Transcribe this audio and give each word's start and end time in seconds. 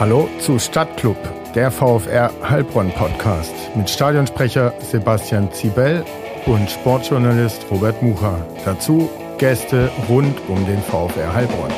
Hallo 0.00 0.30
zu 0.40 0.58
Stadtclub, 0.58 1.18
der 1.54 1.70
VfR 1.70 2.32
Heilbronn 2.48 2.90
Podcast 2.90 3.52
mit 3.76 3.90
Stadionsprecher 3.90 4.72
Sebastian 4.80 5.52
Zibel 5.52 6.02
und 6.46 6.70
Sportjournalist 6.70 7.66
Robert 7.70 8.02
Mucha. 8.02 8.42
Dazu 8.64 9.10
Gäste 9.36 9.92
rund 10.08 10.40
um 10.48 10.64
den 10.64 10.80
VfR 10.80 11.34
Heilbronn. 11.34 11.70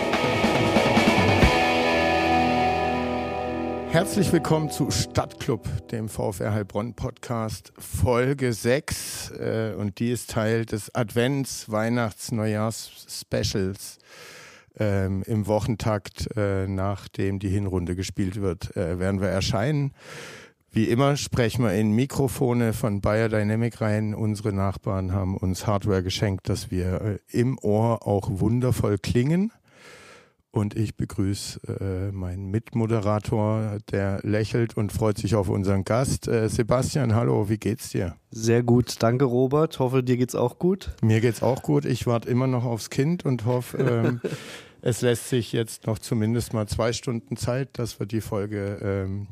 Herzlich 3.90 4.32
willkommen 4.32 4.70
zu 4.70 4.92
Stadtclub, 4.92 5.66
dem 5.88 6.08
VfR 6.08 6.54
Heilbronn 6.54 6.94
Podcast, 6.94 7.72
Folge 7.76 8.52
6. 8.52 9.32
Äh, 9.32 9.74
und 9.76 9.98
die 9.98 10.12
ist 10.12 10.30
Teil 10.30 10.64
des 10.64 10.94
Advents-, 10.94 11.68
Weihnachts-, 11.72 12.30
Neujahrs-Specials 12.30 13.98
ähm, 14.78 15.22
im 15.26 15.46
Wochentakt, 15.46 16.28
äh, 16.36 16.66
nachdem 16.66 17.38
die 17.38 17.48
Hinrunde 17.48 17.96
gespielt 17.96 18.40
wird, 18.40 18.76
äh, 18.76 18.98
werden 18.98 19.20
wir 19.20 19.28
erscheinen. 19.28 19.92
Wie 20.74 20.84
immer 20.84 21.16
sprechen 21.16 21.64
wir 21.64 21.74
in 21.74 21.92
Mikrofone 21.92 22.72
von 22.72 23.02
Bayer 23.02 23.28
Dynamic 23.28 23.82
rein. 23.82 24.14
Unsere 24.14 24.54
Nachbarn 24.54 25.12
haben 25.12 25.36
uns 25.36 25.66
Hardware 25.66 26.02
geschenkt, 26.02 26.48
dass 26.48 26.70
wir 26.70 27.00
äh, 27.02 27.18
im 27.28 27.58
Ohr 27.58 28.06
auch 28.06 28.30
wundervoll 28.30 28.96
klingen. 28.96 29.52
Und 30.54 30.76
ich 30.76 30.98
begrüße 30.98 32.10
äh, 32.10 32.12
meinen 32.12 32.50
Mitmoderator, 32.50 33.78
der 33.90 34.20
lächelt 34.22 34.76
und 34.76 34.92
freut 34.92 35.16
sich 35.16 35.34
auf 35.34 35.48
unseren 35.48 35.84
Gast. 35.84 36.28
Äh, 36.28 36.50
Sebastian, 36.50 37.14
hallo, 37.14 37.48
wie 37.48 37.56
geht's 37.56 37.88
dir? 37.88 38.16
Sehr 38.30 38.62
gut, 38.62 38.96
danke 39.02 39.24
Robert. 39.24 39.78
Hoffe, 39.78 40.02
dir 40.02 40.18
geht's 40.18 40.34
auch 40.34 40.58
gut. 40.58 40.90
Mir 41.02 41.22
geht's 41.22 41.42
auch 41.42 41.62
gut. 41.62 41.86
Ich 41.86 42.06
warte 42.06 42.28
immer 42.28 42.46
noch 42.46 42.64
aufs 42.64 42.90
Kind 42.90 43.24
und 43.24 43.46
hoffe, 43.46 43.78
ähm, 43.78 44.20
es 44.82 45.00
lässt 45.00 45.28
sich 45.28 45.52
jetzt 45.52 45.86
noch 45.86 45.98
zumindest 45.98 46.52
mal 46.52 46.66
zwei 46.66 46.92
Stunden 46.92 47.36
Zeit, 47.36 47.78
dass 47.78 47.98
wir 48.00 48.06
die 48.06 48.20
Folge 48.20 48.78
ähm, 48.82 49.28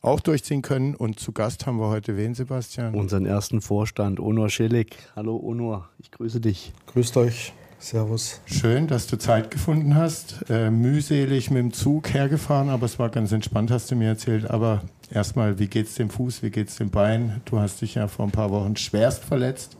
auch 0.00 0.20
durchziehen 0.20 0.62
können. 0.62 0.94
Und 0.94 1.18
zu 1.18 1.32
Gast 1.32 1.66
haben 1.66 1.78
wir 1.78 1.88
heute 1.88 2.16
wen, 2.16 2.34
Sebastian? 2.34 2.94
Unseren 2.94 3.26
ersten 3.26 3.60
Vorstand, 3.60 4.20
Onur 4.20 4.48
Schillig. 4.50 4.96
Hallo 5.16 5.36
Onur, 5.36 5.88
ich 5.98 6.12
grüße 6.12 6.40
dich. 6.40 6.72
Grüßt 6.86 7.16
euch. 7.16 7.52
Servus. 7.80 8.40
Schön, 8.46 8.86
dass 8.86 9.08
du 9.08 9.18
Zeit 9.18 9.50
gefunden 9.50 9.96
hast. 9.96 10.48
Äh, 10.48 10.70
mühselig 10.70 11.50
mit 11.50 11.58
dem 11.58 11.72
Zug 11.72 12.14
hergefahren, 12.14 12.70
aber 12.70 12.86
es 12.86 12.98
war 12.98 13.10
ganz 13.10 13.30
entspannt, 13.32 13.70
hast 13.70 13.90
du 13.90 13.96
mir 13.96 14.08
erzählt. 14.08 14.48
Aber 14.48 14.82
erstmal, 15.10 15.58
wie 15.58 15.66
geht's 15.66 15.96
dem 15.96 16.08
Fuß, 16.08 16.42
wie 16.42 16.50
geht's 16.50 16.76
dem 16.76 16.90
Bein? 16.90 17.42
Du 17.44 17.58
hast 17.58 17.82
dich 17.82 17.96
ja 17.96 18.08
vor 18.08 18.26
ein 18.26 18.30
paar 18.30 18.50
Wochen 18.50 18.76
schwerst 18.76 19.24
verletzt. 19.24 19.76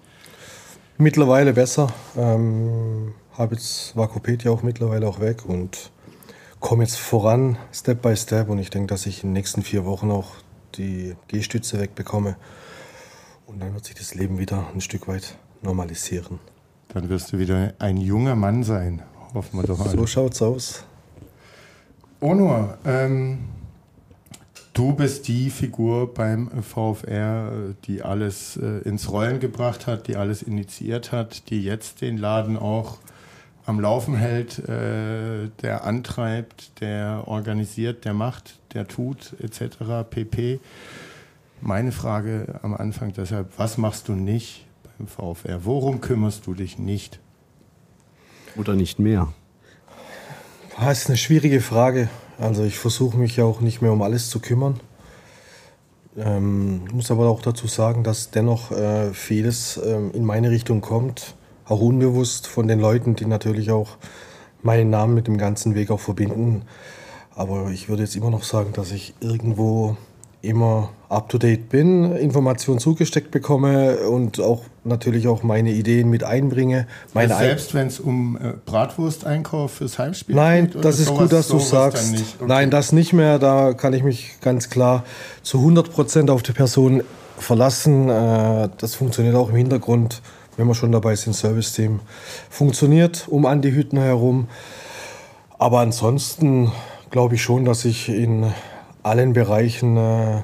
Mittlerweile 0.99 1.55
besser. 1.55 1.95
Ähm, 2.17 3.15
habe 3.37 3.55
jetzt 3.55 3.97
Vakopedia 3.97 4.51
auch 4.51 4.63
mittlerweile 4.63 5.07
auch 5.07 5.21
weg 5.21 5.45
und 5.45 5.91
komme 6.61 6.85
jetzt 6.85 6.99
voran, 6.99 7.59
Step 7.73 8.03
by 8.03 8.17
Step. 8.17 8.49
Und 8.49 8.59
ich 8.59 8.71
denke, 8.71 8.89
dass 8.89 9.07
ich 9.07 9.23
in 9.23 9.31
den 9.31 9.35
nächsten 9.35 9.63
vier 9.63 9.85
Wochen 9.85 10.11
auch 10.11 10.31
die 10.77 11.15
Gehstütze 11.29 11.81
wegbekomme. 11.81 12.37
Und 13.47 13.61
dann 13.61 13.75
wird 13.75 13.85
sich 13.85 13.95
das 13.95 14.15
Leben 14.15 14.39
wieder 14.39 14.67
ein 14.73 14.81
Stück 14.81 15.07
weit 15.09 15.37
normalisieren. 15.63 16.39
Dann 16.89 17.09
wirst 17.09 17.33
du 17.33 17.39
wieder 17.39 17.75
ein 17.79 17.97
junger 17.97 18.37
Mann 18.37 18.63
sein. 18.63 19.03
Hoffen 19.35 19.59
wir 19.61 19.67
doch 19.67 19.81
alle. 19.81 19.91
So 19.91 20.07
schaut's 20.07 20.41
aus. 20.41 20.85
Onur, 22.21 22.79
ähm, 22.87 23.41
du 24.73 24.95
bist 24.95 25.29
die 25.29 25.51
Figur 25.51 26.15
beim 26.15 26.63
VfR, 26.63 27.75
die 27.85 28.03
alles 28.03 28.57
äh, 28.57 28.89
ins 28.89 29.11
Rollen 29.11 29.41
gebracht 29.41 29.87
hat, 29.87 30.09
die 30.09 30.17
alles 30.17 30.43
initiiert 30.43 31.13
hat, 31.13 31.51
die 31.51 31.63
jetzt 31.63 32.01
den 32.01 32.17
Laden 32.17 32.57
auch 32.57 32.99
am 33.67 33.81
Laufen 33.81 34.15
hält, 34.15 34.59
äh, 34.59 35.49
der 35.63 35.85
antreibt, 35.85 36.81
der 36.81 37.25
organisiert, 37.27 38.05
der 38.05 38.15
macht, 38.15 38.59
der 38.75 38.87
tut, 38.87 39.35
etc. 39.41 40.09
pp. 40.09 40.61
Meine 41.61 41.93
Frage 41.93 42.61
am 42.63 42.75
Anfang 42.75 43.13
deshalb, 43.13 43.53
was 43.57 43.79
machst 43.79 44.09
du 44.09 44.13
nicht, 44.13 44.67
im 44.99 45.07
VfR? 45.07 45.65
Worum 45.65 46.01
kümmerst 46.01 46.47
du 46.47 46.55
dich 46.55 46.79
nicht? 46.79 47.21
Oder 48.57 48.75
nicht 48.75 48.99
mehr? 48.99 49.33
Das 50.79 51.01
ist 51.01 51.09
eine 51.09 51.17
schwierige 51.17 51.61
Frage. 51.61 52.09
Also 52.39 52.65
ich 52.65 52.79
versuche 52.79 53.17
mich 53.17 53.37
ja 53.37 53.45
auch 53.45 53.61
nicht 53.61 53.81
mehr 53.81 53.93
um 53.93 54.03
alles 54.03 54.29
zu 54.29 54.41
kümmern. 54.41 54.81
Ähm, 56.17 56.85
muss 56.93 57.11
aber 57.11 57.29
auch 57.29 57.43
dazu 57.43 57.67
sagen, 57.67 58.05
dass 58.05 58.31
dennoch 58.31 58.71
äh, 58.71 59.13
vieles 59.13 59.81
ähm, 59.85 60.13
in 60.13 60.25
meine 60.25 60.51
Richtung 60.51 60.81
kommt, 60.81 61.35
auch 61.67 61.81
unbewusst 61.81 62.47
von 62.47 62.69
den 62.69 62.81
Leuten, 62.81 63.15
die 63.17 63.27
natürlich 63.27 63.71
auch 63.71 63.97
meinen 64.63 64.91
Namen 64.91 65.15
mit 65.15 65.27
dem 65.27 65.39
ganzen 65.39 65.75
Weg 65.75 65.91
auch 65.91 66.01
verbinden. 66.01 66.63
Aber 67.35 67.71
ich 67.71 67.89
würde 67.89 68.03
jetzt 68.03 68.17
immer 68.17 68.31
noch 68.31 68.45
sagen, 68.45 68.73
dass 68.73 68.93
ich 68.93 69.15
irgendwo 69.21 69.97
immer 70.45 70.91
up-to-date 71.09 71.69
bin, 71.69 72.15
Informationen 72.17 72.79
zugesteckt 72.79 73.31
bekomme 73.31 74.09
und 74.09 74.41
auch 74.41 74.63
natürlich 74.85 75.27
auch 75.27 75.43
meine 75.43 75.71
Ideen 75.71 76.11
mit 76.11 76.23
einbringe. 76.23 76.87
Meine 77.15 77.35
also 77.35 77.47
selbst 77.47 77.75
wenn 77.75 77.87
es 77.87 77.99
um 77.99 78.37
äh, 78.37 78.53
Bratwursteinkauf 78.67 79.73
fürs 79.73 79.99
Heimspiel 79.99 80.35
Nein, 80.35 80.67
geht? 80.67 80.75
Nein, 80.75 80.83
das 80.83 80.99
ist 80.99 81.07
sowas, 81.07 81.21
gut, 81.23 81.33
dass 81.33 81.49
du 81.49 81.59
sagst. 81.59 82.15
Okay. 82.15 82.45
Nein, 82.47 82.71
das 82.71 82.93
nicht 82.93 83.13
mehr. 83.13 83.39
Da 83.39 83.73
kann 83.73 83.93
ich 83.95 84.03
mich 84.03 84.37
ganz 84.41 84.69
klar 84.69 85.05
zu 85.43 85.59
100 85.59 85.91
Prozent 85.91 86.31
auf 86.31 86.43
die 86.43 86.53
Person 86.53 87.03
verlassen. 87.39 88.09
Äh, 88.09 88.69
das 88.79 88.95
funktioniert 88.95 89.35
auch 89.35 89.49
im 89.49 89.57
Hintergrund, 89.57 90.21
wenn 90.57 90.67
wir 90.67 90.75
schon 90.75 90.93
dabei 90.93 91.17
sind, 91.17 91.35
Service-Team. 91.35 92.01
Funktioniert 92.51 93.27
um 93.29 93.47
Andi 93.47 93.73
Hüttner 93.73 94.03
herum. 94.03 94.49
Aber 95.59 95.81
ansonsten 95.81 96.73
glaube 97.11 97.37
ich 97.37 97.43
schon, 97.43 97.65
dass 97.65 97.85
ich 97.85 98.09
in 98.09 98.53
allen 99.03 99.33
Bereichen 99.33 99.97
äh, 99.97 100.43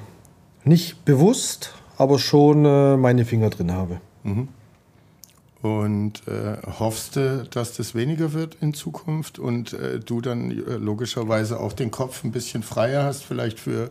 nicht 0.64 1.04
bewusst, 1.04 1.74
aber 1.96 2.18
schon 2.18 2.64
äh, 2.64 2.96
meine 2.96 3.24
Finger 3.24 3.50
drin 3.50 3.72
habe. 3.72 4.00
Mhm. 4.22 4.48
Und 5.62 6.26
äh, 6.26 6.56
hoffst 6.78 7.16
du, 7.16 7.46
dass 7.50 7.76
das 7.76 7.94
weniger 7.94 8.32
wird 8.32 8.56
in 8.62 8.72
Zukunft 8.72 9.38
und 9.38 9.74
äh, 9.74 10.00
du 10.00 10.22
dann 10.22 10.50
äh, 10.50 10.76
logischerweise 10.76 11.60
auch 11.60 11.74
den 11.74 11.90
Kopf 11.90 12.24
ein 12.24 12.32
bisschen 12.32 12.62
freier 12.62 13.04
hast, 13.04 13.24
vielleicht 13.24 13.60
für 13.60 13.90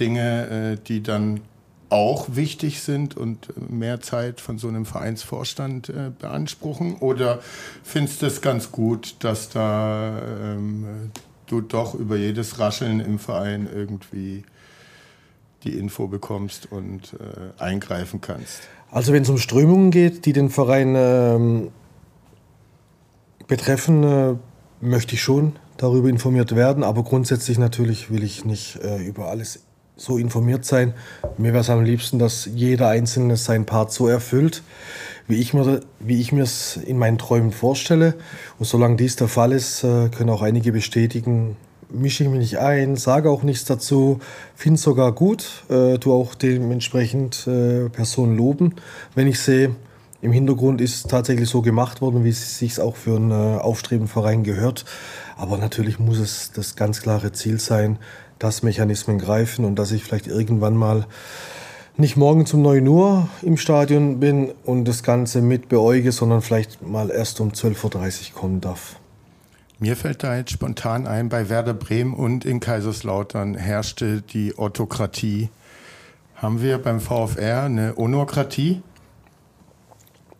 Dinge, 0.00 0.78
äh, 0.78 0.84
die 0.84 1.00
dann 1.02 1.42
auch 1.90 2.28
wichtig 2.34 2.80
sind 2.80 3.16
und 3.16 3.70
mehr 3.70 4.00
Zeit 4.00 4.40
von 4.40 4.58
so 4.58 4.68
einem 4.68 4.86
Vereinsvorstand 4.86 5.88
äh, 5.90 6.10
beanspruchen? 6.18 6.96
Oder 6.96 7.40
findest 7.82 8.22
du 8.22 8.26
es 8.26 8.40
ganz 8.40 8.72
gut, 8.72 9.16
dass 9.20 9.50
da 9.50 10.22
ähm, 10.40 11.10
du 11.46 11.60
doch 11.60 11.94
über 11.94 12.16
jedes 12.16 12.58
Rascheln 12.58 13.00
im 13.00 13.18
Verein 13.18 13.68
irgendwie 13.72 14.44
die 15.64 15.78
Info 15.78 16.06
bekommst 16.06 16.70
und 16.70 17.14
äh, 17.14 17.62
eingreifen 17.62 18.20
kannst. 18.20 18.60
Also 18.90 19.12
wenn 19.12 19.22
es 19.22 19.28
um 19.28 19.38
Strömungen 19.38 19.90
geht, 19.90 20.24
die 20.26 20.32
den 20.32 20.48
Verein 20.48 20.94
ähm, 20.96 21.68
betreffen, 23.46 24.04
äh, 24.04 24.34
möchte 24.80 25.14
ich 25.14 25.22
schon 25.22 25.56
darüber 25.76 26.08
informiert 26.08 26.54
werden, 26.54 26.82
aber 26.82 27.02
grundsätzlich 27.02 27.58
natürlich 27.58 28.10
will 28.10 28.22
ich 28.22 28.44
nicht 28.44 28.76
äh, 28.76 29.02
über 29.02 29.28
alles 29.28 29.60
so 30.00 30.16
informiert 30.16 30.64
sein. 30.64 30.94
Mir 31.36 31.52
wäre 31.52 31.60
es 31.60 31.68
am 31.68 31.84
liebsten, 31.84 32.18
dass 32.18 32.48
jeder 32.52 32.88
Einzelne 32.88 33.36
seinen 33.36 33.66
Part 33.66 33.92
so 33.92 34.08
erfüllt, 34.08 34.62
wie 35.28 35.38
ich 35.40 35.52
mir 35.52 36.42
es 36.42 36.76
in 36.76 36.98
meinen 36.98 37.18
Träumen 37.18 37.52
vorstelle. 37.52 38.14
Und 38.58 38.64
solange 38.64 38.96
dies 38.96 39.16
der 39.16 39.28
Fall 39.28 39.52
ist, 39.52 39.84
äh, 39.84 40.08
können 40.08 40.30
auch 40.30 40.42
einige 40.42 40.72
bestätigen, 40.72 41.56
mische 41.90 42.24
ich 42.24 42.30
mich 42.30 42.38
nicht 42.38 42.58
ein, 42.58 42.96
sage 42.96 43.30
auch 43.30 43.42
nichts 43.42 43.64
dazu, 43.66 44.20
finde 44.54 44.76
es 44.76 44.82
sogar 44.82 45.12
gut, 45.12 45.64
äh, 45.68 45.98
tu 45.98 46.12
auch 46.12 46.34
dementsprechend 46.34 47.46
äh, 47.46 47.88
Personen 47.90 48.36
loben, 48.36 48.76
wenn 49.14 49.26
ich 49.26 49.38
sehe, 49.38 49.74
im 50.22 50.32
Hintergrund 50.32 50.80
ist 50.80 51.08
tatsächlich 51.08 51.48
so 51.48 51.62
gemacht 51.62 52.00
worden, 52.00 52.24
wie 52.24 52.28
es 52.28 52.58
sich 52.58 52.78
auch 52.78 52.96
für 52.96 53.16
einen 53.16 53.30
äh, 53.30 53.58
aufstrebenden 53.58 54.12
Verein 54.12 54.44
gehört. 54.44 54.84
Aber 55.36 55.56
natürlich 55.56 55.98
muss 55.98 56.18
es 56.18 56.52
das 56.52 56.76
ganz 56.76 57.00
klare 57.00 57.32
Ziel 57.32 57.58
sein, 57.58 57.98
dass 58.40 58.64
Mechanismen 58.64 59.18
greifen 59.18 59.64
und 59.64 59.76
dass 59.76 59.92
ich 59.92 60.02
vielleicht 60.02 60.26
irgendwann 60.26 60.74
mal 60.74 61.06
nicht 61.96 62.16
morgen 62.16 62.46
zum 62.46 62.62
9 62.62 62.88
Uhr 62.88 63.28
im 63.42 63.56
Stadion 63.56 64.18
bin 64.18 64.52
und 64.64 64.86
das 64.86 65.04
Ganze 65.04 65.42
mit 65.42 65.68
beäuge, 65.68 66.10
sondern 66.10 66.42
vielleicht 66.42 66.82
mal 66.82 67.10
erst 67.10 67.40
um 67.40 67.50
12.30 67.50 68.32
Uhr 68.32 68.40
kommen 68.40 68.60
darf. 68.60 68.96
Mir 69.78 69.96
fällt 69.96 70.22
da 70.22 70.36
jetzt 70.36 70.50
spontan 70.50 71.06
ein, 71.06 71.28
bei 71.28 71.48
Werder 71.48 71.74
Bremen 71.74 72.14
und 72.14 72.44
in 72.44 72.60
Kaiserslautern 72.60 73.54
herrschte 73.54 74.22
die 74.22 74.58
Autokratie. 74.58 75.50
Haben 76.34 76.62
wir 76.62 76.78
beim 76.78 77.00
VfR 77.00 77.64
eine 77.64 77.98
Onokratie? 77.98 78.82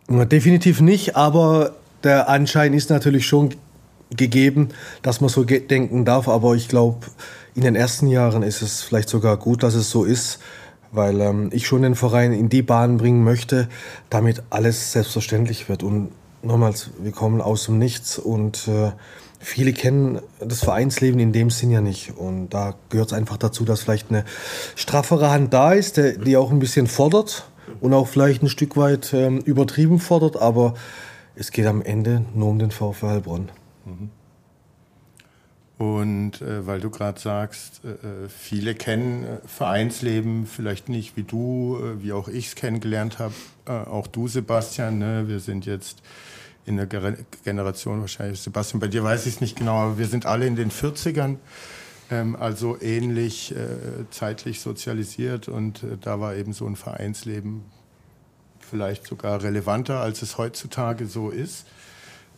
Definitiv 0.09 0.81
nicht, 0.81 1.15
aber 1.15 1.75
der 2.03 2.27
Anschein 2.27 2.73
ist 2.73 2.89
natürlich 2.89 3.27
schon 3.27 3.53
gegeben, 4.15 4.69
dass 5.01 5.21
man 5.21 5.29
so 5.29 5.43
denken 5.43 6.05
darf. 6.05 6.27
Aber 6.27 6.55
ich 6.55 6.67
glaube, 6.67 7.07
in 7.55 7.63
den 7.63 7.75
ersten 7.75 8.07
Jahren 8.07 8.43
ist 8.43 8.61
es 8.61 8.81
vielleicht 8.81 9.09
sogar 9.09 9.37
gut, 9.37 9.63
dass 9.63 9.73
es 9.73 9.89
so 9.89 10.03
ist, 10.03 10.39
weil 10.91 11.19
ähm, 11.21 11.49
ich 11.51 11.67
schon 11.67 11.81
den 11.81 11.95
Verein 11.95 12.33
in 12.33 12.49
die 12.49 12.61
Bahn 12.61 12.97
bringen 12.97 13.23
möchte, 13.23 13.67
damit 14.09 14.43
alles 14.49 14.91
selbstverständlich 14.91 15.69
wird. 15.69 15.83
Und 15.83 16.11
nochmals, 16.43 16.91
wir 16.99 17.11
kommen 17.11 17.41
aus 17.41 17.65
dem 17.65 17.77
Nichts 17.77 18.17
und 18.17 18.67
äh, 18.67 18.91
viele 19.39 19.73
kennen 19.73 20.19
das 20.39 20.63
Vereinsleben 20.63 21.19
in 21.19 21.31
dem 21.33 21.49
Sinn 21.49 21.71
ja 21.71 21.81
nicht. 21.81 22.17
Und 22.17 22.49
da 22.49 22.75
gehört 22.89 23.11
es 23.11 23.17
einfach 23.17 23.37
dazu, 23.37 23.65
dass 23.65 23.81
vielleicht 23.81 24.09
eine 24.09 24.25
straffere 24.75 25.31
Hand 25.31 25.53
da 25.53 25.73
ist, 25.73 25.97
die 25.97 26.37
auch 26.37 26.51
ein 26.51 26.59
bisschen 26.59 26.87
fordert 26.87 27.45
und 27.79 27.93
auch 27.93 28.07
vielleicht 28.07 28.43
ein 28.43 28.49
Stück 28.49 28.77
weit 28.77 29.13
ähm, 29.13 29.39
übertrieben 29.39 29.99
fordert. 29.99 30.37
Aber 30.37 30.73
es 31.35 31.51
geht 31.51 31.65
am 31.65 31.81
Ende 31.81 32.25
nur 32.33 32.49
um 32.49 32.59
den 32.59 32.71
VfL 32.71 33.07
Heilbronn. 33.07 33.49
Mhm. 33.85 34.09
Und 35.81 36.43
äh, 36.43 36.67
weil 36.67 36.79
du 36.79 36.91
gerade 36.91 37.19
sagst, 37.19 37.81
äh, 37.83 38.25
äh, 38.25 38.29
viele 38.29 38.75
kennen 38.75 39.23
äh, 39.23 39.37
Vereinsleben 39.47 40.45
vielleicht 40.45 40.89
nicht 40.89 41.17
wie 41.17 41.23
du, 41.23 41.79
äh, 41.81 42.03
wie 42.03 42.13
auch 42.13 42.27
ich 42.27 42.49
es 42.49 42.55
kennengelernt 42.55 43.17
habe. 43.17 43.33
Äh, 43.65 43.71
auch 43.71 44.05
du, 44.05 44.27
Sebastian. 44.27 44.99
Ne? 44.99 45.27
Wir 45.27 45.39
sind 45.39 45.65
jetzt 45.65 46.03
in 46.67 46.77
der 46.77 46.85
Ger 46.85 47.17
Generation 47.43 47.99
wahrscheinlich. 47.99 48.41
Sebastian, 48.41 48.79
bei 48.79 48.89
dir 48.89 49.03
weiß 49.03 49.25
ich 49.25 49.33
es 49.33 49.41
nicht 49.41 49.57
genau, 49.57 49.77
aber 49.77 49.97
wir 49.97 50.05
sind 50.05 50.27
alle 50.27 50.45
in 50.45 50.55
den 50.55 50.69
40ern. 50.69 51.37
Ähm, 52.11 52.35
also 52.35 52.79
ähnlich 52.79 53.55
zeitlich 54.11 54.61
sozialisiert 54.61 55.47
und 55.47 55.83
da 56.01 56.19
war 56.19 56.35
eben 56.35 56.53
so 56.53 56.67
ein 56.67 56.75
Vereinsleben 56.75 57.63
vielleicht 58.59 59.07
sogar 59.07 59.41
relevanter, 59.41 59.99
als 59.99 60.21
es 60.21 60.37
heutzutage 60.37 61.07
so 61.07 61.31
ist. 61.31 61.65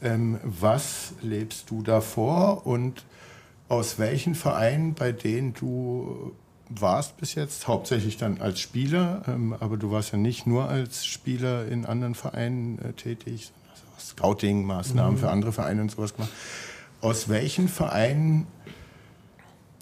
Ähm, 0.02 0.40
was 0.44 1.12
lebst 1.22 1.70
du 1.70 1.82
davor 1.84 2.66
und 2.66 3.04
aus 3.74 3.98
welchen 3.98 4.36
Vereinen, 4.36 4.94
bei 4.94 5.12
denen 5.12 5.54
du 5.54 6.32
warst 6.70 7.18
bis 7.18 7.36
jetzt, 7.36 7.68
hauptsächlich 7.68 8.18
dann 8.18 8.40
als 8.40 8.60
Spieler, 8.60 9.24
ähm, 9.28 9.56
aber 9.60 9.78
du 9.78 9.92
warst 9.92 10.12
ja 10.12 10.18
nicht 10.18 10.46
nur 10.48 10.70
als 10.70 11.06
Spieler 11.06 11.68
in 11.68 11.86
anderen 11.86 12.16
Vereinen 12.16 12.80
äh, 12.80 12.94
tätig, 12.94 13.52
also 13.72 13.84
Scouting-Maßnahmen 14.00 15.16
mhm. 15.16 15.20
für 15.20 15.30
andere 15.30 15.52
Vereine 15.52 15.82
und 15.82 15.92
sowas 15.92 16.14
gemacht. 16.14 16.32
Aus 17.02 17.30
welchen 17.30 17.68
Vereinen 17.68 18.48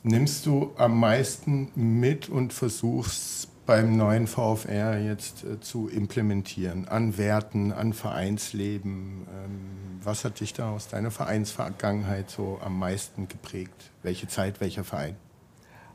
nimmst 0.03 0.45
du 0.45 0.71
am 0.77 0.99
meisten 0.99 1.69
mit 1.75 2.29
und 2.29 2.53
versuchst 2.53 3.49
beim 3.65 3.95
neuen 3.97 4.27
VfR 4.27 4.99
jetzt 4.99 5.43
äh, 5.43 5.59
zu 5.59 5.87
implementieren? 5.87 6.87
An 6.87 7.17
Werten, 7.17 7.71
an 7.71 7.93
Vereinsleben? 7.93 9.27
Ähm, 9.29 9.99
was 10.03 10.25
hat 10.25 10.39
dich 10.39 10.53
da 10.53 10.71
aus 10.71 10.87
deiner 10.87 11.11
Vereinsvergangenheit 11.11 12.29
so 12.29 12.59
am 12.63 12.79
meisten 12.79 13.27
geprägt? 13.27 13.91
Welche 14.03 14.27
Zeit, 14.27 14.61
welcher 14.61 14.83
Verein? 14.83 15.15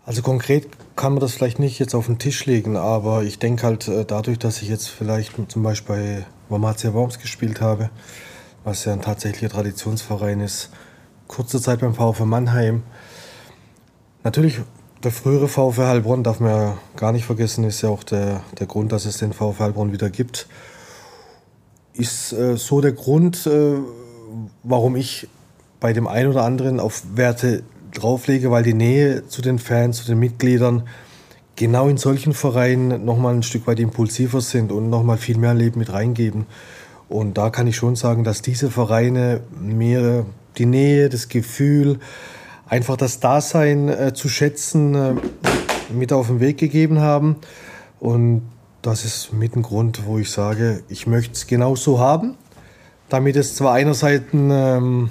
Also 0.04 0.22
konkret 0.22 0.68
kann 0.94 1.14
man 1.14 1.20
das 1.20 1.32
vielleicht 1.32 1.58
nicht 1.58 1.80
jetzt 1.80 1.94
auf 1.94 2.06
den 2.06 2.20
Tisch 2.20 2.46
legen, 2.46 2.76
aber 2.76 3.24
ich 3.24 3.40
denke 3.40 3.64
halt 3.64 3.88
äh, 3.88 4.04
dadurch, 4.04 4.38
dass 4.38 4.62
ich 4.62 4.68
jetzt 4.68 4.88
vielleicht 4.88 5.32
zum 5.50 5.64
Beispiel 5.64 5.96
bei 5.96 6.26
Wormatia 6.48 6.94
Worms 6.94 7.18
gespielt 7.18 7.60
habe, 7.60 7.90
was 8.62 8.84
ja 8.84 8.92
ein 8.92 9.02
tatsächlicher 9.02 9.48
Traditionsverein 9.48 10.40
ist, 10.40 10.70
kurze 11.26 11.60
Zeit 11.60 11.80
beim 11.80 11.94
VfL 11.94 12.24
Mannheim. 12.24 12.84
Natürlich, 14.22 14.60
der 15.06 15.12
frühere 15.12 15.48
VfL 15.48 15.86
Heilbronn 15.86 16.22
darf 16.22 16.40
man 16.40 16.50
ja 16.50 16.78
gar 16.96 17.12
nicht 17.12 17.24
vergessen, 17.24 17.64
ist 17.64 17.82
ja 17.82 17.88
auch 17.88 18.04
der, 18.04 18.42
der 18.58 18.66
Grund, 18.66 18.92
dass 18.92 19.06
es 19.06 19.18
den 19.18 19.32
VfL 19.32 19.64
Heilbronn 19.64 19.92
wieder 19.92 20.10
gibt 20.10 20.48
ist 21.98 22.32
äh, 22.32 22.56
so 22.56 22.80
der 22.80 22.92
Grund, 22.92 23.46
äh, 23.46 23.74
warum 24.62 24.96
ich 24.96 25.28
bei 25.80 25.92
dem 25.92 26.06
einen 26.06 26.30
oder 26.30 26.44
anderen 26.44 26.80
auf 26.80 27.02
Werte 27.14 27.62
drauflege, 27.94 28.50
weil 28.50 28.62
die 28.62 28.74
Nähe 28.74 29.26
zu 29.28 29.42
den 29.42 29.58
Fans, 29.58 29.98
zu 29.98 30.06
den 30.06 30.18
Mitgliedern 30.18 30.82
genau 31.54 31.88
in 31.88 31.96
solchen 31.96 32.34
Vereinen 32.34 33.04
nochmal 33.04 33.34
ein 33.34 33.42
Stück 33.42 33.66
weit 33.66 33.80
impulsiver 33.80 34.40
sind 34.40 34.72
und 34.72 34.90
nochmal 34.90 35.16
viel 35.16 35.38
mehr 35.38 35.54
Leben 35.54 35.78
mit 35.78 35.92
reingeben. 35.92 36.46
Und 37.08 37.38
da 37.38 37.50
kann 37.50 37.66
ich 37.66 37.76
schon 37.76 37.96
sagen, 37.96 38.24
dass 38.24 38.42
diese 38.42 38.70
Vereine 38.70 39.40
mir 39.58 40.26
die 40.58 40.66
Nähe, 40.66 41.08
das 41.08 41.28
Gefühl, 41.28 42.00
einfach 42.68 42.96
das 42.96 43.20
Dasein 43.20 43.88
äh, 43.88 44.12
zu 44.14 44.28
schätzen, 44.28 44.94
äh, 44.94 45.14
mit 45.92 46.12
auf 46.12 46.26
den 46.26 46.40
Weg 46.40 46.58
gegeben 46.58 47.00
haben. 47.00 47.36
Und 48.00 48.42
das 48.82 49.04
ist 49.04 49.32
mit 49.32 49.56
ein 49.56 49.62
Grund, 49.62 50.06
wo 50.06 50.18
ich 50.18 50.30
sage, 50.30 50.82
ich 50.88 51.06
möchte 51.06 51.34
es 51.34 51.46
genau 51.46 51.76
so 51.76 51.98
haben, 51.98 52.36
damit 53.08 53.36
es 53.36 53.56
zwar 53.56 53.72
einerseits 53.74 54.32
ein 54.32 54.50
ähm, 54.50 55.10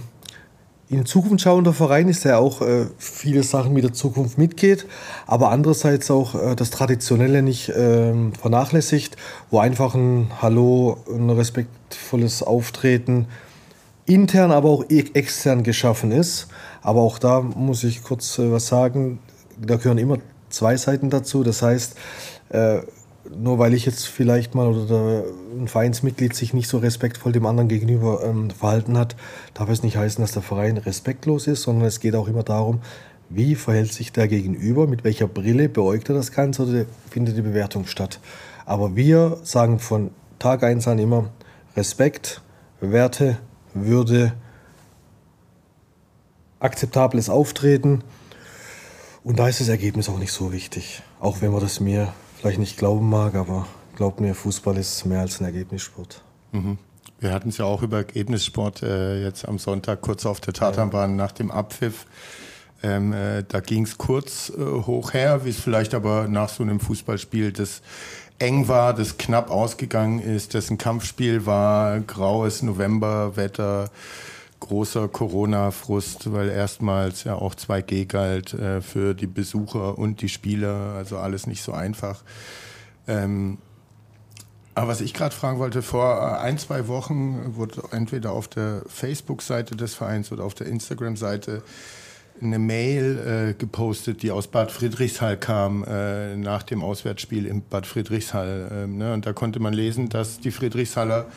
in 0.88 1.06
Zukunft 1.06 1.42
schauender 1.42 1.74
Verein 1.74 2.08
ist, 2.08 2.26
der 2.26 2.38
auch 2.40 2.62
äh, 2.62 2.86
viele 2.98 3.42
Sachen 3.42 3.74
mit 3.74 3.84
der 3.84 3.94
Zukunft 3.94 4.38
mitgeht, 4.38 4.86
aber 5.26 5.50
andererseits 5.50 6.12
auch 6.12 6.36
äh, 6.36 6.56
das 6.56 6.70
Traditionelle 6.70 7.42
nicht 7.42 7.70
äh, 7.70 8.14
vernachlässigt, 8.40 9.18
wo 9.50 9.60
einfach 9.60 9.96
ein 9.96 10.30
Hallo, 10.42 10.98
ein 11.10 11.30
respektvolles 11.32 12.44
Auftreten 12.44 13.28
intern, 14.06 14.52
aber 14.52 14.70
auch 14.70 14.86
e-, 14.88 15.10
extern 15.16 15.64
geschaffen 15.64 16.12
ist. 16.12 16.48
Aber 16.86 17.02
auch 17.02 17.18
da 17.18 17.42
muss 17.42 17.84
ich 17.84 18.04
kurz 18.04 18.38
äh, 18.38 18.52
was 18.52 18.68
sagen, 18.68 19.18
da 19.60 19.78
gehören 19.78 19.98
immer 19.98 20.20
zwei 20.50 20.78
Seiten 20.78 21.10
dazu. 21.10 21.44
Das 21.44 21.64
heißt, 21.64 21.96
äh, 22.50 22.82
nur 23.36 23.58
weil 23.58 23.74
ich 23.74 23.88
jetzt 23.88 24.06
vielleicht 24.06 24.54
mal 24.54 24.68
oder 24.68 25.24
ein 25.60 25.68
Vereinsmitglied 25.68 26.36
sich 26.36 26.54
nicht 26.54 26.70
so 26.70 26.78
respektvoll 26.78 27.32
dem 27.32 27.48
anderen 27.48 27.70
gegenüber 27.70 28.24
ähm, 28.24 28.52
verhalten 28.52 29.00
hat, 29.00 29.16
darf 29.56 29.68
es 29.70 29.82
nicht 29.82 29.98
heißen, 29.98 30.24
dass 30.24 30.34
der 30.34 30.44
Verein 30.44 30.78
respektlos 30.78 31.48
ist, 31.48 31.64
sondern 31.64 31.88
es 31.88 32.00
geht 32.00 32.14
auch 32.14 32.28
immer 32.28 32.44
darum, 32.44 32.82
wie 33.30 33.56
verhält 33.56 33.92
sich 33.92 34.12
der 34.12 34.28
Gegenüber, 34.28 34.86
mit 34.86 35.04
welcher 35.04 35.28
Brille 35.28 35.70
beäugt 35.70 36.10
er 36.10 36.16
das 36.16 36.32
Ganze 36.32 36.62
oder 36.68 36.86
findet 37.10 37.36
die 37.36 37.42
Bewertung 37.42 37.88
statt. 37.88 38.20
Aber 38.68 38.96
wir 38.96 39.40
sagen 39.42 39.80
von 39.80 40.12
Tag 40.38 40.62
1 40.62 40.88
an 40.88 41.00
immer 41.00 41.32
Respekt, 41.76 42.44
Werte, 42.80 43.40
Würde, 43.74 44.34
akzeptables 46.66 47.30
Auftreten. 47.30 48.04
Und 49.24 49.40
da 49.40 49.48
ist 49.48 49.60
das 49.60 49.70
Ergebnis 49.70 50.10
auch 50.10 50.20
nicht 50.20 50.32
so 50.32 50.52
wichtig, 50.52 51.02
auch 51.20 51.42
wenn 51.42 51.52
man 51.52 51.62
das 51.62 51.80
mir 51.80 52.14
vielleicht 52.38 52.60
nicht 52.60 52.78
glauben 52.78 53.10
mag, 53.10 53.36
aber 53.36 53.66
glaubt 53.96 54.20
mir, 54.20 54.36
Fußball 54.36 54.78
ist 54.78 55.06
mehr 55.06 55.22
als 55.22 55.40
ein 55.40 55.46
Ergebnissport. 55.46 56.22
Mhm. 56.52 56.78
Wir 57.20 57.32
hatten 57.32 57.50
es 57.50 57.58
ja 57.58 57.66
auch 57.66 57.82
über 57.82 57.98
Ergebnissport 57.98 58.84
äh, 58.84 59.24
jetzt 59.24 59.48
am 59.48 59.58
Sonntag 59.58 60.02
kurz 60.02 60.26
auf 60.26 60.42
der 60.42 60.54
Tatanbahn 60.54 61.12
ja. 61.12 61.16
nach 61.16 61.32
dem 61.32 61.50
Abpfiff. 61.50 62.06
Ähm, 62.84 63.14
äh, 63.14 63.44
da 63.48 63.62
ging 63.62 63.84
es 63.84 63.98
kurz 63.98 64.52
äh, 64.56 64.62
hoch 64.62 65.14
her, 65.14 65.46
wie 65.46 65.50
es 65.50 65.60
vielleicht 65.60 65.94
aber 65.94 66.28
nach 66.28 66.50
so 66.50 66.62
einem 66.62 66.80
Fußballspiel 66.80 67.52
das 67.52 67.82
eng 68.38 68.68
war, 68.68 68.94
das 68.94 69.18
knapp 69.18 69.50
ausgegangen 69.50 70.20
ist, 70.20 70.54
das 70.54 70.70
ein 70.70 70.78
Kampfspiel 70.78 71.46
war, 71.46 72.00
graues 72.02 72.62
Novemberwetter, 72.62 73.90
großer 74.66 75.08
Corona-Frust, 75.08 76.32
weil 76.34 76.50
erstmals 76.50 77.24
ja 77.24 77.36
auch 77.36 77.56
2G 77.56 78.06
galt 78.06 78.54
äh, 78.54 78.82
für 78.82 79.14
die 79.14 79.28
Besucher 79.28 79.98
und 79.98 80.22
die 80.22 80.30
Spieler, 80.30 80.96
also 80.98 81.18
alles 81.18 81.48
nicht 81.48 81.62
so 81.62 81.72
einfach. 81.72 82.24
Ähm, 83.08 83.60
aber 84.74 84.90
was 84.90 85.02
ich 85.02 85.14
gerade 85.14 85.34
fragen 85.34 85.60
wollte, 85.60 85.82
vor 85.82 86.42
ein, 86.42 86.58
zwei 86.58 86.88
Wochen 86.88 87.56
wurde 87.56 87.82
entweder 87.92 88.32
auf 88.32 88.48
der 88.48 88.82
Facebook-Seite 88.88 89.76
des 89.76 89.94
Vereins 89.94 90.32
oder 90.32 90.44
auf 90.44 90.54
der 90.54 90.68
Instagram-Seite 90.68 91.64
eine 92.42 92.60
Mail 92.60 93.52
äh, 93.52 93.54
gepostet, 93.54 94.22
die 94.22 94.32
aus 94.32 94.48
Bad 94.48 94.72
Friedrichshall 94.72 95.38
kam, 95.38 95.86
äh, 95.86 96.36
nach 96.36 96.64
dem 96.64 96.84
Auswärtsspiel 96.84 97.46
in 97.46 97.62
Bad 97.62 97.86
Friedrichshall. 97.86 98.70
Ähm, 98.72 98.98
ne? 98.98 99.14
Und 99.14 99.26
da 99.26 99.32
konnte 99.32 99.62
man 99.62 99.74
lesen, 99.74 100.10
dass 100.10 100.40
die 100.42 100.52
Friedrichshaller 100.52 101.28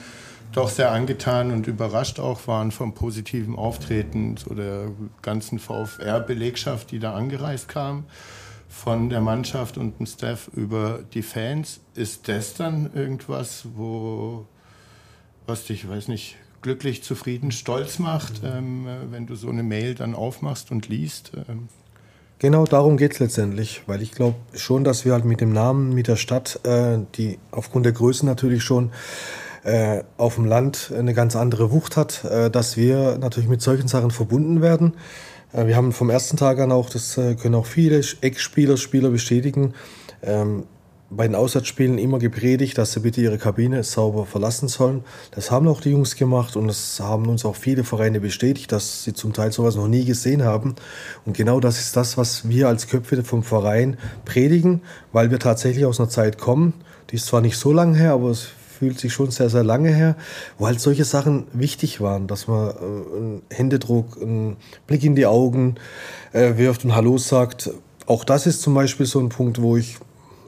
doch 0.53 0.69
sehr 0.69 0.93
angetan 0.93 1.51
und 1.51 1.67
überrascht 1.67 2.21
auch 2.21 2.47
waren 2.47 2.71
vom 2.71 2.95
positiven 2.95 3.57
Auftreten 3.57 4.37
so 4.37 4.55
der 4.55 4.91
ganzen 5.23 5.59
VfR-Belegschaft, 5.59 6.91
die 6.91 6.99
da 6.99 7.15
angereist 7.15 7.69
kam, 7.69 8.05
von 8.69 9.11
der 9.11 9.21
Mannschaft 9.21 9.79
und 9.79 9.99
dem 9.99 10.07
Staff 10.07 10.49
über 10.55 11.01
die 11.15 11.23
Fans. 11.23 11.81
Ist 11.95 12.29
das 12.29 12.55
dann 12.55 12.91
irgendwas, 12.95 13.67
wo 13.75 14.47
was 15.47 15.65
dich, 15.65 15.89
weiß 15.89 16.09
nicht, 16.09 16.37
glücklich, 16.61 17.03
zufrieden, 17.03 17.53
stolz 17.53 17.99
macht, 17.99 18.43
ähm, 18.45 18.87
wenn 19.11 19.27
du 19.27 19.35
so 19.35 19.49
eine 19.49 19.63
Mail 19.63 19.95
dann 19.95 20.15
aufmachst 20.15 20.71
und 20.71 20.89
liest? 20.89 21.33
Ähm? 21.49 21.69
Genau 22.39 22.65
darum 22.67 22.97
geht 22.97 23.15
es 23.15 23.19
letztendlich, 23.19 23.83
weil 23.87 24.03
ich 24.03 24.13
glaube 24.13 24.37
schon, 24.55 24.85
dass 24.85 25.05
wir 25.05 25.13
halt 25.13 25.25
mit 25.25 25.41
dem 25.41 25.53
Namen, 25.53 25.95
mit 25.95 26.07
der 26.07 26.17
Stadt, 26.17 26.61
äh, 26.65 26.99
die 27.17 27.39
aufgrund 27.51 27.87
der 27.87 27.93
Größe 27.93 28.27
natürlich 28.27 28.63
schon 28.63 28.93
äh, 29.65 30.03
auf 30.17 30.37
dem 30.37 30.45
Land 30.45 30.93
eine 30.97 31.15
ganz 31.15 31.37
andere 31.37 31.71
Wucht 31.71 31.97
hat, 31.97 32.25
äh, 32.25 32.51
dass 32.51 32.77
wir 32.77 33.19
natürlich 33.19 33.49
mit 33.49 33.63
solchen 33.63 33.89
Sachen 33.89 34.11
verbunden 34.11 34.63
werden. 34.63 34.95
Äh, 35.53 35.67
wir 35.67 35.77
haben 35.77 35.93
vom 35.93 36.11
ersten 36.11 36.37
Tag 36.37 36.59
an 36.59 36.73
auch, 36.73 36.91
das 36.91 37.17
äh, 37.19 37.35
können 37.35 37.55
auch 37.55 37.67
viele 37.67 38.03
Ex-Spieler, 38.21 38.77
Spieler 38.77 39.11
bestätigen, 39.11 39.75
ähm, 40.23 40.65
bei 41.11 41.27
den 41.27 41.35
Auswärtsspielen 41.35 41.97
immer 41.97 42.19
gepredigt, 42.19 42.77
dass 42.77 42.93
sie 42.93 43.01
bitte 43.01 43.23
ihre 43.23 43.39
Kabine 43.39 43.83
sauber 43.83 44.27
verlassen 44.27 44.69
sollen. 44.69 45.05
Das 45.31 45.51
haben 45.51 45.67
auch 45.67 45.81
die 45.81 45.91
Jungs 45.91 46.17
gemacht 46.17 46.55
und 46.55 46.67
das 46.67 47.01
haben 47.01 47.27
uns 47.29 47.47
auch 47.47 47.57
viele 47.57 47.83
Vereine 47.83 48.21
bestätigt, 48.21 48.73
dass 48.73 49.05
sie 49.05 49.15
zum 49.15 49.33
Teil 49.33 49.51
sowas 49.51 49.77
noch 49.77 49.89
nie 49.89 50.05
gesehen 50.05 50.45
haben. 50.45 50.75
Und 51.25 51.35
genau 51.35 51.61
das 51.61 51.79
ist 51.79 51.97
das, 51.97 52.19
was 52.19 52.49
wir 52.51 52.69
als 52.69 52.89
Köpfe 52.89 53.25
vom 53.25 53.43
Verein 53.43 53.97
predigen, 54.27 54.83
weil 55.13 55.31
wir 55.31 55.39
tatsächlich 55.39 55.87
aus 55.87 55.99
einer 55.99 56.11
Zeit 56.11 56.37
kommen, 56.37 56.75
die 57.11 57.17
ist 57.17 57.27
zwar 57.27 57.41
nicht 57.41 57.57
so 57.57 57.73
lange 57.73 57.97
her, 57.97 58.13
aber 58.13 58.35
fühlt 58.79 58.99
sich 58.99 59.13
schon 59.13 59.31
sehr, 59.31 59.51
sehr 59.51 59.65
lange 59.65 59.93
her, 59.93 60.17
wo 60.57 60.67
halt 60.67 60.81
solche 60.81 61.05
Sachen 61.05 61.47
wichtig 61.53 62.01
waren, 62.01 62.29
dass 62.29 62.47
man 62.47 62.69
äh, 62.69 62.73
einen 62.73 63.43
Händedruck, 63.51 64.23
einen 64.23 64.57
Blick 64.87 65.03
in 65.03 65.17
die 65.17 65.27
Augen 65.27 65.75
äh, 66.33 66.57
wirft 66.57 66.85
und 66.85 66.95
Hallo 66.95 67.19
sagt. 67.19 67.71
Auch 68.07 68.25
das 68.25 68.47
ist 68.47 68.63
zum 68.63 68.75
Beispiel 68.75 69.07
so 69.07 69.19
ein 69.19 69.31
Punkt, 69.31 69.61
wo 69.61 69.77
ich 69.77 69.97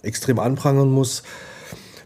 extrem 0.02 0.38
anprangern 0.38 0.90
muss. 0.90 1.24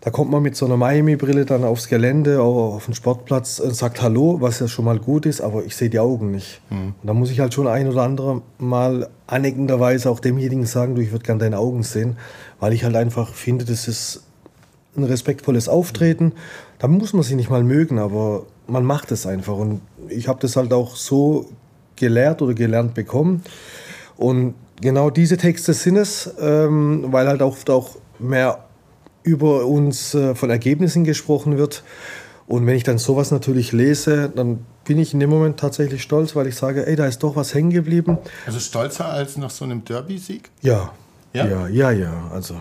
Da 0.00 0.10
kommt 0.10 0.30
man 0.30 0.42
mit 0.42 0.54
so 0.54 0.66
einer 0.66 0.76
Miami-Brille 0.76 1.46
dann 1.46 1.64
aufs 1.64 1.88
Gelände, 1.88 2.40
auf 2.40 2.84
den 2.84 2.94
Sportplatz 2.94 3.58
und 3.58 3.74
sagt 3.74 4.02
Hallo, 4.02 4.38
was 4.40 4.60
ja 4.60 4.68
schon 4.68 4.84
mal 4.84 4.98
gut 4.98 5.24
ist, 5.24 5.40
aber 5.40 5.64
ich 5.64 5.76
sehe 5.76 5.88
die 5.88 5.98
Augen 5.98 6.30
nicht. 6.30 6.60
Mhm. 6.70 6.94
Und 7.00 7.06
da 7.06 7.14
muss 7.14 7.30
ich 7.30 7.40
halt 7.40 7.54
schon 7.54 7.66
ein 7.66 7.88
oder 7.88 8.02
andere 8.02 8.42
Mal 8.58 9.08
aneckenderweise 9.26 10.10
auch 10.10 10.20
demjenigen 10.20 10.66
sagen, 10.66 10.94
du, 10.94 11.00
ich 11.00 11.12
würde 11.12 11.24
gerne 11.24 11.40
deine 11.40 11.58
Augen 11.58 11.82
sehen, 11.82 12.16
weil 12.60 12.72
ich 12.72 12.84
halt 12.84 12.96
einfach 12.96 13.32
finde, 13.32 13.64
das 13.64 13.88
ist 13.88 14.24
ein 14.96 15.04
respektvolles 15.04 15.68
Auftreten. 15.68 16.32
Da 16.78 16.88
muss 16.88 17.12
man 17.12 17.22
sich 17.22 17.36
nicht 17.36 17.50
mal 17.50 17.64
mögen, 17.64 17.98
aber 17.98 18.46
man 18.66 18.84
macht 18.84 19.12
es 19.12 19.26
einfach. 19.26 19.56
Und 19.56 19.80
ich 20.08 20.28
habe 20.28 20.40
das 20.40 20.56
halt 20.56 20.72
auch 20.72 20.96
so 20.96 21.46
gelehrt 21.96 22.42
oder 22.42 22.54
gelernt 22.54 22.94
bekommen. 22.94 23.42
Und 24.16 24.54
genau 24.80 25.10
diese 25.10 25.36
Texte 25.36 25.72
sind 25.74 25.96
es, 25.96 26.32
ähm, 26.40 27.06
weil 27.08 27.28
halt 27.28 27.42
oft 27.42 27.70
auch 27.70 27.96
mehr 28.18 28.64
über 29.22 29.66
uns 29.66 30.14
äh, 30.14 30.34
von 30.34 30.50
Ergebnissen 30.50 31.04
gesprochen 31.04 31.56
wird. 31.56 31.82
Und 32.46 32.66
wenn 32.66 32.76
ich 32.76 32.82
dann 32.82 32.98
sowas 32.98 33.30
natürlich 33.30 33.72
lese, 33.72 34.30
dann 34.34 34.66
bin 34.84 34.98
ich 34.98 35.14
in 35.14 35.20
dem 35.20 35.30
Moment 35.30 35.58
tatsächlich 35.58 36.02
stolz, 36.02 36.36
weil 36.36 36.46
ich 36.46 36.56
sage, 36.56 36.86
ey, 36.86 36.94
da 36.94 37.06
ist 37.06 37.22
doch 37.22 37.36
was 37.36 37.54
hängen 37.54 37.70
geblieben. 37.70 38.18
Also 38.44 38.60
stolzer 38.60 39.06
als 39.06 39.38
nach 39.38 39.50
so 39.50 39.64
einem 39.64 39.82
Derby-Sieg? 39.84 40.50
Ja. 40.60 40.92
ja. 41.32 41.46
Ja, 41.46 41.68
ja, 41.68 41.90
ja. 41.90 42.30
Also 42.32 42.60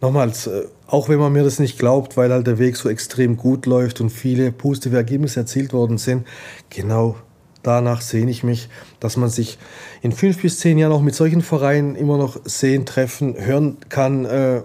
nochmals, 0.00 0.46
äh, 0.46 0.66
auch 0.86 1.08
wenn 1.08 1.18
man 1.18 1.32
mir 1.32 1.44
das 1.44 1.58
nicht 1.58 1.78
glaubt, 1.78 2.16
weil 2.16 2.32
halt 2.32 2.46
der 2.46 2.58
Weg 2.58 2.76
so 2.76 2.88
extrem 2.88 3.36
gut 3.36 3.66
läuft 3.66 4.00
und 4.00 4.10
viele 4.10 4.52
positive 4.52 4.96
Ergebnisse 4.96 5.40
erzielt 5.40 5.72
worden 5.72 5.98
sind, 5.98 6.26
genau 6.68 7.16
danach 7.62 8.00
sehne 8.00 8.30
ich 8.30 8.42
mich, 8.42 8.68
dass 9.00 9.16
man 9.16 9.28
sich 9.28 9.58
in 10.02 10.12
fünf 10.12 10.40
bis 10.42 10.58
zehn 10.58 10.78
Jahren 10.78 10.92
auch 10.92 11.02
mit 11.02 11.14
solchen 11.14 11.42
Vereinen 11.42 11.94
immer 11.94 12.16
noch 12.16 12.40
sehen, 12.44 12.86
treffen, 12.86 13.34
hören 13.38 13.76
kann. 13.88 14.24
Äh, 14.24 14.62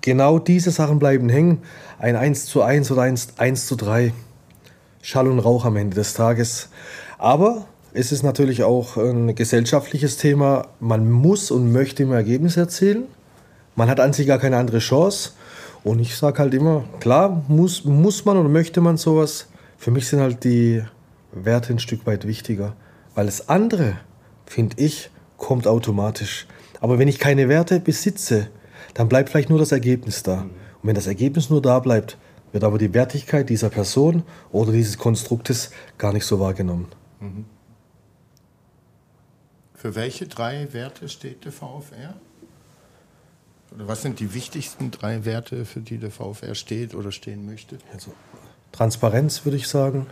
genau 0.00 0.38
diese 0.38 0.70
Sachen 0.70 0.98
bleiben 0.98 1.28
hängen. 1.28 1.62
Ein 1.98 2.16
1 2.16 2.46
zu 2.46 2.62
1 2.62 2.90
oder 2.90 3.02
ein 3.02 3.18
1 3.36 3.66
zu 3.66 3.76
3. 3.76 4.12
Schall 5.02 5.28
und 5.28 5.38
Rauch 5.38 5.64
am 5.64 5.76
Ende 5.76 5.94
des 5.94 6.14
Tages. 6.14 6.68
Aber 7.18 7.66
es 7.92 8.12
ist 8.12 8.22
natürlich 8.22 8.64
auch 8.64 8.96
ein 8.96 9.34
gesellschaftliches 9.34 10.18
Thema. 10.18 10.66
Man 10.80 11.10
muss 11.10 11.50
und 11.50 11.72
möchte 11.72 12.02
immer 12.02 12.16
Ergebnisse 12.16 12.60
erzielen. 12.60 13.04
Man 13.76 13.88
hat 13.88 14.00
an 14.00 14.12
sich 14.12 14.26
gar 14.26 14.38
keine 14.38 14.56
andere 14.56 14.78
Chance. 14.78 15.32
Und 15.84 16.00
ich 16.00 16.16
sage 16.16 16.38
halt 16.40 16.52
immer, 16.54 16.84
klar, 16.98 17.44
muss, 17.46 17.84
muss 17.84 18.24
man 18.24 18.36
oder 18.36 18.48
möchte 18.48 18.80
man 18.80 18.96
sowas. 18.96 19.46
Für 19.78 19.92
mich 19.92 20.08
sind 20.08 20.18
halt 20.20 20.42
die 20.42 20.82
Werte 21.32 21.72
ein 21.72 21.78
Stück 21.78 22.06
weit 22.06 22.26
wichtiger. 22.26 22.74
Weil 23.14 23.26
das 23.26 23.48
andere, 23.48 23.98
finde 24.46 24.82
ich, 24.82 25.10
kommt 25.36 25.68
automatisch. 25.68 26.46
Aber 26.80 26.98
wenn 26.98 27.06
ich 27.06 27.18
keine 27.18 27.48
Werte 27.48 27.78
besitze, 27.78 28.48
dann 28.94 29.08
bleibt 29.08 29.28
vielleicht 29.28 29.50
nur 29.50 29.58
das 29.58 29.72
Ergebnis 29.72 30.22
da. 30.22 30.42
Und 30.42 30.50
wenn 30.82 30.94
das 30.94 31.06
Ergebnis 31.06 31.50
nur 31.50 31.62
da 31.62 31.78
bleibt, 31.78 32.16
wird 32.52 32.64
aber 32.64 32.78
die 32.78 32.94
Wertigkeit 32.94 33.48
dieser 33.50 33.68
Person 33.68 34.22
oder 34.50 34.72
dieses 34.72 34.96
Konstruktes 34.96 35.70
gar 35.98 36.12
nicht 36.12 36.24
so 36.24 36.40
wahrgenommen. 36.40 36.88
Mhm. 37.20 37.44
Für 39.74 39.94
welche 39.94 40.26
drei 40.26 40.72
Werte 40.72 41.08
steht 41.08 41.44
der 41.44 41.52
VfR? 41.52 42.14
Was 43.78 44.02
sind 44.02 44.20
die 44.20 44.32
wichtigsten 44.32 44.90
drei 44.90 45.24
Werte, 45.24 45.64
für 45.66 45.80
die 45.80 45.98
der 45.98 46.10
VfR 46.10 46.54
steht 46.54 46.94
oder 46.94 47.12
stehen 47.12 47.44
möchte? 47.44 47.78
Also 47.92 48.12
Transparenz 48.72 49.44
würde 49.44 49.56
ich 49.56 49.68
sagen. 49.68 50.06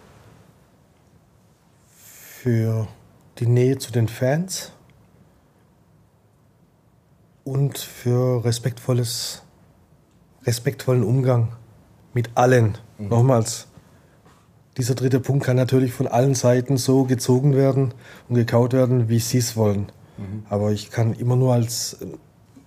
Für 1.96 2.86
die 3.38 3.46
Nähe 3.46 3.78
zu 3.78 3.90
den 3.90 4.06
Fans 4.06 4.72
und 7.44 7.78
für 7.78 8.44
respektvolles, 8.44 9.42
respektvollen 10.44 11.02
Umgang 11.02 11.56
mit 12.12 12.30
allen. 12.34 12.76
Mhm. 12.98 13.08
Nochmals, 13.08 13.68
dieser 14.76 14.94
dritte 14.94 15.20
Punkt 15.20 15.46
kann 15.46 15.56
natürlich 15.56 15.92
von 15.92 16.06
allen 16.06 16.34
Seiten 16.34 16.76
so 16.76 17.04
gezogen 17.04 17.54
werden 17.54 17.94
und 18.28 18.34
gekaut 18.34 18.74
werden, 18.74 19.08
wie 19.08 19.20
sie 19.20 19.38
es 19.38 19.56
wollen. 19.56 19.90
Mhm. 20.18 20.44
Aber 20.50 20.72
ich 20.72 20.90
kann 20.90 21.14
immer 21.14 21.36
nur 21.36 21.54
als 21.54 21.98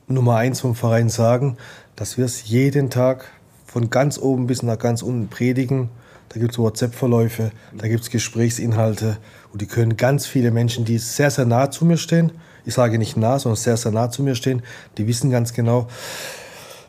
Nummer 0.09 0.37
eins 0.37 0.61
vom 0.61 0.73
Verein 0.73 1.09
sagen, 1.09 1.57
dass 1.97 2.17
wir 2.17 2.23
es 2.23 2.47
jeden 2.47 2.89
Tag 2.89 3.25
von 3.65 3.89
ganz 3.89 4.17
oben 4.17 4.47
bis 4.47 4.63
nach 4.63 4.79
ganz 4.79 5.01
unten 5.01 5.27
predigen. 5.27 5.89
Da 6.29 6.39
gibt 6.39 6.53
es 6.53 6.59
WhatsApp-Verläufe, 6.59 7.51
da 7.77 7.89
gibt 7.89 8.03
es 8.03 8.09
Gesprächsinhalte 8.09 9.17
und 9.51 9.61
die 9.61 9.65
können 9.65 9.97
ganz 9.97 10.25
viele 10.25 10.51
Menschen, 10.51 10.85
die 10.85 10.97
sehr, 10.97 11.29
sehr 11.29 11.45
nah 11.45 11.71
zu 11.71 11.83
mir 11.83 11.97
stehen, 11.97 12.31
ich 12.65 12.73
sage 12.73 12.97
nicht 12.97 13.17
nah, 13.17 13.37
sondern 13.37 13.57
sehr, 13.57 13.75
sehr 13.75 13.91
nah 13.91 14.09
zu 14.09 14.23
mir 14.23 14.35
stehen, 14.35 14.61
die 14.97 15.07
wissen 15.07 15.29
ganz 15.29 15.53
genau, 15.53 15.87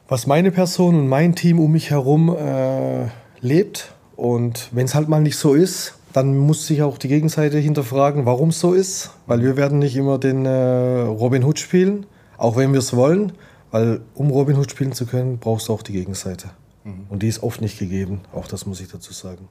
was 0.08 0.28
meine 0.28 0.52
Person 0.52 0.94
und 0.94 1.08
mein 1.08 1.34
Team 1.34 1.58
um 1.58 1.72
mich 1.72 1.90
herum 1.90 2.34
äh, 2.36 3.06
lebt. 3.40 3.92
Und 4.16 4.68
wenn 4.72 4.86
es 4.86 4.94
halt 4.94 5.08
mal 5.08 5.20
nicht 5.20 5.36
so 5.36 5.54
ist, 5.54 5.94
dann 6.12 6.36
muss 6.36 6.66
sich 6.66 6.82
auch 6.82 6.98
die 6.98 7.08
Gegenseite 7.08 7.58
hinterfragen, 7.58 8.26
warum 8.26 8.48
es 8.48 8.58
so 8.58 8.72
ist. 8.74 9.10
Weil 9.26 9.42
wir 9.42 9.56
werden 9.56 9.78
nicht 9.78 9.96
immer 9.96 10.18
den 10.18 10.46
äh, 10.46 11.00
Robin 11.02 11.44
Hood 11.44 11.58
spielen, 11.58 12.06
auch 12.38 12.56
wenn 12.56 12.72
wir 12.72 12.78
es 12.78 12.96
wollen. 12.96 13.32
Weil 13.70 14.00
um 14.14 14.30
Robin 14.30 14.56
Hood 14.56 14.70
spielen 14.70 14.92
zu 14.92 15.04
können, 15.04 15.38
brauchst 15.38 15.68
du 15.68 15.74
auch 15.74 15.82
die 15.82 15.92
Gegenseite. 15.92 16.50
Mhm. 16.84 17.06
Und 17.10 17.22
die 17.22 17.28
ist 17.28 17.42
oft 17.42 17.60
nicht 17.60 17.78
gegeben, 17.78 18.22
auch 18.32 18.46
das 18.46 18.64
muss 18.64 18.80
ich 18.80 18.88
dazu 18.88 19.12
sagen. 19.12 19.48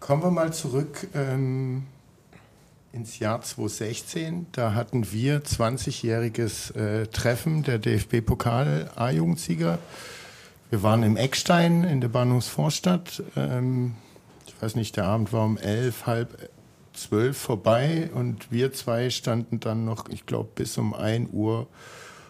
Kommen 0.00 0.22
wir 0.22 0.30
mal 0.30 0.52
zurück 0.52 1.06
ähm, 1.14 1.84
ins 2.92 3.18
Jahr 3.18 3.42
2016. 3.42 4.46
Da 4.52 4.74
hatten 4.74 5.12
wir 5.12 5.42
20-jähriges 5.44 6.74
äh, 6.74 7.06
Treffen 7.08 7.62
der 7.62 7.78
DFB-Pokal 7.78 8.90
A-Jugendsieger. 8.96 9.78
Wir 10.70 10.82
waren 10.82 11.02
im 11.02 11.16
Eckstein 11.16 11.84
in 11.84 12.00
der 12.00 12.08
Bahnhofsvorstadt. 12.08 13.22
Ähm, 13.36 13.94
ich 14.46 14.60
weiß 14.60 14.74
nicht, 14.74 14.96
der 14.96 15.04
Abend 15.04 15.32
war 15.32 15.44
um 15.44 15.58
elf, 15.58 16.06
halb 16.06 16.48
zwölf 17.02 17.36
vorbei 17.38 18.10
und 18.14 18.50
wir 18.50 18.72
zwei 18.72 19.10
standen 19.10 19.60
dann 19.60 19.84
noch, 19.84 20.08
ich 20.08 20.26
glaube, 20.26 20.50
bis 20.54 20.78
um 20.78 20.94
ein 20.94 21.28
Uhr 21.32 21.66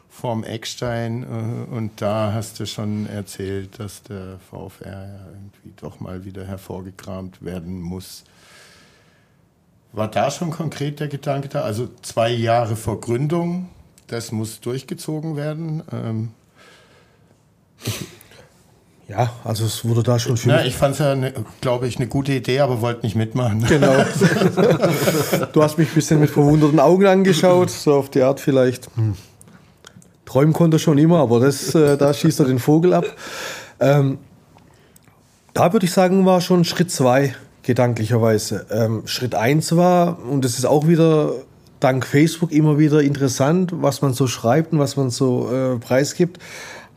vorm 0.08 0.42
Eckstein 0.42 1.22
äh, 1.22 1.75
und 1.75 2.00
da 2.00 2.32
hast 2.32 2.58
du 2.60 2.66
schon 2.66 3.08
erzählt, 3.08 3.78
dass 3.78 4.02
der 4.02 4.38
VfR 4.38 5.06
ja 5.06 5.26
irgendwie 5.26 5.72
doch 5.76 6.00
mal 6.00 6.25
wieder 6.25 6.44
hervorgekramt 6.44 7.44
werden 7.44 7.80
muss. 7.80 8.25
War 9.92 10.08
da 10.08 10.30
schon 10.30 10.50
konkret 10.50 11.00
der 11.00 11.08
Gedanke 11.08 11.48
da? 11.48 11.62
Also 11.62 11.88
zwei 12.02 12.30
Jahre 12.30 12.76
vor 12.76 13.00
Gründung, 13.00 13.68
das 14.06 14.32
muss 14.32 14.60
durchgezogen 14.60 15.37
werden. 15.37 15.82
Ähm 15.92 16.30
ja, 19.08 19.30
also 19.42 19.64
es 19.64 19.86
wurde 19.86 20.02
da 20.02 20.18
schon 20.18 20.36
viel. 20.36 20.52
Na, 20.52 20.66
ich 20.66 20.76
fand 20.76 20.92
es 20.92 20.98
ja, 20.98 21.14
ne, 21.14 21.32
glaube 21.62 21.88
ich, 21.88 21.96
eine 21.96 22.08
gute 22.08 22.32
Idee, 22.32 22.60
aber 22.60 22.82
wollte 22.82 23.06
nicht 23.06 23.16
mitmachen. 23.16 23.64
Genau. 23.66 23.94
du 25.52 25.62
hast 25.62 25.78
mich 25.78 25.88
ein 25.88 25.94
bisschen 25.94 26.20
mit 26.20 26.28
verwunderten 26.28 26.78
Augen 26.78 27.06
angeschaut, 27.06 27.70
so 27.70 27.94
auf 27.94 28.10
die 28.10 28.20
Art 28.20 28.38
vielleicht. 28.38 28.88
Hm. 28.96 29.14
Träumen 30.26 30.52
konnte 30.52 30.76
er 30.76 30.78
schon 30.78 30.98
immer, 30.98 31.20
aber 31.20 31.40
das, 31.40 31.74
äh, 31.74 31.96
da 31.96 32.12
schießt 32.12 32.40
er 32.40 32.46
den 32.46 32.58
Vogel 32.58 32.92
ab. 32.92 33.06
Ähm, 33.80 34.18
da 35.54 35.72
würde 35.72 35.86
ich 35.86 35.92
sagen, 35.92 36.26
war 36.26 36.42
schon 36.42 36.64
Schritt 36.64 36.90
zwei 36.90 37.34
gedanklicherweise. 37.62 38.66
Ähm, 38.70 39.02
Schritt 39.06 39.34
1 39.34 39.74
war, 39.74 40.18
und 40.18 40.44
das 40.44 40.58
ist 40.58 40.66
auch 40.66 40.86
wieder 40.86 41.32
dank 41.80 42.04
Facebook 42.04 42.52
immer 42.52 42.78
wieder 42.78 43.00
interessant, 43.02 43.72
was 43.74 44.02
man 44.02 44.12
so 44.12 44.26
schreibt 44.26 44.72
und 44.72 44.80
was 44.80 44.96
man 44.96 45.08
so 45.08 45.50
äh, 45.50 45.78
preisgibt 45.78 46.38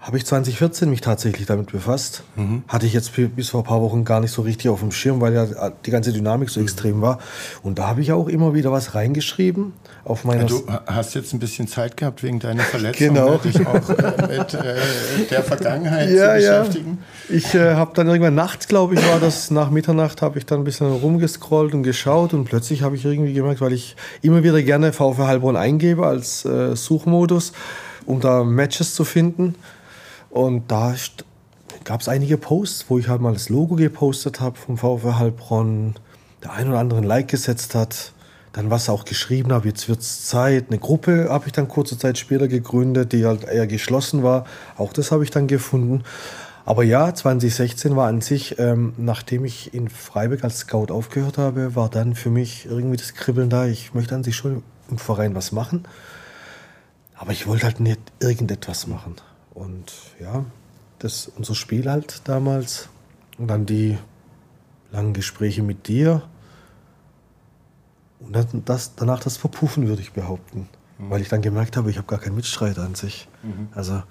habe 0.02 0.18
ich 0.18 0.26
2014 0.26 0.90
mich 0.90 1.02
tatsächlich 1.02 1.46
damit 1.46 1.72
befasst. 1.72 2.24
Mhm. 2.36 2.64
Hatte 2.68 2.88
ich 2.88 2.94
jetzt 2.94 3.12
bis 3.36 3.50
vor 3.50 3.62
ein 3.62 3.66
paar 3.66 3.82
Wochen 3.82 4.04
gar 4.04 4.20
nicht 4.20 4.32
so 4.32 4.42
richtig 4.42 4.70
auf 4.70 4.80
dem 4.80 4.92
Schirm, 4.92 5.22
weil 5.22 5.34
ja 5.36 5.70
die 5.86 5.92
ganze 5.92 6.12
Dynamik 6.12 6.50
so 6.50 6.60
mhm. 6.60 6.66
extrem 6.66 7.02
war. 7.02 7.20
Und 7.62 7.78
da 7.78 7.88
habe 7.88 8.02
ich 8.02 8.12
auch 8.12 8.28
immer 8.28 8.56
wieder 8.56 8.72
was 8.72 8.96
reingeschrieben 8.96 9.74
auf 10.04 10.24
meiner. 10.26 10.46
Du 10.46 10.64
hast 10.88 11.14
jetzt 11.14 11.34
ein 11.34 11.40
bisschen 11.40 11.68
Zeit 11.68 11.98
gehabt 11.98 12.24
wegen 12.24 12.40
deiner 12.40 12.64
Verletzung, 12.64 13.10
genau. 13.10 13.38
dich 13.38 13.56
auch 13.68 13.90
äh, 13.90 14.38
mit 14.40 14.54
äh, 14.56 14.80
der 15.30 15.44
Vergangenheit 15.44 16.10
ja, 16.16 16.30
zu 16.30 16.34
beschäftigen. 16.34 16.98
Ja. 17.30 17.36
Ich 17.36 17.54
äh, 17.54 17.76
habe 17.76 17.92
dann 17.94 18.08
irgendwann 18.08 18.34
nachts, 18.34 18.68
glaube 18.68 18.96
ich, 18.96 19.08
war 19.08 19.20
das 19.20 19.52
nach 19.52 19.70
Mitternacht, 19.70 20.24
habe 20.24 20.40
ich 20.40 20.48
dann 20.48 20.62
ein 20.62 20.64
bisschen 20.64 20.92
rumgescrollt 20.92 21.76
und 21.76 21.84
geschaut 21.84 22.34
und 22.34 22.46
plötzlich 22.46 22.82
habe 22.82 22.96
ich 22.96 23.06
irgendwie 23.06 23.34
gemerkt, 23.34 23.62
weil 23.62 23.74
ich 23.74 23.96
immer 24.24 24.42
wieder 24.42 24.64
gerne 24.64 24.94
VfL 24.94 25.28
Heilbronn 25.28 25.56
eingebe 25.56 26.08
als 26.08 26.44
äh, 26.44 26.76
Suchmodus, 26.76 27.54
um 28.08 28.20
da 28.20 28.44
Matches 28.44 28.96
zu 28.96 29.04
finden 29.04 29.54
und 30.32 30.72
da 30.72 30.96
gab 31.84 32.02
es 32.02 32.08
einige 32.08 32.38
Posts, 32.38 32.86
wo 32.90 32.98
ich 32.98 33.08
halt 33.08 33.22
mal 33.22 33.34
das 33.34 33.50
Logo 33.50 33.76
gepostet 33.76 34.40
habe 34.40 34.58
vom 34.58 34.78
VfR 34.78 35.20
Heilbronn, 35.20 35.96
der 36.44 36.54
ein 36.54 36.70
oder 36.70 36.80
andere 36.80 37.00
ein 37.00 37.06
Like 37.06 37.28
gesetzt 37.28 37.76
hat, 37.76 38.14
dann 38.54 38.70
was 38.70 38.90
auch 38.90 39.06
geschrieben 39.06 39.52
habe, 39.54 39.68
jetzt 39.68 39.88
wird 39.88 40.00
es 40.00 40.26
Zeit. 40.26 40.66
Eine 40.70 40.80
Gruppe 40.80 41.28
habe 41.30 41.48
ich 41.48 41.54
dann 41.54 41.68
kurze 41.68 41.98
Zeit 41.98 42.18
später 42.18 42.48
gegründet, 42.48 43.14
die 43.14 43.26
halt 43.26 43.46
eher 43.46 43.68
geschlossen 43.68 44.24
war. 44.24 44.46
Auch 44.78 44.94
das 44.94 45.12
habe 45.12 45.24
ich 45.24 45.32
dann 45.32 45.48
gefunden. 45.48 46.04
Aber 46.66 46.84
ja, 46.84 47.14
2016 47.14 47.96
war 47.96 48.08
an 48.08 48.22
sich, 48.22 48.60
ähm, 48.60 48.94
nachdem 48.98 49.46
ich 49.46 49.74
in 49.74 49.90
Freiburg 49.90 50.44
als 50.44 50.60
Scout 50.60 50.88
aufgehört 50.92 51.38
habe, 51.38 51.76
war 51.76 51.90
dann 51.90 52.14
für 52.14 52.30
mich 52.30 52.66
irgendwie 52.66 52.98
das 52.98 53.14
Kribbeln 53.14 53.50
da. 53.50 53.66
Ich 53.66 53.94
möchte 53.94 54.16
an 54.16 54.24
sich 54.24 54.36
schon 54.36 54.64
im 54.90 54.98
Verein 54.98 55.34
was 55.34 55.52
machen. 55.52 55.84
Aber 57.16 57.32
ich 57.32 57.48
wollte 57.48 57.66
halt 57.66 57.80
nicht 57.80 58.00
irgendetwas 58.20 58.88
machen. 58.88 59.16
Und 59.54 59.92
ja, 60.20 60.46
das 61.00 61.28
unser 61.36 61.56
Spiel 61.56 61.90
halt 61.90 62.22
damals. 62.28 62.90
Und 63.38 63.48
dann 63.48 63.66
die 63.66 63.98
langen 64.92 65.14
Gespräche 65.14 65.64
mit 65.64 65.88
dir. 65.88 66.24
Und 68.20 68.36
dann 68.36 68.64
das, 68.66 68.96
danach 68.96 69.20
das 69.20 69.38
Verpuffen, 69.38 69.88
würde 69.88 70.02
ich 70.02 70.14
behaupten. 70.14 70.70
Mhm. 70.98 71.10
Weil 71.10 71.22
ich 71.22 71.30
dann 71.30 71.42
gemerkt 71.42 71.78
habe, 71.78 71.90
ich 71.90 71.98
habe 71.98 72.08
gar 72.08 72.20
keinen 72.20 72.36
Mitstreiter 72.36 72.84
an 72.84 72.96
sich. 72.96 73.28
Mhm. 73.44 73.70
Also 73.74 74.04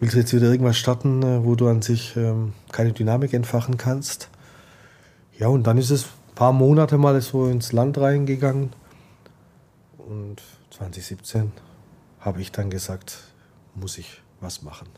willst 0.00 0.14
du 0.14 0.18
jetzt 0.18 0.32
wieder 0.32 0.50
irgendwas 0.50 0.76
starten, 0.76 1.22
äh, 1.22 1.44
wo 1.44 1.54
du 1.54 1.68
an 1.68 1.82
sich 1.82 2.16
ähm, 2.16 2.54
keine 2.72 2.92
Dynamik 2.92 3.32
entfachen 3.32 3.76
kannst? 3.76 4.28
Ja, 5.38 5.48
und 5.48 5.66
dann 5.66 5.78
ist 5.78 5.90
es 5.90 6.04
ein 6.04 6.34
paar 6.34 6.52
Monate 6.52 6.98
mal 6.98 7.20
so 7.20 7.46
ins 7.46 7.72
Land 7.72 7.98
reingegangen. 7.98 8.72
Und 9.96 10.42
2017 10.70 11.52
habe 12.20 12.40
ich 12.40 12.52
dann 12.52 12.70
gesagt, 12.70 13.18
muss 13.74 13.98
ich 13.98 14.21
was 14.42 14.62
machen. 14.62 14.88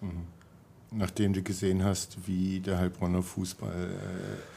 Mhm. 0.00 0.26
Nachdem 0.92 1.32
du 1.32 1.42
gesehen 1.42 1.84
hast, 1.84 2.16
wie 2.26 2.60
der 2.60 2.78
Heilbronner 2.78 3.22
Fußball 3.22 3.70
äh, 3.70 4.52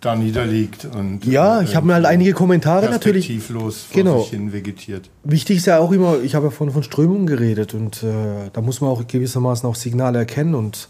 da 0.00 0.14
niederliegt. 0.14 0.84
Und, 0.84 1.24
ja, 1.24 1.62
ich 1.62 1.74
habe 1.74 1.86
mir 1.86 1.94
halt 1.94 2.06
einige 2.06 2.32
Kommentare 2.32 2.88
natürlich. 2.88 3.26
Vor 3.42 3.72
genau. 3.92 4.20
sich 4.20 4.30
hin 4.30 4.52
vegetiert. 4.52 5.10
Wichtig 5.24 5.58
ist 5.58 5.66
ja 5.66 5.78
auch 5.78 5.92
immer, 5.92 6.20
ich 6.22 6.34
habe 6.34 6.46
ja 6.46 6.50
von, 6.50 6.70
von 6.70 6.82
Strömungen 6.82 7.26
geredet 7.26 7.74
und 7.74 8.02
äh, 8.02 8.50
da 8.52 8.60
muss 8.60 8.80
man 8.80 8.90
auch 8.90 9.06
gewissermaßen 9.06 9.68
auch 9.68 9.74
Signale 9.74 10.18
erkennen 10.18 10.54
und 10.54 10.88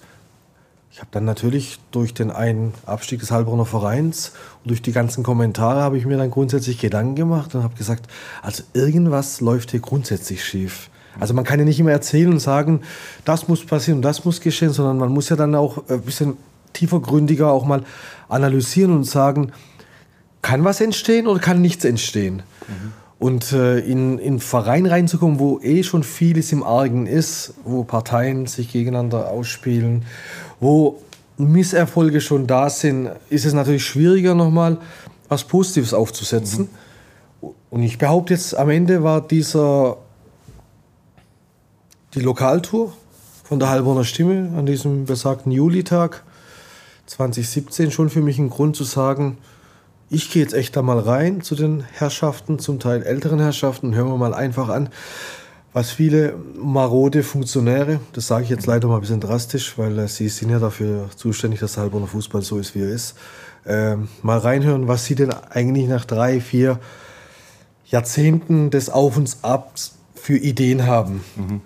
ich 0.90 1.00
habe 1.00 1.10
dann 1.12 1.26
natürlich 1.26 1.78
durch 1.90 2.14
den 2.14 2.30
einen 2.30 2.72
Abstieg 2.86 3.20
des 3.20 3.30
Heilbronner 3.30 3.66
Vereins 3.66 4.32
und 4.64 4.70
durch 4.70 4.80
die 4.80 4.92
ganzen 4.92 5.22
Kommentare 5.22 5.82
habe 5.82 5.98
ich 5.98 6.06
mir 6.06 6.16
dann 6.16 6.30
grundsätzlich 6.30 6.78
Gedanken 6.78 7.16
gemacht 7.16 7.54
und 7.54 7.62
habe 7.62 7.74
gesagt, 7.74 8.06
also 8.42 8.62
irgendwas 8.72 9.40
läuft 9.42 9.72
hier 9.72 9.80
grundsätzlich 9.80 10.42
schief. 10.42 10.88
Also 11.18 11.34
man 11.34 11.44
kann 11.44 11.58
ja 11.58 11.64
nicht 11.64 11.80
immer 11.80 11.92
erzählen 11.92 12.30
und 12.30 12.40
sagen, 12.40 12.80
das 13.24 13.48
muss 13.48 13.64
passieren 13.64 13.98
und 13.98 14.02
das 14.02 14.24
muss 14.24 14.40
geschehen, 14.40 14.72
sondern 14.72 14.98
man 14.98 15.10
muss 15.10 15.28
ja 15.28 15.36
dann 15.36 15.54
auch 15.54 15.88
ein 15.88 16.02
bisschen 16.02 16.36
tiefergründiger 16.72 17.50
auch 17.50 17.64
mal 17.64 17.82
analysieren 18.28 18.92
und 18.92 19.04
sagen, 19.04 19.52
kann 20.42 20.64
was 20.64 20.80
entstehen 20.80 21.26
oder 21.26 21.40
kann 21.40 21.60
nichts 21.60 21.84
entstehen? 21.84 22.42
Mhm. 22.68 22.92
Und 23.18 23.52
äh, 23.52 23.78
in, 23.78 24.18
in 24.18 24.40
Verein 24.40 24.84
reinzukommen, 24.84 25.38
wo 25.38 25.58
eh 25.60 25.82
schon 25.82 26.02
vieles 26.02 26.52
im 26.52 26.62
Argen 26.62 27.06
ist, 27.06 27.54
wo 27.64 27.82
Parteien 27.82 28.46
sich 28.46 28.70
gegeneinander 28.70 29.30
ausspielen, 29.30 30.04
wo 30.60 31.00
Misserfolge 31.38 32.20
schon 32.20 32.46
da 32.46 32.68
sind, 32.68 33.10
ist 33.30 33.46
es 33.46 33.54
natürlich 33.54 33.84
schwieriger, 33.84 34.34
nochmal 34.34 34.78
was 35.28 35.44
Positives 35.44 35.94
aufzusetzen. 35.94 36.68
Mhm. 37.40 37.48
Und 37.70 37.82
ich 37.82 37.98
behaupte 37.98 38.34
jetzt, 38.34 38.56
am 38.56 38.70
Ende 38.70 39.02
war 39.02 39.26
dieser 39.26 39.96
die 42.16 42.22
Lokaltour 42.22 42.94
von 43.44 43.58
der 43.58 43.68
Heilbronner 43.68 44.04
Stimme 44.04 44.50
an 44.56 44.64
diesem 44.64 45.04
besagten 45.04 45.52
Julitag 45.52 46.24
2017 47.04 47.90
schon 47.90 48.08
für 48.08 48.22
mich 48.22 48.38
ein 48.38 48.48
Grund 48.48 48.74
zu 48.74 48.84
sagen, 48.84 49.36
ich 50.08 50.30
gehe 50.30 50.42
jetzt 50.42 50.54
echt 50.54 50.74
da 50.76 50.82
mal 50.82 50.98
rein 50.98 51.42
zu 51.42 51.54
den 51.54 51.82
Herrschaften, 51.82 52.58
zum 52.58 52.80
Teil 52.80 53.02
älteren 53.02 53.38
Herrschaften, 53.38 53.94
hören 53.94 54.08
wir 54.08 54.16
mal 54.16 54.32
einfach 54.32 54.70
an, 54.70 54.88
was 55.74 55.90
viele 55.90 56.36
marode 56.58 57.22
Funktionäre, 57.22 58.00
das 58.14 58.28
sage 58.28 58.44
ich 58.44 58.50
jetzt 58.50 58.64
leider 58.64 58.88
mal 58.88 58.94
ein 58.94 59.02
bisschen 59.02 59.20
drastisch, 59.20 59.76
weil 59.76 59.98
äh, 59.98 60.08
sie 60.08 60.30
sind 60.30 60.48
ja 60.48 60.58
dafür 60.58 61.10
zuständig, 61.14 61.60
dass 61.60 61.76
Heilbronner 61.76 62.06
Fußball 62.06 62.40
so 62.40 62.58
ist, 62.58 62.74
wie 62.74 62.80
er 62.80 62.88
ist, 62.88 63.14
äh, 63.66 63.96
mal 64.22 64.38
reinhören, 64.38 64.88
was 64.88 65.04
sie 65.04 65.16
denn 65.16 65.34
eigentlich 65.50 65.86
nach 65.86 66.06
drei, 66.06 66.40
vier 66.40 66.80
Jahrzehnten 67.84 68.70
des 68.70 68.88
Auf 68.88 69.18
und 69.18 69.36
Abs 69.42 69.96
für 70.14 70.38
Ideen 70.38 70.86
haben. 70.86 71.22
Mhm. 71.36 71.60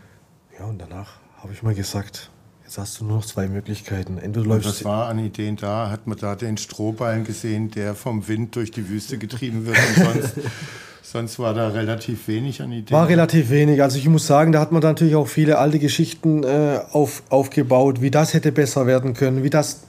Und 0.71 0.81
danach 0.81 1.09
habe 1.43 1.53
ich 1.53 1.65
mal 1.65 1.75
gesagt, 1.75 2.31
Jetzt 2.63 2.79
hast 2.79 3.01
du 3.01 3.05
nur 3.05 3.17
noch 3.17 3.27
zwei 3.27 3.49
Möglichkeiten. 3.49 4.19
Entweder 4.19 4.47
läufst 4.47 4.69
Was 4.69 4.85
war 4.85 5.09
an 5.09 5.19
Ideen 5.19 5.57
da? 5.57 5.91
Hat 5.91 6.07
man 6.07 6.17
da 6.17 6.37
den 6.37 6.57
Strohballen 6.57 7.25
gesehen, 7.25 7.73
der 7.73 7.97
vom 7.97 8.29
Wind 8.29 8.55
durch 8.55 8.71
die 8.71 8.89
Wüste 8.89 9.19
getrieben 9.19 9.67
wird 9.67 9.77
und 9.77 10.05
sonst, 10.05 10.35
sonst 11.03 11.39
war 11.41 11.53
da 11.53 11.71
relativ 11.71 12.29
wenig 12.29 12.63
an 12.63 12.71
Ideen? 12.71 12.97
War 12.97 13.09
relativ 13.09 13.51
wenig. 13.51 13.83
Also 13.83 13.99
ich 13.99 14.07
muss 14.07 14.29
sagen, 14.29 14.53
da 14.53 14.61
hat 14.61 14.71
man 14.71 14.83
natürlich 14.83 15.17
auch 15.17 15.27
viele 15.27 15.59
alte 15.59 15.81
Geschichten 15.81 16.45
äh, 16.45 16.79
auf, 16.93 17.25
aufgebaut, 17.29 18.03
wie 18.03 18.13
das 18.13 18.35
hätte 18.35 18.53
besser 18.53 18.87
werden 18.87 19.15
können, 19.15 19.43
wie 19.43 19.51
das 19.51 19.83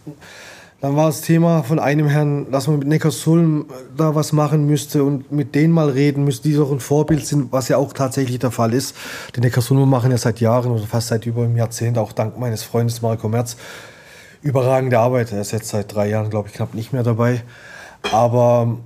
dann 0.82 0.96
war 0.96 1.06
das 1.06 1.22
Thema 1.22 1.62
von 1.62 1.78
einem 1.78 2.08
Herrn, 2.08 2.52
dass 2.52 2.68
man 2.68 2.80
mit 2.80 2.88
Neckarsulm 2.88 3.68
da 3.96 4.16
was 4.16 4.34
machen 4.34 4.66
müsste 4.66 5.04
und 5.04 5.32
mit 5.32 5.54
denen 5.54 5.72
mal 5.72 5.90
reden 5.90 6.24
müsste, 6.24 6.50
die 6.50 6.56
doch 6.56 6.72
ein 6.72 6.80
Vorbild 6.80 7.26
sind, 7.26 7.52
was 7.52 7.68
ja 7.68 7.78
auch 7.78 7.94
tatsächlich 7.94 8.40
der 8.40 8.50
Fall 8.50 8.74
ist. 8.74 8.96
Die 9.36 9.42
Neckarsulm 9.42 9.88
machen 9.88 10.10
ja 10.10 10.18
seit 10.18 10.40
Jahren 10.40 10.72
oder 10.72 10.88
fast 10.88 11.10
seit 11.10 11.28
über 11.28 11.44
einem 11.44 11.56
Jahrzehnt, 11.56 12.00
auch 12.00 12.14
dank 12.14 12.40
meines 12.40 12.64
Freundes 12.64 13.04
Marco 13.04 13.30
Merz, 13.30 13.58
überragende 14.42 14.98
Arbeit. 14.98 15.32
Er 15.32 15.42
ist 15.42 15.52
jetzt 15.52 15.70
seit 15.70 15.94
drei 15.94 16.10
Jahren, 16.10 16.32
glaube 16.32 16.50
ich, 16.50 16.56
knapp 16.56 16.74
nicht 16.74 16.94
mehr 16.94 17.04
dabei. 17.04 17.44
Aber 18.12 18.78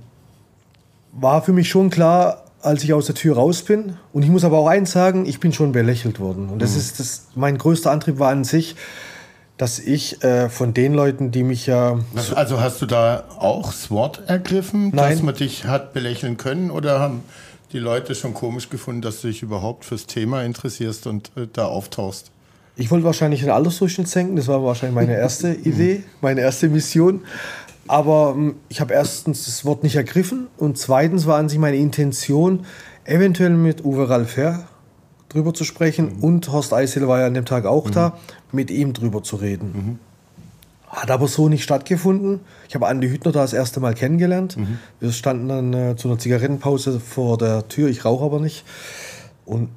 war 1.12 1.40
für 1.40 1.54
mich 1.54 1.70
schon 1.70 1.88
klar, 1.88 2.44
als 2.60 2.84
ich 2.84 2.92
aus 2.92 3.06
der 3.06 3.14
Tür 3.14 3.36
raus 3.36 3.62
bin. 3.62 3.96
Und 4.12 4.22
ich 4.22 4.28
muss 4.28 4.44
aber 4.44 4.58
auch 4.58 4.68
eins 4.68 4.92
sagen, 4.92 5.24
ich 5.24 5.40
bin 5.40 5.54
schon 5.54 5.72
belächelt 5.72 6.20
worden. 6.20 6.50
Und 6.50 6.60
das 6.60 6.72
mhm. 6.72 6.78
ist 6.78 7.00
das, 7.00 7.28
mein 7.34 7.56
größter 7.56 7.90
Antrieb 7.90 8.18
war 8.18 8.30
an 8.30 8.44
sich, 8.44 8.76
dass 9.56 9.78
ich 9.78 10.22
äh, 10.22 10.48
von 10.50 10.74
den 10.74 10.92
Leuten, 10.92 11.30
die 11.30 11.42
mich 11.42 11.66
ja. 11.66 11.98
Also 12.34 12.60
hast 12.60 12.82
du 12.82 12.86
da 12.86 13.24
auch 13.38 13.66
das 13.66 13.90
Wort 13.90 14.22
ergriffen, 14.26 14.90
Nein. 14.94 15.12
dass 15.12 15.22
man 15.22 15.34
dich 15.34 15.64
hat 15.64 15.92
belächeln 15.92 16.36
können 16.36 16.70
oder 16.70 17.00
haben 17.00 17.22
die 17.72 17.78
Leute 17.78 18.14
schon 18.14 18.34
komisch 18.34 18.68
gefunden, 18.68 19.02
dass 19.02 19.22
du 19.22 19.28
dich 19.28 19.42
überhaupt 19.42 19.84
fürs 19.84 20.06
Thema 20.06 20.42
interessierst 20.42 21.06
und 21.06 21.30
äh, 21.36 21.46
da 21.52 21.66
auftauchst? 21.66 22.30
Ich 22.76 22.90
wollte 22.90 23.06
wahrscheinlich 23.06 23.40
den 23.40 23.50
Altersdurchschnitt 23.50 24.08
senken, 24.08 24.36
das 24.36 24.48
war 24.48 24.62
wahrscheinlich 24.62 24.94
meine 24.94 25.16
erste 25.16 25.52
Idee, 25.64 26.04
meine 26.20 26.42
erste 26.42 26.68
Mission. 26.68 27.22
Aber 27.88 28.34
ähm, 28.36 28.56
ich 28.68 28.80
habe 28.80 28.92
erstens 28.92 29.46
das 29.46 29.64
Wort 29.64 29.82
nicht 29.82 29.96
ergriffen 29.96 30.48
und 30.58 30.76
zweitens 30.76 31.26
war 31.26 31.38
an 31.38 31.48
sich 31.48 31.58
meine 31.58 31.76
Intention, 31.76 32.66
eventuell 33.04 33.50
mit 33.50 33.84
Uwe 33.84 34.08
Ralfer 34.10 34.66
drüber 35.36 35.54
zu 35.54 35.64
sprechen. 35.64 36.16
Mhm. 36.16 36.24
Und 36.24 36.52
Horst 36.52 36.72
Eisel 36.72 37.06
war 37.08 37.20
ja 37.20 37.26
an 37.26 37.34
dem 37.34 37.44
Tag 37.44 37.66
auch 37.66 37.86
mhm. 37.86 37.92
da, 37.92 38.18
mit 38.52 38.70
ihm 38.70 38.92
drüber 38.92 39.22
zu 39.22 39.36
reden. 39.36 39.72
Mhm. 39.74 39.98
Hat 40.88 41.10
aber 41.10 41.28
so 41.28 41.48
nicht 41.48 41.62
stattgefunden. 41.62 42.40
Ich 42.68 42.74
habe 42.74 42.86
Andi 42.86 43.08
Hüttner 43.08 43.32
da 43.32 43.42
das 43.42 43.52
erste 43.52 43.80
Mal 43.80 43.94
kennengelernt. 43.94 44.56
Mhm. 44.56 44.78
Wir 45.00 45.12
standen 45.12 45.48
dann 45.48 45.72
äh, 45.72 45.96
zu 45.96 46.08
einer 46.08 46.18
Zigarettenpause 46.18 47.00
vor 47.00 47.38
der 47.38 47.68
Tür. 47.68 47.88
Ich 47.88 48.04
rauche 48.04 48.24
aber 48.24 48.40
nicht. 48.40 48.64
Und 49.44 49.68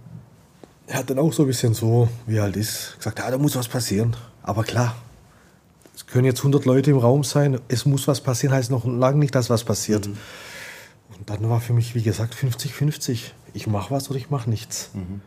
er 0.87 0.99
hat 0.99 1.09
dann 1.09 1.19
auch 1.19 1.33
so 1.33 1.43
ein 1.43 1.47
bisschen 1.47 1.73
so, 1.73 2.09
wie 2.25 2.37
er 2.37 2.43
halt 2.43 2.57
ist, 2.57 2.95
gesagt, 2.97 3.19
ja, 3.19 3.29
da 3.29 3.37
muss 3.37 3.55
was 3.55 3.67
passieren. 3.67 4.15
Aber 4.43 4.63
klar, 4.63 4.95
es 5.95 6.07
können 6.07 6.25
jetzt 6.25 6.39
100 6.39 6.65
Leute 6.65 6.91
im 6.91 6.97
Raum 6.97 7.23
sein. 7.23 7.59
Es 7.67 7.85
muss 7.85 8.07
was 8.07 8.21
passieren, 8.21 8.55
heißt 8.55 8.71
noch 8.71 8.85
lange 8.85 9.19
nicht, 9.19 9.35
dass 9.35 9.49
was 9.49 9.63
passiert. 9.63 10.07
Mhm. 10.07 10.17
Und 11.17 11.29
dann 11.29 11.49
war 11.49 11.59
für 11.59 11.73
mich, 11.73 11.95
wie 11.95 12.01
gesagt, 12.01 12.33
50-50. 12.33 13.31
Ich 13.53 13.67
mache 13.67 13.91
was 13.91 14.09
oder 14.09 14.17
ich 14.17 14.29
mache 14.29 14.49
nichts. 14.49 14.91
Mhm. 14.93 15.21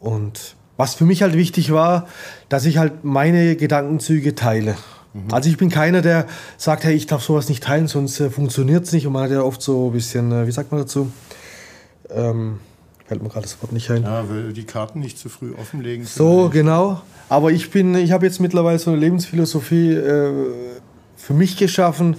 Und 0.00 0.56
was 0.76 0.94
für 0.94 1.04
mich 1.04 1.22
halt 1.22 1.34
wichtig 1.34 1.72
war, 1.72 2.06
dass 2.48 2.64
ich 2.66 2.78
halt 2.78 3.04
meine 3.04 3.56
Gedankenzüge 3.56 4.34
teile. 4.34 4.76
Mhm. 5.14 5.32
Also 5.32 5.48
ich 5.48 5.56
bin 5.56 5.70
keiner, 5.70 6.02
der 6.02 6.26
sagt, 6.58 6.84
hey, 6.84 6.94
ich 6.94 7.06
darf 7.06 7.22
sowas 7.22 7.48
nicht 7.48 7.62
teilen, 7.62 7.88
sonst 7.88 8.20
äh, 8.20 8.30
funktioniert 8.30 8.84
es 8.84 8.92
nicht. 8.92 9.06
Und 9.06 9.14
man 9.14 9.24
hat 9.24 9.30
ja 9.30 9.42
oft 9.42 9.62
so 9.62 9.88
ein 9.88 9.92
bisschen, 9.92 10.30
äh, 10.32 10.46
wie 10.46 10.52
sagt 10.52 10.70
man 10.70 10.80
dazu? 10.80 11.10
Ähm, 12.10 12.60
fällt 13.06 13.22
mir 13.22 13.28
gerade 13.28 13.42
das 13.42 13.60
Wort 13.62 13.72
nicht 13.72 13.90
ein. 13.90 14.02
Ja, 14.02 14.28
will 14.28 14.52
die 14.52 14.64
Karten 14.64 15.00
nicht 15.00 15.18
zu 15.18 15.28
früh 15.28 15.54
offenlegen. 15.54 16.04
So, 16.04 16.50
genau. 16.50 17.00
Aber 17.28 17.50
ich 17.50 17.70
bin, 17.70 17.94
ich 17.94 18.12
habe 18.12 18.26
jetzt 18.26 18.40
mittlerweile 18.40 18.78
so 18.78 18.90
eine 18.90 19.00
Lebensphilosophie 19.00 19.92
äh, 19.92 20.32
für 21.16 21.34
mich 21.34 21.56
geschaffen. 21.56 22.16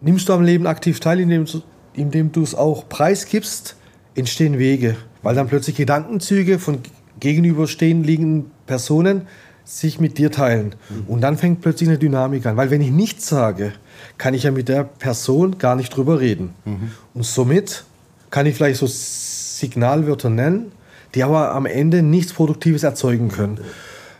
Nimmst 0.00 0.28
du 0.28 0.32
am 0.32 0.42
Leben 0.42 0.66
aktiv 0.66 1.00
teil, 1.00 1.20
indem, 1.20 1.44
indem 1.92 2.32
du 2.32 2.42
es 2.42 2.54
auch 2.54 2.88
preisgibst, 2.88 3.76
entstehen 4.14 4.58
Wege 4.58 4.96
weil 5.22 5.34
dann 5.34 5.48
plötzlich 5.48 5.76
Gedankenzüge 5.76 6.58
von 6.58 6.78
gegenüberstehenden 7.18 8.50
Personen 8.66 9.22
sich 9.64 10.00
mit 10.00 10.18
dir 10.18 10.32
teilen. 10.32 10.74
Mhm. 10.88 11.04
Und 11.06 11.20
dann 11.20 11.36
fängt 11.36 11.60
plötzlich 11.60 11.88
eine 11.88 11.98
Dynamik 11.98 12.46
an. 12.46 12.56
Weil 12.56 12.70
wenn 12.70 12.80
ich 12.80 12.90
nichts 12.90 13.28
sage, 13.28 13.72
kann 14.18 14.34
ich 14.34 14.44
ja 14.44 14.50
mit 14.50 14.68
der 14.68 14.84
Person 14.84 15.58
gar 15.58 15.76
nicht 15.76 15.94
drüber 15.94 16.20
reden. 16.20 16.54
Mhm. 16.64 16.90
Und 17.14 17.24
somit 17.24 17.84
kann 18.30 18.46
ich 18.46 18.56
vielleicht 18.56 18.80
so 18.80 18.86
Signalwörter 18.88 20.30
nennen, 20.30 20.72
die 21.14 21.22
aber 21.22 21.52
am 21.54 21.66
Ende 21.66 22.02
nichts 22.02 22.32
Produktives 22.32 22.82
erzeugen 22.82 23.28
können. 23.28 23.60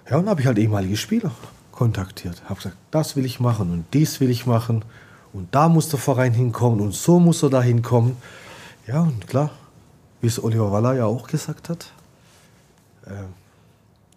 Ja, 0.09 0.17
und 0.17 0.25
dann 0.25 0.31
habe 0.31 0.41
ich 0.41 0.47
halt 0.47 0.59
ehemalige 0.59 0.97
Spieler 0.97 1.31
kontaktiert. 1.73 2.43
Habe 2.45 2.57
gesagt, 2.57 2.77
das 2.91 3.17
will 3.17 3.25
ich 3.25 3.41
machen 3.41 3.73
und 3.73 3.85
dies 3.95 4.21
will 4.21 4.31
ich 4.31 4.47
machen. 4.47 4.85
Und 5.33 5.55
da 5.55 5.69
muss 5.69 5.89
der 5.89 5.99
Verein 5.99 6.33
hinkommen 6.33 6.81
und 6.81 6.95
so 6.95 7.21
muss 7.21 7.43
er 7.43 7.51
da 7.51 7.63
hinkommen. 7.63 8.17
Ja, 8.87 9.03
und 9.03 9.27
klar, 9.29 9.51
wie 10.21 10.27
es 10.27 10.43
Oliver 10.43 10.73
Waller 10.73 10.95
ja 10.95 11.05
auch 11.07 11.27
gesagt 11.27 11.69
hat. 11.69 11.93
Äh, 13.07 13.13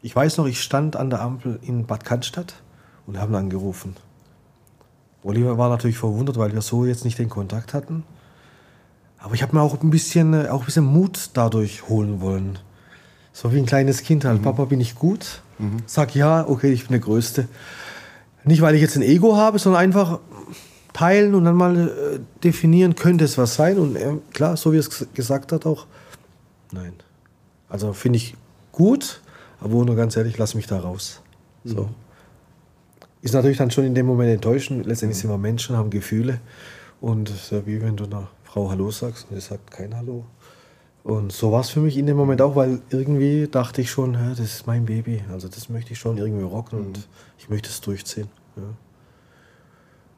Ich 0.01 0.13
weiß 0.15 0.37
noch, 0.37 0.47
ich 0.47 0.61
stand 0.61 0.95
an 0.97 1.09
der 1.09 1.21
Ampel 1.21 1.59
in 1.61 1.85
Bad 1.85 2.03
Cannstatt 2.03 2.55
und 3.07 3.17
haben 3.17 3.33
angerufen. 3.35 3.95
Oliver 5.23 5.57
war 5.57 5.69
natürlich 5.69 5.97
verwundert, 5.97 6.37
weil 6.37 6.51
wir 6.53 6.61
so 6.61 6.85
jetzt 6.85 7.05
nicht 7.05 7.17
den 7.19 7.29
Kontakt 7.29 7.73
hatten. 7.73 8.03
Aber 9.17 9.33
ich 9.35 9.41
habe 9.41 9.55
mir 9.55 9.61
auch 9.61 9.81
ein 9.81 9.89
bisschen, 9.89 10.33
äh, 10.33 10.49
auch 10.49 10.59
ein 10.59 10.65
bisschen 10.65 10.83
Mut 10.83 11.29
dadurch 11.33 11.87
holen 11.87 12.19
wollen. 12.19 12.59
So 13.31 13.53
wie 13.53 13.57
ein 13.59 13.65
kleines 13.65 14.03
Kind 14.03 14.25
halt. 14.25 14.39
Mhm. 14.39 14.43
Papa, 14.43 14.65
bin 14.65 14.81
ich 14.81 14.95
gut? 14.95 15.41
Mhm. 15.59 15.77
Sag 15.85 16.13
ja, 16.15 16.45
okay, 16.47 16.73
ich 16.73 16.81
bin 16.83 16.91
der 16.91 16.99
Größte. 16.99 17.47
Nicht, 18.43 18.61
weil 18.61 18.75
ich 18.75 18.81
jetzt 18.81 18.97
ein 18.97 19.01
Ego 19.01 19.37
habe, 19.37 19.57
sondern 19.57 19.81
einfach 19.81 20.19
teilen 20.91 21.33
und 21.33 21.45
dann 21.45 21.55
mal 21.55 21.87
äh, 21.87 22.19
definieren, 22.43 22.95
könnte 22.95 23.23
es 23.23 23.37
was 23.37 23.55
sein. 23.55 23.77
Und 23.77 23.95
äh, 23.95 24.17
klar, 24.33 24.57
so 24.57 24.73
wie 24.73 24.77
es 24.77 25.07
gesagt 25.13 25.53
hat, 25.53 25.65
auch 25.65 25.85
nein. 26.73 26.93
Also 27.69 27.93
finde 27.93 28.17
ich 28.17 28.35
gut, 28.71 29.21
aber 29.59 29.85
nur 29.85 29.95
ganz 29.95 30.15
ehrlich, 30.17 30.37
lass 30.37 30.55
mich 30.55 30.67
da 30.67 30.79
raus. 30.79 31.21
So. 31.63 31.83
Mhm. 31.83 31.89
Ist 33.21 33.33
natürlich 33.33 33.57
dann 33.57 33.71
schon 33.71 33.85
in 33.85 33.95
dem 33.95 34.05
Moment 34.05 34.29
enttäuschend. 34.29 34.85
Letztendlich 34.85 35.17
sind 35.17 35.29
wir 35.29 35.37
Menschen, 35.37 35.77
haben 35.77 35.89
Gefühle. 35.89 36.41
Und 36.99 37.29
es 37.29 37.43
ist 37.43 37.51
ja 37.51 37.65
wie 37.65 37.81
wenn 37.81 37.95
du 37.95 38.03
einer 38.03 38.27
Frau 38.43 38.69
Hallo 38.69 38.91
sagst 38.91 39.27
und 39.29 39.39
sie 39.39 39.41
sagt 39.41 39.71
kein 39.71 39.95
Hallo. 39.95 40.25
Und 41.03 41.31
so 41.31 41.51
war 41.51 41.61
es 41.61 41.69
für 41.69 41.81
mich 41.81 41.97
in 41.97 42.05
dem 42.05 42.15
Moment 42.15 42.41
auch, 42.41 42.55
weil 42.55 42.81
irgendwie 42.89 43.47
dachte 43.47 43.81
ich 43.81 43.91
schon, 43.91 44.13
das 44.13 44.39
ist 44.39 44.67
mein 44.67 44.85
Baby. 44.85 45.21
Also 45.31 45.47
das 45.47 45.69
möchte 45.69 45.93
ich 45.93 45.99
schon 45.99 46.17
irgendwie 46.17 46.43
rocken 46.43 46.79
und 46.79 46.97
mhm. 46.97 47.03
ich 47.37 47.49
möchte 47.49 47.69
es 47.69 47.81
durchziehen. 47.81 48.29
Ja. 48.55 48.63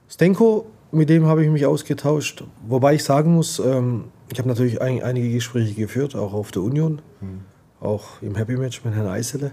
Stenko, 0.09 0.67
mit 0.95 1.09
dem 1.09 1.25
habe 1.25 1.43
ich 1.43 1.51
mich 1.51 1.65
ausgetauscht. 1.65 2.43
Wobei 2.67 2.95
ich 2.95 3.03
sagen 3.03 3.33
muss, 3.35 3.59
ähm, 3.59 4.05
ich 4.31 4.39
habe 4.39 4.49
natürlich 4.49 4.81
ein, 4.81 5.03
einige 5.03 5.31
Gespräche 5.31 5.73
geführt, 5.75 6.15
auch 6.15 6.33
auf 6.33 6.51
der 6.51 6.63
Union, 6.63 7.01
mhm. 7.21 7.41
auch 7.79 8.21
im 8.21 8.35
Happy 8.35 8.57
Match 8.57 8.83
mit 8.83 8.95
Herrn 8.95 9.07
Eisele 9.07 9.51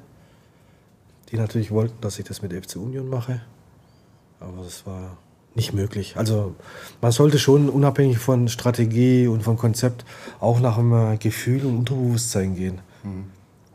die 1.33 1.39
natürlich 1.39 1.71
wollten, 1.71 1.99
dass 2.03 2.19
ich 2.19 2.27
das 2.27 2.43
mit 2.43 2.53
FC 2.53 2.77
Union 2.77 3.09
mache. 3.09 3.41
Aber 4.39 4.63
das 4.63 4.87
war 4.87 5.17
nicht 5.55 5.73
möglich. 5.73 6.17
Also 6.17 6.55
man 7.01 7.11
sollte 7.11 7.39
schon 7.39 7.69
unabhängig 7.69 8.19
von 8.19 8.49
Strategie 8.49 9.27
und 9.27 9.43
vom 9.43 9.57
Konzept 9.57 10.05
auch 10.41 10.61
nach 10.61 10.79
einem 10.79 11.19
Gefühl 11.19 11.65
und 11.65 11.79
Unterbewusstsein 11.79 12.55
gehen. 12.55 12.81
Mhm. 13.03 13.25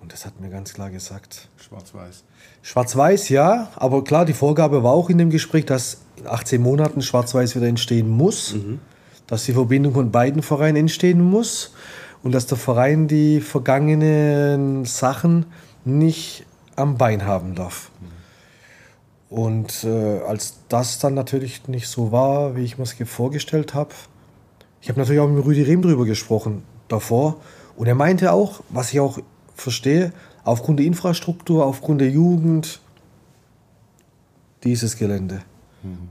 Und 0.07 0.13
das 0.13 0.25
hat 0.25 0.39
mir 0.39 0.49
ganz 0.49 0.73
klar 0.73 0.89
gesagt. 0.89 1.49
Schwarz-Weiß. 1.57 2.23
Schwarz-Weiß, 2.61 3.27
ja. 3.27 3.71
Aber 3.75 4.05
klar, 4.05 4.23
die 4.23 4.31
Vorgabe 4.31 4.81
war 4.81 4.93
auch 4.93 5.09
in 5.09 5.17
dem 5.17 5.29
Gespräch, 5.29 5.65
dass 5.65 5.97
in 6.15 6.27
18 6.27 6.61
Monaten 6.61 7.01
Schwarz-Weiß 7.01 7.57
wieder 7.57 7.67
entstehen 7.67 8.07
muss. 8.07 8.53
Mhm. 8.53 8.79
Dass 9.27 9.43
die 9.43 9.51
Verbindung 9.51 9.95
von 9.95 10.09
beiden 10.09 10.43
Vereinen 10.43 10.77
entstehen 10.77 11.19
muss. 11.19 11.73
Und 12.23 12.31
dass 12.31 12.45
der 12.45 12.57
Verein 12.57 13.09
die 13.09 13.41
vergangenen 13.41 14.85
Sachen 14.85 15.47
nicht 15.83 16.45
am 16.77 16.97
Bein 16.97 17.25
haben 17.25 17.53
darf. 17.53 17.91
Und 19.29 19.83
äh, 19.83 20.21
als 20.21 20.59
das 20.69 20.99
dann 20.99 21.15
natürlich 21.15 21.67
nicht 21.67 21.89
so 21.89 22.13
war, 22.13 22.55
wie 22.55 22.63
ich 22.63 22.77
mir 22.77 22.85
es 22.85 22.95
vorgestellt 23.09 23.73
habe, 23.73 23.93
ich 24.79 24.87
habe 24.87 25.01
natürlich 25.01 25.19
auch 25.19 25.27
mit 25.27 25.43
Rüdi 25.43 25.63
Rehm 25.63 25.81
drüber 25.81 26.05
gesprochen 26.05 26.63
davor. 26.87 27.41
Und 27.75 27.87
er 27.87 27.95
meinte 27.95 28.31
auch, 28.31 28.61
was 28.69 28.93
ich 28.93 29.01
auch 29.01 29.19
verstehe, 29.57 30.11
aufgrund 30.43 30.79
der 30.79 30.85
Infrastruktur, 30.85 31.65
aufgrund 31.65 32.01
der 32.01 32.09
Jugend, 32.09 32.79
dieses 34.63 34.97
Gelände. 34.97 35.41
Mhm. 35.83 36.09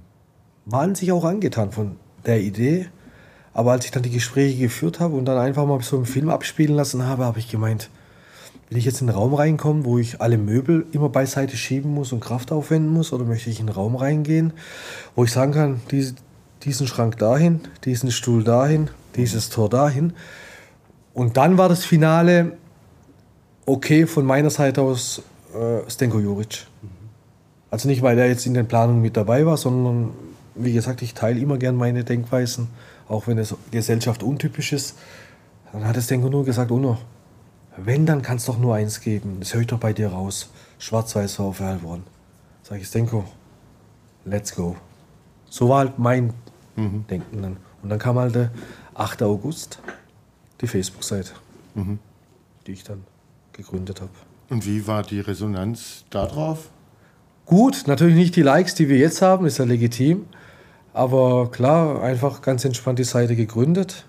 Waren 0.67 0.95
sich 0.95 1.13
auch 1.13 1.25
angetan 1.25 1.73
von 1.73 1.97
der 2.25 2.41
Idee. 2.41 2.89
Aber 3.53 3.73
als 3.73 3.87
ich 3.87 3.91
dann 3.91 4.03
die 4.03 4.11
Gespräche 4.11 4.59
geführt 4.59 5.01
habe 5.01 5.17
und 5.17 5.25
dann 5.25 5.39
einfach 5.39 5.67
mal 5.67 5.81
so 5.81 5.97
einen 5.97 6.07
Film 6.07 6.29
abspielen 6.29 6.77
lassen 6.77 7.05
habe, 7.05 7.25
habe 7.25 7.39
ich 7.39 7.51
gemeint, 7.51 7.89
Will 8.69 8.79
ich 8.79 8.85
jetzt 8.85 9.01
in 9.01 9.09
einen 9.09 9.17
Raum 9.17 9.35
reinkommen, 9.35 9.85
wo 9.85 9.99
ich 9.99 10.21
alle 10.21 10.39
Möbel 10.39 10.87
immer 10.91 11.09
beiseite 11.09 11.57
schieben 11.57 11.95
muss 11.95 12.13
und 12.13 12.21
Kraft 12.21 12.51
aufwenden 12.51 12.93
muss? 12.93 13.13
Oder 13.13 13.25
möchte 13.25 13.49
ich 13.49 13.61
in 13.61 13.69
einen 13.69 13.77
Raum 13.77 13.95
reingehen, 13.95 14.53
wo 15.15 15.23
ich 15.23 15.31
sagen 15.31 15.53
kann, 15.53 15.81
diese, 15.93 16.17
diesen 16.65 16.89
Schrank 16.89 17.17
dahin, 17.19 17.61
diesen 17.85 18.11
Stuhl 18.11 18.43
dahin, 18.43 18.91
dieses 19.15 19.51
Tor 19.51 19.71
dahin? 19.71 20.15
Und 21.15 21.37
dann 21.37 21.59
war 21.59 21.69
das 21.69 21.85
Finale 21.85 22.57
okay 23.67 24.07
von 24.07 24.25
meiner 24.25 24.51
Seite 24.51 24.83
aus 24.83 25.23
äh, 25.55 25.91
Stenko 25.91 26.21
Juric. 26.21 26.67
Also 27.71 27.89
nicht, 27.89 28.01
weil 28.01 28.19
er 28.19 28.29
jetzt 28.29 28.47
in 28.47 28.55
den 28.55 28.69
Planungen 28.69 29.03
mit 29.03 29.17
dabei 29.17 29.45
war, 29.45 29.57
sondern 29.57 30.13
wie 30.55 30.73
gesagt, 30.73 31.03
ich 31.03 31.15
teile 31.15 31.39
immer 31.39 31.59
gern 31.59 31.77
meine 31.77 32.05
Denkweisen, 32.05 32.69
auch 33.09 33.27
wenn 33.27 33.39
es 33.39 33.55
Gesellschaft 33.71 34.23
untypisch 34.23 34.73
ist. 34.73 34.97
Dann 35.73 35.85
hat 35.85 35.97
es 35.97 36.05
Stenko 36.05 36.31
nur 36.31 36.45
gesagt, 36.45 36.71
Uno, 36.71 36.97
wenn, 37.77 38.07
dann 38.07 38.23
kann 38.23 38.39
es 38.39 38.47
doch 38.47 38.59
nur 38.59 38.75
eins 38.75 39.01
geben. 39.01 39.37
Das 39.41 39.53
höre 39.53 39.63
ich 39.63 39.67
doch 39.67 39.79
bei 39.79 39.93
dir 39.93 40.09
raus. 40.09 40.49
Schwarz-Weiß 40.79 41.41
auf 41.41 41.61
Heilbronn. 41.61 42.05
Sag 42.63 42.81
ich, 42.81 42.87
Stenko, 42.87 43.25
let's 44.25 44.55
go. 44.55 44.77
So 45.51 45.69
war 45.69 45.81
halt 45.81 45.99
mein 45.99 46.33
mhm. 46.77 47.05
Denken 47.09 47.43
dann. 47.43 47.57
Und 47.83 47.91
dann 47.91 47.99
kam 47.99 48.19
halt 48.19 48.35
der 48.35 48.51
8. 48.95 49.23
August, 49.23 49.81
die 50.61 50.67
Facebook-Seite, 50.67 51.33
mhm. 51.75 51.99
die 52.67 52.73
ich 52.73 52.85
dann 52.85 53.05
gegründet 53.57 54.01
habe. 54.01 54.11
Und 54.49 54.67
wie 54.67 54.87
war 54.87 55.03
die 55.03 55.21
Resonanz 55.21 56.05
darauf? 56.11 56.71
Gut, 57.47 57.85
natürlich 57.87 58.17
nicht 58.17 58.37
die 58.37 58.43
Likes, 58.43 58.75
die 58.75 58.89
wir 58.89 58.99
jetzt 58.99 59.23
haben, 59.23 59.47
ist 59.47 59.59
ja 59.59 59.65
legitim. 59.65 60.27
Aber 60.93 61.51
klar, 61.51 62.03
einfach 62.03 62.43
ganz 62.43 62.65
entspannt 62.65 62.99
die 62.99 63.05
Seite 63.05 63.37
gegründet. 63.37 64.07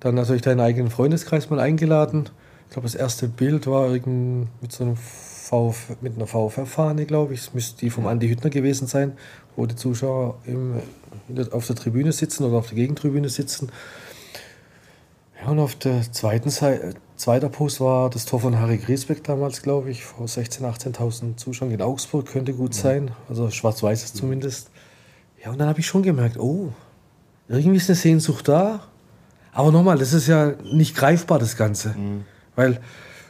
Dann 0.00 0.14
natürlich 0.14 0.42
deinen 0.42 0.60
eigenen 0.60 0.90
Freundeskreis 0.90 1.50
mal 1.50 1.60
eingeladen. 1.60 2.28
Ich 2.66 2.72
glaube, 2.72 2.86
das 2.86 2.94
erste 2.94 3.28
Bild 3.28 3.66
war 3.66 3.88
mit 3.90 4.72
so 4.72 4.84
einem 4.84 4.96
VF, 4.96 5.96
mit 6.00 6.16
einer 6.16 6.26
VfR-Fahne, 6.26 7.06
glaube 7.06 7.34
ich. 7.34 7.40
Es 7.40 7.54
müsste 7.54 7.78
die 7.80 7.90
vom 7.90 8.06
Andi 8.06 8.28
Hüttner 8.28 8.50
gewesen 8.50 8.86
sein, 8.86 9.12
wo 9.56 9.66
die 9.66 9.76
Zuschauer 9.76 10.38
im, 10.46 10.80
auf 11.50 11.66
der 11.66 11.76
Tribüne 11.76 12.12
sitzen 12.12 12.44
oder 12.44 12.58
auf 12.58 12.68
der 12.68 12.76
Gegentribüne 12.76 13.28
sitzen. 13.28 13.70
Ja, 15.40 15.50
und 15.50 15.58
auf 15.58 15.74
der 15.76 16.12
zweiten 16.12 16.50
Seite, 16.50 16.94
zweiter 17.20 17.50
Post 17.50 17.80
war 17.80 18.08
das 18.08 18.24
Tor 18.24 18.40
von 18.40 18.58
Harry 18.58 18.78
Griesbeck 18.78 19.22
damals, 19.22 19.60
glaube 19.60 19.90
ich, 19.90 20.04
vor 20.04 20.26
16.000, 20.26 20.94
18.000 20.94 21.36
Zuschauern 21.36 21.70
in 21.70 21.82
Augsburg, 21.82 22.26
könnte 22.26 22.54
gut 22.54 22.74
sein. 22.74 23.10
Also 23.28 23.50
schwarz-weiß 23.50 24.14
zumindest. 24.14 24.70
Ja, 25.44 25.50
und 25.50 25.58
dann 25.58 25.68
habe 25.68 25.80
ich 25.80 25.86
schon 25.86 26.02
gemerkt, 26.02 26.38
oh, 26.38 26.72
irgendwie 27.46 27.76
ist 27.76 27.90
eine 27.90 27.96
Sehnsucht 27.96 28.48
da. 28.48 28.80
Aber 29.52 29.70
nochmal, 29.70 29.98
das 29.98 30.14
ist 30.14 30.28
ja 30.28 30.54
nicht 30.72 30.96
greifbar, 30.96 31.38
das 31.38 31.56
Ganze. 31.56 31.90
Mhm. 31.90 32.24
Weil 32.56 32.80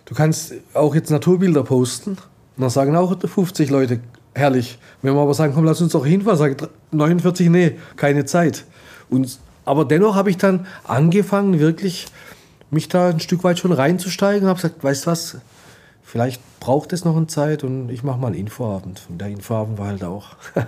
du 0.04 0.14
kannst 0.14 0.54
auch 0.72 0.94
jetzt 0.94 1.10
Naturbilder 1.10 1.64
posten 1.64 2.10
und 2.10 2.18
dann 2.58 2.70
sagen 2.70 2.94
auch 2.94 3.16
50 3.18 3.70
Leute, 3.70 3.98
herrlich. 4.34 4.78
Wenn 5.02 5.14
wir 5.14 5.20
aber 5.20 5.34
sagen, 5.34 5.52
komm, 5.52 5.64
lass 5.64 5.80
uns 5.80 5.92
doch 5.92 6.06
hinfahren, 6.06 6.38
sage 6.38 6.68
49, 6.92 7.48
nee, 7.48 7.76
keine 7.96 8.24
Zeit. 8.24 8.64
Und, 9.08 9.40
aber 9.64 9.84
dennoch 9.84 10.14
habe 10.14 10.30
ich 10.30 10.36
dann 10.36 10.66
angefangen, 10.84 11.58
wirklich 11.58 12.06
mich 12.70 12.88
da 12.88 13.08
ein 13.08 13.20
Stück 13.20 13.44
weit 13.44 13.58
schon 13.58 13.72
reinzusteigen 13.72 14.48
habe 14.48 14.56
gesagt, 14.56 14.82
weißt 14.82 15.06
du 15.06 15.10
was, 15.10 15.38
vielleicht 16.02 16.42
braucht 16.60 16.92
es 16.92 17.04
noch 17.04 17.16
eine 17.16 17.26
Zeit 17.26 17.64
und 17.64 17.88
ich 17.90 18.02
mache 18.02 18.18
mal 18.18 18.28
einen 18.28 18.36
Infoabend. 18.36 19.02
Und 19.08 19.20
der 19.20 19.28
Infoabend 19.28 19.78
war 19.78 19.88
halt 19.88 20.04
auch 20.04 20.36
ja, 20.54 20.66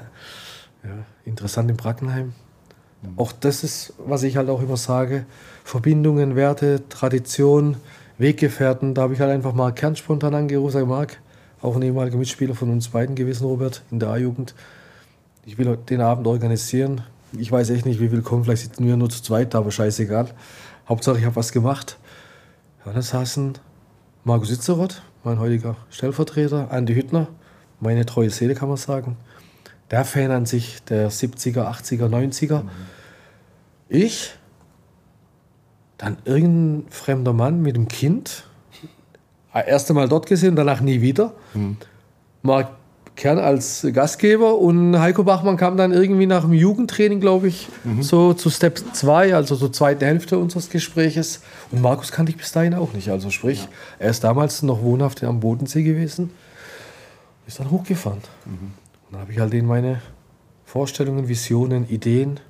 interessant 1.24 1.70
in 1.70 1.76
Brackenheim. 1.76 2.32
Mhm. 3.02 3.08
Auch 3.16 3.32
das 3.32 3.64
ist, 3.64 3.94
was 3.98 4.22
ich 4.22 4.36
halt 4.36 4.48
auch 4.48 4.62
immer 4.62 4.76
sage, 4.76 5.26
Verbindungen, 5.64 6.36
Werte, 6.36 6.82
Tradition, 6.88 7.76
Weggefährten. 8.18 8.94
Da 8.94 9.02
habe 9.02 9.14
ich 9.14 9.20
halt 9.20 9.30
einfach 9.30 9.52
mal 9.52 9.72
kernspontan 9.72 10.34
angerufen, 10.34 10.72
sage 10.72 10.86
Marc, 10.86 11.18
auch 11.60 11.76
ein 11.76 11.82
ehemaliger 11.82 12.16
Mitspieler 12.16 12.54
von 12.54 12.70
uns 12.70 12.88
beiden 12.88 13.14
gewesen, 13.14 13.46
Robert, 13.46 13.82
in 13.90 14.00
der 14.00 14.10
A-Jugend. 14.10 14.54
Ich 15.44 15.58
will 15.58 15.76
den 15.76 16.00
Abend 16.00 16.26
organisieren. 16.26 17.02
Ich 17.36 17.50
weiß 17.50 17.70
echt 17.70 17.86
nicht, 17.86 18.00
wie 18.00 18.08
viel 18.08 18.22
kommen. 18.22 18.44
Vielleicht 18.44 18.62
sitzen 18.62 18.86
wir 18.86 18.96
nur 18.96 19.10
zu 19.10 19.22
zweit, 19.22 19.54
aber 19.54 19.70
scheißegal. 19.70 20.28
Hauptsache, 20.88 21.18
ich 21.18 21.24
habe 21.24 21.36
was 21.36 21.52
gemacht. 21.52 21.98
Ja, 22.84 22.92
da 22.92 23.02
saßen 23.02 23.58
Markus 24.24 24.48
Sitzeroth, 24.48 25.02
mein 25.24 25.38
heutiger 25.38 25.76
Stellvertreter, 25.90 26.70
Andi 26.70 26.94
Hüttner, 26.94 27.28
meine 27.80 28.06
treue 28.06 28.30
Seele, 28.30 28.54
kann 28.54 28.68
man 28.68 28.76
sagen. 28.76 29.16
Der 29.90 30.04
Fan 30.04 30.30
an 30.30 30.46
sich, 30.46 30.82
der 30.84 31.10
70er, 31.10 31.68
80er, 31.70 32.08
90er. 32.08 32.62
Mhm. 32.62 32.70
Ich, 33.88 34.32
dann 35.98 36.16
irgendein 36.24 36.90
fremder 36.90 37.32
Mann 37.32 37.62
mit 37.62 37.76
einem 37.76 37.88
Kind. 37.88 38.44
Erst 39.54 39.90
einmal 39.90 40.08
dort 40.08 40.26
gesehen, 40.26 40.56
danach 40.56 40.80
nie 40.80 41.00
wieder. 41.02 41.34
Mhm. 41.54 41.76
Marc 42.42 42.70
Kern 43.14 43.38
als 43.38 43.86
Gastgeber 43.92 44.58
und 44.58 44.98
Heiko 44.98 45.22
Bachmann 45.22 45.56
kam 45.56 45.76
dann 45.76 45.92
irgendwie 45.92 46.26
nach 46.26 46.42
dem 46.42 46.54
Jugendtraining, 46.54 47.20
glaube 47.20 47.48
ich, 47.48 47.68
mhm. 47.84 48.02
so 48.02 48.32
zu 48.32 48.48
Step 48.48 48.82
2, 48.92 49.34
also 49.34 49.54
zur 49.54 49.72
zweiten 49.72 50.04
Hälfte 50.04 50.38
unseres 50.38 50.70
Gespräches. 50.70 51.42
Und 51.70 51.82
Markus 51.82 52.10
kannte 52.10 52.32
ich 52.32 52.38
bis 52.38 52.52
dahin 52.52 52.74
auch 52.74 52.94
nicht. 52.94 53.10
Also 53.10 53.30
sprich, 53.30 53.64
ja. 53.64 53.68
er 53.98 54.10
ist 54.10 54.24
damals 54.24 54.62
noch 54.62 54.82
wohnhaft 54.82 55.22
am 55.24 55.40
Bodensee 55.40 55.82
gewesen, 55.82 56.30
ist 57.46 57.60
dann 57.60 57.70
hochgefahren. 57.70 58.20
Mhm. 58.46 58.52
Und 58.52 59.12
dann 59.12 59.20
habe 59.20 59.32
ich 59.32 59.38
halt 59.38 59.52
in 59.52 59.66
meine 59.66 60.00
Vorstellungen, 60.64 61.28
Visionen, 61.28 61.86
Ideen 61.88 62.40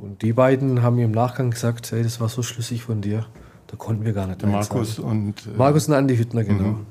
und 0.00 0.22
die 0.22 0.32
beiden 0.32 0.82
haben 0.82 0.96
mir 0.96 1.04
im 1.04 1.10
Nachgang 1.10 1.50
gesagt, 1.50 1.92
hey, 1.92 2.02
das 2.02 2.18
war 2.18 2.30
so 2.30 2.42
schlüssig 2.42 2.84
von 2.84 3.02
dir. 3.02 3.26
Da 3.66 3.76
konnten 3.76 4.04
wir 4.04 4.14
gar 4.14 4.26
nicht 4.26 4.44
Markus 4.44 4.98
und 4.98 5.46
äh 5.46 5.56
Markus 5.56 5.86
und 5.86 5.94
Andi 5.94 6.16
Hüttner, 6.16 6.44
genau. 6.44 6.62
Mhm. 6.62 6.86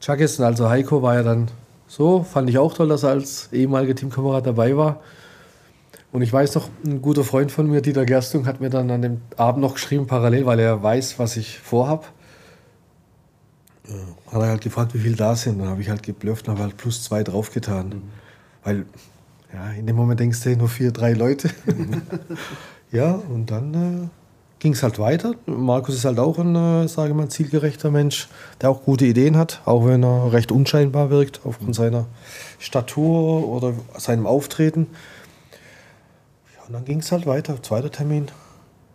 Chuckison, 0.00 0.46
also 0.46 0.68
Heiko, 0.70 1.02
war 1.02 1.16
ja 1.16 1.22
dann 1.22 1.48
so. 1.92 2.22
Fand 2.22 2.48
ich 2.48 2.58
auch 2.58 2.72
toll, 2.72 2.88
dass 2.88 3.02
er 3.02 3.10
als 3.10 3.52
ehemaliger 3.52 3.94
Teamkamerad 3.94 4.46
dabei 4.46 4.76
war. 4.76 5.00
Und 6.10 6.22
ich 6.22 6.32
weiß 6.32 6.54
noch, 6.54 6.68
ein 6.84 7.00
guter 7.02 7.24
Freund 7.24 7.52
von 7.52 7.66
mir, 7.68 7.80
Dieter 7.80 8.04
Gerstung, 8.04 8.46
hat 8.46 8.60
mir 8.60 8.70
dann 8.70 8.90
an 8.90 9.02
dem 9.02 9.20
Abend 9.36 9.62
noch 9.62 9.74
geschrieben, 9.74 10.06
parallel, 10.06 10.46
weil 10.46 10.58
er 10.58 10.82
weiß, 10.82 11.18
was 11.18 11.36
ich 11.36 11.58
vorhab. 11.58 12.10
Hat 14.30 14.40
er 14.40 14.48
halt 14.48 14.60
gefragt, 14.62 14.94
wie 14.94 14.98
viel 14.98 15.16
da 15.16 15.36
sind. 15.36 15.58
Dann 15.58 15.68
habe 15.68 15.80
ich 15.82 15.90
halt 15.90 16.02
geblufft 16.02 16.48
und 16.48 16.54
habe 16.54 16.64
halt 16.64 16.76
plus 16.76 17.02
zwei 17.02 17.22
draufgetan. 17.22 17.88
Mhm. 17.88 18.02
Weil, 18.64 18.86
ja, 19.52 19.70
in 19.72 19.86
dem 19.86 19.96
Moment 19.96 20.20
denkst 20.20 20.42
du, 20.42 20.56
nur 20.56 20.68
vier, 20.68 20.92
drei 20.92 21.12
Leute. 21.12 21.50
ja, 22.90 23.12
und 23.12 23.50
dann 23.50 23.74
äh, 23.74 24.21
ging 24.62 24.74
es 24.74 24.84
halt 24.84 25.00
weiter. 25.00 25.34
Markus 25.46 25.96
ist 25.96 26.04
halt 26.04 26.20
auch 26.20 26.38
ein, 26.38 26.54
äh, 26.54 26.86
sage 26.86 27.14
mal, 27.14 27.28
zielgerechter 27.28 27.90
Mensch, 27.90 28.28
der 28.60 28.70
auch 28.70 28.84
gute 28.84 29.04
Ideen 29.04 29.36
hat, 29.36 29.60
auch 29.64 29.84
wenn 29.86 30.04
er 30.04 30.32
recht 30.32 30.52
unscheinbar 30.52 31.10
wirkt 31.10 31.40
aufgrund 31.42 31.74
seiner 31.74 32.06
Statur 32.60 33.48
oder 33.48 33.74
seinem 33.98 34.24
Auftreten. 34.24 34.86
Ja, 36.54 36.64
und 36.68 36.74
dann 36.74 36.84
ging 36.84 37.00
es 37.00 37.10
halt 37.10 37.26
weiter. 37.26 37.60
Zweiter 37.60 37.90
Termin 37.90 38.30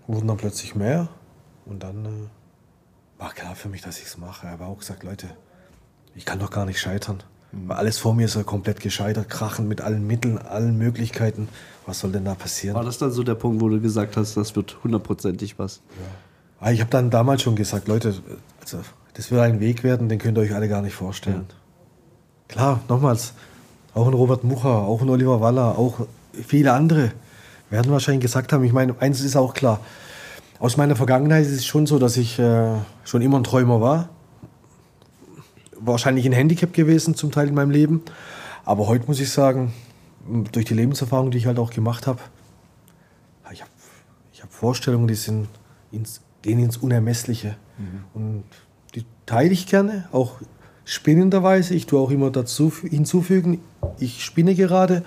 wurden 0.08 0.30
dann 0.30 0.38
plötzlich 0.38 0.74
mehr 0.74 1.10
und 1.66 1.84
dann 1.84 2.06
äh, 2.06 3.20
war 3.20 3.34
klar 3.34 3.54
für 3.54 3.68
mich, 3.68 3.82
dass 3.82 4.00
ich 4.00 4.06
es 4.06 4.18
mache. 4.18 4.48
Er 4.48 4.54
hat 4.54 4.62
auch 4.62 4.80
gesagt, 4.80 5.04
Leute, 5.04 5.28
ich 6.16 6.24
kann 6.24 6.40
doch 6.40 6.50
gar 6.50 6.66
nicht 6.66 6.80
scheitern. 6.80 7.22
Alles 7.70 7.98
vor 7.98 8.14
mir 8.14 8.26
ist 8.26 8.36
ja 8.36 8.44
komplett 8.44 8.80
gescheitert, 8.80 9.30
krachen 9.30 9.68
mit 9.68 9.82
allen 9.82 10.06
Mitteln, 10.06 10.38
allen 10.38 10.78
Möglichkeiten. 10.78 11.50
Was 11.86 12.00
soll 12.00 12.12
denn 12.12 12.26
da 12.26 12.36
passieren? 12.36 12.76
War 12.76 12.84
das 12.84 12.98
dann 12.98 13.12
so 13.12 13.24
der 13.24 13.36
Punkt, 13.36 13.62
wo 13.62 13.70
du 13.70 13.80
gesagt 13.80 14.18
hast, 14.18 14.38
das 14.38 14.56
wird 14.56 14.78
hundertprozentig 14.84 15.58
was? 15.58 15.82
Ja. 16.00 16.06
Ah, 16.60 16.72
ich 16.72 16.80
habe 16.82 16.90
dann 16.90 17.10
damals 17.10 17.42
schon 17.42 17.56
gesagt, 17.56 17.88
Leute, 17.88 18.16
also, 18.62 18.80
das 19.14 19.32
wird 19.32 19.42
ein 19.42 19.60
Weg 19.60 19.84
werden, 19.84 20.10
den 20.10 20.20
könnt 20.20 20.38
ihr 20.38 20.42
euch 20.42 20.54
alle 20.54 20.68
gar 20.68 20.82
nicht 20.82 20.96
vorstellen. 20.96 21.46
Ja. 21.48 21.56
Klar, 22.48 22.80
nochmals, 22.90 23.34
auch 23.94 24.08
ein 24.08 24.14
Robert 24.14 24.44
Mucher, 24.44 24.70
auch 24.70 25.02
ein 25.02 25.10
Oliver 25.10 25.42
Waller, 25.42 25.78
auch 25.78 26.08
viele 26.34 26.74
andere 26.74 27.12
werden 27.70 27.92
wahrscheinlich 27.92 28.22
gesagt 28.22 28.54
haben, 28.54 28.64
ich 28.64 28.74
meine, 28.74 28.96
eins 29.00 29.22
ist 29.22 29.36
auch 29.36 29.54
klar, 29.54 29.80
aus 30.60 30.78
meiner 30.78 30.96
Vergangenheit 30.96 31.46
ist 31.46 31.52
es 31.52 31.66
schon 31.66 31.86
so, 31.86 32.00
dass 32.00 32.18
ich 32.18 32.40
äh, 32.40 32.76
schon 33.04 33.22
immer 33.22 33.38
ein 33.38 33.44
Träumer 33.44 33.82
war 33.82 34.10
wahrscheinlich 35.94 36.26
ein 36.26 36.34
Handicap 36.34 36.74
gewesen 36.74 37.16
zum 37.16 37.32
Teil 37.32 37.48
in 37.48 37.56
meinem 37.56 37.72
Leben. 37.72 38.02
Aber 38.66 38.88
heute 38.88 39.08
muss 39.08 39.20
ich 39.20 39.32
sagen, 39.32 39.74
durch 40.52 40.66
die 40.66 40.74
Lebenserfahrung, 40.74 41.32
die 41.32 41.38
ich 41.38 41.46
halt 41.46 41.60
auch 41.60 41.72
gemacht 41.72 42.08
habe, 42.08 42.20
ich 43.52 43.62
habe 43.62 43.72
ich 44.34 44.44
hab 44.44 44.52
Vorstellungen, 44.52 45.08
die 45.08 45.16
sind 45.16 45.48
ins, 45.92 46.22
gehen 46.42 46.60
ins 46.60 46.78
Unermessliche. 46.78 47.56
Mhm. 47.78 48.04
Und 48.14 48.44
die 48.94 49.06
teile 49.26 49.52
ich 49.52 49.68
gerne, 49.68 50.08
auch 50.12 50.36
spinnenderweise. 50.86 51.74
Ich 51.76 51.86
tue 51.86 52.00
auch 52.00 52.12
immer 52.12 52.30
dazu 52.30 52.72
hinzufügen, 52.72 53.62
ich 54.00 54.24
spinne 54.24 54.56
gerade. 54.56 55.04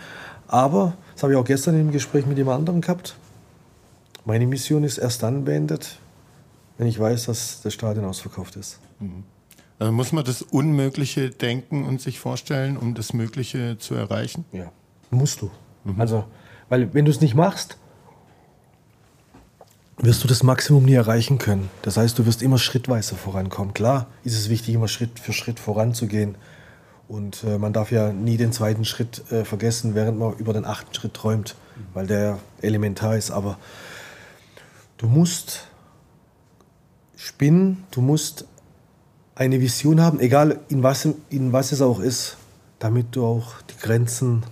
Aber, 0.47 0.95
das 1.15 1.23
habe 1.23 1.33
ich 1.33 1.39
auch 1.39 1.45
gestern 1.45 1.79
im 1.79 1.93
Gespräch 1.93 2.27
mit 2.27 2.39
jemand 2.39 2.61
anderem 2.61 2.81
gehabt, 2.81 3.17
meine 4.25 4.47
Mission 4.47 4.85
ist 4.85 4.99
erst 4.99 5.23
dann 5.23 5.45
beendet, 5.45 5.99
wenn 6.77 6.87
ich 6.87 6.99
weiß, 6.99 7.27
dass 7.27 7.63
das 7.63 7.73
Stadion 7.73 8.05
ausverkauft 8.05 8.57
ist. 8.57 8.81
Mhm. 9.01 9.25
Also 9.81 9.93
muss 9.93 10.13
man 10.13 10.25
das 10.25 10.43
Unmögliche 10.43 11.31
denken 11.31 11.87
und 11.87 12.03
sich 12.03 12.21
vorstellen, 12.21 12.77
um 12.77 12.95
das 12.95 13.15
Mögliche 13.15 13.79
zu 13.79 13.95
erreichen? 13.95 14.45
Ja, 14.53 14.71
musst 15.11 15.41
du. 15.41 15.51
Mhm. 15.85 15.99
Also, 15.99 16.25
weil 16.69 16.93
wenn 16.93 17.07
du 17.07 17.11
es 17.11 17.23
nicht 17.23 17.35
machst, 17.35 17.79
wirst 19.97 20.23
du 20.23 20.29
das 20.29 20.43
Maximum 20.43 20.85
nie 20.85 20.93
erreichen 20.93 21.39
können. 21.39 21.71
Das 21.81 21.97
heißt, 21.97 22.19
du 22.19 22.27
wirst 22.27 22.43
immer 22.43 22.59
schrittweise 22.59 23.15
vorankommen. 23.15 23.73
Klar 23.73 24.09
ist 24.23 24.37
es 24.37 24.51
wichtig, 24.51 24.75
immer 24.75 24.87
Schritt 24.87 25.19
für 25.19 25.33
Schritt 25.33 25.59
voranzugehen. 25.59 26.35
Und 27.09 27.43
äh, 27.45 27.57
man 27.57 27.73
darf 27.73 27.91
ja 27.91 28.13
nie 28.13 28.37
den 28.37 28.53
zweiten 28.53 28.85
Schritt 28.85 29.33
äh, 29.33 29.47
vergessen, 29.47 29.95
während 29.95 30.19
man 30.19 30.35
über 30.37 30.53
den 30.53 30.67
achten 30.67 30.93
Schritt 30.93 31.15
träumt, 31.15 31.57
weil 31.95 32.07
der 32.07 32.39
elementar 32.61 33.17
ist. 33.17 33.31
Aber 33.31 33.57
du 34.99 35.07
musst 35.07 35.69
spinnen, 37.17 37.85
du 37.91 38.03
musst 38.03 38.45
eine 39.41 39.59
Vision 39.59 40.03
haben, 40.03 40.21
egal 40.21 40.61
in 40.69 40.83
was, 40.83 41.09
in 41.31 41.51
was 41.55 41.73
es 41.73 41.81
auch 41.81 41.99
ist, 41.99 42.37
damit 42.79 43.17
du 43.17 43.25
auch 43.25 43.63
die 43.63 43.79
Grenzen 43.81 44.43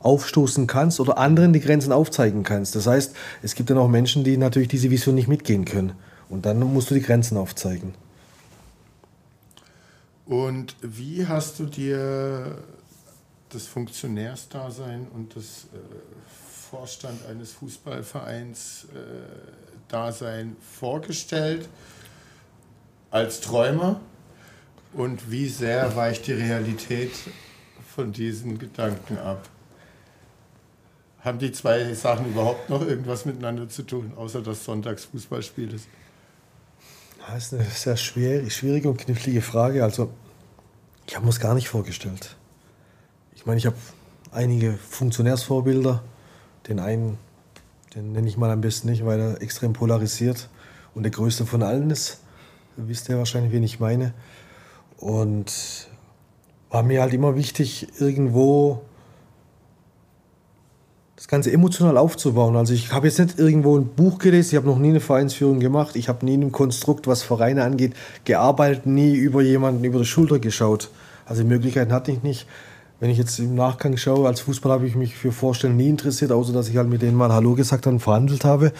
aufstoßen 0.00 0.66
kannst 0.66 0.98
oder 0.98 1.16
anderen 1.16 1.52
die 1.52 1.60
Grenzen 1.60 1.92
aufzeigen 1.92 2.42
kannst. 2.42 2.74
Das 2.74 2.88
heißt, 2.88 3.14
es 3.42 3.54
gibt 3.54 3.70
dann 3.70 3.78
auch 3.78 3.86
Menschen, 3.86 4.24
die 4.24 4.36
natürlich 4.36 4.66
diese 4.66 4.90
Vision 4.90 5.14
nicht 5.14 5.28
mitgehen 5.28 5.64
können. 5.64 5.92
Und 6.28 6.44
dann 6.44 6.58
musst 6.58 6.90
du 6.90 6.94
die 6.94 7.02
Grenzen 7.02 7.36
aufzeigen. 7.36 7.94
Und 10.26 10.74
wie 10.82 11.24
hast 11.24 11.60
du 11.60 11.66
dir 11.66 12.58
das 13.48 13.66
Funktionärsdasein 13.66 15.06
und 15.14 15.36
das 15.36 15.68
äh, 15.72 15.78
Vorstand 16.68 17.24
eines 17.30 17.52
Fußballvereins 17.52 18.86
äh, 18.92 18.96
Dasein 19.86 20.56
vorgestellt 20.60 21.68
als 23.12 23.40
Träumer? 23.40 24.00
Und 24.94 25.30
wie 25.30 25.48
sehr 25.48 25.96
weicht 25.96 26.26
die 26.26 26.32
Realität 26.32 27.12
von 27.94 28.12
diesen 28.12 28.58
Gedanken 28.58 29.18
ab? 29.18 29.48
Haben 31.20 31.38
die 31.38 31.52
zwei 31.52 31.94
Sachen 31.94 32.26
überhaupt 32.26 32.68
noch 32.68 32.82
irgendwas 32.82 33.24
miteinander 33.24 33.68
zu 33.68 33.84
tun, 33.84 34.12
außer 34.16 34.42
dass 34.42 34.64
Sonntags 34.64 35.04
Fußballspiel 35.06 35.72
ist? 35.72 35.86
Das 37.26 37.44
ist 37.44 37.54
eine 37.54 37.64
sehr 37.64 37.96
schwierige 37.96 38.90
und 38.90 38.98
knifflige 38.98 39.40
Frage. 39.40 39.84
Also, 39.84 40.12
ich 41.06 41.14
habe 41.14 41.24
mir 41.24 41.30
es 41.30 41.40
gar 41.40 41.54
nicht 41.54 41.68
vorgestellt. 41.68 42.36
Ich 43.34 43.46
meine, 43.46 43.58
ich 43.58 43.66
habe 43.66 43.76
einige 44.32 44.74
Funktionärsvorbilder. 44.74 46.02
Den 46.68 46.80
einen, 46.80 47.18
den 47.94 48.12
nenne 48.12 48.28
ich 48.28 48.36
mal 48.36 48.50
am 48.50 48.60
besten 48.60 48.90
nicht, 48.90 49.06
weil 49.06 49.20
er 49.20 49.42
extrem 49.42 49.72
polarisiert 49.72 50.48
und 50.94 51.04
der 51.04 51.12
größte 51.12 51.46
von 51.46 51.62
allen 51.62 51.90
ist. 51.90 52.20
Wisst 52.76 53.08
ihr 53.08 53.18
wahrscheinlich, 53.18 53.52
wen 53.52 53.62
ich 53.62 53.78
meine. 53.80 54.12
Und 55.02 55.88
war 56.70 56.84
mir 56.84 57.02
halt 57.02 57.12
immer 57.12 57.34
wichtig, 57.34 57.88
irgendwo 57.98 58.82
das 61.16 61.26
Ganze 61.26 61.50
emotional 61.50 61.98
aufzubauen. 61.98 62.54
Also 62.54 62.72
ich 62.72 62.92
habe 62.92 63.08
jetzt 63.08 63.18
nicht 63.18 63.36
irgendwo 63.36 63.76
ein 63.76 63.88
Buch 63.88 64.18
gelesen, 64.18 64.50
ich 64.50 64.56
habe 64.56 64.68
noch 64.68 64.78
nie 64.78 64.90
eine 64.90 65.00
Vereinsführung 65.00 65.58
gemacht, 65.58 65.96
ich 65.96 66.08
habe 66.08 66.24
nie 66.24 66.34
in 66.34 66.42
einem 66.42 66.52
Konstrukt, 66.52 67.08
was 67.08 67.24
Vereine 67.24 67.64
angeht, 67.64 67.94
gearbeitet, 68.24 68.86
nie 68.86 69.14
über 69.14 69.42
jemanden 69.42 69.82
über 69.82 69.98
die 69.98 70.04
Schulter 70.04 70.38
geschaut. 70.38 70.88
Also 71.26 71.42
Möglichkeiten 71.42 71.92
hatte 71.92 72.12
ich 72.12 72.22
nicht. 72.22 72.46
Wenn 73.00 73.10
ich 73.10 73.18
jetzt 73.18 73.40
im 73.40 73.56
Nachgang 73.56 73.96
schaue, 73.96 74.28
als 74.28 74.40
Fußballer 74.42 74.74
habe 74.74 74.86
ich 74.86 74.94
mich 74.94 75.16
für 75.16 75.32
Vorstellen 75.32 75.76
nie 75.76 75.88
interessiert, 75.88 76.30
außer 76.30 76.52
dass 76.52 76.68
ich 76.68 76.76
halt 76.76 76.88
mit 76.88 77.02
denen 77.02 77.16
mal 77.16 77.32
Hallo 77.32 77.56
gesagt 77.56 77.86
habe 77.86 77.96
und 77.96 78.00
verhandelt 78.00 78.44
habe. 78.44 78.72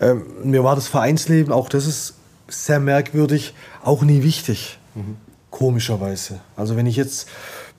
Ähm, 0.00 0.24
mir 0.44 0.64
war 0.64 0.76
das 0.76 0.88
Vereinsleben, 0.88 1.52
auch 1.52 1.68
das 1.68 1.86
ist 1.86 2.14
sehr 2.48 2.80
merkwürdig, 2.80 3.52
auch 3.84 4.02
nie 4.02 4.22
wichtig. 4.22 4.78
Mhm. 4.94 5.27
Komischerweise. 5.50 6.40
Also 6.56 6.76
wenn 6.76 6.86
ich 6.86 6.96
jetzt 6.96 7.28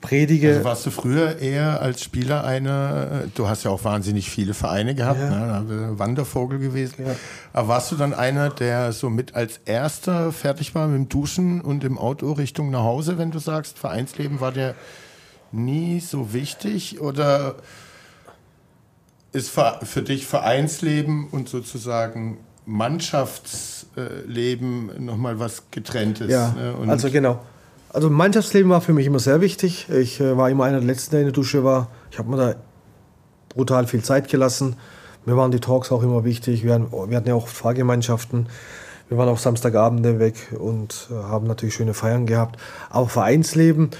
predige. 0.00 0.48
Also 0.48 0.64
warst 0.64 0.86
du 0.86 0.90
früher 0.90 1.38
eher 1.38 1.80
als 1.80 2.02
Spieler 2.02 2.42
einer, 2.44 3.24
du 3.34 3.48
hast 3.48 3.64
ja 3.64 3.70
auch 3.70 3.84
wahnsinnig 3.84 4.30
viele 4.30 4.54
Vereine 4.54 4.94
gehabt, 4.94 5.20
ja. 5.20 5.60
ne? 5.60 5.98
Wandervogel 5.98 6.58
gewesen. 6.58 7.06
Ja. 7.06 7.14
Aber 7.52 7.68
warst 7.68 7.92
du 7.92 7.96
dann 7.96 8.14
einer, 8.14 8.48
der 8.50 8.92
so 8.92 9.10
mit 9.10 9.34
als 9.34 9.60
erster 9.64 10.32
fertig 10.32 10.74
war 10.74 10.88
mit 10.88 10.96
dem 10.96 11.08
Duschen 11.08 11.60
und 11.60 11.84
im 11.84 11.98
Auto 11.98 12.32
Richtung 12.32 12.70
nach 12.70 12.82
Hause, 12.82 13.18
wenn 13.18 13.30
du 13.30 13.38
sagst, 13.38 13.78
Vereinsleben 13.78 14.40
war 14.40 14.50
der 14.52 14.74
nie 15.52 16.00
so 16.00 16.32
wichtig? 16.32 17.00
Oder 17.00 17.56
ist 19.32 19.50
für 19.50 20.02
dich 20.02 20.26
Vereinsleben 20.26 21.28
und 21.28 21.48
sozusagen 21.48 22.38
Mannschaftsleben 22.66 25.04
nochmal 25.04 25.38
was 25.38 25.70
getrenntes? 25.70 26.30
Ja, 26.30 26.52
ne? 26.52 26.74
also 26.88 27.10
genau. 27.10 27.40
Also 27.92 28.08
Mannschaftsleben 28.08 28.70
war 28.70 28.80
für 28.80 28.92
mich 28.92 29.06
immer 29.06 29.18
sehr 29.18 29.40
wichtig. 29.40 29.88
Ich 29.90 30.20
äh, 30.20 30.36
war 30.36 30.48
immer 30.48 30.64
einer 30.64 30.78
der 30.78 30.86
Letzten, 30.86 31.12
der 31.12 31.20
in 31.20 31.26
der 31.26 31.32
Dusche 31.32 31.64
war. 31.64 31.88
Ich 32.10 32.18
habe 32.18 32.30
mir 32.30 32.36
da 32.36 32.54
brutal 33.48 33.86
viel 33.88 34.02
Zeit 34.02 34.28
gelassen. 34.28 34.76
Mir 35.26 35.36
waren 35.36 35.50
die 35.50 35.58
Talks 35.58 35.90
auch 35.90 36.04
immer 36.04 36.24
wichtig. 36.24 36.64
Wir 36.64 36.74
hatten, 36.74 36.92
wir 36.92 37.16
hatten 37.16 37.28
ja 37.28 37.34
auch 37.34 37.48
Fahrgemeinschaften. 37.48 38.48
Wir 39.08 39.18
waren 39.18 39.28
auch 39.28 39.38
Samstagabende 39.38 40.20
weg 40.20 40.36
und 40.56 41.08
äh, 41.10 41.14
haben 41.14 41.48
natürlich 41.48 41.74
schöne 41.74 41.92
Feiern 41.92 42.26
gehabt. 42.26 42.60
Aber 42.90 43.08
Vereinsleben, 43.08 43.90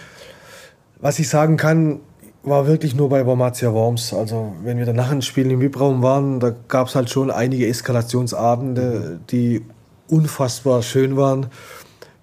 was 1.01 1.19
ich 1.19 1.29
sagen 1.29 1.57
kann, 1.57 1.99
war 2.45 2.69
wirklich 2.69 2.95
nur 2.95 3.09
bei 3.09 3.27
Wormatia 3.27 3.73
Worms. 3.73 4.15
Also 4.15 4.55
wenn 4.63 4.79
wir 4.79 4.87
danach 4.87 5.11
ein 5.11 5.21
Spiel 5.21 5.51
im 5.51 5.61
VIP-Raum 5.61 6.01
waren, 6.01 6.39
da 6.39 6.55
gab 6.69 6.87
es 6.87 6.95
halt 6.95 7.11
schon 7.11 7.33
einige 7.33 7.67
Eskalationsabende, 7.67 9.19
die 9.31 9.65
unfassbar 10.07 10.83
schön 10.83 11.17
waren 11.17 11.49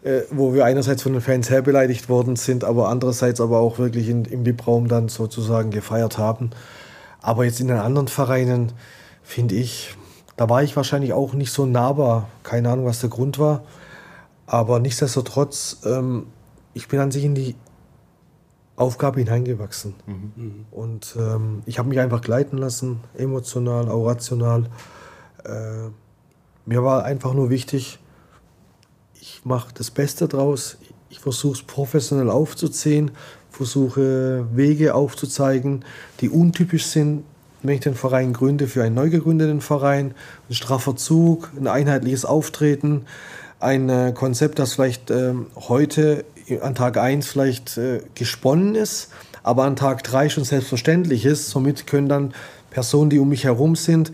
äh, 0.07 0.25
wo 0.31 0.53
wir 0.53 0.63
einerseits 0.63 1.03
von 1.03 1.11
den 1.11 1.21
Fans 1.21 1.49
her 1.49 1.61
beleidigt 1.61 2.07
worden 2.07 2.37
sind, 2.37 2.63
aber 2.63 2.87
andererseits 2.87 3.41
aber 3.41 3.59
auch 3.59 3.77
wirklich 3.77 4.07
in, 4.07 4.23
im 4.23 4.45
VIP-Raum 4.45 4.87
dann 4.87 5.09
sozusagen 5.09 5.69
gefeiert 5.69 6.17
haben. 6.17 6.51
Aber 7.21 7.43
jetzt 7.43 7.59
in 7.59 7.67
den 7.67 7.77
anderen 7.77 8.07
Vereinen, 8.07 8.71
finde 9.21 9.55
ich, 9.55 9.97
da 10.37 10.47
war 10.47 10.63
ich 10.63 10.77
wahrscheinlich 10.77 11.11
auch 11.11 11.33
nicht 11.33 11.51
so 11.51 11.65
nahbar. 11.65 12.29
Keine 12.43 12.69
Ahnung, 12.69 12.85
was 12.85 13.01
der 13.01 13.09
Grund 13.09 13.37
war. 13.37 13.63
Aber 14.45 14.79
nichtsdestotrotz, 14.79 15.81
ähm, 15.83 16.27
ich 16.73 16.87
bin 16.87 17.01
an 17.01 17.11
sich 17.11 17.25
in 17.25 17.35
die 17.35 17.55
Aufgabe 18.77 19.19
hineingewachsen. 19.19 19.93
Mhm. 20.05 20.65
Und 20.71 21.17
ähm, 21.19 21.63
ich 21.65 21.79
habe 21.79 21.89
mich 21.89 21.99
einfach 21.99 22.21
gleiten 22.21 22.57
lassen, 22.57 23.01
emotional, 23.17 23.89
auch 23.89 24.05
rational. 24.05 24.69
Äh, 25.43 25.89
mir 26.65 26.81
war 26.81 27.03
einfach 27.03 27.33
nur 27.33 27.49
wichtig, 27.49 27.99
ich 29.21 29.41
mache 29.43 29.73
das 29.73 29.91
Beste 29.91 30.27
draus. 30.27 30.77
Ich 31.09 31.19
versuche 31.19 31.53
es 31.53 31.63
professionell 31.63 32.29
aufzuziehen, 32.29 33.11
versuche 33.51 34.45
Wege 34.53 34.93
aufzuzeigen, 34.93 35.85
die 36.21 36.29
untypisch 36.29 36.85
sind, 36.85 37.23
wenn 37.63 37.75
ich 37.75 37.81
den 37.81 37.95
Verein 37.95 38.33
gründe, 38.33 38.67
für 38.67 38.83
einen 38.83 38.95
neu 38.95 39.09
gegründeten 39.09 39.61
Verein. 39.61 40.13
Ein 40.49 40.53
straffer 40.53 40.95
Zug, 40.95 41.49
ein 41.57 41.67
einheitliches 41.67 42.25
Auftreten, 42.25 43.05
ein 43.59 43.89
äh, 43.89 44.13
Konzept, 44.13 44.59
das 44.59 44.73
vielleicht 44.73 45.09
äh, 45.09 45.33
heute 45.55 46.25
an 46.61 46.75
Tag 46.75 46.97
1 46.97 47.27
vielleicht 47.27 47.77
äh, 47.77 48.01
gesponnen 48.15 48.75
ist, 48.75 49.09
aber 49.43 49.63
an 49.63 49.75
Tag 49.75 50.03
3 50.03 50.29
schon 50.29 50.43
selbstverständlich 50.43 51.25
ist. 51.25 51.49
Somit 51.49 51.87
können 51.87 52.07
dann 52.07 52.33
Personen, 52.69 53.09
die 53.09 53.19
um 53.19 53.29
mich 53.29 53.45
herum 53.45 53.75
sind, 53.75 54.11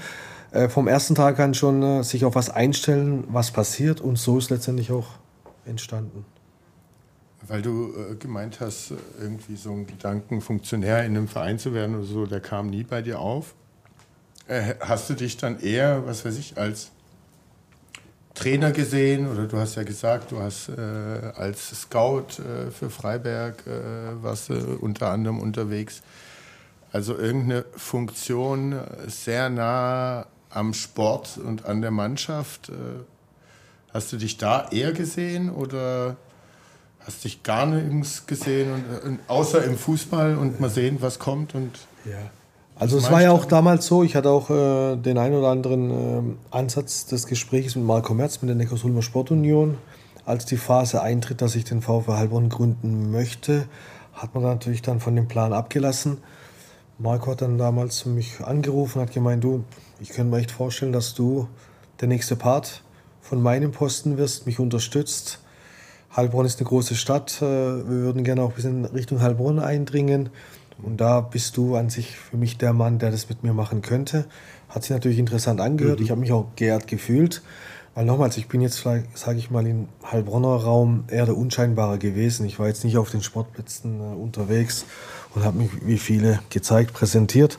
äh, 0.54 0.70
vom 0.70 0.88
ersten 0.88 1.16
Tag 1.16 1.39
an 1.39 1.54
schon 1.54 1.82
äh, 1.82 2.04
sich 2.04 2.26
auf 2.26 2.36
was 2.36 2.50
einstellen, 2.50 3.24
was 3.28 3.52
passiert. 3.52 4.02
Und 4.02 4.18
so 4.18 4.38
ist 4.38 4.52
letztendlich 4.52 4.92
auch 4.92 5.08
entstanden. 5.66 6.26
Weil 7.48 7.62
du 7.62 7.92
äh, 7.96 8.16
gemeint 8.16 8.60
hast, 8.60 8.92
äh, 8.92 8.96
irgendwie 9.20 9.56
so 9.56 9.72
ein 9.72 9.88
Gedanken, 9.88 10.42
Funktionär 10.42 11.04
in 11.06 11.18
einem 11.18 11.28
Verein 11.28 11.58
zu 11.58 11.74
werden 11.74 11.96
oder 11.96 12.06
so, 12.06 12.26
der 12.28 12.39
kam 12.39 12.70
nie 12.70 12.84
bei 12.84 13.02
dir 13.02 13.20
auf. 13.20 13.56
Äh, 14.48 14.76
hast 14.80 15.10
du 15.10 15.16
dich 15.16 15.38
dann 15.38 15.60
eher, 15.60 16.06
was 16.06 16.24
weiß 16.24 16.38
ich, 16.38 16.58
als 16.58 16.92
Trainer 18.36 18.72
gesehen 18.72 19.28
oder 19.28 19.48
du 19.48 19.58
hast 19.58 19.76
ja 19.76 19.84
gesagt, 19.84 20.32
du 20.32 20.39
hast 20.39 20.70
äh, 20.70 20.82
als 21.36 21.82
Scout 21.82 22.39
äh, 22.39 22.72
für 22.72 22.89
Freiberg 22.89 23.66
äh, 23.68 24.22
warst 24.24 24.50
du 24.50 24.78
unter 24.82 25.10
anderem 25.10 25.39
unterwegs. 25.39 26.02
Also 26.92 27.18
irgendeine 27.18 27.66
Funktion 27.76 28.80
sehr 29.08 29.50
nah 29.50 30.28
am 30.54 30.74
Sport 30.74 31.39
und 31.44 31.66
an 31.66 31.82
der 31.82 31.92
Mannschaft. 31.92 32.72
hast 33.94 34.12
du 34.12 34.18
dich 34.18 34.38
da 34.38 34.70
eher 34.70 34.92
gesehen 34.92 35.50
oder 35.50 36.18
hast 37.06 37.24
dich 37.24 37.44
gar 37.44 37.66
nirgends 37.66 38.26
gesehen, 38.26 38.72
und, 38.74 39.04
und, 39.04 39.20
außer 39.28 39.63
im 39.63 39.78
Fußball 39.78 40.38
und 40.38 40.60
mal 40.60 40.70
sehen, 40.70 40.98
was 41.02 41.20
kommt? 41.20 41.56
Und 41.56 41.72
ja. 42.06 42.18
Also 42.76 42.98
es 42.98 43.12
war 43.12 43.22
ja 43.22 43.32
auch 43.32 43.46
damals 43.46 43.86
so, 43.86 44.04
ich 44.04 44.16
hatte 44.16 44.30
auch 44.30 44.50
äh, 44.50 44.96
den 44.96 45.18
einen 45.18 45.36
oder 45.36 45.50
anderen 45.50 45.92
äh, 45.92 46.56
Ansatz 46.56 47.06
des 47.06 47.28
Gesprächs 47.28 47.76
mit 47.76 47.86
Marco 47.86 48.13
Merz, 48.13 48.42
mit 48.42 48.50
der 48.50 48.56
Neckarsulmer 48.56 49.04
Sportunion. 49.04 49.78
Als 50.26 50.46
die 50.46 50.58
Phase 50.58 51.02
eintritt, 51.02 51.42
dass 51.42 51.56
ich 51.56 51.66
den 51.66 51.82
VfL 51.82 52.13
Heilbronn 52.13 52.50
gründen 52.50 53.12
möchte, 53.12 53.66
hat 54.13 54.34
man 54.34 54.44
natürlich 54.44 54.82
dann 54.82 55.00
von 55.00 55.16
dem 55.16 55.28
Plan 55.28 55.54
abgelassen. 55.54 56.18
Marco 57.00 57.32
hat 57.32 57.42
dann 57.42 57.58
damals 57.58 58.06
mich 58.06 58.42
angerufen, 58.42 59.02
hat 59.02 59.12
gemeint, 59.12 59.44
du, 59.44 59.64
ich 60.00 60.10
könnte 60.10 60.32
mir 60.32 60.40
echt 60.40 60.52
vorstellen, 60.52 60.92
dass 60.92 61.14
du 61.14 61.48
der 62.02 62.08
nächste 62.08 62.36
Part 62.36 62.84
von 63.22 63.42
meinem 63.42 63.72
Posten 63.72 64.18
wirst, 64.18 64.46
mich 64.46 64.60
unterstützt. 64.60 65.40
Heilbronn 66.16 66.46
ist 66.46 66.60
eine 66.60 66.68
große 66.68 66.96
Stadt. 66.96 67.42
Äh, 67.42 67.46
wir 67.46 67.86
würden 67.86 68.24
gerne 68.24 68.44
auch 68.44 68.50
ein 68.50 68.56
bisschen 68.56 68.86
Richtung 68.86 69.22
Heilbronn 69.22 69.60
eindringen. 69.60 70.30
Und 70.82 70.98
da 71.02 71.22
bist 71.22 71.58
du 71.58 71.76
an 71.76 71.90
sich 71.90 72.16
für 72.18 72.38
mich 72.38 72.58
der 72.58 72.74
Mann, 72.74 73.00
der 73.00 73.12
das 73.12 73.30
mit 73.30 73.44
mir 73.44 73.54
machen 73.54 73.82
könnte. 73.82 74.26
Hat 74.70 74.84
sich 74.84 74.92
natürlich 74.92 75.20
interessant 75.20 75.62
angehört. 75.62 76.00
Mhm. 76.00 76.06
Ich 76.06 76.12
habe 76.12 76.22
mich 76.22 76.32
auch 76.32 76.48
geehrt 76.56 76.88
gefühlt. 76.88 77.42
Weil 77.96 78.06
nochmals, 78.06 78.38
ich 78.38 78.48
bin 78.48 78.62
jetzt 78.62 78.80
vielleicht, 78.80 79.18
sage 79.18 79.38
ich 79.38 79.52
mal, 79.52 79.66
im 79.68 79.88
Heilbronner 80.04 80.56
Raum 80.56 81.06
eher 81.10 81.26
der 81.26 81.38
Unscheinbare 81.38 82.00
gewesen. 82.00 82.46
Ich 82.46 82.58
war 82.58 82.68
jetzt 82.68 82.84
nicht 82.84 82.98
auf 82.98 83.12
den 83.12 83.22
Sportplätzen 83.22 84.00
äh, 84.00 84.16
unterwegs 84.16 84.86
und 85.36 85.43
habe 85.43 85.58
mich 85.58 85.69
wie 85.86 85.98
viele 85.98 86.39
gezeigt, 86.50 86.93
präsentiert, 86.93 87.58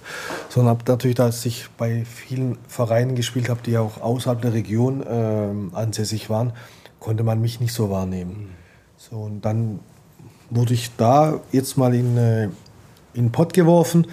sondern 0.49 0.77
habe 0.77 0.85
natürlich, 0.91 1.17
dass 1.17 1.45
ich 1.45 1.69
bei 1.77 2.05
vielen 2.05 2.59
Vereinen 2.69 3.15
gespielt 3.17 3.49
habe, 3.49 3.61
die 3.65 3.79
auch 3.79 4.01
außerhalb 4.01 4.41
der 4.43 4.53
Region 4.53 5.03
äh, 5.03 5.77
ansässig 5.77 6.31
waren, 6.31 6.53
konnte 7.01 7.25
man 7.25 7.41
mich 7.41 7.61
nicht 7.61 7.73
so 7.73 7.91
wahrnehmen. 7.91 8.55
So, 8.97 9.17
und 9.17 9.45
dann 9.45 9.81
wurde 10.51 10.75
ich 10.75 10.91
da 10.97 11.41
jetzt 11.53 11.77
mal 11.77 11.95
in, 11.95 12.17
äh, 12.17 12.45
in 12.45 13.27
den 13.27 13.33
Pott 13.33 13.53
geworfen, 13.53 14.07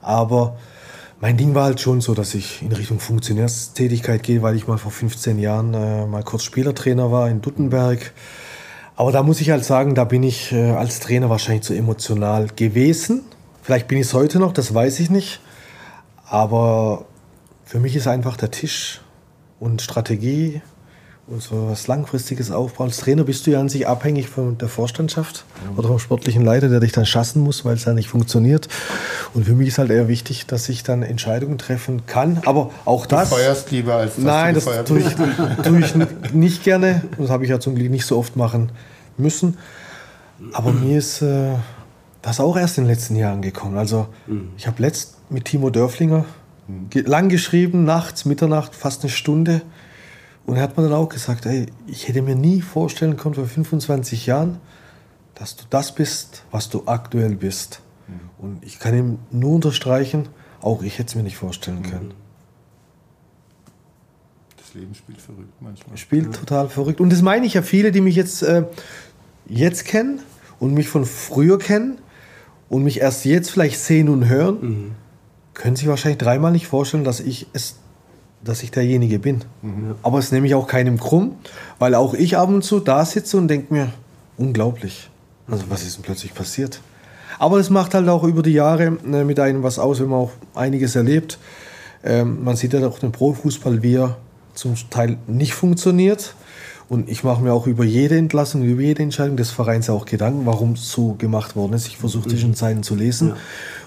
aber 0.00 0.56
mein 1.20 1.36
Ding 1.36 1.54
war 1.54 1.64
halt 1.64 1.80
schon 1.80 2.00
so, 2.00 2.14
dass 2.14 2.34
ich 2.34 2.62
in 2.62 2.70
Richtung 2.70 3.00
Funktionärstätigkeit 3.00 4.22
gehe, 4.22 4.40
weil 4.42 4.54
ich 4.54 4.68
mal 4.68 4.78
vor 4.78 4.92
15 4.92 5.40
Jahren 5.40 5.74
äh, 5.74 6.06
mal 6.06 6.22
kurz 6.22 6.44
Spielertrainer 6.44 7.10
war 7.10 7.28
in 7.28 7.40
Duttenberg. 7.40 8.12
Aber 8.98 9.12
da 9.12 9.22
muss 9.22 9.40
ich 9.40 9.50
halt 9.50 9.64
sagen, 9.64 9.94
da 9.94 10.02
bin 10.02 10.24
ich 10.24 10.50
äh, 10.50 10.72
als 10.72 10.98
Trainer 10.98 11.30
wahrscheinlich 11.30 11.62
zu 11.62 11.72
emotional 11.72 12.48
gewesen. 12.48 13.22
Vielleicht 13.62 13.86
bin 13.86 13.96
ich 13.96 14.08
es 14.08 14.12
heute 14.12 14.40
noch, 14.40 14.52
das 14.52 14.74
weiß 14.74 14.98
ich 14.98 15.08
nicht. 15.08 15.38
Aber 16.26 17.04
für 17.64 17.78
mich 17.78 17.94
ist 17.94 18.08
einfach 18.08 18.36
der 18.36 18.50
Tisch 18.50 19.00
und 19.60 19.82
Strategie 19.82 20.62
so 21.38 21.68
was 21.68 21.86
Langfristiges 21.86 22.50
aufbauen. 22.50 22.88
Als 22.88 22.98
Trainer 22.98 23.24
bist 23.24 23.46
du 23.46 23.50
ja 23.50 23.60
an 23.60 23.68
sich 23.68 23.86
abhängig 23.86 24.28
von 24.28 24.56
der 24.58 24.68
Vorstandschaft 24.68 25.44
mhm. 25.70 25.78
oder 25.78 25.88
vom 25.88 25.98
sportlichen 25.98 26.44
Leiter, 26.44 26.68
der 26.68 26.80
dich 26.80 26.92
dann 26.92 27.06
schassen 27.06 27.42
muss, 27.42 27.64
weil 27.64 27.74
es 27.74 27.84
ja 27.84 27.92
nicht 27.92 28.08
funktioniert. 28.08 28.68
Und 29.34 29.44
für 29.44 29.52
mich 29.52 29.68
ist 29.68 29.78
halt 29.78 29.90
eher 29.90 30.08
wichtig, 30.08 30.46
dass 30.46 30.68
ich 30.68 30.82
dann 30.82 31.02
Entscheidungen 31.02 31.58
treffen 31.58 32.06
kann. 32.06 32.40
Aber 32.46 32.70
auch 32.84 33.06
das. 33.06 33.30
Du 33.30 33.36
feuerst 33.36 33.70
lieber 33.70 33.94
als 33.94 34.16
das 34.16 34.24
Nein, 34.24 34.54
das 34.54 34.64
tue 34.84 35.00
ich, 35.00 35.14
tue 35.62 35.80
ich 35.80 36.32
nicht 36.32 36.64
gerne. 36.64 37.02
Das 37.18 37.30
habe 37.30 37.44
ich 37.44 37.50
ja 37.50 37.60
zum 37.60 37.74
Glück 37.74 37.90
nicht 37.90 38.06
so 38.06 38.16
oft 38.16 38.36
machen 38.36 38.72
müssen. 39.16 39.58
Aber 40.52 40.72
mhm. 40.72 40.88
mir 40.88 40.98
ist 40.98 41.20
äh, 41.22 41.50
das 42.22 42.40
auch 42.40 42.56
erst 42.56 42.78
in 42.78 42.84
den 42.84 42.90
letzten 42.90 43.16
Jahren 43.16 43.42
gekommen. 43.42 43.76
Also 43.76 44.08
mhm. 44.26 44.50
ich 44.56 44.66
habe 44.66 44.80
letzt 44.82 45.16
mit 45.30 45.44
Timo 45.44 45.70
Dörflinger 45.70 46.24
mhm. 46.68 46.88
lang 47.04 47.28
geschrieben, 47.28 47.84
nachts, 47.84 48.24
Mitternacht, 48.24 48.74
fast 48.74 49.02
eine 49.02 49.10
Stunde. 49.10 49.60
Und 50.48 50.56
er 50.56 50.62
hat 50.62 50.78
mir 50.78 50.84
dann 50.84 50.94
auch 50.94 51.10
gesagt, 51.10 51.44
ey, 51.44 51.66
ich 51.86 52.08
hätte 52.08 52.22
mir 52.22 52.34
nie 52.34 52.62
vorstellen 52.62 53.18
können 53.18 53.34
vor 53.34 53.44
25 53.44 54.24
Jahren, 54.24 54.56
dass 55.34 55.56
du 55.56 55.64
das 55.68 55.94
bist, 55.94 56.42
was 56.50 56.70
du 56.70 56.84
aktuell 56.86 57.36
bist. 57.36 57.82
Mhm. 58.06 58.14
Und 58.38 58.64
ich 58.64 58.78
kann 58.78 58.96
ihm 58.96 59.18
nur 59.30 59.50
unterstreichen, 59.56 60.26
auch 60.62 60.82
ich 60.82 60.98
hätte 60.98 61.10
es 61.10 61.14
mir 61.16 61.22
nicht 61.22 61.36
vorstellen 61.36 61.82
können. 61.82 62.08
Mhm. 62.08 62.12
Das 64.56 64.72
Leben 64.72 64.94
spielt 64.94 65.20
verrückt 65.20 65.52
manchmal. 65.60 65.98
Spielt 65.98 66.34
total 66.34 66.70
verrückt. 66.70 67.02
Und 67.02 67.12
das 67.12 67.20
meine 67.20 67.44
ich 67.44 67.52
ja 67.52 67.60
viele, 67.60 67.92
die 67.92 68.00
mich 68.00 68.16
jetzt, 68.16 68.42
äh, 68.42 68.64
jetzt 69.44 69.84
kennen 69.84 70.20
und 70.58 70.72
mich 70.72 70.88
von 70.88 71.04
früher 71.04 71.58
kennen 71.58 71.98
und 72.70 72.84
mich 72.84 73.00
erst 73.00 73.26
jetzt 73.26 73.50
vielleicht 73.50 73.80
sehen 73.80 74.08
und 74.08 74.30
hören, 74.30 74.58
mhm. 74.62 74.90
können 75.52 75.76
sich 75.76 75.88
wahrscheinlich 75.88 76.16
dreimal 76.16 76.52
nicht 76.52 76.68
vorstellen, 76.68 77.04
dass 77.04 77.20
ich 77.20 77.48
es 77.52 77.76
dass 78.42 78.62
ich 78.62 78.70
derjenige 78.70 79.18
bin. 79.18 79.44
Mhm. 79.62 79.94
Aber 80.02 80.18
es 80.18 80.32
nehme 80.32 80.46
ich 80.46 80.54
auch 80.54 80.66
keinem 80.66 80.98
krumm, 80.98 81.36
weil 81.78 81.94
auch 81.94 82.14
ich 82.14 82.36
ab 82.36 82.48
und 82.48 82.62
zu 82.62 82.80
da 82.80 83.04
sitze 83.04 83.36
und 83.36 83.48
denke 83.48 83.72
mir, 83.72 83.92
unglaublich. 84.36 85.10
Also 85.50 85.64
was 85.68 85.82
ist 85.82 85.96
denn 85.96 86.04
plötzlich 86.04 86.34
passiert? 86.34 86.80
Aber 87.38 87.58
es 87.58 87.70
macht 87.70 87.94
halt 87.94 88.08
auch 88.08 88.24
über 88.24 88.42
die 88.42 88.52
Jahre 88.52 88.98
äh, 89.10 89.24
mit 89.24 89.38
einem 89.40 89.62
was 89.62 89.78
aus, 89.78 90.00
wenn 90.00 90.08
man 90.08 90.20
auch 90.20 90.32
einiges 90.54 90.96
erlebt. 90.96 91.38
Ähm, 92.04 92.44
man 92.44 92.56
sieht 92.56 92.72
ja 92.72 92.86
auch 92.86 92.98
den 92.98 93.12
Profifußball, 93.12 93.82
wie 93.82 93.96
er 93.96 94.16
zum 94.54 94.74
Teil 94.90 95.18
nicht 95.26 95.54
funktioniert. 95.54 96.34
Und 96.88 97.10
ich 97.10 97.22
mache 97.22 97.42
mir 97.42 97.52
auch 97.52 97.66
über 97.66 97.84
jede 97.84 98.16
Entlassung, 98.16 98.62
über 98.62 98.80
jede 98.80 99.02
Entscheidung 99.02 99.36
des 99.36 99.50
Vereins 99.50 99.90
auch 99.90 100.06
Gedanken, 100.06 100.46
warum 100.46 100.72
es 100.72 100.90
so 100.90 101.14
gemacht 101.14 101.54
worden 101.54 101.74
ist. 101.74 101.86
Ich 101.86 101.98
versuche 101.98 102.28
zwischen 102.28 102.54
Zeiten 102.54 102.82
zu 102.82 102.94
lesen. 102.94 103.28
Ja. 103.28 103.36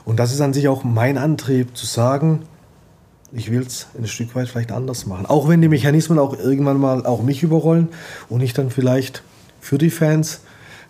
Und 0.05 0.19
das 0.19 0.31
ist 0.31 0.39
an 0.39 0.53
sich 0.53 0.67
auch 0.67 0.83
mein 0.83 1.17
Antrieb, 1.17 1.75
zu 1.75 1.87
sagen, 1.87 2.43
ich 3.33 3.51
will 3.51 3.61
es 3.61 3.87
ein 3.97 4.07
Stück 4.07 4.35
weit 4.35 4.49
vielleicht 4.49 4.71
anders 4.71 5.05
machen. 5.05 5.25
Auch 5.25 5.47
wenn 5.47 5.61
die 5.61 5.69
Mechanismen 5.69 6.19
auch 6.19 6.37
irgendwann 6.37 6.79
mal 6.79 7.05
auch 7.05 7.23
mich 7.23 7.43
überrollen 7.43 7.89
und 8.29 8.41
ich 8.41 8.53
dann 8.53 8.69
vielleicht 8.69 9.23
für 9.59 9.77
die 9.77 9.89
Fans 9.89 10.41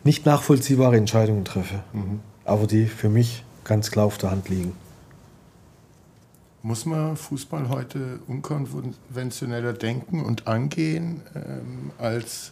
nicht 0.04 0.26
nachvollziehbare 0.26 0.98
Entscheidungen 0.98 1.46
treffe. 1.46 1.84
Mhm. 1.94 2.20
Aber 2.46 2.66
die 2.66 2.88
für 2.88 3.10
mich 3.10 3.44
ganz 3.64 3.92
klar 3.92 4.06
auf 4.06 4.18
der 4.18 4.32
Hand 4.32 4.50
liegen. 4.50 4.74
Muss 6.64 6.86
man 6.86 7.16
Fußball 7.16 7.70
heute 7.70 8.20
unkonventioneller 8.28 9.74
denken 9.74 10.24
und 10.24 10.48
angehen 10.48 11.22
ähm, 11.36 11.92
als 11.98 12.52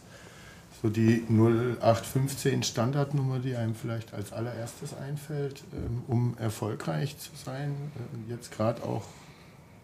so 0.82 0.88
die 0.88 1.24
0815 1.28 2.62
Standardnummer, 2.62 3.38
die 3.38 3.54
einem 3.54 3.74
vielleicht 3.74 4.14
als 4.14 4.32
allererstes 4.32 4.94
einfällt, 4.94 5.62
ähm, 5.72 6.02
um 6.08 6.36
erfolgreich 6.38 7.18
zu 7.18 7.30
sein? 7.34 7.74
Ähm, 7.96 8.24
jetzt 8.28 8.50
gerade 8.50 8.82
auch 8.82 9.04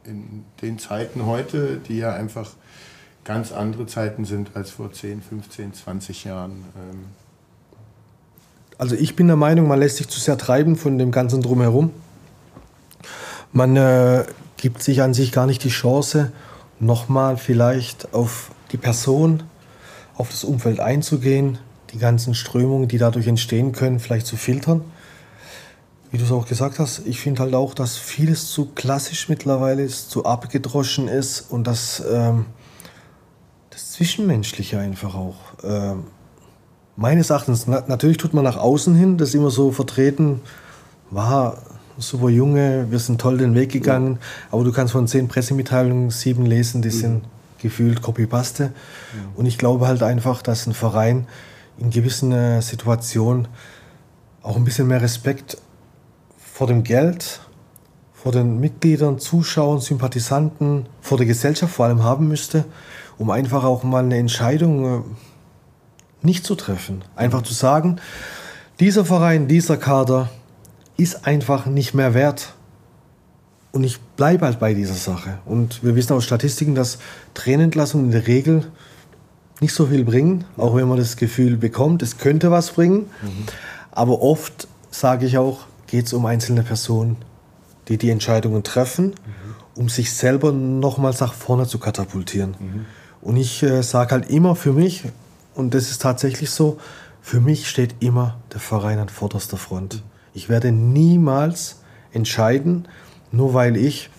in 0.07 0.45
den 0.63 0.79
Zeiten 0.79 1.27
heute, 1.27 1.79
die 1.89 1.99
ja 1.99 2.13
einfach 2.13 2.51
ganz 3.25 3.53
andere 3.53 3.87
Zeiten 3.87 4.25
sind 4.25 4.51
als 4.55 4.71
vor 4.71 4.93
10, 4.93 5.21
15, 5.21 5.75
20 5.75 6.25
Jahren. 6.25 6.65
Ähm. 6.77 7.05
Also 8.79 8.95
ich 8.95 9.17
bin 9.17 9.27
der 9.27 9.37
Meinung, 9.37 9.67
man 9.69 9.81
lässt 9.81 9.97
sich 9.97 10.09
zu 10.09 10.21
sehr 10.21 10.39
treiben 10.39 10.77
von 10.77 10.99
dem 10.99 11.11
ganzen 11.11 11.43
drumherum. 11.43 11.91
Man 13.53 13.77
äh, 13.77 14.25
gibt 14.57 14.83
sich 14.83 15.03
an 15.03 15.15
sich 15.15 15.33
gar 15.33 15.47
nicht 15.47 15.65
die 15.65 15.71
Chance, 15.71 16.33
nochmal 16.79 17.37
vielleicht 17.37 18.13
auf 18.15 18.51
die 18.73 18.77
Person, 18.77 19.43
auf 20.17 20.31
das 20.31 20.45
Umfeld 20.45 20.81
einzugehen, 20.81 21.59
die 21.93 21.99
ganzen 21.99 22.35
Strömungen, 22.35 22.89
die 22.89 22.99
dadurch 22.99 23.27
entstehen 23.27 23.73
können, 23.73 23.99
vielleicht 23.99 24.27
zu 24.27 24.37
filtern. 24.37 24.83
Wie 26.11 26.19
du 26.19 26.25
es 26.25 26.33
auch 26.33 26.47
gesagt 26.47 26.79
hast, 26.79 27.03
ich 27.05 27.21
finde 27.21 27.43
halt 27.43 27.55
auch, 27.55 27.75
dass 27.75 27.97
vieles 27.97 28.51
zu 28.51 28.67
klassisch 28.67 29.29
mittlerweile 29.29 29.83
ist, 29.83 30.11
zu 30.11 30.25
abgedroschen 30.25 31.09
ist 31.09 31.41
und 31.51 31.67
dass 31.67 32.03
ähm, 32.11 32.47
das 33.71 33.93
Zwischenmenschliche 33.93 34.79
einfach 34.79 35.15
auch. 35.15 35.37
Ähm, 35.65 36.05
meines 36.97 37.31
Erachtens, 37.31 37.67
na, 37.67 37.83
natürlich 37.87 38.17
tut 38.17 38.35
man 38.35 38.45
nach 38.45 38.57
außen 38.57 38.95
hin 38.95 39.19
das 39.19 39.35
immer 39.35 39.51
so 39.51 39.73
vertreten, 39.73 40.41
war 41.11 41.59
super 41.99 42.29
Junge, 42.29 42.87
wir 42.91 42.99
sind 42.99 43.21
toll 43.21 43.39
den 43.39 43.55
Weg 43.55 43.73
gegangen, 43.73 44.15
ja. 44.15 44.19
aber 44.53 44.65
du 44.65 44.73
kannst 44.73 44.93
von 44.93 45.07
zehn 45.09 45.29
Pressemitteilungen 45.29 46.11
sieben 46.11 46.47
lesen, 46.47 46.83
die 46.83 46.89
mhm. 46.89 46.93
sind 46.93 47.25
gefühlt 47.61 48.03
Copy-Paste. 48.03 48.65
Ja. 48.65 48.71
Und 49.35 49.47
ich 49.47 49.59
glaube 49.59 49.87
halt 49.87 50.03
einfach, 50.03 50.43
dass 50.43 50.67
ein 50.67 50.75
Verein 50.75 51.27
in 51.79 51.91
gewissen 51.91 52.33
äh, 52.33 52.63
Situationen 52.63 53.49
auch 54.43 54.57
ein 54.57 54.65
bisschen 54.65 54.87
mehr 54.87 55.03
Respekt 55.03 55.59
vor 56.57 56.67
dem 56.67 56.85
Geld, 56.85 57.41
vor 58.15 58.33
den 58.33 58.61
Mitgliedern, 58.61 59.19
Zuschauern, 59.19 59.79
Sympathisanten, 59.79 60.87
vor 61.03 61.19
der 61.19 61.27
Gesellschaft 61.27 61.75
vor 61.75 61.85
allem 61.85 62.03
haben 62.03 62.29
müsste, 62.29 62.65
um 63.19 63.29
einfach 63.29 63.63
auch 63.63 63.83
mal 63.83 64.03
eine 64.03 64.17
Entscheidung 64.17 65.01
äh, 65.01 65.03
nicht 66.23 66.47
zu 66.47 66.55
treffen. 66.55 67.05
Einfach 67.15 67.43
zu 67.43 67.53
sagen, 67.53 67.97
dieser 68.81 69.05
Verein, 69.05 69.49
dieser 69.49 69.77
Kader 69.77 70.31
ist 70.97 71.27
einfach 71.27 71.67
nicht 71.67 71.93
mehr 71.93 72.15
wert. 72.15 72.55
Und 73.73 73.85
ich 73.85 74.01
bleibe 74.17 74.47
halt 74.47 74.59
bei 74.59 74.73
dieser 74.73 74.95
Sache. 74.95 75.37
Und 75.45 75.85
wir 75.85 75.95
wissen 75.95 76.15
aus 76.15 76.25
Statistiken, 76.25 76.75
dass 76.75 76.97
Tränenentlassungen 77.35 78.07
in 78.07 78.13
der 78.13 78.27
Regel 78.27 78.65
nicht 79.61 79.75
so 79.75 79.89
viel 79.89 80.07
bringen, 80.07 80.47
auch 80.57 80.75
wenn 80.75 80.89
man 80.89 80.97
das 80.97 81.19
Gefühl 81.19 81.59
bekommt, 81.59 82.01
es 82.01 82.17
könnte 82.17 82.51
was 82.51 82.71
bringen. 82.71 83.11
Mhm. 83.21 83.45
Aber 83.93 84.23
oft, 84.23 84.69
sage 84.91 85.27
ich 85.27 85.37
auch, 85.37 85.67
geht 85.87 86.07
es 86.07 86.13
um 86.13 86.27
einzelne 86.27 86.63
Personen, 86.63 87.17
die 87.89 87.99
die 87.99 88.11
Entscheidungen 88.11 88.63
treffen, 88.63 89.07
mhm. 89.07 89.13
um 89.75 89.89
sich 89.89 90.13
selber 90.13 90.53
nochmals 90.53 91.21
nach 91.21 91.35
vorne 91.35 91.67
zu 91.67 91.79
katapultieren. 91.79 92.57
Mhm. 92.59 92.87
Und 93.23 93.37
ich 93.37 93.63
äh, 93.63 93.83
sage 93.83 94.13
halt 94.13 94.31
immer 94.31 94.57
für 94.57 94.73
mich, 94.73 95.05
und 95.55 95.75
das 95.75 95.91
ist 95.91 96.03
tatsächlich 96.03 96.51
so, 96.51 96.79
für 97.21 97.41
mich 97.41 97.69
steht 97.69 97.97
immer 98.01 98.37
der 98.53 98.61
Verein 98.61 98.99
an 98.99 99.09
vorderster 99.09 99.57
Front. 99.57 100.03
Ich 100.33 100.49
werde 100.49 100.71
niemals 100.71 101.81
entscheiden, 102.13 102.87
nur 103.33 103.55
weil 103.55 103.77
ich 103.77 104.11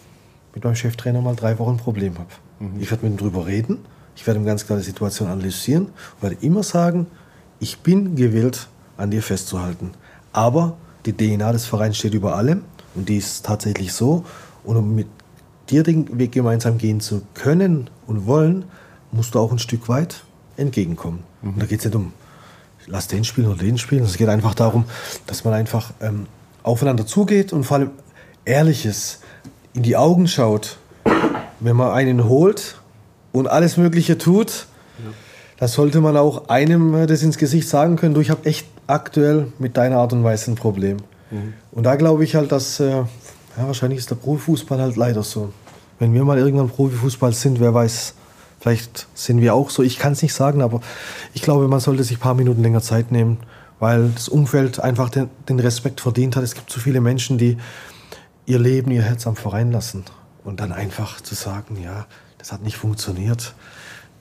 mit 0.54 0.64
meinem 0.64 0.76
Cheftrainer 0.76 1.22
mal 1.22 1.36
drei 1.36 1.60
Wochen 1.60 1.76
ein 1.76 1.78
Problem 1.78 2.18
habe. 2.18 2.30
Mhm. 2.60 2.82
Ich 2.82 2.90
werde 2.92 3.06
mit 3.06 3.14
ihm 3.14 3.18
drüber 3.18 3.46
reden, 3.46 3.80
ich 4.16 4.26
werde 4.26 4.40
ihm 4.40 4.46
ganz 4.46 4.66
klar 4.66 4.80
die 4.80 4.84
Situation 4.84 5.28
analysieren 5.28 5.86
und 5.86 6.24
werde 6.24 6.38
immer 6.42 6.64
sagen, 6.64 7.08
ich 7.60 7.80
bin 7.80 8.16
gewillt, 8.16 8.68
an 8.98 9.12
dir 9.12 9.22
festzuhalten. 9.22 9.92
Aber 10.34 10.78
die 11.08 11.14
DNA 11.14 11.52
des 11.52 11.66
Vereins 11.66 11.98
steht 11.98 12.14
über 12.14 12.36
allem 12.36 12.64
und 12.96 13.10
die 13.10 13.18
ist 13.18 13.46
tatsächlich 13.46 13.94
so. 13.94 14.26
Und 14.64 14.78
um 14.78 14.96
mit 14.96 15.08
dir 15.70 15.84
den 15.84 16.18
Weg 16.20 16.32
gemeinsam 16.34 16.78
gehen 16.78 17.00
zu 17.00 17.22
können 17.34 17.90
und 18.06 18.26
wollen, 18.26 18.66
musst 19.12 19.36
du 19.36 19.40
auch 19.40 19.52
ein 19.52 19.60
Stück 19.60 19.88
weit 19.90 20.24
entgegenkommen. 20.58 21.24
Mhm. 21.42 21.50
Und 21.54 21.62
da 21.62 21.66
geht 21.66 21.80
es 21.80 21.86
nicht 21.86 21.96
um, 21.96 22.14
lass 22.88 23.08
den 23.08 23.24
spielen 23.24 23.48
oder 23.48 23.58
den 23.58 23.78
spielen. 23.78 24.04
Es 24.04 24.18
geht 24.18 24.30
einfach 24.30 24.56
darum, 24.56 24.86
dass 25.26 25.44
man 25.44 25.54
einfach 25.54 25.92
ähm, 26.02 26.28
aufeinander 26.64 27.06
zugeht 27.06 27.54
und 27.54 27.64
vor 27.64 27.78
allem 27.78 27.92
Ehrliches 28.46 29.20
in 29.74 29.84
die 29.84 29.96
Augen 29.96 30.28
schaut. 30.28 30.78
Wenn 31.60 31.76
man 31.76 31.92
einen 31.92 32.26
holt 32.26 32.76
und 33.32 33.48
alles 33.48 33.78
Mögliche 33.78 34.18
tut, 34.18 34.68
ja. 35.00 35.12
da 35.58 35.68
sollte 35.68 36.02
man 36.02 36.18
auch 36.18 36.50
einem 36.50 36.94
äh, 36.96 37.08
das 37.08 37.24
ins 37.24 37.38
Gesicht 37.38 37.68
sagen 37.68 37.96
können, 37.96 38.14
du, 38.14 38.22
ich 38.22 38.30
habe 38.30 38.46
echt 38.46 38.68
aktuell 38.88 39.52
mit 39.60 39.78
deiner 39.78 39.98
Art 39.98 40.14
und 40.14 40.24
Weise 40.24 40.52
ein 40.52 40.56
Problem. 40.56 40.98
Mhm. 41.32 41.54
Und 41.72 41.84
da 41.84 41.96
glaube 41.96 42.24
ich 42.24 42.36
halt, 42.36 42.52
dass, 42.52 42.80
äh, 42.80 42.90
ja, 42.90 43.06
wahrscheinlich 43.56 44.00
ist 44.00 44.10
der 44.10 44.16
Profifußball 44.16 44.80
halt 44.80 44.96
leider 44.96 45.24
so. 45.24 45.54
Wenn 46.00 46.14
wir 46.14 46.24
mal 46.24 46.38
irgendwann 46.38 46.70
Profifußball 46.70 47.34
sind, 47.34 47.60
wer 47.60 47.74
weiß, 47.74 48.14
vielleicht 48.60 49.08
sind 49.14 49.42
wir 49.42 49.54
auch 49.54 49.70
so. 49.70 49.84
Ich 49.84 50.00
kann 50.00 50.14
es 50.14 50.22
nicht 50.22 50.34
sagen, 50.34 50.62
aber 50.62 50.82
ich 51.34 51.42
glaube, 51.42 51.68
man 51.68 51.80
sollte 51.80 52.04
sich 52.04 52.18
ein 52.18 52.22
paar 52.22 52.36
Minuten 52.36 52.62
länger 52.62 52.82
Zeit 52.82 53.12
nehmen, 53.12 53.38
weil 53.80 54.10
das 54.10 54.30
Umfeld 54.30 54.80
einfach 54.80 55.10
den, 55.10 55.30
den 55.50 55.60
Respekt 55.60 56.02
verdient 56.02 56.36
hat. 56.36 56.44
Es 56.44 56.56
gibt 56.56 56.72
so 56.72 56.80
viele 56.80 57.02
Menschen, 57.02 57.38
die 57.38 57.58
ihr 58.46 58.60
Leben, 58.60 58.92
ihr 58.92 59.04
Herz 59.04 59.28
am 59.28 59.36
Verein 59.36 59.72
lassen. 59.72 60.06
Und 60.44 60.62
dann 60.62 60.72
einfach 60.72 61.20
zu 61.20 61.36
sagen, 61.36 61.78
ja, 61.82 62.06
das 62.38 62.52
hat 62.52 62.64
nicht 62.64 62.78
funktioniert. 62.78 63.54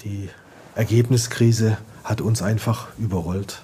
Die 0.02 0.28
Ergebniskrise 0.74 1.78
hat 2.04 2.20
uns 2.20 2.42
einfach 2.42 2.88
überrollt. 2.98 3.62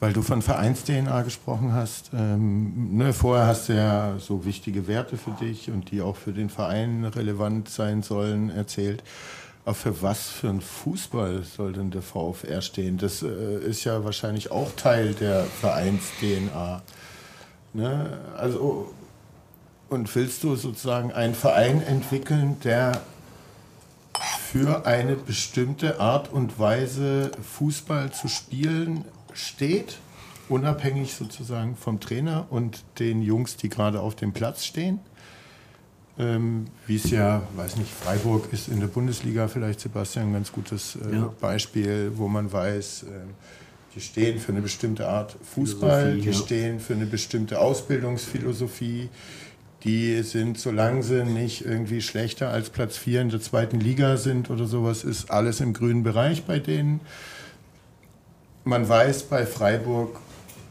Weil 0.00 0.14
du 0.14 0.22
von 0.22 0.40
Vereins-DNA 0.40 1.22
gesprochen 1.22 1.74
hast. 1.74 2.10
Ähm, 2.14 2.96
ne, 2.96 3.12
vorher 3.12 3.46
hast 3.46 3.68
du 3.68 3.74
ja 3.74 4.14
so 4.18 4.46
wichtige 4.46 4.88
Werte 4.88 5.18
für 5.18 5.32
dich 5.32 5.70
und 5.70 5.90
die 5.90 6.00
auch 6.00 6.16
für 6.16 6.32
den 6.32 6.48
Verein 6.48 7.04
relevant 7.04 7.68
sein 7.68 8.02
sollen 8.02 8.50
erzählt. 8.50 9.02
Aber 9.66 9.74
für 9.74 10.00
was 10.00 10.28
für 10.28 10.48
ein 10.48 10.62
Fußball 10.62 11.42
soll 11.42 11.74
denn 11.74 11.90
der 11.90 12.00
VfR 12.00 12.62
stehen? 12.62 12.96
Das 12.96 13.22
äh, 13.22 13.58
ist 13.58 13.84
ja 13.84 14.02
wahrscheinlich 14.02 14.50
auch 14.50 14.72
Teil 14.74 15.12
der 15.12 15.44
Vereins-DNA. 15.44 16.82
Ne? 17.74 18.18
Also, 18.38 18.90
und 19.90 20.14
willst 20.14 20.42
du 20.44 20.56
sozusagen 20.56 21.12
einen 21.12 21.34
Verein 21.34 21.82
entwickeln, 21.82 22.56
der 22.64 23.02
für 24.50 24.86
eine 24.86 25.14
bestimmte 25.14 26.00
Art 26.00 26.32
und 26.32 26.58
Weise 26.58 27.30
Fußball 27.40 28.10
zu 28.12 28.28
spielen 28.28 29.04
steht, 29.34 29.98
unabhängig 30.48 31.14
sozusagen 31.14 31.76
vom 31.76 32.00
Trainer 32.00 32.46
und 32.50 32.82
den 32.98 33.22
Jungs, 33.22 33.56
die 33.56 33.68
gerade 33.68 34.00
auf 34.00 34.16
dem 34.16 34.32
Platz 34.32 34.64
stehen. 34.64 35.00
Ähm, 36.18 36.66
Wie 36.86 36.96
es 36.96 37.10
ja, 37.10 37.42
weiß 37.56 37.76
nicht, 37.76 37.90
Freiburg 37.90 38.52
ist 38.52 38.68
in 38.68 38.80
der 38.80 38.88
Bundesliga 38.88 39.48
vielleicht, 39.48 39.80
Sebastian, 39.80 40.28
ein 40.28 40.32
ganz 40.34 40.52
gutes 40.52 40.96
äh, 40.96 41.16
ja. 41.16 41.34
Beispiel, 41.40 42.12
wo 42.16 42.28
man 42.28 42.52
weiß, 42.52 43.04
äh, 43.04 43.06
die 43.94 44.00
stehen 44.00 44.38
für 44.38 44.52
eine 44.52 44.60
bestimmte 44.60 45.08
Art 45.08 45.36
Fußball, 45.54 46.18
die 46.18 46.28
ja. 46.28 46.32
stehen 46.32 46.78
für 46.78 46.94
eine 46.94 47.06
bestimmte 47.06 47.58
Ausbildungsphilosophie. 47.58 49.08
Die 49.84 50.22
sind, 50.22 50.58
solange 50.58 51.02
sie 51.02 51.24
nicht 51.24 51.64
irgendwie 51.64 52.02
schlechter 52.02 52.50
als 52.50 52.68
Platz 52.68 52.98
4 52.98 53.22
in 53.22 53.28
der 53.30 53.40
zweiten 53.40 53.80
Liga 53.80 54.18
sind 54.18 54.50
oder 54.50 54.66
sowas, 54.66 55.04
ist 55.04 55.30
alles 55.30 55.60
im 55.60 55.72
grünen 55.72 56.02
Bereich 56.02 56.44
bei 56.44 56.58
denen 56.58 57.00
man 58.70 58.88
weiß 58.88 59.24
bei 59.24 59.46
Freiburg 59.46 60.20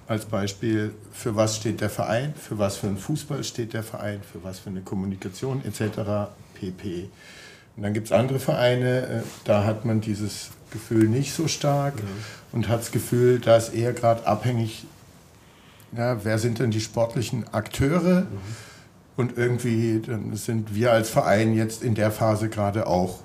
als 0.07 0.25
Beispiel, 0.25 0.93
für 1.11 1.35
was 1.35 1.57
steht 1.57 1.81
der 1.81 1.89
Verein, 1.89 2.33
für 2.33 2.57
was 2.57 2.77
für 2.77 2.87
einen 2.87 2.97
Fußball 2.97 3.43
steht 3.43 3.73
der 3.73 3.83
Verein, 3.83 4.21
für 4.23 4.41
was 4.41 4.57
für 4.59 4.69
eine 4.69 4.79
Kommunikation 4.81 5.61
etc. 5.65 6.31
pp. 6.55 7.09
Und 7.75 7.83
dann 7.83 7.93
gibt 7.93 8.07
es 8.07 8.13
andere 8.13 8.39
Vereine, 8.39 9.01
äh, 9.01 9.21
da 9.43 9.65
hat 9.65 9.83
man 9.83 9.99
dieses 9.99 10.49
Gefühl 10.71 11.09
nicht 11.09 11.33
so 11.33 11.49
stark 11.49 11.95
mhm. 11.95 12.07
und 12.53 12.69
hat 12.69 12.79
das 12.79 12.91
Gefühl, 12.91 13.39
da 13.39 13.57
ist 13.57 13.73
eher 13.73 13.91
gerade 13.91 14.25
abhängig, 14.25 14.85
ja, 15.91 16.23
wer 16.23 16.39
sind 16.39 16.59
denn 16.59 16.71
die 16.71 16.81
sportlichen 16.81 17.53
Akteure? 17.53 18.21
Mhm. 18.21 18.27
Und 19.17 19.37
irgendwie 19.37 20.01
sind 20.33 20.73
wir 20.73 20.93
als 20.93 21.09
Verein 21.09 21.53
jetzt 21.53 21.83
in 21.83 21.95
der 21.95 22.11
Phase 22.11 22.47
gerade 22.47 22.87
auch 22.87 23.19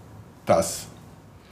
das. 0.46 0.86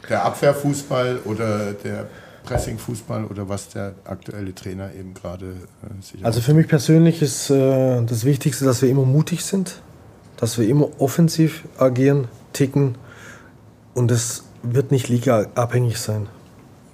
Der 0.08 0.24
Abwehrfußball 0.24 1.20
oder 1.24 1.74
der 1.74 2.08
Pressing-Fußball 2.44 3.24
oder 3.24 3.48
was 3.48 3.68
der 3.68 3.94
aktuelle 4.04 4.54
Trainer 4.54 4.92
eben 4.94 5.14
gerade 5.14 5.46
äh, 5.46 6.02
sich 6.02 6.24
Also 6.24 6.40
für 6.40 6.54
mich 6.54 6.68
persönlich 6.68 7.22
ist 7.22 7.50
äh, 7.50 8.02
das 8.04 8.24
Wichtigste, 8.24 8.64
dass 8.64 8.82
wir 8.82 8.88
immer 8.88 9.04
mutig 9.04 9.44
sind, 9.44 9.80
dass 10.36 10.58
wir 10.58 10.68
immer 10.68 10.88
offensiv 10.98 11.64
agieren, 11.78 12.28
ticken 12.52 12.96
und 13.94 14.10
das 14.10 14.44
wird 14.62 14.90
nicht 14.90 15.08
ligaabhängig 15.08 15.98
sein. 15.98 16.28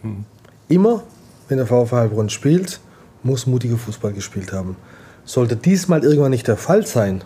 Hm. 0.03 0.25
Immer, 0.69 1.03
wenn 1.49 1.59
der 1.59 1.67
VfL 1.67 1.97
Heilbronn 1.97 2.29
spielt, 2.29 2.81
muss 3.23 3.47
mutiger 3.47 3.77
Fußball 3.77 4.13
gespielt 4.13 4.53
haben. 4.53 4.77
Sollte 5.25 5.57
diesmal 5.57 6.05
irgendwann 6.05 6.31
nicht 6.31 6.49
der 6.49 6.57
Fall 6.57 6.87
sein, 6.87 7.25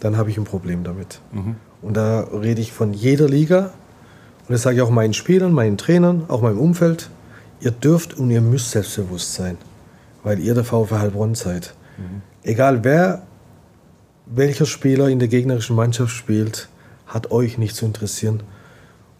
dann 0.00 0.16
habe 0.16 0.30
ich 0.30 0.38
ein 0.38 0.44
Problem 0.44 0.84
damit. 0.84 1.20
Mhm. 1.32 1.56
Und 1.82 1.96
da 1.96 2.20
rede 2.20 2.60
ich 2.60 2.72
von 2.72 2.92
jeder 2.92 3.28
Liga. 3.28 3.72
Und 4.46 4.52
das 4.52 4.62
sage 4.62 4.76
ich 4.76 4.82
auch 4.82 4.90
meinen 4.90 5.14
Spielern, 5.14 5.52
meinen 5.52 5.78
Trainern, 5.78 6.24
auch 6.28 6.42
meinem 6.42 6.58
Umfeld 6.58 7.10
ihr 7.60 7.70
dürft 7.70 8.14
und 8.14 8.30
ihr 8.30 8.40
müsst 8.40 8.70
selbstbewusst 8.70 9.34
sein, 9.34 9.58
weil 10.22 10.38
ihr 10.40 10.54
der 10.54 10.64
VfL 10.64 10.98
Heilbronn 10.98 11.34
seid. 11.34 11.74
Mhm. 11.96 12.22
Egal 12.42 12.84
wer, 12.84 13.22
welcher 14.26 14.66
Spieler 14.66 15.08
in 15.08 15.18
der 15.18 15.28
gegnerischen 15.28 15.76
Mannschaft 15.76 16.12
spielt, 16.12 16.68
hat 17.06 17.30
euch 17.30 17.58
nicht 17.58 17.76
zu 17.76 17.86
interessieren. 17.86 18.42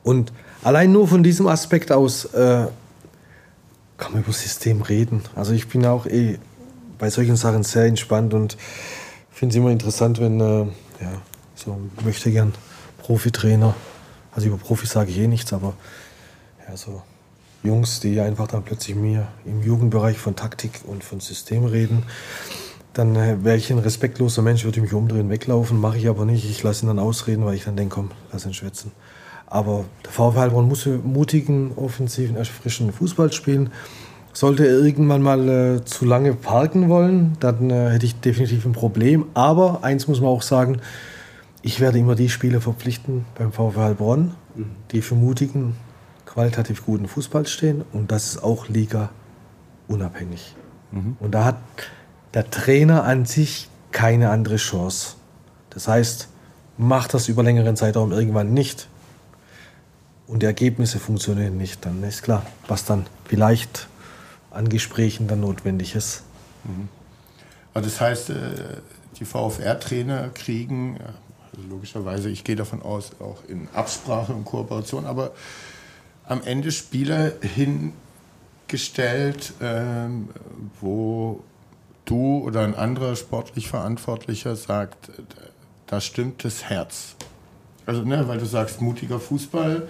Und 0.02 0.32
allein 0.62 0.92
nur 0.92 1.08
von 1.08 1.22
diesem 1.22 1.46
Aspekt 1.46 1.92
aus 1.92 2.26
äh, 2.26 2.66
kann 3.98 4.12
man 4.12 4.22
über 4.22 4.32
das 4.32 4.42
System 4.42 4.82
reden. 4.82 5.22
Also 5.34 5.52
ich 5.52 5.68
bin 5.68 5.86
auch 5.86 6.06
eh 6.06 6.38
bei 6.98 7.10
solchen 7.10 7.36
Sachen 7.36 7.62
sehr 7.62 7.84
entspannt 7.84 8.34
und 8.34 8.56
finde 9.30 9.52
es 9.52 9.56
immer 9.56 9.70
interessant, 9.70 10.20
wenn 10.20 10.40
äh, 10.40 10.64
ja, 11.00 11.12
so 11.54 11.78
möchte 12.04 12.30
gern 12.30 12.54
Profitrainer, 12.98 13.74
also 14.32 14.48
über 14.48 14.56
Profis 14.56 14.90
sage 14.90 15.10
ich 15.10 15.18
eh 15.18 15.26
nichts, 15.26 15.52
aber 15.52 15.74
ja, 16.68 16.76
so 16.76 17.02
Jungs, 17.66 18.00
die 18.00 18.20
einfach 18.20 18.48
dann 18.48 18.62
plötzlich 18.62 18.96
mir 18.96 19.28
im 19.44 19.62
Jugendbereich 19.62 20.18
von 20.18 20.36
Taktik 20.36 20.80
und 20.86 21.04
von 21.04 21.20
System 21.20 21.64
reden, 21.64 22.04
dann 22.94 23.14
äh, 23.16 23.44
wäre 23.44 23.56
ich 23.56 23.70
ein 23.70 23.78
respektloser 23.78 24.42
Mensch, 24.42 24.64
würde 24.64 24.78
ich 24.78 24.82
mich 24.82 24.94
umdrehen, 24.94 25.28
weglaufen, 25.28 25.78
mache 25.78 25.98
ich 25.98 26.08
aber 26.08 26.24
nicht. 26.24 26.48
Ich 26.48 26.62
lasse 26.62 26.84
ihn 26.84 26.88
dann 26.88 26.98
ausreden, 26.98 27.44
weil 27.44 27.54
ich 27.54 27.64
dann 27.64 27.76
denke, 27.76 27.96
komm, 27.96 28.10
lass 28.32 28.46
ihn 28.46 28.54
schwätzen. 28.54 28.92
Aber 29.46 29.84
der 30.04 30.12
VfL 30.12 30.38
Heilbronn 30.38 30.66
muss 30.66 30.86
mutigen, 30.86 31.72
offensiven, 31.76 32.36
erfrischenden 32.36 32.94
Fußball 32.94 33.32
spielen. 33.32 33.70
Sollte 34.32 34.66
er 34.66 34.78
irgendwann 34.78 35.22
mal 35.22 35.48
äh, 35.48 35.84
zu 35.84 36.04
lange 36.04 36.34
parken 36.34 36.88
wollen, 36.88 37.36
dann 37.40 37.70
äh, 37.70 37.90
hätte 37.90 38.06
ich 38.06 38.20
definitiv 38.20 38.64
ein 38.66 38.72
Problem. 38.72 39.26
Aber 39.34 39.82
eins 39.82 40.08
muss 40.08 40.20
man 40.20 40.30
auch 40.30 40.42
sagen, 40.42 40.80
ich 41.62 41.80
werde 41.80 41.98
immer 41.98 42.14
die 42.14 42.28
Spieler 42.28 42.60
verpflichten 42.60 43.24
beim 43.36 43.52
VfL 43.52 43.80
Heilbronn, 43.80 44.34
mhm. 44.54 44.66
die 44.90 45.00
für 45.02 45.14
mutigen, 45.14 45.74
qualitativ 46.36 46.84
guten 46.84 47.08
Fußball 47.08 47.46
stehen. 47.46 47.82
Und 47.94 48.12
das 48.12 48.26
ist 48.26 48.44
auch 48.44 48.68
Liga 48.68 49.08
unabhängig. 49.88 50.54
Mhm. 50.92 51.16
Und 51.18 51.32
da 51.32 51.46
hat 51.46 51.56
der 52.34 52.50
Trainer 52.50 53.04
an 53.04 53.24
sich 53.24 53.70
keine 53.90 54.28
andere 54.28 54.56
Chance. 54.56 55.14
Das 55.70 55.88
heißt, 55.88 56.28
macht 56.76 57.14
das 57.14 57.28
über 57.28 57.42
längeren 57.42 57.74
Zeitraum 57.74 58.12
irgendwann 58.12 58.52
nicht 58.52 58.86
und 60.26 60.42
die 60.42 60.46
Ergebnisse 60.46 60.98
funktionieren 60.98 61.56
nicht, 61.56 61.86
dann 61.86 62.02
ist 62.02 62.22
klar, 62.22 62.44
was 62.68 62.84
dann 62.84 63.06
vielleicht 63.24 63.88
an 64.50 64.68
Gesprächen 64.68 65.28
dann 65.28 65.40
notwendig 65.40 65.94
ist. 65.94 66.22
Mhm. 66.64 66.88
Also 67.72 67.88
das 67.88 68.00
heißt, 68.00 68.30
äh, 68.30 68.34
die 69.18 69.24
VfR-Trainer 69.24 70.28
kriegen, 70.34 70.98
also 71.52 71.66
logischerweise, 71.66 72.28
ich 72.28 72.44
gehe 72.44 72.56
davon 72.56 72.82
aus, 72.82 73.12
auch 73.20 73.42
in 73.48 73.68
Absprache 73.72 74.34
und 74.34 74.44
Kooperation, 74.44 75.06
aber 75.06 75.32
am 76.26 76.42
Ende 76.44 76.72
Spieler 76.72 77.32
hingestellt, 77.40 79.52
ähm, 79.60 80.28
wo 80.80 81.42
du 82.04 82.38
oder 82.38 82.62
ein 82.62 82.74
anderer 82.74 83.16
sportlich 83.16 83.68
Verantwortlicher 83.68 84.56
sagt, 84.56 85.10
da 85.86 86.00
stimmt 86.00 86.44
das 86.44 86.64
Herz. 86.64 87.16
Also, 87.84 88.02
ne, 88.02 88.26
weil 88.28 88.38
du 88.38 88.46
sagst, 88.46 88.80
mutiger 88.80 89.20
Fußball 89.20 89.88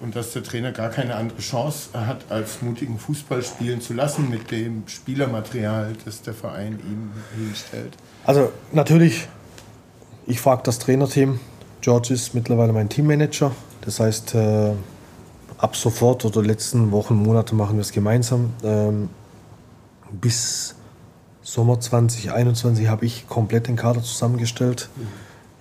und 0.00 0.16
dass 0.16 0.32
der 0.32 0.42
Trainer 0.42 0.72
gar 0.72 0.90
keine 0.90 1.14
andere 1.14 1.38
Chance 1.38 1.90
hat, 1.94 2.24
als 2.28 2.62
mutigen 2.62 2.98
Fußball 2.98 3.42
spielen 3.42 3.80
zu 3.80 3.94
lassen 3.94 4.30
mit 4.30 4.50
dem 4.50 4.82
Spielermaterial, 4.86 5.92
das 6.04 6.22
der 6.22 6.34
Verein 6.34 6.80
ihm 6.80 7.12
hinstellt. 7.36 7.96
Also 8.24 8.52
natürlich, 8.72 9.28
ich 10.26 10.40
frage 10.40 10.62
das 10.64 10.78
Trainerteam. 10.78 11.40
George 11.80 12.14
ist 12.14 12.34
mittlerweile 12.34 12.72
mein 12.72 12.88
Teammanager. 12.88 13.52
Das 13.80 13.98
heißt, 13.98 14.34
äh, 14.34 14.72
ab 15.62 15.76
sofort 15.76 16.24
oder 16.24 16.42
letzten 16.42 16.90
Wochen, 16.90 17.14
Monate 17.14 17.54
machen 17.54 17.76
wir 17.76 17.82
es 17.82 17.92
gemeinsam. 17.92 18.52
Ähm, 18.64 19.08
bis 20.10 20.74
Sommer 21.42 21.80
2021 21.80 22.88
habe 22.88 23.06
ich 23.06 23.28
komplett 23.28 23.68
den 23.68 23.76
Kader 23.76 24.02
zusammengestellt. 24.02 24.88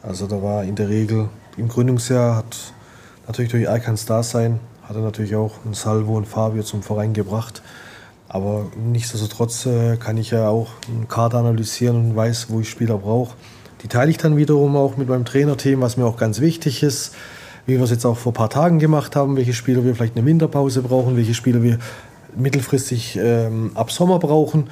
Also 0.01 0.25
da 0.25 0.41
war 0.41 0.63
in 0.63 0.75
der 0.75 0.89
Regel 0.89 1.29
im 1.55 1.67
Gründungsjahr 1.67 2.35
hat 2.35 2.73
natürlich 3.27 3.51
durch 3.51 3.65
Erkans 3.65 4.05
Dasein 4.05 4.59
hat 4.81 4.95
er 4.95 5.03
natürlich 5.03 5.35
auch 5.35 5.53
ein 5.65 5.75
Salvo 5.75 6.17
und 6.17 6.27
Fabio 6.27 6.63
zum 6.63 6.81
Verein 6.81 7.13
gebracht. 7.13 7.61
Aber 8.27 8.65
nichtsdestotrotz 8.75 9.67
äh, 9.67 9.97
kann 9.97 10.17
ich 10.17 10.31
ja 10.31 10.47
auch 10.47 10.69
einen 10.87 11.07
Kader 11.07 11.39
analysieren 11.39 11.97
und 11.97 12.15
weiß, 12.15 12.47
wo 12.49 12.61
ich 12.61 12.69
Spieler 12.69 12.97
brauche. 12.97 13.35
Die 13.83 13.87
teile 13.87 14.09
ich 14.09 14.17
dann 14.17 14.35
wiederum 14.35 14.75
auch 14.75 14.97
mit 14.97 15.09
meinem 15.09 15.25
Trainerteam, 15.25 15.81
was 15.81 15.97
mir 15.97 16.05
auch 16.05 16.17
ganz 16.17 16.39
wichtig 16.39 16.81
ist. 16.81 17.13
Wie 17.71 17.77
wir 17.77 17.83
es 17.85 17.89
jetzt 17.89 18.05
auch 18.05 18.17
vor 18.17 18.33
ein 18.33 18.35
paar 18.35 18.49
Tagen 18.49 18.79
gemacht 18.79 19.15
haben, 19.15 19.37
welche 19.37 19.53
Spieler 19.53 19.85
wir 19.85 19.95
vielleicht 19.95 20.17
eine 20.17 20.25
Winterpause 20.25 20.81
brauchen, 20.81 21.15
welche 21.15 21.33
Spieler 21.33 21.63
wir 21.63 21.79
mittelfristig 22.35 23.17
ähm, 23.17 23.71
ab 23.75 23.93
Sommer 23.93 24.19
brauchen. 24.19 24.69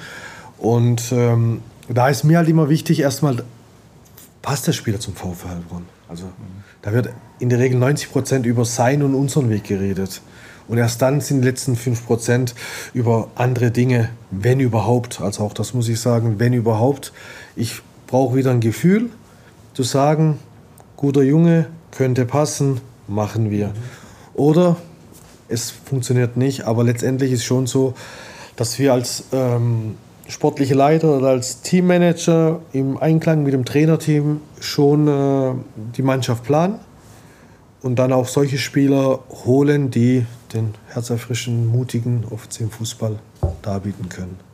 Und 0.57 1.13
ähm, 1.13 1.61
da 1.87 2.09
ist 2.09 2.25
mir 2.25 2.39
halt 2.39 2.49
immer 2.49 2.67
wichtig, 2.67 2.99
erstmal 2.99 3.41
passt 4.41 4.67
der 4.67 4.73
Spieler 4.73 4.99
zum 4.99 5.15
VfL 5.15 5.47
Heilbronn. 5.47 5.85
Also 6.09 6.25
da 6.81 6.91
wird 6.91 7.09
in 7.39 7.47
der 7.47 7.59
Regel 7.59 7.79
90 7.79 8.11
Prozent 8.11 8.45
über 8.45 8.65
seinen 8.65 9.03
und 9.03 9.15
unseren 9.15 9.49
Weg 9.49 9.63
geredet. 9.63 10.21
Und 10.67 10.77
erst 10.77 11.01
dann 11.01 11.21
sind 11.21 11.39
die 11.39 11.47
letzten 11.47 11.77
5 11.77 12.05
Prozent 12.05 12.53
über 12.93 13.29
andere 13.35 13.71
Dinge, 13.71 14.09
wenn 14.29 14.59
überhaupt. 14.59 15.21
Also 15.21 15.45
auch 15.45 15.53
das 15.53 15.73
muss 15.73 15.87
ich 15.87 16.01
sagen, 16.01 16.35
wenn 16.37 16.51
überhaupt. 16.51 17.13
Ich 17.55 17.81
brauche 18.07 18.35
wieder 18.35 18.51
ein 18.51 18.59
Gefühl 18.59 19.09
zu 19.73 19.83
sagen, 19.83 20.37
guter 20.97 21.21
Junge, 21.21 21.67
könnte 21.91 22.25
passen, 22.25 22.81
machen 23.09 23.51
wir. 23.51 23.73
Oder 24.33 24.77
es 25.47 25.71
funktioniert 25.71 26.37
nicht, 26.37 26.63
aber 26.63 26.83
letztendlich 26.83 27.31
ist 27.31 27.43
schon 27.43 27.67
so, 27.67 27.93
dass 28.55 28.77
wir 28.79 28.93
als 28.93 29.25
ähm, 29.31 29.95
sportliche 30.27 30.75
Leiter 30.75 31.17
oder 31.17 31.29
als 31.29 31.61
Teammanager 31.61 32.61
im 32.71 32.97
Einklang 32.97 33.43
mit 33.43 33.53
dem 33.53 33.65
Trainerteam 33.65 34.41
schon 34.59 35.07
äh, 35.07 35.53
die 35.95 36.03
Mannschaft 36.03 36.43
planen 36.43 36.79
und 37.81 37.97
dann 37.97 38.13
auch 38.13 38.27
solche 38.27 38.57
Spieler 38.57 39.19
holen, 39.45 39.89
die 39.89 40.25
den 40.53 40.75
herzerfrischen, 40.89 41.67
mutigen, 41.67 42.25
offensiven 42.29 42.71
Fußball 42.71 43.19
darbieten 43.61 44.09
können. 44.09 44.48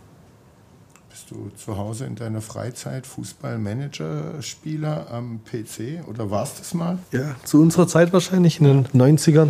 Bist 1.28 1.42
du 1.42 1.50
zu 1.58 1.76
Hause 1.76 2.06
in 2.06 2.14
deiner 2.14 2.40
Freizeit 2.40 3.08
Fußballmanager-Spieler 3.08 5.08
am 5.10 5.40
PC 5.44 6.08
oder 6.08 6.30
warst 6.30 6.60
das 6.60 6.76
mal? 6.76 7.00
Ja, 7.12 7.36
zu 7.44 7.60
unserer 7.60 7.88
Zeit 7.88 8.14
wahrscheinlich, 8.14 8.62
in 8.62 8.66
den 8.66 8.86
90ern, 9.18 9.50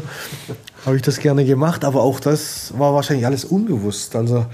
habe 0.85 0.95
ich 0.95 1.01
das 1.01 1.19
gerne 1.19 1.43
gemacht, 1.43 1.83
aber 1.83 2.01
auch 2.01 2.21
das 2.21 2.73
war 2.77 2.93
wahrscheinlich 2.93 3.25
alles 3.25 3.43
unbewusst. 3.43 4.15
Also 4.15 4.45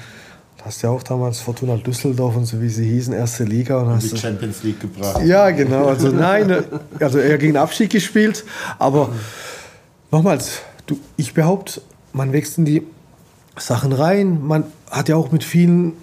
hast 0.64 0.82
ja 0.82 0.90
auch 0.90 1.04
damals 1.04 1.42
Fortuna 1.42 1.78
Düsseldorf 1.78 2.36
und 2.38 2.46
so 2.46 2.60
wie 2.60 2.70
sie 2.70 2.90
hießen, 2.90 3.14
erste 3.14 3.44
Liga. 3.44 3.82
Und 3.82 3.90
hast 3.90 4.12
die 4.12 4.18
Champions 4.18 4.64
League 4.64 4.80
gebracht. 4.80 5.24
Ja, 5.24 5.52
genau. 5.52 5.90
Also 5.90 6.08
nein, 6.08 6.64
also 7.00 7.20
er 7.20 7.38
gegen 7.38 7.56
Abschied 7.56 7.92
gespielt. 7.92 8.46
Aber 8.80 9.10
nochmals, 10.10 10.62
du, 10.88 11.00
ich 11.18 11.36
behaupte, 11.36 11.84
man 12.14 12.34
wächst 12.34 12.58
in 12.58 12.66
die 12.66 12.82
Sachen 13.58 13.94
rein. 13.94 14.44
Man 14.44 14.64
hat 14.90 15.08
ja 15.08 15.18
auch 15.18 15.32
mit 15.32 15.44
vielen 15.44 15.94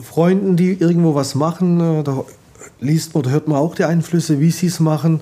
Freunden, 0.00 0.56
die 0.56 0.72
irgendwo 0.72 1.14
was 1.14 1.34
machen. 1.34 1.80
Äh, 1.80 2.02
da 2.02 2.24
liest 2.80 3.14
man 3.14 3.24
oder 3.24 3.30
hört 3.32 3.48
man 3.48 3.58
auch 3.58 3.74
die 3.74 3.84
Einflüsse, 3.84 4.40
wie 4.40 4.50
sie 4.50 4.66
es 4.66 4.80
machen 4.80 5.20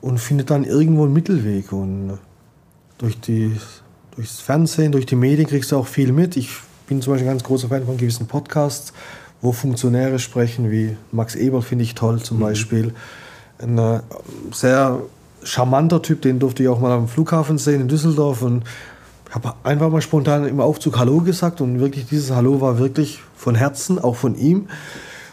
und 0.00 0.18
findet 0.18 0.50
dann 0.50 0.64
irgendwo 0.64 1.04
einen 1.04 1.12
Mittelweg. 1.12 1.72
Und 1.72 2.18
durch 2.98 3.18
die, 3.20 3.56
durchs 4.14 4.40
Fernsehen, 4.40 4.92
durch 4.92 5.06
die 5.06 5.16
Medien 5.16 5.48
kriegst 5.48 5.72
du 5.72 5.76
auch 5.76 5.86
viel 5.86 6.12
mit. 6.12 6.36
Ich 6.36 6.50
bin 6.86 7.00
zum 7.02 7.12
Beispiel 7.12 7.28
ein 7.28 7.34
ganz 7.34 7.44
großer 7.44 7.68
Fan 7.68 7.86
von 7.86 7.96
gewissen 7.96 8.26
Podcasts, 8.26 8.92
wo 9.40 9.52
Funktionäre 9.52 10.18
sprechen, 10.18 10.70
wie 10.70 10.96
Max 11.12 11.34
Eber 11.34 11.62
finde 11.62 11.84
ich 11.84 11.94
toll 11.94 12.20
zum 12.20 12.38
mhm. 12.38 12.42
Beispiel. 12.42 12.94
Ein 13.58 13.78
äh, 13.78 14.00
sehr 14.52 15.00
charmanter 15.42 16.02
Typ, 16.02 16.22
den 16.22 16.38
durfte 16.38 16.62
ich 16.62 16.68
auch 16.68 16.80
mal 16.80 16.92
am 16.92 17.08
Flughafen 17.08 17.58
sehen 17.58 17.82
in 17.82 17.88
Düsseldorf 17.88 18.42
und 18.42 18.64
habe 19.34 19.54
einfach 19.64 19.90
mal 19.90 20.00
spontan 20.00 20.46
im 20.46 20.60
Aufzug 20.60 20.98
Hallo 20.98 21.20
gesagt 21.20 21.60
und 21.60 21.80
wirklich 21.80 22.06
dieses 22.06 22.30
Hallo 22.30 22.60
war 22.60 22.78
wirklich 22.78 23.20
von 23.36 23.54
Herzen, 23.54 23.98
auch 23.98 24.16
von 24.16 24.36
ihm. 24.36 24.68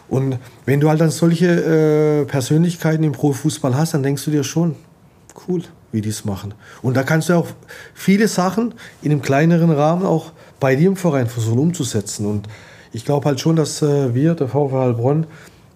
Und 0.09 0.39
wenn 0.65 0.79
du 0.79 0.89
halt 0.89 0.99
dann 0.99 1.11
solche 1.11 1.45
äh, 1.47 2.25
Persönlichkeiten 2.25 3.03
im 3.03 3.11
Profifußball 3.11 3.75
hast, 3.75 3.93
dann 3.93 4.03
denkst 4.03 4.25
du 4.25 4.31
dir 4.31 4.43
schon, 4.43 4.75
cool, 5.47 5.61
wie 5.91 6.01
die 6.01 6.09
es 6.09 6.25
machen. 6.25 6.53
Und 6.81 6.97
da 6.97 7.03
kannst 7.03 7.29
du 7.29 7.33
auch 7.35 7.47
viele 7.93 8.27
Sachen 8.27 8.73
in 9.01 9.11
einem 9.11 9.21
kleineren 9.21 9.71
Rahmen 9.71 10.05
auch 10.05 10.31
bei 10.59 10.75
dir 10.75 10.87
im 10.87 10.95
Verein 10.95 11.27
versuchen 11.27 11.59
umzusetzen. 11.59 12.25
Und 12.25 12.49
ich 12.91 13.05
glaube 13.05 13.27
halt 13.27 13.39
schon, 13.39 13.55
dass 13.55 13.81
äh, 13.81 14.13
wir, 14.13 14.33
der 14.33 14.47
VfL 14.47 14.73
Heilbronn, 14.73 15.27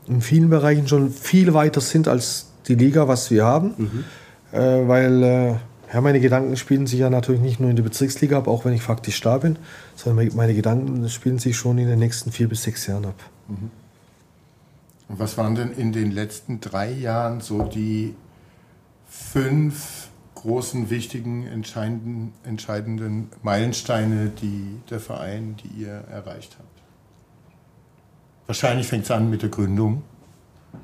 in 0.08 0.22
vielen 0.22 0.50
Bereichen 0.50 0.88
schon 0.88 1.12
viel 1.12 1.54
weiter 1.54 1.82
sind 1.82 2.08
als 2.08 2.48
die 2.68 2.76
Liga, 2.76 3.08
was 3.08 3.32
wir 3.32 3.46
haben. 3.46 3.74
Mhm. 3.78 4.04
Äh, 4.52 4.88
weil 4.88 5.24
äh, 5.24 5.54
ja, 5.96 6.02
meine 6.02 6.20
Gedanken 6.20 6.58
spielen 6.58 6.88
sich 6.88 7.00
ja 7.00 7.10
natürlich 7.10 7.40
nicht 7.40 7.62
nur 7.62 7.70
in 7.70 7.78
der 7.78 7.84
Bezirksliga 7.84 8.38
ab, 8.38 8.50
auch 8.50 8.66
wenn 8.66 8.74
ich 8.74 8.82
faktisch 8.82 9.22
da 9.22 9.38
bin, 9.38 9.58
sondern 9.96 10.30
meine 10.36 10.54
Gedanken 10.54 11.08
spielen 11.08 11.40
sich 11.40 11.56
schon 11.56 11.78
in 11.78 11.88
den 11.88 12.00
nächsten 12.00 12.34
vier 12.34 12.50
bis 12.50 12.64
sechs 12.64 12.86
Jahren 12.86 13.06
ab. 13.06 13.16
Mhm. 13.48 13.72
Und 15.08 15.20
was 15.20 15.38
waren 15.38 15.56
denn 15.56 15.72
in 15.72 15.94
den 15.94 16.12
letzten 16.12 16.60
drei 16.60 16.92
Jahren 16.92 17.40
so 17.40 17.62
die 17.64 18.14
fünf 19.08 20.10
großen, 20.36 20.90
wichtigen, 20.90 21.48
entscheidenden, 21.48 22.34
entscheidenden 22.44 23.30
Meilensteine, 23.42 24.28
die 24.42 24.82
der 24.90 25.00
Verein, 25.00 25.56
die 25.64 25.84
ihr 25.84 26.04
erreicht 26.12 26.58
habt? 26.60 26.82
Wahrscheinlich 28.48 28.88
fängt 28.88 29.06
es 29.06 29.12
an 29.12 29.30
mit 29.30 29.44
der 29.44 29.50
Gründung. 29.50 30.04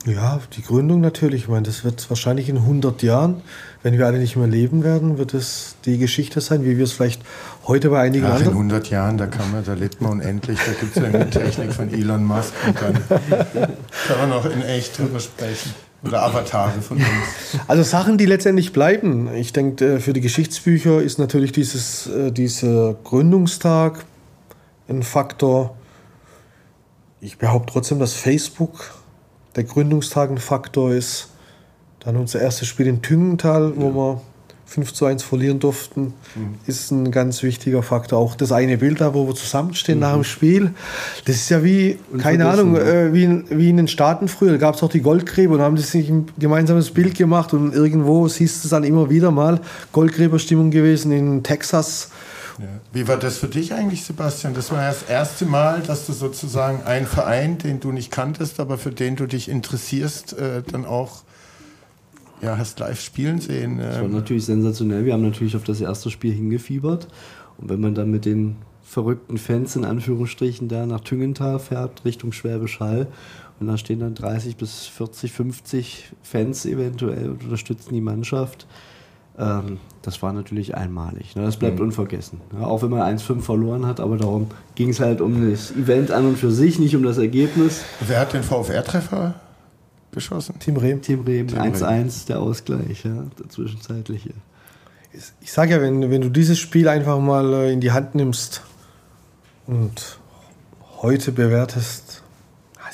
Ja, 0.06 0.40
die 0.56 0.62
Gründung 0.62 1.02
natürlich. 1.02 1.44
Ich 1.44 1.48
meine, 1.48 1.64
das 1.64 1.84
wird 1.84 2.10
wahrscheinlich 2.10 2.50
in 2.50 2.58
100 2.58 3.04
Jahren, 3.04 3.42
wenn 3.84 3.98
wir 3.98 4.06
alle 4.06 4.18
nicht 4.18 4.36
mehr 4.36 4.48
leben 4.48 4.84
werden, 4.84 5.18
wird 5.18 5.34
es 5.34 5.76
die 5.86 5.98
Geschichte 5.98 6.42
sein, 6.42 6.64
wie 6.64 6.78
wir 6.78 6.84
es 6.84 6.94
vielleicht 6.94 7.22
heute 7.68 7.90
bei 7.90 8.02
einigen 8.02 8.26
Ach, 8.26 8.36
anderen... 8.36 8.54
in 8.54 8.58
100 8.72 8.90
Jahren, 8.90 9.18
da 9.18 9.28
kann 9.28 9.52
man, 9.52 9.64
da 9.64 9.74
lebt 9.74 10.02
man 10.02 10.14
unendlich, 10.14 10.60
da 10.60 10.72
gibt 10.80 10.96
es 10.96 11.02
ja 11.02 11.08
eine 11.08 11.30
Technik 11.30 11.74
von 11.74 11.94
Elon 11.94 12.24
Musk 12.24 12.54
und 12.66 12.76
dann 12.82 12.94
kann 14.08 14.18
man 14.20 14.32
auch 14.34 14.46
in 14.46 14.62
echt 14.64 14.98
drüber 14.98 15.20
sprechen. 15.20 15.74
Oder 16.04 16.24
Avatare 16.24 16.82
von 16.82 16.98
uns. 16.98 17.06
Also 17.68 17.84
Sachen, 17.84 18.18
die 18.18 18.26
letztendlich 18.26 18.74
bleiben. 18.74 19.34
Ich 19.36 19.54
denke, 19.54 20.00
für 20.00 20.14
die 20.14 20.22
Geschichtsbücher 20.22 21.00
ist 21.02 21.20
natürlich 21.20 21.52
dieses, 21.52 22.08
äh, 22.08 22.32
dieser 22.32 22.96
Gründungstag 23.04 24.06
ein 24.90 25.04
Faktor. 25.04 25.76
Ich 27.20 27.38
behaupte 27.38 27.74
trotzdem, 27.74 28.00
dass 28.00 28.14
Facebook 28.14 29.01
der 29.56 29.64
Gründungstag 29.64 30.30
ein 30.30 30.38
Faktor 30.38 30.92
ist. 30.92 31.30
Dann 32.00 32.16
unser 32.16 32.42
erstes 32.42 32.68
Spiel 32.68 32.88
in 32.88 33.02
Tüngental, 33.02 33.74
wo 33.76 33.94
wir 33.94 34.22
5 34.72 34.94
zu 34.94 35.06
1 35.06 35.22
verlieren 35.22 35.60
durften, 35.60 36.14
mhm. 36.34 36.56
ist 36.66 36.92
ein 36.92 37.12
ganz 37.12 37.44
wichtiger 37.44 37.84
Faktor. 37.84 38.20
Auch 38.20 38.36
das 38.36 38.54
eine 38.54 38.78
Bild 38.78 39.02
da, 39.02 39.14
wo 39.14 39.28
wir 39.28 39.36
zusammenstehen 39.36 39.98
mhm. 39.98 40.02
nach 40.02 40.14
dem 40.14 40.24
Spiel, 40.24 40.72
das 41.26 41.36
ist 41.36 41.50
ja 41.50 41.64
wie, 41.64 42.00
keine 42.18 42.48
Ahnung, 42.48 42.78
äh, 42.78 43.14
wie, 43.14 43.26
in, 43.26 43.46
wie 43.50 43.70
in 43.70 43.78
den 43.78 43.90
Staaten 43.90 44.30
früher. 44.30 44.52
Da 44.52 44.58
gab 44.58 44.76
es 44.76 44.84
auch 44.84 44.90
die 44.90 45.02
Goldgräber 45.02 45.56
und 45.56 45.62
haben 45.62 45.78
sich 45.78 46.10
ein 46.10 46.28
gemeinsames 46.40 46.92
Bild 46.92 47.18
gemacht 47.18 47.54
und 47.54 47.74
irgendwo 47.74 48.28
siehst 48.30 48.64
du 48.64 48.68
es 48.68 48.70
dann 48.70 48.86
immer 48.86 49.10
wieder 49.10 49.30
mal. 49.30 49.60
Goldgräberstimmung 49.92 50.72
gewesen 50.72 51.12
in 51.12 51.44
Texas. 51.44 52.10
Ja. 52.62 52.68
Wie 52.94 53.08
war 53.08 53.18
das 53.18 53.38
für 53.38 53.48
dich 53.48 53.74
eigentlich, 53.74 54.04
Sebastian? 54.04 54.54
Das 54.54 54.72
war 54.72 54.82
ja 54.84 54.90
das 54.90 55.04
erste 55.04 55.46
Mal, 55.46 55.82
dass 55.82 56.06
du 56.06 56.14
sozusagen 56.14 56.84
einen 56.84 57.08
Verein, 57.08 57.58
den 57.58 57.80
du 57.80 57.92
nicht 57.92 58.12
kanntest, 58.12 58.60
aber 58.60 58.78
für 58.78 58.92
den 58.92 59.16
du 59.16 59.26
dich 59.26 59.50
interessierst, 59.50 60.34
äh, 60.34 60.62
dann 60.62 60.86
auch 60.86 61.24
ja, 62.42 62.58
hast 62.58 62.80
live 62.80 63.00
spielen 63.00 63.40
sehen. 63.40 63.78
Das 63.80 63.98
war 63.98 64.04
ähm. 64.04 64.14
natürlich 64.14 64.46
sensationell. 64.46 65.06
Wir 65.06 65.14
haben 65.14 65.24
natürlich 65.24 65.56
auf 65.56 65.64
das 65.64 65.82
erste 65.82 66.10
Spiel 66.12 66.34
hingefiebert. 66.34 67.08
Und 67.58 67.70
wenn 67.70 67.80
man 67.80 67.96
dann 67.96 68.12
mit 68.12 68.26
den 68.26 68.58
verrückten 68.84 69.38
Fans 69.38 69.76
in 69.76 69.86
Anführungsstrichen 69.86 70.68
da 70.68 70.86
nach 70.86 71.02
Tüngenthal 71.02 71.60
fährt, 71.60 72.04
Richtung 72.06 72.32
Schwäbisch 72.32 72.80
Hall, 72.80 73.08
und 73.60 73.68
da 73.68 73.78
stehen 73.78 74.00
dann 74.00 74.16
30 74.16 74.58
bis 74.58 74.88
40, 74.88 75.32
50 75.32 76.14
Fans 76.24 76.66
eventuell 76.66 77.30
und 77.30 77.44
unterstützen 77.44 77.94
die 77.94 78.02
Mannschaft. 78.02 78.66
Ähm, 79.42 79.80
das 80.04 80.22
war 80.22 80.34
natürlich 80.34 80.76
einmalig. 80.76 81.36
Ne? 81.36 81.44
Das 81.44 81.58
bleibt 81.58 81.80
mhm. 81.80 81.86
unvergessen. 81.86 82.42
Ja, 82.54 82.66
auch 82.66 82.82
wenn 82.82 82.90
man 82.90 83.18
1-5 83.18 83.42
verloren 83.42 83.86
hat, 83.86 84.00
aber 84.00 84.18
darum 84.18 84.48
ging 84.76 84.90
es 84.90 85.00
halt 85.00 85.20
um 85.20 85.50
das 85.50 85.72
Event 85.72 86.12
an 86.12 86.26
und 86.26 86.38
für 86.38 86.52
sich, 86.52 86.80
nicht 86.80 86.96
um 86.96 87.04
das 87.04 87.18
Ergebnis. 87.18 87.84
Wer 88.08 88.20
hat 88.20 88.34
den 88.34 88.44
VfR-Treffer 88.44 89.36
geschossen? 90.12 90.60
Team 90.60 90.78
Rehm. 90.78 91.02
Team 91.02 91.22
Rehm, 91.22 91.48
1-1 91.48 92.28
der 92.28 92.40
Ausgleich, 92.40 93.04
ja, 93.04 93.26
der 93.38 93.50
zwischenzeitliche. 93.50 94.32
Ich 95.42 95.52
sage 95.52 95.72
ja, 95.72 95.82
wenn, 95.82 96.10
wenn 96.10 96.22
du 96.22 96.30
dieses 96.30 96.58
Spiel 96.58 96.88
einfach 96.88 97.20
mal 97.20 97.54
äh, 97.54 97.74
in 97.74 97.82
die 97.82 97.92
Hand 97.92 98.16
nimmst 98.16 98.62
und 99.68 100.20
heute 101.02 101.32
bewertest. 101.32 102.24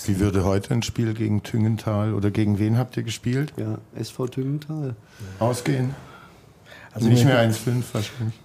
Wie 0.05 0.19
würde 0.19 0.43
heute 0.43 0.73
ein 0.73 0.83
Spiel 0.83 1.13
gegen 1.13 1.43
Tüngenthal 1.43 2.13
oder 2.13 2.31
gegen 2.31 2.59
wen 2.59 2.77
habt 2.77 2.97
ihr 2.97 3.03
gespielt? 3.03 3.53
Ja, 3.57 3.79
SV 3.95 4.27
Tüngenthal. 4.27 4.95
Ausgehen? 5.39 5.95
Also 6.97 7.09
nicht 7.09 7.25
mehr 7.25 7.39
1-5 7.47 7.83
wahrscheinlich. 7.93 8.39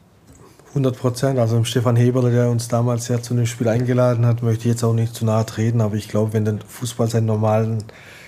100 0.68 0.98
Prozent. 0.98 1.38
Also 1.38 1.56
im 1.56 1.64
Stefan 1.64 1.96
Heberle, 1.96 2.30
der 2.30 2.50
uns 2.50 2.68
damals 2.68 3.08
ja 3.08 3.20
zu 3.22 3.34
dem 3.34 3.46
Spiel 3.46 3.68
eingeladen 3.68 4.26
hat, 4.26 4.42
möchte 4.42 4.64
ich 4.64 4.74
jetzt 4.74 4.84
auch 4.84 4.92
nicht 4.92 5.14
zu 5.14 5.24
nahe 5.24 5.46
treten, 5.46 5.80
aber 5.80 5.94
ich 5.94 6.08
glaube, 6.08 6.34
wenn 6.34 6.44
der 6.44 6.58
Fußball 6.66 7.08
seinen 7.08 7.26
normalen 7.26 7.84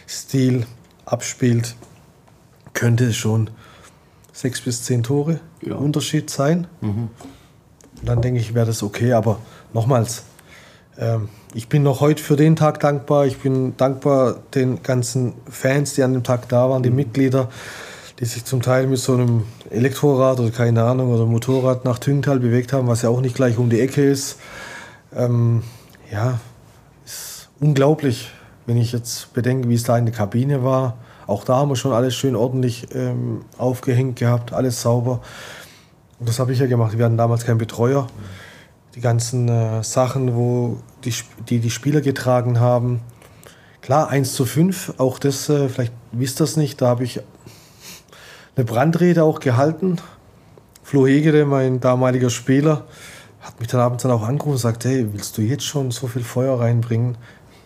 Stil 0.08 0.66
abspielt, 1.04 1.76
könnte 2.72 3.04
es 3.04 3.16
schon 3.16 3.50
sechs 4.32 4.62
bis 4.62 4.82
zehn 4.84 5.02
Tore 5.02 5.40
ja. 5.60 5.74
Unterschied 5.74 6.30
sein. 6.30 6.66
Mhm. 6.80 7.08
Dann 8.02 8.22
denke 8.22 8.40
ich, 8.40 8.54
wäre 8.54 8.66
das 8.66 8.82
okay. 8.82 9.12
Aber 9.12 9.38
nochmals, 9.74 10.24
ähm, 10.98 11.28
ich 11.54 11.68
bin 11.68 11.82
noch 11.82 12.00
heute 12.00 12.22
für 12.22 12.36
den 12.36 12.56
Tag 12.56 12.80
dankbar. 12.80 13.26
Ich 13.26 13.38
bin 13.38 13.76
dankbar 13.76 14.38
den 14.54 14.82
ganzen 14.82 15.34
Fans, 15.50 15.94
die 15.94 16.02
an 16.02 16.14
dem 16.14 16.24
Tag 16.24 16.48
da 16.48 16.70
waren, 16.70 16.82
die 16.82 16.90
mhm. 16.90 16.96
Mitglieder, 16.96 17.50
die 18.24 18.30
sich 18.30 18.46
zum 18.46 18.62
Teil 18.62 18.86
mit 18.86 18.98
so 18.98 19.12
einem 19.12 19.44
Elektrorad 19.68 20.40
oder 20.40 20.50
keine 20.50 20.82
Ahnung 20.82 21.12
oder 21.12 21.26
Motorrad 21.26 21.84
nach 21.84 21.98
Tüngenthal 21.98 22.40
bewegt 22.40 22.72
haben, 22.72 22.88
was 22.88 23.02
ja 23.02 23.10
auch 23.10 23.20
nicht 23.20 23.34
gleich 23.34 23.58
um 23.58 23.68
die 23.68 23.80
Ecke 23.80 24.02
ist. 24.02 24.38
Ähm, 25.14 25.62
ja, 26.10 26.40
ist 27.04 27.50
unglaublich, 27.60 28.30
wenn 28.64 28.78
ich 28.78 28.92
jetzt 28.92 29.34
bedenke, 29.34 29.68
wie 29.68 29.74
es 29.74 29.82
da 29.82 29.98
in 29.98 30.06
der 30.06 30.14
Kabine 30.14 30.64
war, 30.64 30.96
auch 31.26 31.44
da 31.44 31.56
haben 31.56 31.68
wir 31.68 31.76
schon 31.76 31.92
alles 31.92 32.14
schön 32.14 32.34
ordentlich 32.34 32.86
ähm, 32.94 33.42
aufgehängt 33.58 34.16
gehabt, 34.18 34.54
alles 34.54 34.80
sauber. 34.80 35.20
Und 36.18 36.26
das 36.26 36.38
habe 36.38 36.54
ich 36.54 36.58
ja 36.58 36.66
gemacht. 36.66 36.96
Wir 36.96 37.04
hatten 37.04 37.18
damals 37.18 37.44
keinen 37.44 37.58
Betreuer. 37.58 38.06
Die 38.94 39.02
ganzen 39.02 39.50
äh, 39.50 39.84
Sachen, 39.84 40.34
wo 40.34 40.78
die, 41.04 41.12
die, 41.50 41.58
die 41.58 41.70
Spieler 41.70 42.00
getragen 42.00 42.58
haben. 42.58 43.02
Klar, 43.82 44.08
1 44.08 44.32
zu 44.32 44.46
5, 44.46 44.94
auch 44.96 45.18
das, 45.18 45.50
äh, 45.50 45.68
vielleicht 45.68 45.92
wisst 46.12 46.40
ihr 46.40 46.44
es 46.44 46.56
nicht, 46.56 46.80
da 46.80 46.86
habe 46.86 47.04
ich 47.04 47.20
eine 48.56 48.64
Brandrede 48.64 49.24
auch 49.24 49.40
gehalten. 49.40 49.98
Flo 50.82 51.06
Hegede, 51.06 51.44
mein 51.44 51.80
damaliger 51.80 52.30
Spieler, 52.30 52.84
hat 53.40 53.58
mich 53.58 53.68
dann 53.68 53.80
abends 53.80 54.02
dann 54.02 54.12
auch 54.12 54.22
angerufen 54.22 54.50
und 54.50 54.56
gesagt, 54.56 54.84
hey, 54.84 55.06
willst 55.12 55.36
du 55.36 55.42
jetzt 55.42 55.64
schon 55.64 55.90
so 55.90 56.06
viel 56.06 56.22
Feuer 56.22 56.60
reinbringen? 56.60 57.16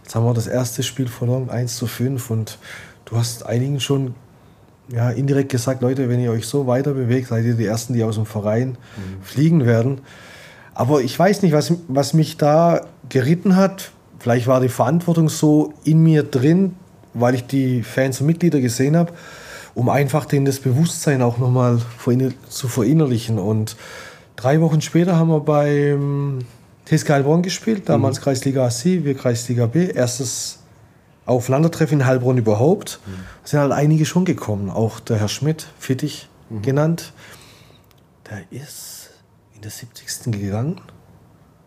Jetzt 0.03 0.15
haben 0.15 0.25
wir 0.25 0.35
das 0.35 0.47
erste 0.47 0.83
Spiel 0.83 1.09
verloren, 1.09 1.51
1 1.51 1.77
zu 1.77 1.87
5. 1.87 2.31
Und 2.31 2.59
du 3.05 3.17
hast 3.17 3.45
einigen 3.45 3.81
schon 3.81 4.15
ja, 4.91 5.11
indirekt 5.11 5.51
gesagt, 5.51 5.83
Leute, 5.83 6.09
wenn 6.09 6.21
ihr 6.21 6.31
euch 6.31 6.47
so 6.47 6.67
weiter 6.67 6.95
bewegt, 6.95 7.29
seid 7.29 7.45
ihr 7.45 7.55
die 7.55 7.67
Ersten, 7.67 7.93
die 7.93 8.03
aus 8.05 8.15
dem 8.15 8.27
Verein 8.27 8.71
mhm. 8.71 9.23
fliegen 9.23 9.67
werden. 9.67 10.01
Aber 10.75 11.03
ich 11.03 11.19
weiß 11.19 11.43
nicht, 11.43 11.53
was, 11.53 11.73
was 11.89 12.15
mich 12.15 12.37
da 12.37 12.83
geritten 13.09 13.57
hat. 13.57 13.91
Vielleicht 14.19 14.47
war 14.47 14.61
die 14.61 14.69
Verantwortung 14.69 15.29
so 15.29 15.75
in 15.85 16.03
mir 16.03 16.23
drin, 16.23 16.75
weil 17.15 17.35
ich 17.35 17.47
die 17.47 17.83
Fans 17.83 18.21
und 18.21 18.29
Mitglieder 18.29 18.61
gesehen 18.61 18.97
habe, 18.97 19.13
um 19.75 19.89
einfach 19.89 20.25
denen 20.25 20.45
das 20.45 20.61
Bewusstsein 20.61 21.23
auch 21.23 21.39
nochmal 21.39 21.81
zu 22.49 22.69
verinnerlichen. 22.69 23.39
Und 23.39 23.77
drei 24.37 24.61
Wochen 24.61 24.81
später 24.81 25.17
haben 25.17 25.29
wir 25.29 25.41
beim 25.41 26.41
TSG 26.87 27.11
Heilbronn 27.11 27.43
gespielt, 27.43 27.89
damals 27.89 28.19
mhm. 28.19 28.25
Kreisliga 28.25 28.69
C, 28.71 29.05
wir 29.05 29.15
Kreisliga 29.15 29.67
B. 29.67 29.91
Erstes 29.91 30.61
Aufeinandertreffen 31.27 32.01
in 32.01 32.07
Heilbronn 32.07 32.39
überhaupt. 32.39 33.01
Mhm. 33.05 33.13
Da 33.43 33.49
sind 33.49 33.61
halt 33.61 33.73
einige 33.73 34.07
schon 34.07 34.25
gekommen. 34.25 34.71
Auch 34.71 34.99
der 35.01 35.19
Herr 35.19 35.29
Schmidt, 35.29 35.67
Fittich 35.79 36.29
mhm. 36.49 36.63
genannt. 36.63 37.13
Der 38.31 38.41
ist 38.51 39.11
in 39.55 39.61
der 39.61 39.71
70. 39.71 40.33
gegangen. 40.33 40.81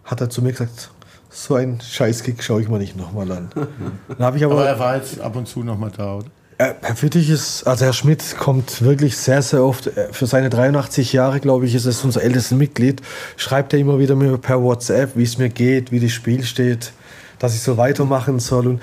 Hat 0.04 0.20
er 0.20 0.30
zu 0.30 0.42
mir 0.42 0.52
gesagt, 0.52 0.92
so 1.30 1.56
ein 1.56 1.80
Scheißkick 1.80 2.44
schaue 2.44 2.62
ich 2.62 2.70
mir 2.70 2.80
nicht 2.80 2.98
nochmal 2.98 3.32
an. 3.32 3.50
aber, 4.20 4.36
aber 4.44 4.66
er 4.68 4.80
war 4.80 4.96
jetzt 4.98 5.20
ab 5.20 5.36
und 5.36 5.48
zu 5.48 5.64
nochmal 5.64 5.92
da, 5.96 6.16
oder? 6.16 6.28
Äh, 6.62 6.76
Herr 6.84 6.96
Fittich 6.96 7.32
ist, 7.32 7.64
also 7.66 7.86
Herr 7.86 7.94
Schmidt 7.94 8.38
kommt 8.38 8.84
wirklich 8.84 9.18
sehr, 9.18 9.42
sehr 9.42 9.64
oft. 9.64 9.88
Äh, 9.88 10.14
für 10.14 10.28
seine 10.28 10.52
83 10.52 11.12
Jahre, 11.12 11.40
glaube 11.40 11.66
ich, 11.66 11.74
ist 11.74 11.86
es 11.86 12.04
unser 12.04 12.22
ältestes 12.22 12.56
Mitglied. 12.56 13.02
Schreibt 13.36 13.74
er 13.74 13.80
immer 13.80 13.98
wieder 13.98 14.16
mir 14.16 14.38
per 14.38 14.62
WhatsApp, 14.62 15.16
wie 15.16 15.24
es 15.24 15.40
mir 15.40 15.50
geht, 15.50 15.92
wie 15.92 16.00
das 16.00 16.12
Spiel 16.12 16.44
steht, 16.44 16.94
dass 17.40 17.56
ich 17.56 17.62
so 17.62 17.78
weitermachen 17.78 18.38
soll. 18.38 18.68
Und, 18.68 18.82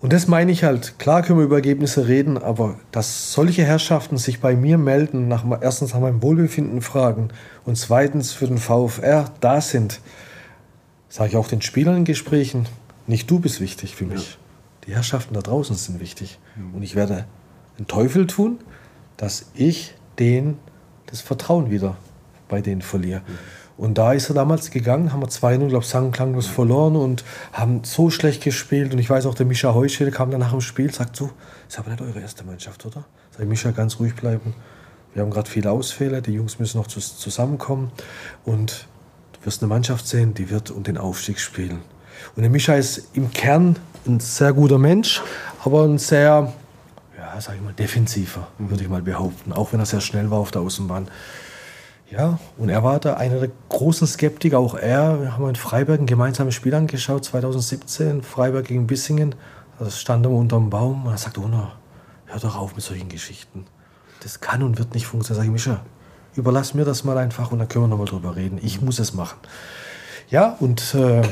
und 0.00 0.14
das 0.14 0.28
meine 0.28 0.50
ich 0.50 0.64
halt. 0.64 0.98
Klar 0.98 1.20
können 1.20 1.40
wir 1.40 1.44
über 1.44 1.56
Ergebnisse 1.56 2.08
reden, 2.08 2.38
aber 2.38 2.76
dass 2.90 3.34
solche 3.34 3.64
Herrschaften 3.64 4.16
sich 4.16 4.40
bei 4.40 4.56
mir 4.56 4.78
melden, 4.78 5.28
nach, 5.28 5.44
erstens 5.60 5.92
nach 5.92 6.00
meinem 6.00 6.22
Wohlbefinden 6.22 6.80
fragen 6.80 7.28
und 7.66 7.76
zweitens 7.76 8.32
für 8.32 8.46
den 8.46 8.56
VfR 8.56 9.26
da 9.40 9.60
sind, 9.60 10.00
sage 11.10 11.28
ich 11.28 11.36
auch 11.36 11.48
den 11.48 11.60
Spielern 11.60 11.98
in 11.98 12.04
Gesprächen, 12.04 12.66
nicht 13.06 13.30
du 13.30 13.40
bist 13.40 13.60
wichtig 13.60 13.94
für 13.94 14.06
mich. 14.06 14.30
Ja. 14.30 14.41
Die 14.86 14.94
Herrschaften 14.94 15.34
da 15.34 15.40
draußen 15.40 15.76
sind 15.76 16.00
wichtig. 16.00 16.38
Mhm. 16.56 16.74
Und 16.74 16.82
ich 16.82 16.94
werde 16.94 17.26
den 17.78 17.86
Teufel 17.86 18.26
tun, 18.26 18.58
dass 19.16 19.46
ich 19.54 19.94
denen 20.18 20.58
das 21.06 21.20
Vertrauen 21.20 21.70
wieder 21.70 21.96
bei 22.48 22.60
denen 22.60 22.82
verliere. 22.82 23.20
Mhm. 23.20 23.38
Und 23.78 23.98
da 23.98 24.12
ist 24.12 24.28
er 24.28 24.34
damals 24.34 24.70
gegangen, 24.70 25.12
haben 25.12 25.22
wir 25.22 25.28
2-0, 25.28 25.68
glaube 25.68 25.82
ich, 25.82 25.90
sang 25.90 26.12
klanglos 26.12 26.46
verloren 26.46 26.94
und 26.94 27.24
haben 27.52 27.82
so 27.84 28.10
schlecht 28.10 28.42
gespielt. 28.42 28.92
Und 28.92 28.98
ich 28.98 29.08
weiß 29.08 29.26
auch, 29.26 29.34
der 29.34 29.46
Mischa 29.46 29.74
Heuschel 29.74 30.10
kam 30.10 30.30
dann 30.30 30.40
nach 30.40 30.50
dem 30.50 30.60
Spiel, 30.60 30.92
sagt 30.92 31.16
so, 31.16 31.30
ist 31.68 31.78
aber 31.78 31.90
nicht 31.90 32.02
eure 32.02 32.20
erste 32.20 32.44
Mannschaft, 32.44 32.84
oder? 32.84 33.04
Sag 33.36 33.46
Mischa, 33.48 33.70
ganz 33.70 33.98
ruhig 33.98 34.14
bleiben. 34.14 34.54
Wir 35.14 35.22
haben 35.22 35.30
gerade 35.30 35.50
viele 35.50 35.70
Ausfälle, 35.70 36.22
die 36.22 36.32
Jungs 36.32 36.58
müssen 36.58 36.78
noch 36.78 36.86
zusammenkommen. 36.86 37.90
Und 38.44 38.86
du 39.32 39.46
wirst 39.46 39.62
eine 39.62 39.68
Mannschaft 39.68 40.06
sehen, 40.06 40.34
die 40.34 40.50
wird 40.50 40.70
um 40.70 40.82
den 40.82 40.98
Aufstieg 40.98 41.40
spielen. 41.40 41.80
Und 42.36 42.42
der 42.42 42.50
Mischa 42.50 42.74
ist 42.74 43.08
im 43.14 43.30
Kern 43.32 43.76
ein 44.06 44.20
sehr 44.20 44.52
guter 44.52 44.78
Mensch, 44.78 45.22
aber 45.64 45.84
ein 45.84 45.98
sehr, 45.98 46.52
ja, 47.16 47.40
sag 47.40 47.56
ich 47.56 47.62
mal, 47.62 47.72
defensiver, 47.72 48.48
würde 48.58 48.82
ich 48.82 48.88
mal 48.88 49.02
behaupten. 49.02 49.52
Auch 49.52 49.72
wenn 49.72 49.80
er 49.80 49.86
sehr 49.86 50.00
schnell 50.00 50.30
war 50.30 50.38
auf 50.38 50.50
der 50.50 50.62
Außenbahn. 50.62 51.08
Ja, 52.10 52.38
und 52.58 52.68
er 52.68 52.82
war 52.84 53.00
da 53.00 53.14
einer 53.14 53.40
der 53.40 53.50
großen 53.70 54.06
Skeptiker, 54.06 54.58
auch 54.58 54.74
er. 54.74 55.20
Wir 55.22 55.32
haben 55.32 55.48
in 55.48 55.56
Freiburg 55.56 55.98
ein 55.98 56.06
gemeinsames 56.06 56.54
Spiel 56.54 56.74
angeschaut, 56.74 57.24
2017, 57.24 58.22
Freiburg 58.22 58.66
gegen 58.66 58.86
Bissingen. 58.86 59.34
Da 59.78 59.88
stand 59.90 60.26
er 60.26 60.30
unter 60.30 60.56
dem 60.56 60.68
Baum 60.68 61.06
und 61.06 61.12
er 61.12 61.18
sagt, 61.18 61.38
Ona, 61.38 61.72
hör 62.26 62.40
doch 62.40 62.56
auf 62.56 62.74
mit 62.76 62.84
solchen 62.84 63.08
Geschichten. 63.08 63.64
Das 64.22 64.40
kann 64.40 64.62
und 64.62 64.78
wird 64.78 64.92
nicht 64.94 65.06
funktionieren. 65.06 65.42
Sag 65.42 65.46
ich, 65.46 65.52
Mischa, 65.52 65.80
überlass 66.36 66.74
mir 66.74 66.84
das 66.84 67.02
mal 67.04 67.16
einfach 67.16 67.50
und 67.50 67.60
dann 67.60 67.68
können 67.68 67.84
wir 67.84 67.88
nochmal 67.88 68.06
drüber 68.06 68.36
reden. 68.36 68.58
Ich 68.62 68.82
muss 68.82 68.98
es 68.98 69.14
machen. 69.14 69.38
Ja, 70.28 70.56
und 70.60 70.94
äh, 70.94 71.22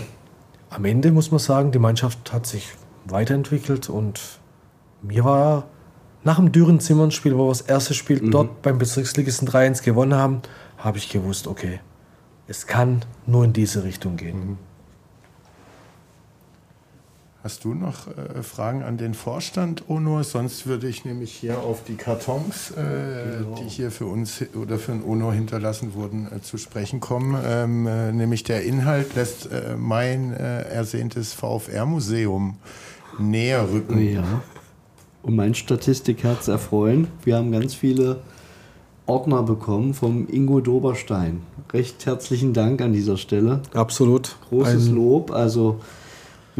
am 0.70 0.84
Ende 0.84 1.12
muss 1.12 1.30
man 1.30 1.40
sagen, 1.40 1.72
die 1.72 1.78
Mannschaft 1.78 2.32
hat 2.32 2.46
sich 2.46 2.68
weiterentwickelt 3.04 3.90
und 3.90 4.20
mir 5.02 5.24
war 5.24 5.64
nach 6.22 6.36
dem 6.36 6.52
Düren-Zimmern-Spiel, 6.52 7.36
wo 7.36 7.46
wir 7.46 7.48
das 7.48 7.62
erste 7.62 7.94
Spiel 7.94 8.22
mhm. 8.22 8.30
dort 8.30 8.62
beim 8.62 8.78
Bezirksligisten 8.78 9.48
3-1 9.48 9.82
gewonnen 9.82 10.14
haben, 10.14 10.42
habe 10.78 10.98
ich 10.98 11.08
gewusst, 11.08 11.46
okay, 11.46 11.80
es 12.46 12.66
kann 12.66 13.04
nur 13.26 13.44
in 13.44 13.52
diese 13.52 13.84
Richtung 13.84 14.16
gehen. 14.16 14.38
Mhm. 14.38 14.58
Hast 17.42 17.64
du 17.64 17.72
noch 17.72 18.06
äh, 18.06 18.42
Fragen 18.42 18.82
an 18.82 18.98
den 18.98 19.14
Vorstand, 19.14 19.84
Ono? 19.88 20.22
Sonst 20.22 20.66
würde 20.66 20.88
ich 20.88 21.06
nämlich 21.06 21.32
hier 21.32 21.60
auf 21.60 21.82
die 21.84 21.94
Kartons, 21.94 22.70
äh, 22.72 23.38
genau. 23.38 23.54
die 23.54 23.68
hier 23.68 23.90
für 23.90 24.04
uns 24.04 24.44
oder 24.54 24.78
für 24.78 24.92
den 24.92 25.02
Ono 25.02 25.32
hinterlassen 25.32 25.94
wurden, 25.94 26.28
äh, 26.30 26.42
zu 26.42 26.58
sprechen 26.58 27.00
kommen. 27.00 27.40
Ähm, 27.42 27.86
äh, 27.86 28.12
nämlich 28.12 28.44
der 28.44 28.64
Inhalt 28.64 29.14
lässt 29.14 29.50
äh, 29.50 29.74
mein 29.78 30.34
äh, 30.34 30.64
ersehntes 30.64 31.32
VfR-Museum 31.32 32.56
näher 33.18 33.66
rücken. 33.72 34.12
Ja. 34.12 34.42
Und 35.22 35.34
mein 35.34 35.54
Statistikherz 35.54 36.48
erfreuen. 36.48 37.08
Wir 37.24 37.36
haben 37.36 37.52
ganz 37.52 37.72
viele 37.72 38.20
Ordner 39.06 39.42
bekommen 39.42 39.94
vom 39.94 40.28
Ingo 40.30 40.60
Doberstein. 40.60 41.40
Recht 41.72 42.04
herzlichen 42.04 42.52
Dank 42.52 42.82
an 42.82 42.92
dieser 42.92 43.16
Stelle. 43.16 43.62
Absolut. 43.72 44.36
Großes 44.50 44.88
Ein 44.88 44.94
Lob. 44.94 45.30
Also 45.30 45.80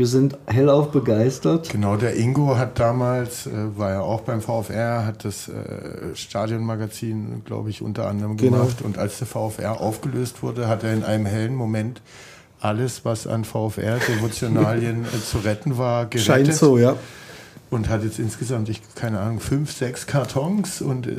wir 0.01 0.07
sind 0.07 0.39
hellauf 0.47 0.93
begeistert. 0.93 1.69
Genau, 1.69 1.97
der 1.97 2.17
Ingo 2.17 2.57
hat 2.57 2.81
damals, 2.81 3.47
äh, 3.47 3.51
war 3.77 3.91
ja 3.91 4.01
auch 4.01 4.23
beim 4.23 4.41
VfR, 4.41 5.05
hat 5.05 5.27
das 5.27 5.49
äh, 5.49 6.17
Stadionmagazin, 6.17 7.43
glaube 7.45 7.69
ich, 7.69 7.83
unter 7.83 8.09
anderem 8.09 8.39
genau. 8.39 8.57
gemacht. 8.57 8.79
Genau. 8.79 8.89
Und 8.89 8.99
als 8.99 9.19
der 9.19 9.27
VfR 9.27 9.79
aufgelöst 9.79 10.43
wurde, 10.43 10.69
hat 10.69 10.85
er 10.85 10.95
in 10.95 11.05
einem 11.05 11.27
hellen 11.27 11.55
Moment 11.55 12.01
alles, 12.61 13.05
was 13.05 13.27
an 13.27 13.45
VfR-Devotionalien 13.45 15.05
äh, 15.05 15.23
zu 15.23 15.37
retten 15.37 15.77
war, 15.77 16.07
gerettet. 16.07 16.27
Scheint 16.27 16.55
so, 16.55 16.79
ja 16.79 16.97
und 17.71 17.89
hat 17.89 18.03
jetzt 18.03 18.19
insgesamt, 18.19 18.69
ich 18.69 18.83
keine 18.97 19.21
Ahnung, 19.21 19.39
fünf, 19.39 19.73
sechs 19.73 20.07
Kartons 20.07 20.83
und 20.83 21.07
äh, 21.07 21.13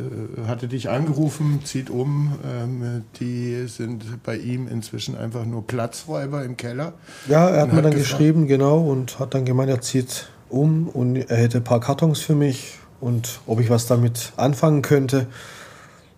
hatte 0.47 0.67
dich 0.67 0.89
angerufen, 0.89 1.61
zieht 1.63 1.89
um. 1.89 2.33
Ähm, 2.45 3.05
die 3.19 3.67
sind 3.67 4.23
bei 4.23 4.37
ihm 4.37 4.67
inzwischen 4.67 5.17
einfach 5.17 5.45
nur 5.45 5.65
Platzräuber 5.65 6.43
im 6.43 6.57
Keller. 6.57 6.93
Ja, 7.27 7.49
er 7.49 7.61
hat 7.61 7.69
mir 7.69 7.77
hat 7.77 7.85
dann 7.85 7.93
gefragt, 7.93 8.17
geschrieben, 8.17 8.47
genau, 8.47 8.79
und 8.81 9.19
hat 9.19 9.33
dann 9.33 9.45
gemeint, 9.45 9.69
er 9.69 9.81
zieht 9.81 10.27
um 10.49 10.89
und 10.89 11.15
er 11.15 11.37
hätte 11.37 11.59
ein 11.59 11.63
paar 11.63 11.79
Kartons 11.79 12.19
für 12.19 12.35
mich 12.35 12.79
und 12.99 13.39
ob 13.47 13.61
ich 13.61 13.69
was 13.69 13.87
damit 13.87 14.33
anfangen 14.35 14.81
könnte. 14.81 15.27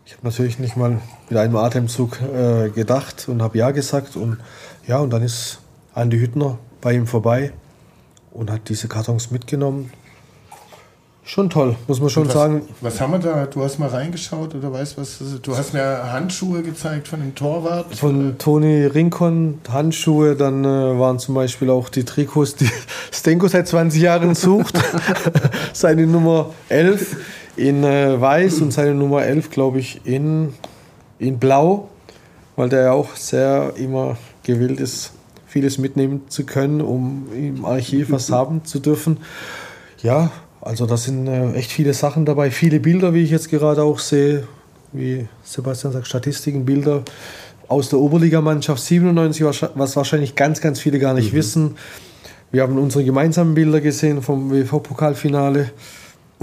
Ich 0.06 0.14
habe 0.14 0.26
natürlich 0.26 0.58
nicht 0.58 0.76
mal 0.76 1.00
mit 1.30 1.38
einem 1.38 1.56
Atemzug 1.56 2.20
äh, 2.22 2.70
gedacht 2.70 3.30
und 3.30 3.44
habe 3.44 3.58
ja 3.60 3.70
gesagt 3.70 4.16
und 4.16 4.38
ja, 4.88 4.98
und 4.98 5.12
dann 5.12 5.22
ist 5.22 5.60
Andi 5.94 6.20
Hüttner 6.20 6.58
bei 6.82 6.94
ihm 6.94 7.06
vorbei 7.06 7.54
und 8.32 8.52
hat 8.52 8.68
diese 8.68 8.88
Kartons 8.88 9.30
mitgenommen 9.30 9.92
Schon 11.26 11.50
toll, 11.50 11.78
muss 11.88 12.02
man 12.02 12.10
schon 12.10 12.28
was, 12.28 12.34
sagen. 12.34 12.64
Was 12.82 13.00
haben 13.00 13.14
wir 13.14 13.20
da? 13.20 13.46
Du 13.46 13.64
hast 13.64 13.80
mal 13.80 13.88
reingeschaut 13.88 14.56
oder 14.56 14.74
weißt 14.74 14.98
was? 14.98 15.20
Du 15.42 15.56
hast 15.56 15.74
mir 15.74 16.12
Handschuhe 16.12 16.64
gezeigt 16.64 17.08
von 17.08 17.22
dem 17.22 17.34
Torwart. 17.34 17.96
Von 17.96 18.38
Toni 18.38 18.86
Rincon, 18.86 19.62
Handschuhe, 19.72 20.36
dann 20.36 20.66
äh, 20.66 20.68
waren 20.68 21.20
zum 21.20 21.34
Beispiel 21.36 21.70
auch 21.70 21.88
die 21.88 22.04
Trikots, 22.04 22.56
die 22.56 22.70
Stenko 23.12 23.48
seit 23.48 23.70
20 23.70 24.02
Jahren 24.02 24.36
sucht. 24.36 24.78
seine 25.74 26.08
Nummer 26.08 26.50
11 26.68 27.16
in 27.56 27.86
äh, 27.86 28.20
weiß 28.20 28.60
und 28.60 28.72
seine 28.72 28.94
Nummer 28.94 29.24
11, 29.24 29.50
glaube 29.50 29.80
ich, 29.80 30.02
in, 30.06 30.54
in 31.20 31.40
blau, 31.40 31.88
weil 32.58 32.68
der 32.68 32.84
ja 32.84 32.92
auch 32.92 33.16
sehr 33.16 33.74
immer 33.78 34.18
gewillt 34.44 34.82
ist, 34.82 35.14
vieles 35.48 35.78
mitnehmen 35.78 36.24
zu 36.28 36.46
können, 36.46 36.82
um 36.82 37.28
im 37.34 37.64
Archiv 37.64 38.12
was 38.12 38.30
haben 38.30 38.66
zu 38.66 38.80
dürfen. 38.80 39.20
Ja, 40.02 40.32
also 40.64 40.86
da 40.86 40.98
sind 40.98 41.28
äh, 41.28 41.54
echt 41.54 41.72
viele 41.72 41.94
Sachen 41.94 42.26
dabei, 42.26 42.50
viele 42.50 42.80
Bilder, 42.80 43.14
wie 43.14 43.24
ich 43.24 43.32
jetzt 43.32 43.50
gerade 43.50 43.84
auch 43.84 44.00
sehe, 44.00 44.48
wie 44.94 45.28
Sebastian 45.44 45.92
sagt, 45.94 46.08
Statistiken, 46.08 46.66
Bilder 46.66 47.04
aus 47.68 47.90
der 47.90 48.00
Oberligamannschaft 48.00 48.82
97, 48.82 49.44
was 49.76 49.96
wahrscheinlich 49.96 50.36
ganz, 50.36 50.62
ganz 50.62 50.80
viele 50.80 51.00
gar 51.00 51.14
nicht 51.14 51.34
mhm. 51.34 51.38
wissen. 51.38 51.76
Wir 52.52 52.62
haben 52.62 52.78
unsere 52.78 53.04
gemeinsamen 53.04 53.56
Bilder 53.56 53.82
gesehen 53.82 54.22
vom 54.22 54.52
WV-Pokalfinale. 54.52 55.72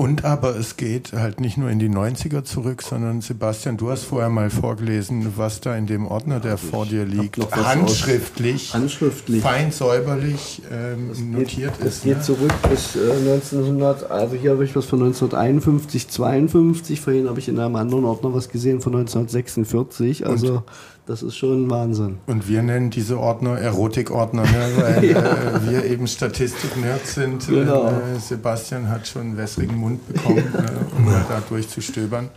Und 0.01 0.25
aber 0.25 0.57
es 0.57 0.79
geht 0.79 1.13
halt 1.13 1.41
nicht 1.41 1.59
nur 1.59 1.69
in 1.69 1.79
die 1.79 1.91
90er 1.91 2.43
zurück, 2.43 2.81
sondern 2.81 3.21
Sebastian, 3.21 3.77
du 3.77 3.91
hast 3.91 4.05
vorher 4.05 4.31
mal 4.31 4.49
vorgelesen, 4.49 5.35
was 5.37 5.61
da 5.61 5.77
in 5.77 5.87
dem 5.87 6.07
Ordner, 6.07 6.41
der 6.41 6.57
vor 6.57 6.87
dir 6.87 7.05
liegt, 7.05 7.37
handschriftlich, 7.55 8.73
handschriftlich, 8.73 9.43
fein 9.43 9.71
säuberlich 9.71 10.63
ähm, 10.73 11.33
notiert 11.33 11.77
geht, 11.77 11.87
ist. 11.87 11.97
Es 11.97 12.03
geht 12.03 12.17
ne? 12.17 12.23
zurück 12.23 12.55
bis 12.71 12.97
äh, 12.97 13.11
1900, 13.11 14.11
also 14.11 14.37
hier 14.37 14.53
habe 14.53 14.65
ich 14.65 14.75
was 14.75 14.87
von 14.87 15.01
1951, 15.01 16.09
52, 16.09 16.99
vorhin 16.99 17.29
habe 17.29 17.39
ich 17.39 17.49
in 17.49 17.59
einem 17.59 17.77
anderen 17.77 18.07
Ordner 18.07 18.33
was 18.33 18.49
gesehen 18.49 18.81
von 18.81 18.95
1946, 18.95 20.27
also 20.27 20.55
Und 20.55 20.63
das 21.07 21.23
ist 21.23 21.37
schon 21.37 21.69
Wahnsinn. 21.71 22.19
Und 22.27 22.49
wir 22.49 22.63
nennen 22.63 22.91
diese 22.91 23.19
Ordner 23.19 23.59
Erotikordner, 23.59 24.43
ne? 24.43 24.73
weil 24.77 25.05
ja. 25.05 25.19
äh, 25.19 25.71
wir 25.71 25.85
eben 25.85 26.07
Statistik-Nerds 26.07 27.15
sind. 27.15 27.47
Genau. 27.47 27.89
Äh, 27.89 28.19
Sebastian 28.21 28.89
hat 28.89 29.07
schon 29.07 29.23
einen 29.23 29.37
wässrigen 29.37 29.77
Mund 29.77 30.07
bekommen, 30.07 30.39
äh, 30.39 30.97
um 30.97 31.07
da 31.07 31.43
durchzustöbern. 31.49 32.29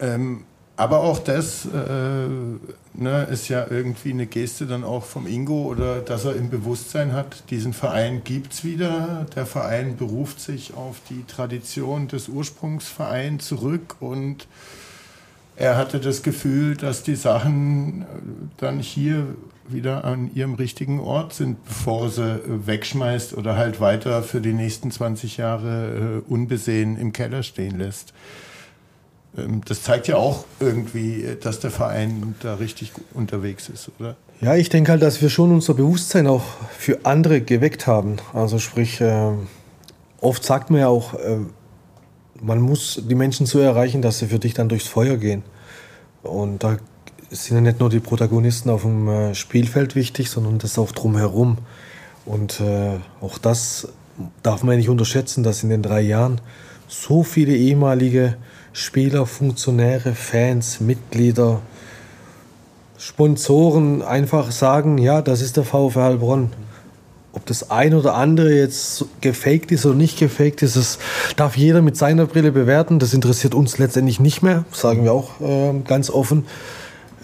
Ähm, 0.00 0.44
aber 0.76 1.00
auch 1.00 1.18
das 1.18 1.66
äh, 1.66 2.28
ne, 2.94 3.28
ist 3.30 3.48
ja 3.48 3.66
irgendwie 3.68 4.10
eine 4.10 4.26
Geste 4.26 4.66
dann 4.66 4.84
auch 4.84 5.04
vom 5.04 5.26
Ingo 5.26 5.64
oder 5.64 6.00
dass 6.00 6.24
er 6.24 6.34
im 6.34 6.50
Bewusstsein 6.50 7.12
hat, 7.12 7.50
diesen 7.50 7.72
Verein 7.72 8.22
gibt 8.24 8.54
es 8.54 8.64
wieder. 8.64 9.26
Der 9.36 9.46
Verein 9.46 9.96
beruft 9.96 10.40
sich 10.40 10.74
auf 10.74 10.96
die 11.08 11.24
Tradition 11.24 12.08
des 12.08 12.28
Ursprungsvereins 12.28 13.46
zurück 13.46 13.96
und 14.00 14.48
er 15.62 15.76
hatte 15.76 16.00
das 16.00 16.24
Gefühl, 16.24 16.76
dass 16.76 17.04
die 17.04 17.14
Sachen 17.14 18.02
äh, 18.02 18.04
dann 18.56 18.80
hier 18.80 19.28
wieder 19.68 20.04
an 20.04 20.28
ihrem 20.34 20.54
richtigen 20.54 20.98
Ort 20.98 21.34
sind, 21.34 21.64
bevor 21.64 22.10
sie 22.10 22.22
äh, 22.24 22.66
wegschmeißt 22.66 23.36
oder 23.36 23.56
halt 23.56 23.80
weiter 23.80 24.24
für 24.24 24.40
die 24.40 24.54
nächsten 24.54 24.90
20 24.90 25.36
Jahre 25.36 26.22
äh, 26.26 26.32
unbesehen 26.32 26.98
im 26.98 27.12
Keller 27.12 27.44
stehen 27.44 27.78
lässt. 27.78 28.12
Ähm, 29.38 29.60
das 29.64 29.84
zeigt 29.84 30.08
ja 30.08 30.16
auch 30.16 30.46
irgendwie, 30.58 31.28
dass 31.40 31.60
der 31.60 31.70
Verein 31.70 32.34
da 32.40 32.56
richtig 32.56 32.92
unterwegs 33.14 33.68
ist, 33.68 33.88
oder? 34.00 34.16
Ja, 34.40 34.56
ich 34.56 34.68
denke 34.68 34.90
halt, 34.90 35.02
dass 35.02 35.22
wir 35.22 35.30
schon 35.30 35.52
unser 35.52 35.74
Bewusstsein 35.74 36.26
auch 36.26 36.42
für 36.76 37.06
andere 37.06 37.40
geweckt 37.40 37.86
haben. 37.86 38.16
Also 38.32 38.58
sprich, 38.58 39.00
oft 40.20 40.42
sagt 40.42 40.70
man 40.70 40.80
ja 40.80 40.88
auch, 40.88 41.14
man 42.42 42.60
muss 42.60 43.00
die 43.08 43.14
Menschen 43.14 43.46
so 43.46 43.60
erreichen, 43.60 44.02
dass 44.02 44.18
sie 44.18 44.26
für 44.26 44.38
dich 44.38 44.52
dann 44.52 44.68
durchs 44.68 44.88
Feuer 44.88 45.16
gehen. 45.16 45.42
Und 46.22 46.62
da 46.64 46.76
sind 47.30 47.56
ja 47.56 47.60
nicht 47.62 47.80
nur 47.80 47.88
die 47.88 48.00
Protagonisten 48.00 48.68
auf 48.68 48.82
dem 48.82 49.08
äh, 49.08 49.34
Spielfeld 49.34 49.94
wichtig, 49.94 50.28
sondern 50.28 50.58
das 50.58 50.78
auch 50.78 50.92
drumherum. 50.92 51.58
Und 52.26 52.60
äh, 52.60 52.98
auch 53.20 53.38
das 53.38 53.88
darf 54.42 54.62
man 54.62 54.76
nicht 54.76 54.88
unterschätzen, 54.88 55.42
dass 55.42 55.62
in 55.62 55.70
den 55.70 55.82
drei 55.82 56.00
Jahren 56.00 56.40
so 56.88 57.22
viele 57.22 57.56
ehemalige 57.56 58.36
Spieler, 58.72 59.24
Funktionäre, 59.24 60.14
Fans, 60.14 60.80
Mitglieder, 60.80 61.62
Sponsoren 62.98 64.02
einfach 64.02 64.50
sagen, 64.52 64.98
ja, 64.98 65.22
das 65.22 65.40
ist 65.40 65.56
der 65.56 65.64
VfR 65.64 66.04
Heilbronn. 66.04 66.50
Ob 67.34 67.46
das 67.46 67.70
ein 67.70 67.94
oder 67.94 68.14
andere 68.14 68.52
jetzt 68.54 69.06
gefaked 69.22 69.72
ist 69.72 69.86
oder 69.86 69.94
nicht 69.94 70.18
gefaked 70.18 70.62
ist, 70.62 70.76
das 70.76 70.98
darf 71.36 71.56
jeder 71.56 71.80
mit 71.80 71.96
seiner 71.96 72.26
Brille 72.26 72.52
bewerten. 72.52 72.98
Das 72.98 73.14
interessiert 73.14 73.54
uns 73.54 73.78
letztendlich 73.78 74.20
nicht 74.20 74.42
mehr, 74.42 74.64
sagen 74.70 75.04
wir 75.04 75.12
auch 75.12 75.40
äh, 75.40 75.72
ganz 75.86 76.10
offen. 76.10 76.44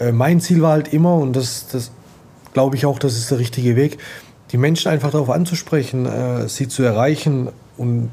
Äh, 0.00 0.12
mein 0.12 0.40
Ziel 0.40 0.62
war 0.62 0.72
halt 0.72 0.92
immer, 0.92 1.14
und 1.16 1.34
das, 1.36 1.66
das 1.70 1.90
glaube 2.54 2.76
ich 2.76 2.86
auch, 2.86 2.98
das 2.98 3.16
ist 3.16 3.30
der 3.30 3.38
richtige 3.38 3.76
Weg, 3.76 3.98
die 4.50 4.56
Menschen 4.56 4.90
einfach 4.90 5.10
darauf 5.10 5.30
anzusprechen, 5.30 6.06
äh, 6.06 6.48
sie 6.48 6.68
zu 6.68 6.82
erreichen. 6.82 7.50
Und 7.76 8.10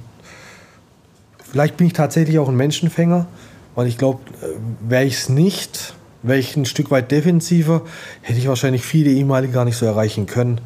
vielleicht 1.50 1.78
bin 1.78 1.88
ich 1.88 1.94
tatsächlich 1.94 2.40
auch 2.40 2.50
ein 2.50 2.58
Menschenfänger, 2.58 3.28
weil 3.76 3.88
ich 3.88 3.98
glaube, 3.98 4.20
äh, 4.42 4.90
wäre 4.90 5.06
ich 5.06 5.14
es 5.14 5.30
nicht, 5.30 5.94
wäre 6.24 6.40
ich 6.40 6.56
ein 6.56 6.66
Stück 6.66 6.92
weit 6.92 7.12
defensiver, 7.12 7.84
hätte 8.22 8.40
ich 8.40 8.48
wahrscheinlich 8.48 8.84
viele 8.84 9.12
ehemalige 9.12 9.54
gar 9.54 9.66
nicht 9.66 9.78
so 9.78 9.86
erreichen 9.86 10.26
können. 10.26 10.60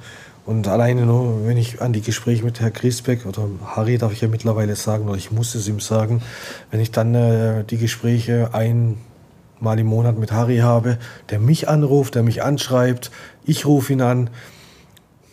Und 0.50 0.68
alleine 0.68 1.06
nur, 1.06 1.46
wenn 1.46 1.58
ich 1.58 1.80
an 1.80 1.94
die 1.94 2.02
Gespräche 2.02 2.44
mit 2.44 2.60
Herrn 2.60 2.74
Griesbeck 2.74 3.28
oder 3.28 3.48
Harry 3.68 4.00
darf 4.00 4.14
ich 4.14 4.22
ja 4.22 4.28
mittlerweile 4.28 4.76
sagen, 4.76 5.08
oder 5.08 5.16
ich 5.16 5.30
muss 5.30 5.54
es 5.54 5.68
ihm 5.68 5.80
sagen, 5.80 6.24
wenn 6.72 6.80
ich 6.80 6.90
dann 6.90 7.14
äh, 7.14 7.64
die 7.66 7.78
Gespräche 7.78 8.50
einmal 8.52 9.78
im 9.78 9.86
Monat 9.86 10.18
mit 10.18 10.32
Harry 10.32 10.58
habe, 10.58 10.98
der 11.30 11.38
mich 11.38 11.70
anruft, 11.70 12.16
der 12.16 12.24
mich 12.24 12.42
anschreibt, 12.42 13.12
ich 13.44 13.68
rufe 13.68 13.94
ihn 13.94 14.02
an. 14.02 14.32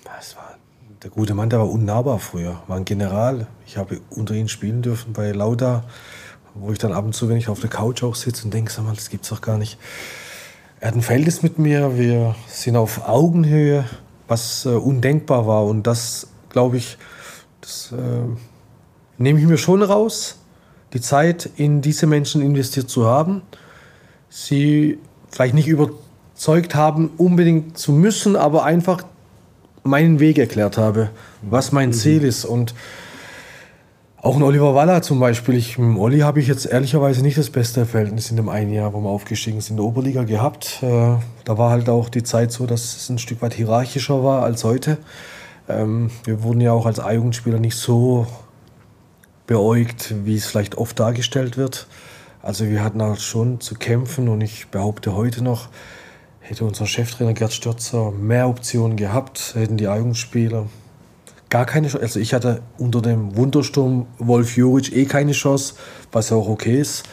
Das 0.05 0.37
war, 0.37 0.59
der 1.03 1.09
gute 1.09 1.33
Mann, 1.33 1.49
der 1.49 1.61
war 1.61 1.71
unnahbar 1.71 2.19
früher, 2.19 2.61
war 2.67 2.77
ein 2.77 2.85
General. 2.85 3.47
Ich 3.67 3.79
habe 3.79 4.03
unter 4.11 4.35
ihm 4.35 4.49
spielen 4.49 4.83
dürfen 4.83 5.15
bei 5.15 5.33
Lauda, 5.33 5.85
wo 6.53 6.73
ich 6.73 6.79
dann 6.79 6.93
ab 6.93 7.07
und 7.07 7.15
zu, 7.15 7.31
wenn 7.31 7.39
ich 7.39 7.49
auf 7.49 7.61
der 7.61 7.71
Couch 7.71 8.03
auch 8.03 8.17
sitze 8.17 8.45
und 8.45 8.53
denke, 8.53 8.71
sag 8.71 8.85
mal, 8.85 8.95
das 8.95 9.09
gibt's 9.09 9.31
doch 9.31 9.41
gar 9.41 9.57
nicht. 9.57 9.79
Er 10.79 10.89
hat 10.89 10.95
ein 10.95 11.01
Verhältnis 11.01 11.43
mit 11.43 11.59
mir, 11.59 11.97
wir 11.97 12.35
sind 12.49 12.77
auf 12.77 13.09
Augenhöhe 13.09 13.87
was 14.29 14.67
äh, 14.67 14.71
undenkbar 14.71 15.47
war. 15.47 15.65
Und 15.65 15.87
das, 15.87 16.29
glaube 16.49 16.77
ich, 16.77 16.99
Das 17.61 17.93
äh, 17.93 17.97
nehme 19.19 19.41
ich 19.41 19.47
mir 19.47 19.59
schon 19.59 19.83
raus, 19.83 20.39
die 20.93 21.01
Zeit 21.01 21.51
in 21.57 21.81
diese 21.81 22.07
Menschen 22.07 22.41
investiert 22.41 22.89
zu 22.89 23.07
haben, 23.07 23.43
sie 24.29 24.99
vielleicht 25.31 25.55
nicht 25.55 25.69
überzeugt 25.69 26.75
haben, 26.75 27.11
unbedingt 27.17 27.77
zu 27.77 27.93
müssen, 27.93 28.37
aber 28.37 28.65
einfach 28.65 29.05
meinen 29.83 30.21
Weg 30.21 30.39
erklärt 30.39 30.79
habe, 30.79 31.11
was 31.43 31.73
mein 31.73 31.89
mhm. 31.89 31.95
Ziel 31.95 32.25
ist. 32.25 32.45
Und 32.45 32.75
auch 34.27 34.35
ein 34.35 34.43
Oliver 34.43 34.75
Waller 34.75 35.03
zum 35.03 35.21
Beispiel. 35.21 35.55
Ich, 35.55 35.79
mit 35.79 35.97
Olli 35.99 36.19
habe 36.19 36.41
ich 36.41 36.49
jetzt 36.49 36.67
ehrlicherweise 36.67 37.23
nicht 37.23 37.39
das 37.39 37.49
beste 37.49 37.87
Verhältnis 37.87 38.29
in 38.29 38.37
dem 38.37 38.49
einen 38.49 38.73
Jahr, 38.73 38.93
wo 38.93 39.01
wir 39.01 39.09
aufgestiegen 39.09 39.61
sind, 39.61 39.75
in 39.75 39.77
der 39.77 39.87
Oberliga 39.87 40.25
gehabt. 40.25 40.83
Äh, 40.83 41.15
da 41.45 41.59
war 41.59 41.71
halt 41.71 41.89
auch 41.89 42.09
die 42.09 42.25
Zeit 42.25 42.51
so, 42.51 42.67
dass 42.67 42.97
es 42.97 43.09
ein 43.09 43.21
Stück 43.21 43.41
weit 43.41 43.55
hierarchischer 43.55 44.25
war 44.25 44.43
als 44.43 44.65
heute. 44.65 44.99
Ähm, 45.69 46.11
wir 46.25 46.43
wurden 46.43 46.61
ja 46.61 46.73
auch 46.73 46.87
als 46.87 46.99
A-Jugendspieler 46.99 47.61
nicht 47.61 47.77
so 47.77 48.27
beäugt, 49.47 50.13
wie 50.25 50.35
es 50.35 50.47
vielleicht 50.47 50.77
oft 50.77 50.99
dargestellt 50.99 51.57
wird. 51.57 51.87
Also 52.43 52.69
wir 52.69 52.83
hatten 52.83 53.01
halt 53.01 53.21
schon 53.21 53.61
zu 53.61 53.77
kämpfen 53.77 54.29
und 54.29 54.41
ich 54.41 54.67
behaupte 54.67 55.15
heute 55.15 55.45
noch, 55.45 55.69
hätte 56.41 56.65
unser 56.65 56.87
Cheftrainer 56.87 57.33
Gerd 57.33 57.53
Stürzer 57.53 58.11
mehr 58.11 58.49
Optionen 58.49 58.97
gehabt, 58.97 59.55
hätten 59.55 59.77
die 59.77 59.87
A-Jugendspieler 59.87 60.67
gar 61.51 61.67
keine 61.67 61.89
Chance. 61.89 62.03
Also 62.03 62.21
ich 62.21 62.35
hatte 62.35 62.63
unter 62.79 63.03
dem 63.03 63.37
Wundersturm 63.37 64.07
Wolf 64.19 64.57
Juric 64.57 64.95
eh 64.95 65.05
keine 65.05 65.33
Chance, 65.33 65.75
was 66.13 66.31
ja 66.31 66.37
auch 66.37 66.49
okay 66.49 66.81
ist. 66.81 67.05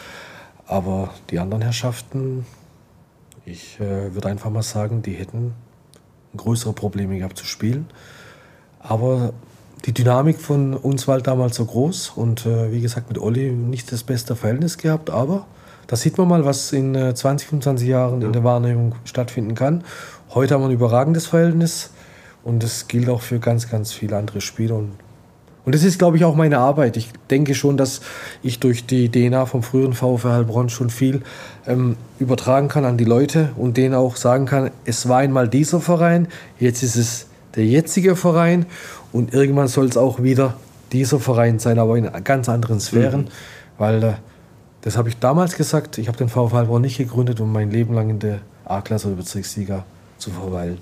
Aber 0.66 1.14
die 1.30 1.40
anderen 1.40 1.62
Herrschaften, 1.62 2.46
ich 3.46 3.80
äh, 3.80 4.14
würde 4.14 4.30
einfach 4.30 4.50
mal 4.50 4.64
sagen, 4.64 5.02
die 5.02 5.14
hätten 5.14 5.54
größere 6.36 6.74
Probleme 6.74 7.18
gehabt 7.18 7.38
zu 7.38 7.46
spielen. 7.46 7.88
Aber 8.80 9.34
die 9.86 9.94
Dynamik 9.94 10.40
von 10.40 10.74
uns 10.74 11.08
war 11.08 11.16
halt 11.16 11.28
damals 11.28 11.58
so 11.58 11.66
groß 11.66 12.12
und 12.16 12.46
äh, 12.46 12.72
wie 12.72 12.82
gesagt 12.82 13.10
mit 13.10 13.18
Olli 13.18 13.52
nicht 13.52 13.92
das 13.92 14.04
beste 14.04 14.36
Verhältnis 14.36 14.78
gehabt, 14.78 15.10
aber 15.10 15.46
da 15.88 15.98
sieht 15.98 16.18
man 16.18 16.28
mal, 16.28 16.46
was 16.46 16.72
in 16.72 16.96
äh, 16.96 17.14
20, 17.14 17.50
25 17.50 17.88
Jahren 17.88 18.22
ja. 18.22 18.28
in 18.28 18.34
der 18.34 18.44
Wahrnehmung 18.44 18.96
stattfinden 19.04 19.56
kann. 19.56 19.84
Heute 20.34 20.54
haben 20.54 20.62
wir 20.62 20.70
ein 20.70 20.74
überragendes 20.74 21.28
Verhältnis 21.28 21.92
und 22.44 22.64
das 22.64 22.88
gilt 22.88 23.10
auch 23.10 23.22
für 23.22 23.40
ganz, 23.40 23.70
ganz 23.70 23.92
viele 23.94 24.18
andere 24.18 24.42
Spieler. 24.42 24.76
Und, 24.76 24.92
und 25.66 25.76
das 25.76 25.84
ist, 25.84 25.98
glaube 25.98 26.18
ich, 26.18 26.26
auch 26.26 26.36
meine 26.36 26.58
Arbeit. 26.58 26.98
Ich 26.98 27.12
denke 27.30 27.56
schon, 27.56 27.78
dass 27.78 28.02
ich 28.42 28.60
durch 28.60 28.86
die 28.86 29.10
DNA 29.10 29.46
vom 29.46 29.64
früheren 29.64 29.94
VfR 29.94 30.34
Heilbronn 30.34 30.70
schon 30.70 30.90
viel 30.90 31.22
ähm, 31.68 31.96
übertragen 32.20 32.68
kann 32.68 32.86
an 32.86 32.98
die 32.98 33.06
Leute 33.06 33.52
und 33.56 33.78
denen 33.78 33.96
auch 33.96 34.16
sagen 34.16 34.46
kann, 34.46 34.72
es 34.86 35.08
war 35.08 35.20
einmal 35.20 35.48
dieser 35.48 35.80
Verein, 35.80 36.28
jetzt 36.60 36.84
ist 36.84 36.96
es 36.96 37.28
der 37.56 37.66
jetzige 37.66 38.16
Verein 38.16 38.66
und 39.12 39.34
irgendwann 39.34 39.68
soll 39.68 39.86
es 39.86 39.98
auch 39.98 40.22
wieder 40.22 40.56
dieser 40.92 41.20
Verein 41.20 41.60
sein, 41.60 41.80
aber 41.80 41.98
in 41.98 42.10
ganz 42.24 42.50
anderen 42.50 42.80
Sphären, 42.80 43.22
mhm. 43.22 43.28
weil 43.78 44.04
äh, 44.04 44.14
das 44.82 44.98
habe 44.98 45.08
ich 45.08 45.18
damals 45.18 45.56
gesagt, 45.56 45.98
ich 45.98 46.08
habe 46.10 46.18
den 46.18 46.28
VfL 46.28 46.58
Heilbronn 46.58 46.82
nicht 46.82 46.98
gegründet, 46.98 47.40
um 47.40 47.52
mein 47.52 47.72
Leben 47.72 47.94
lang 47.94 48.10
in 48.10 48.20
der 48.20 48.40
A-Klasse 48.66 49.08
oder 49.08 49.18
Bezirksliga 49.18 49.86
zu 50.18 50.30
verweilen. 50.30 50.78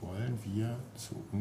Wollen 0.00 0.38
wir 0.44 0.76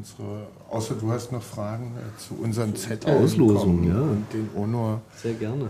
zu 0.03 0.21
unserer, 0.21 0.47
außer 0.69 0.95
du 0.95 1.11
hast 1.11 1.31
noch 1.31 1.41
Fragen 1.41 1.93
äh, 1.97 2.19
zu 2.19 2.35
unseren 2.41 2.75
Zettel 2.75 3.15
Auslosung, 3.15 3.87
ja. 3.87 3.99
und 3.99 4.25
den 4.33 4.49
Honor. 4.55 5.01
Sehr 5.21 5.33
gerne. 5.33 5.67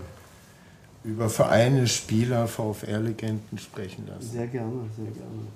Über 1.03 1.29
Vereine, 1.29 1.87
Spieler, 1.87 2.47
VfR-Legenden 2.47 3.57
sprechen 3.57 4.05
lassen. 4.07 4.31
Sehr 4.31 4.47
gerne, 4.47 4.81
sehr 4.95 5.05
gerne. 5.05 5.47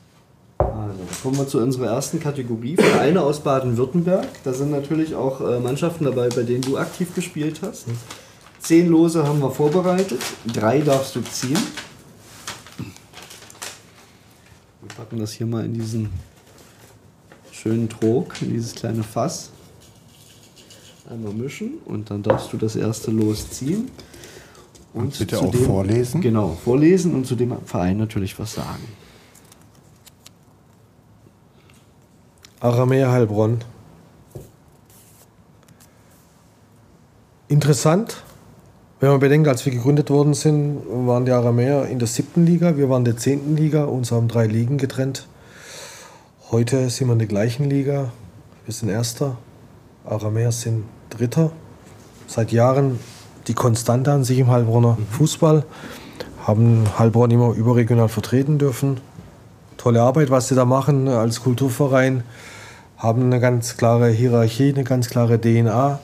Also, 0.57 0.99
kommen 1.21 1.37
wir 1.37 1.47
zu 1.47 1.59
unserer 1.59 1.87
ersten 1.87 2.19
Kategorie, 2.19 2.77
Vereine 2.77 3.21
aus 3.21 3.41
Baden-Württemberg. 3.41 4.27
Da 4.43 4.53
sind 4.53 4.71
natürlich 4.71 5.15
auch 5.15 5.41
äh, 5.41 5.59
Mannschaften 5.59 6.05
dabei, 6.05 6.29
bei 6.29 6.43
denen 6.43 6.61
du 6.61 6.77
aktiv 6.77 7.13
gespielt 7.13 7.59
hast. 7.61 7.85
Zehn 8.59 8.87
Lose 8.87 9.27
haben 9.27 9.39
wir 9.39 9.51
vorbereitet, 9.51 10.21
drei 10.45 10.79
darfst 10.79 11.17
du 11.17 11.21
ziehen. 11.21 11.59
Wir 12.77 12.85
packen 14.95 15.19
das 15.19 15.33
hier 15.33 15.45
mal 15.45 15.65
in 15.65 15.73
diesen 15.73 16.09
schönen 17.63 17.87
Trog, 17.87 18.41
in 18.41 18.51
dieses 18.51 18.75
kleine 18.75 19.03
Fass. 19.03 19.49
Einmal 21.09 21.33
mischen 21.33 21.75
und 21.85 22.11
dann 22.11 22.21
darfst 22.21 22.51
du 22.51 22.57
das 22.57 22.75
erste 22.75 23.09
Los 23.09 23.49
ziehen. 23.51 23.89
Und, 24.93 25.03
und 25.03 25.19
bitte 25.19 25.39
auch 25.39 25.51
dem, 25.51 25.63
vorlesen. 25.63 26.21
Genau, 26.21 26.57
vorlesen 26.63 27.15
und 27.15 27.25
zu 27.25 27.35
dem 27.35 27.55
Verein 27.65 27.97
natürlich 27.97 28.37
was 28.37 28.53
sagen. 28.53 28.83
Aramea 32.59 33.11
Heilbronn. 33.11 33.59
Interessant, 37.47 38.23
wenn 38.99 39.09
man 39.09 39.19
bedenkt, 39.19 39.47
als 39.47 39.65
wir 39.65 39.73
gegründet 39.73 40.09
worden 40.09 40.33
sind, 40.33 40.81
waren 40.87 41.25
die 41.25 41.31
Aramäer 41.31 41.85
in 41.87 41.99
der 41.99 42.07
siebten 42.07 42.45
Liga, 42.45 42.77
wir 42.77 42.89
waren 42.89 43.01
in 43.01 43.05
der 43.05 43.17
zehnten 43.17 43.55
Liga, 43.55 43.85
uns 43.85 44.11
haben 44.11 44.27
drei 44.27 44.47
Ligen 44.47 44.77
getrennt. 44.77 45.27
Heute 46.53 46.87
sind 46.91 47.07
wir 47.07 47.13
in 47.13 47.17
der 47.17 47.27
gleichen 47.27 47.67
Liga, 47.67 48.11
wir 48.65 48.73
sind 48.75 48.89
Erster, 48.89 49.37
Aramäer 50.05 50.51
sind 50.51 50.83
Dritter. 51.09 51.51
Seit 52.27 52.51
Jahren 52.51 52.99
die 53.47 53.55
Konstante 53.55 54.11
an 54.11 54.23
sich 54.23 54.37
im 54.37 54.51
Heilbronner 54.51 54.97
mhm. 54.99 55.07
Fußball, 55.07 55.63
haben 56.45 56.83
Heilbronn 56.99 57.31
immer 57.31 57.55
überregional 57.55 58.07
vertreten 58.07 58.59
dürfen. 58.59 58.99
Tolle 59.77 60.03
Arbeit, 60.03 60.29
was 60.29 60.47
sie 60.47 60.53
da 60.53 60.63
machen 60.63 61.07
als 61.07 61.41
Kulturverein 61.41 62.23
haben 62.97 63.23
eine 63.23 63.39
ganz 63.39 63.75
klare 63.75 64.09
Hierarchie, 64.09 64.75
eine 64.75 64.83
ganz 64.83 65.09
klare 65.09 65.41
DNA 65.41 65.97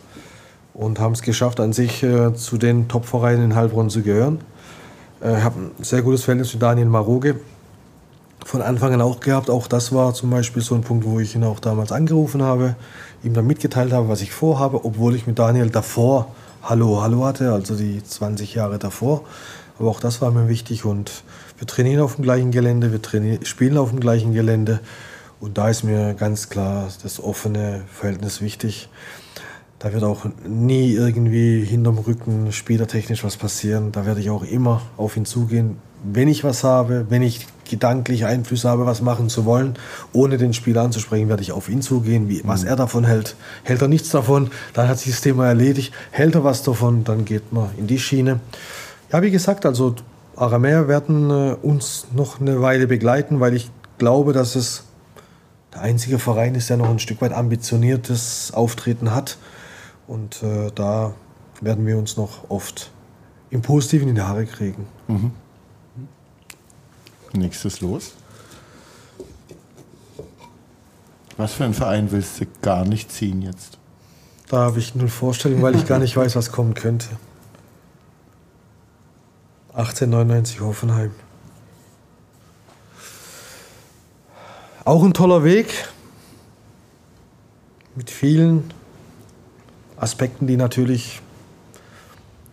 und 0.73 0.99
haben 0.99 1.13
es 1.13 1.21
geschafft, 1.21 1.59
an 1.59 1.73
sich 1.73 2.01
äh, 2.01 2.33
zu 2.33 2.57
den 2.57 2.87
Top-Vereinen 2.87 3.43
in 3.51 3.55
Heilbronn 3.55 3.91
zu 3.91 4.01
gehören. 4.01 4.39
Ich 5.21 5.27
äh, 5.27 5.41
habe 5.41 5.59
ein 5.59 5.83
sehr 5.83 6.01
gutes 6.01 6.23
Verhältnis 6.23 6.49
zu 6.49 6.57
Daniel 6.57 6.87
Maroge 6.87 7.35
von 8.45 8.61
Anfang 8.61 8.93
an 8.93 9.01
auch 9.01 9.19
gehabt. 9.19 9.49
Auch 9.49 9.67
das 9.67 9.93
war 9.93 10.13
zum 10.13 10.29
Beispiel 10.29 10.61
so 10.61 10.75
ein 10.75 10.81
Punkt, 10.81 11.05
wo 11.05 11.19
ich 11.19 11.35
ihn 11.35 11.43
auch 11.43 11.59
damals 11.59 11.91
angerufen 11.91 12.41
habe, 12.41 12.75
ihm 13.23 13.33
dann 13.33 13.47
mitgeteilt 13.47 13.91
habe, 13.93 14.09
was 14.09 14.21
ich 14.21 14.31
vorhabe, 14.31 14.85
obwohl 14.85 15.15
ich 15.15 15.27
mit 15.27 15.39
Daniel 15.39 15.69
davor 15.69 16.33
Hallo, 16.61 17.01
Hallo 17.01 17.25
hatte, 17.25 17.53
also 17.53 17.75
die 17.75 18.03
20 18.03 18.53
Jahre 18.55 18.79
davor. 18.79 19.23
Aber 19.77 19.89
auch 19.89 19.99
das 19.99 20.21
war 20.21 20.31
mir 20.31 20.49
wichtig 20.49 20.83
und 20.83 21.23
wir 21.57 21.67
trainieren 21.67 22.01
auf 22.01 22.15
dem 22.15 22.23
gleichen 22.23 22.51
Gelände, 22.51 22.91
wir 22.91 23.39
spielen 23.45 23.77
auf 23.77 23.91
dem 23.91 23.99
gleichen 24.01 24.33
Gelände 24.33 24.81
und 25.39 25.57
da 25.57 25.69
ist 25.69 25.83
mir 25.83 26.15
ganz 26.15 26.49
klar 26.49 26.89
das 27.01 27.23
offene 27.23 27.83
Verhältnis 27.91 28.41
wichtig. 28.41 28.89
Da 29.79 29.93
wird 29.93 30.03
auch 30.03 30.25
nie 30.45 30.91
irgendwie 30.91 31.63
hinterm 31.63 31.99
Rücken 31.99 32.51
spielertechnisch 32.51 33.23
was 33.23 33.37
passieren. 33.37 33.93
Da 33.93 34.05
werde 34.05 34.19
ich 34.19 34.29
auch 34.29 34.43
immer 34.43 34.81
auf 34.97 35.15
ihn 35.15 35.23
zugehen. 35.23 35.77
Wenn 36.03 36.27
ich 36.27 36.43
was 36.43 36.63
habe, 36.63 37.05
wenn 37.09 37.21
ich 37.21 37.47
gedanklich 37.69 38.25
Einflüsse 38.25 38.69
habe, 38.69 38.85
was 38.85 39.01
machen 39.01 39.29
zu 39.29 39.45
wollen, 39.45 39.75
ohne 40.11 40.37
den 40.37 40.53
Spieler 40.53 40.81
anzusprechen, 40.81 41.29
werde 41.29 41.43
ich 41.43 41.51
auf 41.51 41.69
ihn 41.69 41.81
zugehen, 41.81 42.29
wie, 42.29 42.41
was 42.45 42.63
mhm. 42.63 42.69
er 42.69 42.75
davon 42.75 43.03
hält. 43.03 43.35
Hält 43.63 43.81
er 43.81 43.87
nichts 43.87 44.09
davon, 44.09 44.49
dann 44.73 44.87
hat 44.87 44.99
sich 44.99 45.11
das 45.11 45.21
Thema 45.21 45.47
erledigt. 45.47 45.93
Hält 46.11 46.35
er 46.35 46.43
was 46.43 46.63
davon, 46.63 47.03
dann 47.03 47.25
geht 47.25 47.53
man 47.53 47.69
in 47.77 47.87
die 47.87 47.99
Schiene. 47.99 48.39
Ja, 49.11 49.21
wie 49.21 49.31
gesagt, 49.31 49.65
also 49.65 49.95
Aramäer 50.35 50.87
werden 50.87 51.29
äh, 51.29 51.55
uns 51.61 52.07
noch 52.15 52.39
eine 52.39 52.61
Weile 52.61 52.87
begleiten, 52.87 53.39
weil 53.39 53.53
ich 53.53 53.69
glaube, 53.97 54.33
dass 54.33 54.55
es 54.55 54.85
der 55.73 55.81
einzige 55.81 56.17
Verein 56.17 56.55
ist, 56.55 56.69
der 56.69 56.77
noch 56.77 56.89
ein 56.89 56.99
Stück 56.99 57.21
weit 57.21 57.33
ambitioniertes 57.33 58.51
Auftreten 58.53 59.13
hat. 59.13 59.37
Und 60.07 60.41
äh, 60.41 60.71
da 60.73 61.13
werden 61.61 61.85
wir 61.85 61.97
uns 61.97 62.17
noch 62.17 62.49
oft 62.49 62.91
im 63.51 63.61
Positiven 63.61 64.09
in 64.09 64.15
die 64.15 64.21
Haare 64.21 64.45
kriegen. 64.45 64.87
Mhm. 65.07 65.31
Nächstes 67.34 67.82
los. 67.82 68.13
Was 71.38 71.53
für 71.53 71.63
ein 71.63 71.73
Verein 71.73 72.11
willst 72.11 72.41
du 72.41 72.45
gar 72.61 72.86
nicht 72.86 73.11
ziehen 73.11 73.41
jetzt? 73.41 73.77
Da 74.49 74.57
habe 74.57 74.80
ich 74.80 74.95
null 74.95 75.07
Vorstellung, 75.07 75.61
weil 75.61 75.75
ich 75.75 75.86
gar 75.86 75.99
nicht 75.99 76.17
weiß, 76.17 76.36
was 76.36 76.51
kommen 76.51 76.73
könnte. 76.73 77.07
1899 79.73 80.59
Hoffenheim. 80.59 81.11
Auch 84.84 85.03
ein 85.03 85.13
toller 85.13 85.43
Weg 85.43 85.88
mit 87.95 88.09
vielen 88.09 88.73
Aspekten, 89.97 90.47
die 90.47 90.57
natürlich 90.57 91.21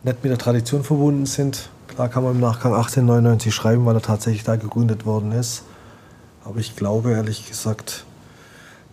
nicht 0.03 0.23
mit 0.23 0.31
der 0.31 0.39
Tradition 0.39 0.85
verbunden 0.85 1.27
sind. 1.27 1.71
Klar 1.97 2.11
kann 2.11 2.25
man 2.25 2.35
im 2.35 2.41
Nachgang 2.41 2.75
1899 2.75 3.55
schreiben, 3.55 3.87
weil 3.87 3.95
er 3.95 4.03
tatsächlich 4.03 4.45
da 4.45 4.57
gegründet 4.57 5.07
worden 5.07 5.33
ist. 5.33 5.63
Aber 6.45 6.61
ich 6.61 6.77
glaube 6.77 7.13
ehrlich 7.13 7.49
gesagt, 7.49 8.05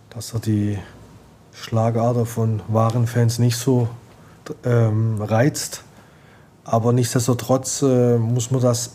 dass 0.08 0.32
er 0.32 0.40
die 0.40 0.78
Schlagader 1.52 2.24
von 2.24 2.62
wahren 2.68 3.06
Fans 3.06 3.38
nicht 3.38 3.58
so 3.58 3.88
ähm, 4.64 5.20
reizt. 5.20 5.82
Aber 6.64 6.94
nichtsdestotrotz 6.94 7.82
äh, 7.82 8.16
muss 8.16 8.50
man 8.50 8.62
das 8.62 8.92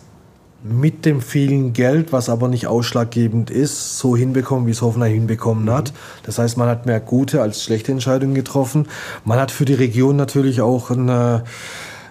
mit 0.64 1.05
dem 1.05 1.22
vielen 1.22 1.74
Geld, 1.74 2.12
was 2.12 2.30
aber 2.30 2.47
nicht 2.47 2.66
ausschlaggebend 2.66 3.51
ist, 3.51 3.99
so 3.99 4.18
hinbekommen, 4.18 4.66
wie 4.66 4.72
es 4.72 4.82
Hoffenheim 4.82 5.14
hinbekommen 5.14 5.66
mhm. 5.66 5.72
hat. 5.72 5.93
Das 6.24 6.39
heißt, 6.39 6.57
man 6.57 6.68
hat 6.68 6.88
mehr 6.88 6.99
gute 6.99 7.43
als 7.43 7.64
schlechte 7.64 7.91
Entscheidungen 7.91 8.34
getroffen. 8.34 8.88
Man 9.24 9.39
hat 9.39 9.51
für 9.51 9.66
die 9.66 9.76
Region 9.76 10.16
natürlich 10.16 10.62
auch 10.62 10.89
ein, 10.89 11.10
äh, 11.10 11.41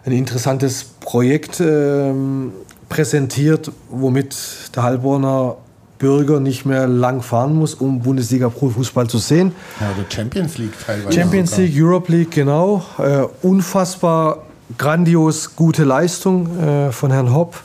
ein 0.08 0.18
interessantes 0.18 0.84
Projekt 0.84 1.60
ähm, 1.60 2.52
präsentiert, 2.88 3.70
womit 3.90 4.36
der 4.74 4.82
Heilbronner 4.82 5.56
Bürger 5.98 6.40
nicht 6.40 6.64
mehr 6.64 6.86
lang 6.86 7.22
fahren 7.22 7.54
muss, 7.54 7.74
um 7.74 8.00
Bundesliga-Fußball 8.00 9.08
zu 9.08 9.18
sehen. 9.18 9.52
Ja, 9.80 9.90
oder 9.90 10.08
Champions 10.08 10.58
League 10.58 10.74
teilweise. 10.86 11.12
Champions 11.12 11.50
sogar. 11.50 11.64
League, 11.66 11.82
Europe 11.82 12.12
League, 12.12 12.30
genau. 12.30 12.84
Äh, 12.98 13.24
unfassbar 13.42 14.44
grandios 14.76 15.56
gute 15.56 15.84
Leistung 15.84 16.58
äh, 16.60 16.92
von 16.92 17.10
Herrn 17.10 17.34
Hopp. 17.34 17.60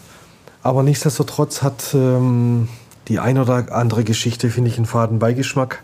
Aber 0.64 0.82
nichtsdestotrotz 0.84 1.62
hat 1.62 1.94
ähm, 1.94 2.70
die 3.08 3.20
ein 3.20 3.38
oder 3.38 3.72
andere 3.72 4.04
Geschichte, 4.04 4.50
finde 4.50 4.70
ich, 4.70 4.78
einen 4.78 4.86
faden 4.86 5.20
Beigeschmack, 5.20 5.84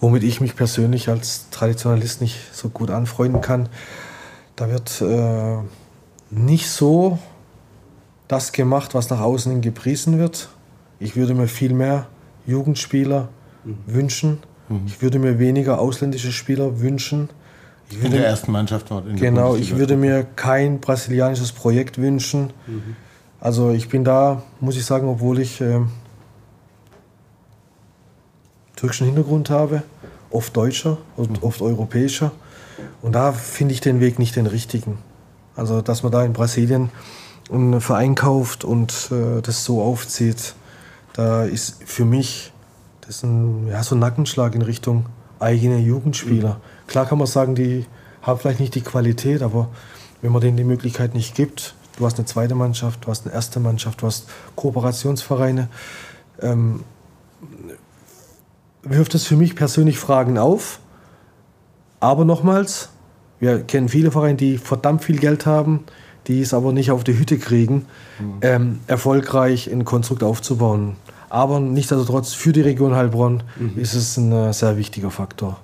womit 0.00 0.24
ich 0.24 0.40
mich 0.40 0.56
persönlich 0.56 1.08
als 1.08 1.50
Traditionalist 1.50 2.20
nicht 2.20 2.38
so 2.52 2.70
gut 2.70 2.90
anfreunden 2.90 3.40
kann. 3.40 3.68
Da 4.56 4.68
wird 4.70 5.00
äh, 5.02 5.58
nicht 6.30 6.70
so 6.70 7.18
das 8.28 8.52
gemacht, 8.52 8.94
was 8.94 9.08
nach 9.10 9.20
außen 9.20 9.50
hin 9.52 9.60
gepriesen 9.60 10.18
wird. 10.18 10.48
Ich 11.00 11.16
würde 11.16 11.34
mir 11.34 11.48
viel 11.48 11.72
mehr 11.72 12.06
Jugendspieler 12.46 13.28
mhm. 13.64 13.76
wünschen. 13.86 14.38
Mhm. 14.68 14.82
Ich 14.86 15.00
würde 15.00 15.18
mir 15.18 15.38
weniger 15.38 15.80
ausländische 15.80 16.32
Spieler 16.32 16.80
wünschen. 16.80 17.30
Würde, 17.90 18.06
in 18.06 18.12
der 18.12 18.26
ersten 18.26 18.52
Mannschaft 18.52 18.90
dort. 18.90 19.16
genau, 19.16 19.56
ich 19.56 19.76
würde 19.76 19.96
mir 19.96 20.24
kein 20.36 20.78
brasilianisches 20.78 21.52
Projekt 21.52 21.96
wünschen. 21.96 22.52
Mhm. 22.66 22.96
Also 23.40 23.70
ich 23.70 23.88
bin 23.88 24.04
da, 24.04 24.42
muss 24.60 24.76
ich 24.76 24.84
sagen, 24.84 25.08
obwohl 25.08 25.38
ich 25.38 25.60
äh, 25.60 25.80
türkischen 28.76 29.06
Hintergrund 29.06 29.48
habe, 29.48 29.82
oft 30.30 30.54
deutscher 30.54 30.98
und 31.16 31.30
mhm. 31.30 31.42
oft 31.42 31.62
europäischer. 31.62 32.32
Und 33.00 33.14
da 33.14 33.32
finde 33.32 33.74
ich 33.74 33.80
den 33.80 34.00
Weg 34.00 34.18
nicht 34.18 34.36
den 34.36 34.46
richtigen. 34.46 34.98
Also 35.58 35.82
dass 35.82 36.04
man 36.04 36.12
da 36.12 36.24
in 36.24 36.32
Brasilien 36.32 36.90
einen 37.52 37.80
Verein 37.80 38.14
kauft 38.14 38.64
und 38.64 39.10
äh, 39.10 39.42
das 39.42 39.64
so 39.64 39.82
aufzieht, 39.82 40.54
da 41.14 41.44
ist 41.44 41.82
für 41.84 42.04
mich 42.04 42.52
das 43.00 43.24
ein, 43.24 43.66
ja, 43.66 43.82
so 43.82 43.96
ein 43.96 43.98
Nackenschlag 43.98 44.54
in 44.54 44.62
Richtung 44.62 45.06
eigene 45.40 45.78
Jugendspieler. 45.78 46.54
Mhm. 46.54 46.86
Klar 46.86 47.06
kann 47.06 47.18
man 47.18 47.26
sagen, 47.26 47.56
die 47.56 47.86
haben 48.22 48.38
vielleicht 48.38 48.60
nicht 48.60 48.74
die 48.76 48.82
Qualität, 48.82 49.42
aber 49.42 49.68
wenn 50.22 50.30
man 50.30 50.40
denen 50.40 50.56
die 50.56 50.64
Möglichkeit 50.64 51.14
nicht 51.14 51.34
gibt, 51.34 51.74
du 51.96 52.06
hast 52.06 52.18
eine 52.18 52.26
zweite 52.26 52.54
Mannschaft, 52.54 53.04
du 53.04 53.08
hast 53.08 53.26
eine 53.26 53.34
erste 53.34 53.58
Mannschaft, 53.58 54.02
du 54.02 54.06
hast 54.06 54.28
Kooperationsvereine, 54.54 55.68
ähm, 56.40 56.84
wirft 58.82 59.14
es 59.16 59.24
für 59.24 59.36
mich 59.36 59.56
persönlich 59.56 59.98
Fragen 59.98 60.38
auf. 60.38 60.78
Aber 61.98 62.24
nochmals, 62.24 62.90
wir 63.40 63.62
kennen 63.62 63.88
viele 63.88 64.10
Vereine, 64.10 64.36
die 64.36 64.58
verdammt 64.58 65.04
viel 65.04 65.18
Geld 65.18 65.46
haben, 65.46 65.84
die 66.26 66.40
es 66.40 66.52
aber 66.52 66.72
nicht 66.72 66.90
auf 66.90 67.04
die 67.04 67.18
Hütte 67.18 67.38
kriegen, 67.38 67.86
mhm. 68.18 68.38
ähm, 68.42 68.80
erfolgreich 68.86 69.70
ein 69.70 69.84
Konstrukt 69.84 70.22
aufzubauen. 70.22 70.96
Aber 71.30 71.60
nichtsdestotrotz 71.60 72.32
für 72.32 72.52
die 72.52 72.62
Region 72.62 72.94
Heilbronn 72.94 73.42
mhm. 73.58 73.78
ist 73.78 73.94
es 73.94 74.16
ein 74.16 74.32
äh, 74.32 74.52
sehr 74.52 74.76
wichtiger 74.76 75.10
Faktor. 75.10 75.58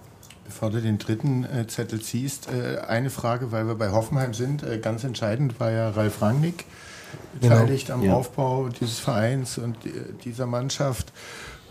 Bevor 0.45 0.71
du 0.71 0.81
den 0.81 0.99
dritten 0.99 1.45
äh, 1.45 1.67
Zettel 1.67 2.01
ziehst, 2.01 2.49
äh, 2.49 2.81
eine 2.87 3.11
Frage, 3.11 3.51
weil 3.51 3.67
wir 3.67 3.75
bei 3.75 3.91
Hoffenheim 3.91 4.35
sind. 4.35 4.63
Äh, 4.63 4.79
ganz 4.79 5.05
entscheidend 5.05 5.59
war 5.59 5.71
ja 5.71 5.91
Ralf 5.91 6.23
Rangnick 6.23 6.65
genau. 7.41 7.55
beteiligt 7.55 7.87
genau. 7.87 7.99
am 7.99 8.05
ja. 8.05 8.15
Aufbau 8.15 8.69
dieses 8.69 8.99
Vereins 8.99 9.59
und 9.59 9.77
äh, 9.87 9.91
dieser 10.25 10.47
Mannschaft. 10.47 11.13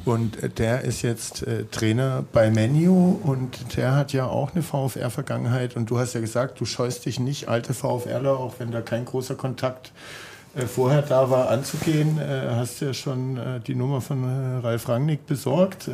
Und 0.06 0.42
äh, 0.44 0.50
der 0.50 0.82
ist 0.82 1.02
jetzt 1.02 1.46
äh, 1.48 1.66
Trainer 1.66 2.24
bei 2.34 2.50
Menu 2.52 3.20
und 3.24 3.78
der 3.78 3.96
hat 3.96 4.14
ja 4.14 4.28
auch 4.28 4.54
eine 4.54 4.64
VfR-Vergangenheit. 4.64 5.76
Und 5.76 5.90
du 5.90 6.00
hast 6.00 6.14
ja 6.14 6.22
gesagt, 6.22 6.60
du 6.60 6.66
scheust 6.66 7.06
dich 7.06 7.20
nicht, 7.20 7.48
alte 7.48 7.74
VfRler, 7.74 8.38
auch 8.38 8.56
wenn 8.60 8.72
da 8.72 8.82
kein 8.82 9.06
großer 9.06 9.36
Kontakt 9.36 9.92
äh, 10.56 10.66
vorher 10.66 11.02
da 11.02 11.30
war, 11.30 11.50
anzugehen. 11.50 12.20
Äh, 12.20 12.56
hast 12.56 12.82
du 12.82 12.86
ja 12.86 12.94
schon 12.94 13.38
äh, 13.38 13.60
die 13.66 13.76
Nummer 13.76 14.02
von 14.02 14.60
Ralf 14.62 14.90
Rangnick 14.90 15.26
besorgt? 15.26 15.90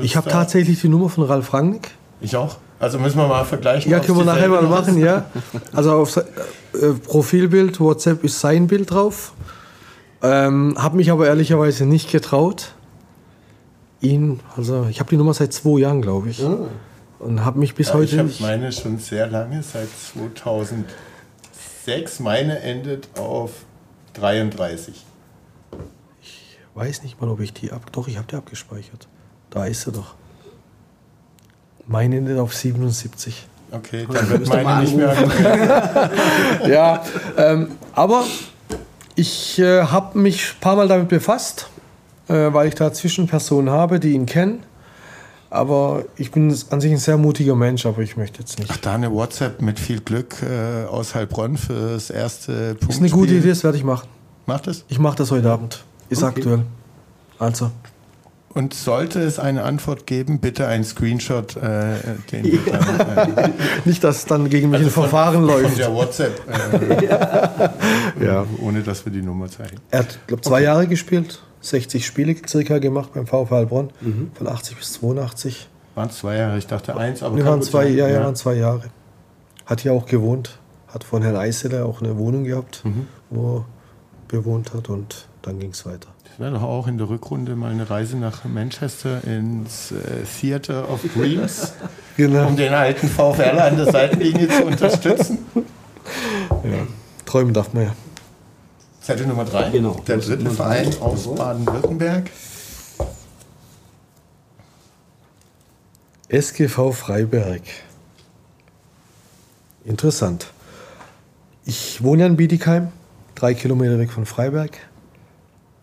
ich 0.00 0.16
habe 0.16 0.30
tatsächlich 0.30 0.80
die 0.80 0.88
Nummer 0.88 1.08
von 1.08 1.24
Ralf 1.24 1.52
Rangnick. 1.52 1.90
Ich 2.20 2.36
auch. 2.36 2.56
Also 2.78 2.98
müssen 2.98 3.18
wir 3.18 3.26
mal 3.26 3.44
vergleichen. 3.44 3.90
Ja, 3.90 4.00
können 4.00 4.18
wir 4.18 4.24
nachher 4.24 4.48
mal 4.48 4.62
machen, 4.62 4.98
ja. 4.98 5.26
Also 5.72 5.92
auf 5.92 6.16
äh, 6.16 6.22
Profilbild, 7.06 7.80
WhatsApp 7.80 8.24
ist 8.24 8.40
sein 8.40 8.66
Bild 8.66 8.90
drauf. 8.90 9.32
Ähm, 10.22 10.74
habe 10.78 10.96
mich 10.96 11.10
aber 11.10 11.26
ehrlicherweise 11.26 11.86
nicht 11.86 12.10
getraut. 12.10 12.74
Ihn, 14.04 14.40
also 14.56 14.86
ich 14.90 15.00
habe 15.00 15.10
die 15.10 15.16
Nummer 15.16 15.34
seit 15.34 15.52
zwei 15.52 15.80
Jahren, 15.80 16.00
glaube 16.02 16.30
ich. 16.30 16.40
Oh. 16.44 16.68
Und 17.18 17.44
habe 17.44 17.58
mich 17.58 17.74
bis 17.74 17.88
ja, 17.88 17.94
heute. 17.94 18.14
Ich 18.14 18.18
habe 18.18 18.30
meine 18.40 18.70
schon 18.72 18.98
sehr 18.98 19.26
lange, 19.26 19.62
seit 19.62 19.88
2006. 19.88 22.20
Meine 22.20 22.60
endet 22.60 23.08
auf 23.18 23.64
33. 24.14 25.04
Ich 26.22 26.58
weiß 26.74 27.02
nicht 27.02 27.20
mal, 27.20 27.28
ob 27.30 27.40
ich 27.40 27.52
die 27.52 27.72
ab. 27.72 27.92
Doch, 27.92 28.08
ich 28.08 28.16
habe 28.16 28.26
die 28.26 28.36
abgespeichert. 28.36 29.06
Da 29.50 29.66
ist 29.66 29.82
sie 29.82 29.92
doch. 29.92 30.14
Meine 31.86 32.16
endet 32.16 32.38
auf 32.38 32.54
77. 32.54 33.46
Okay, 33.70 34.06
dann 34.10 34.30
wird 34.30 34.48
meine 34.48 34.80
nicht 34.82 34.96
mehr. 34.96 35.14
ja, 36.68 37.04
ähm, 37.36 37.72
aber 37.92 38.24
ich 39.16 39.58
äh, 39.58 39.82
habe 39.82 40.18
mich 40.18 40.54
ein 40.54 40.60
paar 40.60 40.76
Mal 40.76 40.88
damit 40.88 41.08
befasst, 41.08 41.68
weil 42.28 42.68
ich 42.68 42.74
da 42.74 42.92
Zwischenpersonen 42.92 43.72
habe, 43.72 44.00
die 44.00 44.12
ihn 44.12 44.26
kennen. 44.26 44.62
Aber 45.50 46.04
ich 46.16 46.32
bin 46.32 46.56
an 46.70 46.80
sich 46.80 46.90
ein 46.90 46.98
sehr 46.98 47.16
mutiger 47.16 47.54
Mensch, 47.54 47.86
aber 47.86 48.02
ich 48.02 48.16
möchte 48.16 48.40
jetzt 48.40 48.58
nicht. 48.58 48.70
Ach, 48.72 48.76
da 48.78 48.94
eine 48.94 49.12
WhatsApp 49.12 49.62
mit 49.62 49.78
viel 49.78 50.00
Glück 50.00 50.36
äh, 50.42 50.86
aus 50.86 51.14
Heilbronn 51.14 51.56
für 51.56 51.92
das 51.92 52.10
erste 52.10 52.74
Punkt. 52.74 52.94
Ist 52.94 53.00
eine 53.00 53.10
gute 53.10 53.34
Idee, 53.34 53.50
das 53.50 53.62
werde 53.62 53.78
ich 53.78 53.84
machen. 53.84 54.08
Macht 54.46 54.66
es? 54.66 54.84
Ich 54.88 54.98
mache 54.98 55.16
das 55.16 55.30
heute 55.30 55.50
Abend. 55.50 55.84
Ist 56.08 56.24
okay. 56.24 56.40
aktuell. 56.40 56.62
Also. 57.38 57.70
Und 58.48 58.72
sollte 58.72 59.20
es 59.20 59.38
eine 59.40 59.64
Antwort 59.64 60.06
geben, 60.06 60.38
bitte 60.38 60.66
ein 60.68 60.84
Screenshot, 60.84 61.56
äh, 61.56 61.96
den 62.30 62.44
ja. 62.66 62.78
dann, 62.78 63.36
äh, 63.36 63.50
Nicht, 63.84 64.04
dass 64.04 64.26
dann 64.26 64.48
gegen 64.48 64.70
mich 64.70 64.78
also 64.78 64.90
ein 64.90 64.92
Verfahren 64.92 65.34
von, 65.34 65.46
läuft. 65.46 65.70
Von 65.70 65.78
der 65.78 65.92
WhatsApp. 65.92 66.40
Äh, 68.20 68.24
ja. 68.24 68.46
Ohne 68.60 68.82
dass 68.82 69.04
wir 69.04 69.12
die 69.12 69.22
Nummer 69.22 69.48
zeigen. 69.48 69.76
Er 69.90 70.00
hat, 70.00 70.18
glaube 70.26 70.42
zwei 70.42 70.56
okay. 70.56 70.64
Jahre 70.64 70.86
gespielt, 70.86 71.42
60 71.64 72.04
Spiele 72.04 72.36
circa 72.46 72.78
gemacht 72.78 73.10
beim 73.14 73.26
VfL 73.26 73.54
Heilbronn, 73.54 73.90
mhm. 74.00 74.30
von 74.34 74.48
80 74.48 74.76
bis 74.76 74.92
82. 74.94 75.68
Waren 75.94 76.08
es 76.08 76.18
zwei 76.18 76.36
Jahre? 76.36 76.58
Ich 76.58 76.66
dachte 76.66 76.96
eins, 76.96 77.22
aber. 77.22 77.36
Wir 77.36 77.44
waren 77.44 77.62
zwei, 77.62 77.86
ja, 77.88 78.08
ja, 78.08 78.24
waren 78.24 78.36
zwei 78.36 78.54
Jahre. 78.54 78.82
Hat 79.66 79.80
hier 79.80 79.92
auch 79.92 80.06
gewohnt. 80.06 80.58
Hat 80.88 81.04
von 81.04 81.22
Herrn 81.22 81.36
Eiseler 81.36 81.86
auch 81.86 82.02
eine 82.02 82.16
Wohnung 82.16 82.44
gehabt, 82.44 82.84
mhm. 82.84 83.08
wo 83.30 83.56
er 83.56 83.64
bewohnt 84.28 84.72
hat 84.74 84.88
und 84.88 85.26
dann 85.42 85.58
ging 85.58 85.70
es 85.70 85.84
weiter. 85.86 86.08
Es 86.32 86.40
wäre 86.40 86.52
doch 86.52 86.62
auch 86.62 86.88
in 86.88 86.98
der 86.98 87.08
Rückrunde 87.08 87.54
mal 87.54 87.70
eine 87.70 87.88
Reise 87.88 88.16
nach 88.16 88.44
Manchester 88.44 89.22
ins 89.24 89.92
äh, 89.92 90.24
Theater 90.40 90.90
of 90.90 91.00
Dreams, 91.14 91.74
genau. 92.16 92.48
um 92.48 92.56
den 92.56 92.72
alten 92.72 93.08
VfL 93.08 93.58
an 93.58 93.76
der 93.76 93.92
Seitenlinie 93.92 94.48
zu 94.48 94.64
unterstützen. 94.64 95.38
Ja, 96.64 96.86
träumen 97.24 97.54
darf 97.54 97.72
man 97.72 97.84
ja. 97.84 97.94
Zettel 99.04 99.26
Nummer 99.26 99.44
drei. 99.44 99.68
Genau. 99.68 100.00
Der 100.06 100.16
dritte 100.16 100.50
Verein 100.50 100.90
aus 101.00 101.26
Baden-Württemberg. 101.34 102.30
SGV 106.30 106.90
Freiberg. 106.92 107.60
Interessant. 109.84 110.46
Ich 111.66 112.02
wohne 112.02 112.22
ja 112.22 112.28
in 112.28 112.36
Bietigheim, 112.36 112.88
drei 113.34 113.52
Kilometer 113.52 113.98
weg 113.98 114.10
von 114.10 114.24
Freiberg. 114.24 114.78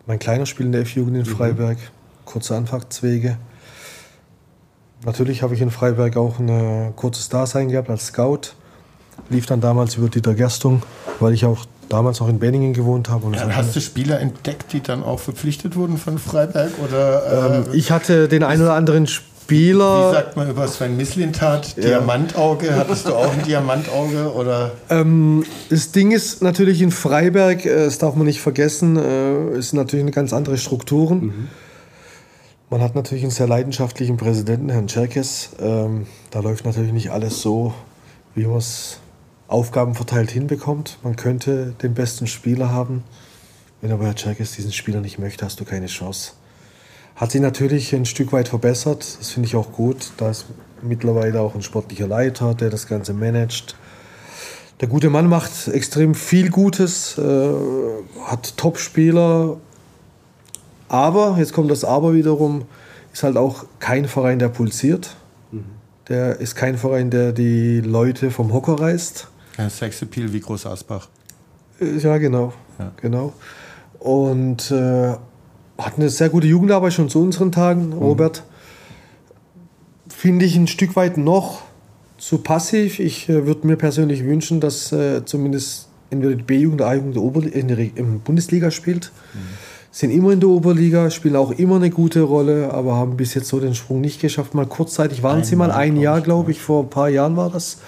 Mein 0.06 0.18
kleiner 0.18 0.46
Spiel 0.46 0.66
in 0.66 0.72
der 0.72 0.80
F-Jugend 0.80 1.16
in 1.16 1.22
mhm. 1.22 1.36
Freiberg, 1.36 1.78
kurze 2.24 2.56
Anfahrtswege. 2.56 3.38
Natürlich 5.04 5.42
habe 5.42 5.54
ich 5.54 5.60
in 5.60 5.70
Freiberg 5.70 6.16
auch 6.16 6.40
ein 6.40 6.92
kurzes 6.96 7.28
Dasein 7.28 7.68
gehabt 7.68 7.88
als 7.88 8.06
Scout. 8.06 8.54
Lief 9.30 9.46
dann 9.46 9.60
damals 9.60 9.94
über 9.94 10.08
Dieter 10.08 10.34
Gerstung, 10.34 10.82
weil 11.20 11.34
ich 11.34 11.44
auch 11.44 11.66
damals 11.92 12.20
noch 12.20 12.28
in 12.28 12.38
Benningen 12.38 12.72
gewohnt 12.72 13.08
habe. 13.08 13.30
Ja, 13.34 13.48
hast 13.54 13.76
du 13.76 13.80
Spieler 13.80 14.20
entdeckt, 14.20 14.72
die 14.72 14.82
dann 14.82 15.02
auch 15.02 15.20
verpflichtet 15.20 15.76
wurden 15.76 15.98
von 15.98 16.18
Freiberg? 16.18 16.72
Oder, 16.82 17.52
äh, 17.52 17.56
ähm, 17.58 17.64
ich 17.72 17.90
hatte 17.90 18.28
den 18.28 18.42
einen 18.42 18.62
oder 18.62 18.74
anderen 18.74 19.06
Spieler 19.06 19.32
Spieler. 19.42 20.10
Wie 20.10 20.14
sagt 20.14 20.36
man 20.36 20.50
über 20.50 20.66
Sven 20.68 20.96
Mislintat? 20.96 21.76
Ja. 21.76 21.82
Diamantauge? 21.82 22.74
Hattest 22.74 23.06
du 23.08 23.14
auch 23.14 23.32
ein 23.32 23.42
Diamantauge? 23.42 24.32
Oder? 24.32 24.72
Ähm, 24.88 25.44
das 25.68 25.92
Ding 25.92 26.10
ist 26.12 26.42
natürlich 26.42 26.80
in 26.80 26.90
Freiberg, 26.90 27.66
äh, 27.66 27.84
das 27.84 27.98
darf 27.98 28.14
man 28.14 28.26
nicht 28.26 28.40
vergessen, 28.40 28.96
äh, 28.96 29.58
ist 29.58 29.74
natürlich 29.74 30.04
eine 30.04 30.12
ganz 30.12 30.32
andere 30.32 30.56
Strukturen. 30.58 31.20
Mhm. 31.20 31.48
Man 32.70 32.80
hat 32.80 32.94
natürlich 32.94 33.24
einen 33.24 33.32
sehr 33.32 33.46
leidenschaftlichen 33.46 34.16
Präsidenten, 34.16 34.70
Herrn 34.70 34.86
Czerkes. 34.86 35.50
Ähm, 35.60 36.06
da 36.30 36.40
läuft 36.40 36.64
natürlich 36.64 36.92
nicht 36.92 37.10
alles 37.10 37.42
so, 37.42 37.74
wie 38.34 38.46
man 38.46 38.56
es 38.56 38.98
Aufgaben 39.52 39.94
verteilt 39.94 40.30
hinbekommt. 40.30 40.98
Man 41.02 41.16
könnte 41.16 41.74
den 41.82 41.94
besten 41.94 42.26
Spieler 42.26 42.70
haben, 42.70 43.04
wenn 43.80 43.92
aber 43.92 44.06
Herr 44.06 44.16
Czerkes 44.16 44.52
diesen 44.52 44.72
Spieler 44.72 45.00
nicht 45.00 45.18
möchte, 45.18 45.44
hast 45.44 45.60
du 45.60 45.64
keine 45.64 45.86
Chance. 45.86 46.32
Hat 47.16 47.30
sich 47.32 47.40
natürlich 47.40 47.94
ein 47.94 48.06
Stück 48.06 48.32
weit 48.32 48.48
verbessert, 48.48 49.18
das 49.18 49.30
finde 49.30 49.48
ich 49.48 49.56
auch 49.56 49.72
gut. 49.72 50.12
Da 50.16 50.30
ist 50.30 50.46
mittlerweile 50.80 51.40
auch 51.40 51.54
ein 51.54 51.62
sportlicher 51.62 52.06
Leiter, 52.06 52.54
der 52.54 52.70
das 52.70 52.86
Ganze 52.86 53.12
managt. 53.12 53.76
Der 54.80 54.88
gute 54.88 55.10
Mann 55.10 55.28
macht 55.28 55.68
extrem 55.68 56.14
viel 56.14 56.50
Gutes, 56.50 57.18
äh, 57.18 57.52
hat 58.24 58.56
Top-Spieler, 58.56 59.58
aber, 60.92 61.36
jetzt 61.38 61.54
kommt 61.54 61.70
das 61.70 61.84
Aber 61.84 62.12
wiederum, 62.12 62.66
ist 63.14 63.22
halt 63.22 63.38
auch 63.38 63.64
kein 63.78 64.04
Verein, 64.04 64.38
der 64.38 64.48
pulsiert. 64.48 65.16
Mhm. 65.50 65.64
Der 66.08 66.38
ist 66.38 66.54
kein 66.54 66.76
Verein, 66.76 67.08
der 67.08 67.32
die 67.32 67.80
Leute 67.80 68.30
vom 68.30 68.52
Hocker 68.52 68.78
reißt. 68.78 69.28
Ja, 69.58 69.68
Sexappeal 69.68 70.32
wie 70.32 70.40
Groß 70.40 70.66
Asbach. 70.66 71.08
Äh, 71.80 71.98
ja, 71.98 72.18
genau. 72.18 72.52
Ja. 72.78 72.92
genau. 73.00 73.32
Und 73.98 74.70
äh, 74.70 75.14
hat 75.78 75.96
eine 75.96 76.10
sehr 76.10 76.28
gute 76.28 76.46
Jugendarbeit 76.46 76.92
schon 76.92 77.08
zu 77.08 77.22
unseren 77.22 77.52
Tagen, 77.52 77.88
mhm. 77.88 77.92
Robert. 77.94 78.44
Finde 80.08 80.44
ich 80.44 80.56
ein 80.56 80.66
Stück 80.66 80.96
weit 80.96 81.16
noch 81.16 81.62
zu 82.18 82.38
passiv. 82.38 82.98
Ich 82.98 83.28
äh, 83.28 83.46
würde 83.46 83.66
mir 83.66 83.76
persönlich 83.76 84.24
wünschen, 84.24 84.60
dass 84.60 84.92
äh, 84.92 85.24
zumindest 85.24 85.88
entweder 86.10 86.34
die 86.34 86.42
B-Jugend 86.42 86.80
oder 86.80 86.90
A-Jugend 86.90 87.46
in 87.46 87.68
der 87.68 87.76
Bundesliga 88.24 88.70
spielt. 88.70 89.12
Mhm. 89.34 89.38
Sind 89.90 90.10
immer 90.10 90.32
in 90.32 90.40
der 90.40 90.48
Oberliga, 90.48 91.10
spielen 91.10 91.36
auch 91.36 91.50
immer 91.50 91.76
eine 91.76 91.90
gute 91.90 92.22
Rolle, 92.22 92.72
aber 92.72 92.94
haben 92.94 93.16
bis 93.16 93.34
jetzt 93.34 93.48
so 93.48 93.60
den 93.60 93.74
Sprung 93.74 94.00
nicht 94.00 94.20
geschafft. 94.20 94.54
Mal 94.54 94.66
kurzzeitig 94.66 95.22
waren 95.22 95.38
ein 95.38 95.44
sie 95.44 95.56
mal 95.56 95.70
ein 95.70 95.96
Jahr, 95.96 96.22
glaube 96.22 96.50
ich, 96.50 96.62
vor 96.62 96.84
ein 96.84 96.90
paar 96.90 97.10
Jahren 97.10 97.36
war 97.36 97.50
das. 97.50 97.78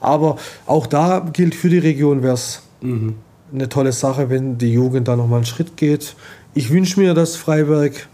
Aber 0.00 0.36
auch 0.66 0.86
da 0.86 1.20
gilt 1.32 1.54
für 1.54 1.68
die 1.68 1.78
Region, 1.78 2.22
wäre 2.22 2.34
es 2.34 2.62
mhm. 2.80 3.16
eine 3.52 3.68
tolle 3.68 3.92
Sache, 3.92 4.30
wenn 4.30 4.58
die 4.58 4.72
Jugend 4.72 5.08
da 5.08 5.16
nochmal 5.16 5.38
einen 5.38 5.46
Schritt 5.46 5.76
geht. 5.76 6.16
Ich 6.54 6.70
wünsche 6.70 6.98
mir, 6.98 7.14
dass 7.14 7.36
Freiberg 7.36 8.08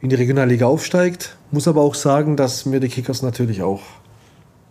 in 0.00 0.10
die 0.10 0.16
Regionalliga 0.16 0.66
aufsteigt. 0.66 1.36
Muss 1.50 1.68
aber 1.68 1.80
auch 1.80 1.94
sagen, 1.94 2.36
dass 2.36 2.66
mir 2.66 2.80
die 2.80 2.88
Kickers 2.88 3.22
natürlich 3.22 3.62
auch 3.62 3.82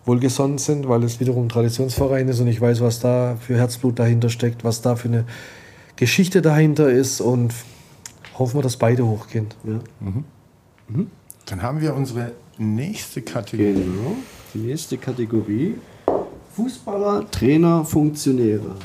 wohlgesonnen 0.06 0.58
sind, 0.58 0.88
weil 0.88 1.04
es 1.04 1.20
wiederum 1.20 1.46
ein 1.46 1.50
Traditionsverein 1.50 2.28
ist 2.28 2.40
und 2.40 2.48
ich 2.48 2.62
weiß, 2.62 2.82
was 2.82 3.00
da 3.00 3.38
für 3.40 3.58
Herzblut 3.58 3.98
dahinter 3.98 4.30
steckt, 4.30 4.64
was 4.64 4.82
da 4.82 4.96
für 4.96 5.08
eine 5.08 5.26
Geschichte 5.96 6.42
dahinter 6.42 6.90
ist 6.90 7.22
und 7.22 7.54
hoffen 8.38 8.60
wir, 8.60 8.62
dass 8.62 8.78
beide 8.78 9.06
hochgehen. 9.08 9.48
Ja. 9.64 9.80
Mhm. 10.00 10.24
Mhm. 10.88 11.08
Dann 11.46 11.62
haben 11.62 11.82
wir 11.82 11.96
unsere 11.96 12.34
nächste 12.58 13.22
Kategorie. 13.22 13.84
Die 14.56 14.62
nächste 14.62 14.98
Kategorie: 14.98 15.76
Fußballer, 16.56 17.30
Trainer, 17.30 17.84
Funktionäre. 17.84 18.78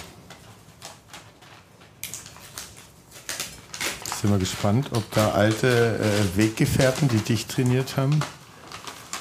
Sind 4.20 4.32
wir 4.32 4.38
gespannt, 4.38 4.90
ob 4.92 5.08
da 5.12 5.30
alte 5.30 6.00
äh, 6.00 6.36
Weggefährten, 6.36 7.06
die 7.06 7.18
dich 7.18 7.46
trainiert 7.46 7.96
haben. 7.96 8.18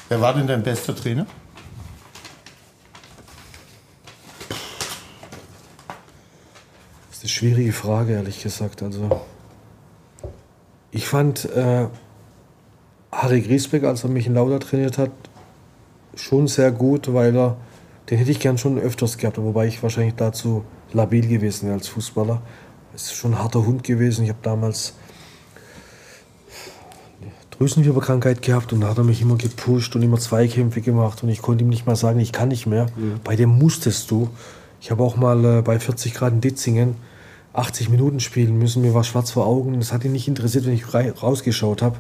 Wer 0.10 0.22
war 0.22 0.34
denn 0.34 0.48
dein 0.48 0.64
bester 0.64 0.96
Trainer? 0.96 1.28
Das 7.10 7.18
ist 7.18 7.22
eine 7.22 7.30
schwierige 7.30 7.74
Frage, 7.74 8.14
ehrlich 8.14 8.42
gesagt. 8.42 8.82
Also, 8.82 9.22
ich 10.90 11.06
fand 11.06 11.46
äh, 11.46 11.88
Harry 13.12 13.42
Griesbeck, 13.42 13.84
als 13.84 14.04
er 14.04 14.10
mich 14.10 14.26
in 14.26 14.34
Lauda 14.34 14.58
trainiert 14.58 14.98
hat, 14.98 15.12
schon 16.20 16.48
sehr 16.48 16.72
gut, 16.72 17.14
weil 17.14 17.36
er, 17.36 17.58
den 18.10 18.18
hätte 18.18 18.32
ich 18.32 18.40
gern 18.40 18.58
schon 18.58 18.78
öfters 18.80 19.18
gehabt, 19.18 19.38
wobei 19.38 19.68
ich 19.68 19.82
wahrscheinlich 19.82 20.16
dazu 20.16 20.64
labil 20.94 21.28
gewesen 21.28 21.68
wäre 21.68 21.78
als 21.78 21.88
Fußballer 21.88 22.42
ist 22.94 23.16
schon 23.16 23.34
ein 23.34 23.40
harter 23.40 23.66
Hund 23.66 23.84
gewesen. 23.84 24.24
Ich 24.24 24.30
habe 24.30 24.40
damals 24.42 24.94
eine 27.22 27.32
Drüsenfieberkrankheit 27.52 28.42
gehabt 28.42 28.74
und 28.74 28.82
da 28.82 28.90
hat 28.90 28.98
er 28.98 29.04
mich 29.04 29.22
immer 29.22 29.36
gepusht 29.36 29.96
und 29.96 30.02
immer 30.02 30.18
Zweikämpfe 30.18 30.82
gemacht 30.82 31.24
und 31.24 31.30
ich 31.30 31.42
konnte 31.42 31.64
ihm 31.64 31.70
nicht 31.70 31.86
mal 31.86 31.96
sagen, 31.96 32.20
ich 32.20 32.32
kann 32.32 32.50
nicht 32.50 32.66
mehr. 32.66 32.88
Mhm. 32.96 33.20
Bei 33.24 33.36
dem 33.36 33.50
musstest 33.50 34.10
du. 34.12 34.30
Ich 34.82 34.92
habe 34.92 35.04
auch 35.04 35.18
mal 35.18 35.44
äh, 35.46 35.62
bei 35.62 35.80
40 35.80 36.14
Grad 36.14 36.34
in 36.34 36.42
Ditzingen 36.42 36.96
80 37.54 37.90
Minuten 37.90 38.20
spielen 38.20 38.58
müssen. 38.58 38.82
Mir 38.82 38.94
war 38.94 39.04
schwarz 39.04 39.32
vor 39.32 39.46
Augen. 39.46 39.80
Das 39.80 39.92
hat 39.92 40.06
ihn 40.06 40.12
nicht 40.12 40.28
interessiert, 40.28 40.66
wenn 40.66 40.74
ich 40.74 40.94
rausgeschaut 40.94 41.82
habe 41.82 41.98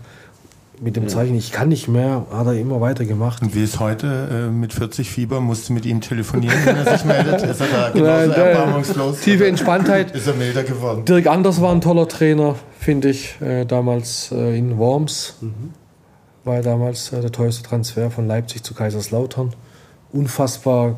mit 0.82 0.96
dem 0.96 1.10
Zeichen, 1.10 1.36
ich 1.36 1.52
kann 1.52 1.70
nicht 1.70 1.88
mehr, 1.88 2.26
hat 2.32 2.48
er 2.48 2.54
immer 2.54 2.80
weitergemacht. 2.80 3.42
Und 3.42 3.54
wie 3.54 3.64
ist 3.64 3.80
heute 3.80 4.48
äh, 4.48 4.52
mit 4.52 4.74
40 4.74 5.10
Fieber? 5.10 5.42
Musst 5.42 5.70
du 5.70 5.74
mit 5.74 5.86
ihm 5.86 6.00
telefonieren, 6.00 6.58
wenn 6.64 6.78
er 6.78 6.98
sich 6.98 7.06
meldet? 7.06 7.42
Ist 7.42 7.62
er 7.62 7.68
da 7.68 7.90
genauso 7.94 8.28
Nein, 8.28 8.32
erbarmungslos? 8.32 9.20
Tiefe 9.20 9.48
Entspanntheit. 9.48 10.12
Ist 10.16 10.28
er 10.28 10.36
milder 10.36 10.64
geworden? 10.64 11.04
Dirk 11.06 11.28
Anders 11.28 11.62
war 11.62 11.74
ein 11.74 11.82
toller 11.82 12.08
Trainer, 12.08 12.56
finde 12.78 13.10
ich, 13.10 13.40
äh, 13.42 13.66
damals 13.66 14.32
äh, 14.32 14.58
in 14.58 14.78
Worms. 14.78 15.36
Mhm. 15.42 15.74
War 16.46 16.62
damals 16.62 17.12
äh, 17.12 17.22
der 17.22 17.32
teuerste 17.32 17.64
Transfer 17.64 18.10
von 18.10 18.28
Leipzig 18.28 18.64
zu 18.64 18.74
Kaiserslautern. 18.74 19.54
Unfassbar 20.14 20.98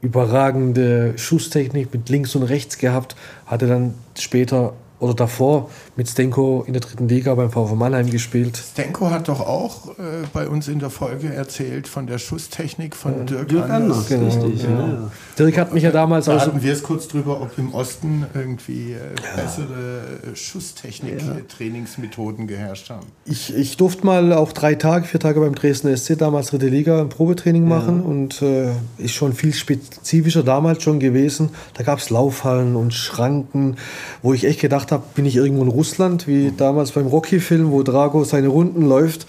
überragende 0.00 1.14
Schusstechnik 1.16 1.92
mit 1.92 2.08
links 2.10 2.36
und 2.36 2.44
rechts 2.44 2.78
gehabt. 2.78 3.16
Hatte 3.46 3.66
dann 3.66 3.94
später 4.18 4.74
oder 4.98 5.14
davor 5.14 5.70
mit 5.96 6.08
Stenko 6.08 6.64
in 6.66 6.72
der 6.72 6.80
dritten 6.80 7.08
Liga 7.08 7.34
beim 7.34 7.50
VV 7.50 7.74
Mannheim 7.74 8.10
gespielt. 8.10 8.56
Stenko 8.56 9.10
hat 9.10 9.28
doch 9.28 9.40
auch 9.40 9.90
äh, 9.98 10.24
bei 10.32 10.48
uns 10.48 10.68
in 10.68 10.78
der 10.78 10.88
Folge 10.90 11.32
erzählt 11.32 11.88
von 11.88 12.06
der 12.06 12.18
Schusstechnik 12.18 12.96
von 12.96 13.18
ja, 13.18 13.24
Dirk, 13.24 13.48
Dirk 13.48 13.70
Anders. 13.70 14.08
Genau, 14.08 14.26
richtig, 14.26 14.62
ja. 14.62 14.70
Ja. 14.70 15.10
Dirk 15.38 15.58
hat 15.58 15.74
mich 15.74 15.82
ja 15.82 15.90
damals 15.90 16.26
da 16.26 16.40
hatten 16.40 16.62
wir 16.62 16.72
es 16.72 16.82
kurz 16.82 17.08
drüber, 17.08 17.40
ob 17.40 17.56
im 17.58 17.74
Osten 17.74 18.26
irgendwie 18.34 18.92
äh, 18.92 18.98
bessere 19.36 20.02
äh, 20.32 20.36
Schusstechnik-Trainingsmethoden 20.36 22.46
geherrscht 22.46 22.90
haben. 22.90 23.06
Ich, 23.24 23.52
ich 23.54 23.76
durfte 23.76 24.06
mal 24.06 24.32
auch 24.32 24.52
drei 24.52 24.74
Tage, 24.74 25.06
vier 25.06 25.20
Tage 25.20 25.38
beim 25.40 25.54
Dresden 25.54 25.96
SC, 25.96 26.18
damals 26.18 26.48
dritte 26.48 26.66
Liga, 26.68 27.00
ein 27.00 27.08
Probetraining 27.08 27.66
machen 27.66 28.02
und 28.02 28.42
äh, 28.42 28.72
ist 28.98 29.14
schon 29.14 29.32
viel 29.32 29.54
spezifischer 29.54 30.42
damals 30.42 30.82
schon 30.82 31.00
gewesen. 31.00 31.50
Da 31.74 31.82
gab 31.82 31.98
es 31.98 32.10
Laufhallen 32.10 32.76
und 32.76 32.92
Schranken, 32.94 33.76
wo 34.22 34.34
ich 34.34 34.44
echt 34.44 34.60
gedacht 34.84 34.92
habe, 34.92 35.04
bin 35.14 35.26
ich 35.26 35.36
irgendwo 35.36 35.62
in 35.62 35.68
Russland, 35.68 36.26
wie 36.26 36.52
damals 36.56 36.92
beim 36.92 37.06
Rocky-Film, 37.06 37.70
wo 37.70 37.82
Drago 37.82 38.24
seine 38.24 38.48
Runden 38.48 38.82
läuft. 38.82 39.26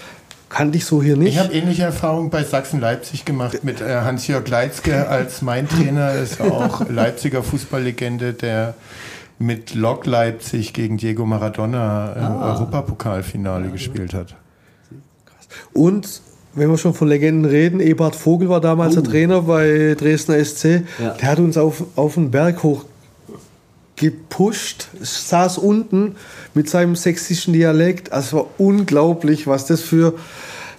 Kannte 0.49 0.77
ich 0.77 0.85
so 0.85 1.01
hier 1.01 1.17
nicht. 1.17 1.33
Ich 1.33 1.39
habe 1.39 1.53
ähnliche 1.53 1.83
Erfahrungen 1.83 2.29
bei 2.29 2.43
Sachsen-Leipzig 2.43 3.25
gemacht 3.25 3.63
mit 3.63 3.81
äh, 3.81 4.01
Hans-Jörg 4.01 4.47
Leitzke 4.47 5.07
als 5.07 5.41
mein 5.41 5.67
Trainer. 5.67 6.13
Ist 6.13 6.39
auch 6.39 6.87
Leipziger 6.89 7.43
Fußballlegende, 7.43 8.33
der 8.33 8.75
mit 9.39 9.73
Lok 9.73 10.05
Leipzig 10.05 10.73
gegen 10.73 10.97
Diego 10.97 11.25
Maradona 11.25 12.13
im 12.13 12.23
ah. 12.23 12.53
Europapokalfinale 12.53 13.65
ja, 13.65 13.71
gespielt 13.71 14.13
hat. 14.13 14.35
Und 15.73 16.21
wenn 16.53 16.69
wir 16.69 16.77
schon 16.77 16.93
von 16.93 17.09
Legenden 17.09 17.45
reden, 17.45 17.81
Ebert 17.81 18.15
Vogel 18.15 18.47
war 18.47 18.61
damals 18.61 18.95
uh. 18.95 19.01
der 19.01 19.11
Trainer 19.11 19.41
bei 19.41 19.95
Dresdner 19.97 20.43
SC. 20.43 20.83
Ja. 20.99 21.09
Der 21.19 21.31
hat 21.31 21.39
uns 21.39 21.57
auf, 21.57 21.83
auf 21.97 22.13
den 22.13 22.31
Berg 22.31 22.63
hoch 22.63 22.85
gepusht, 23.95 24.89
saß 24.99 25.57
unten 25.57 26.15
mit 26.53 26.69
seinem 26.69 26.95
sächsischen 26.95 27.53
Dialekt. 27.53 28.11
Also 28.11 28.25
es 28.25 28.33
war 28.33 28.45
unglaublich, 28.57 29.47
was 29.47 29.65
das 29.65 29.81
für 29.81 30.15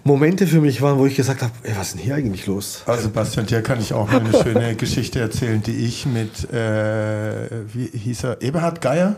Momente 0.05 0.47
für 0.47 0.61
mich 0.61 0.83
waren, 0.83 0.99
wo 0.99 1.07
ich 1.07 1.17
gesagt 1.17 1.43
habe, 1.43 1.53
ey, 1.65 1.75
was 1.77 1.89
ist 1.89 1.97
denn 1.97 2.03
hier 2.03 2.15
eigentlich 2.15 2.47
los? 2.47 2.83
Also 2.87 3.03
Sebastian, 3.03 3.47
dir 3.47 3.63
kann 3.63 3.81
ich 3.81 3.93
auch 3.93 4.11
mal 4.11 4.21
eine 4.21 4.33
schöne 4.43 4.75
Geschichte 4.77 5.19
erzählen, 5.21 5.63
die 5.63 5.85
ich 5.85 6.07
mit, 6.07 6.53
äh, 6.53 7.49
wie 7.73 7.87
hieß 7.93 8.25
er, 8.25 8.43
Eberhard 8.43 8.81
Geier? 8.81 9.17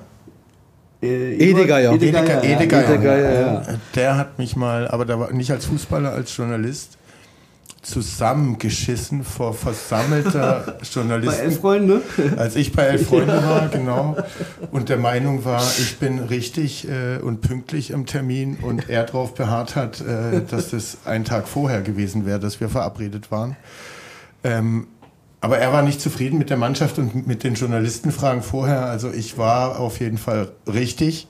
Edegeier. 1.01 1.93
Edegeier. 1.93 2.43
Edegeier. 2.43 2.91
Edegeier 2.91 3.41
ja. 3.41 3.63
Der 3.95 4.17
hat 4.17 4.39
mich 4.39 4.57
mal, 4.57 4.89
aber 4.89 5.05
da 5.05 5.21
war 5.21 5.33
nicht 5.33 5.53
als 5.53 5.67
Fußballer, 5.67 6.13
als 6.13 6.37
Journalist, 6.37 6.98
zusammengeschissen 7.89 9.25
vor 9.25 9.55
versammelter 9.55 10.79
Journalisten. 10.93 11.39
Bei 11.39 11.45
Elf 11.45 11.61
Freunde? 11.61 12.03
Als 12.37 12.57
ich 12.57 12.73
bei 12.73 12.83
Elf 12.85 13.09
Freunde 13.09 13.43
war, 13.43 13.69
genau. 13.69 14.17
Und 14.71 14.89
der 14.89 14.99
Meinung 14.99 15.45
war, 15.45 15.63
ich 15.79 15.99
bin 15.99 16.19
richtig 16.19 16.89
äh, 16.89 17.19
und 17.19 17.41
pünktlich 17.41 17.91
im 17.91 18.07
Termin 18.07 18.59
und 18.61 18.89
er 18.89 19.05
darauf 19.05 19.35
beharrt 19.35 19.77
hat, 19.77 20.01
äh, 20.01 20.43
dass 20.49 20.71
das 20.71 20.99
ein 21.05 21.25
Tag 21.25 21.49
vorher 21.49 21.83
gewesen 21.83 22.27
wäre, 22.27 22.39
dass 22.39 22.61
wir 22.61 22.69
verabredet 22.69 23.31
waren. 23.31 23.57
Ähm, 24.45 24.87
aber 25.41 25.59
er 25.59 25.73
war 25.73 25.83
nicht 25.83 26.01
zufrieden 26.01 26.39
mit 26.39 26.51
der 26.51 26.57
Mannschaft 26.57 26.99
und 26.99 27.27
mit 27.27 27.45
den 27.45 27.55
Journalistenfragen 27.55 28.43
vorher. 28.43 28.87
Also 28.87 29.11
ich 29.11 29.39
war 29.39 29.79
auf 29.79 30.01
jeden 30.01 30.19
Fall 30.19 30.51
richtig. 30.67 31.29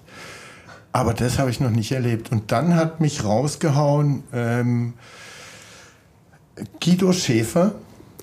Aber 0.92 1.12
das 1.12 1.38
habe 1.38 1.50
ich 1.50 1.60
noch 1.60 1.70
nicht 1.70 1.92
erlebt. 1.92 2.32
Und 2.32 2.50
dann 2.50 2.74
hat 2.74 3.00
mich 3.00 3.22
rausgehauen, 3.22 4.24
ähm, 4.32 4.94
Guido 6.82 7.12
Schäfer. 7.12 7.74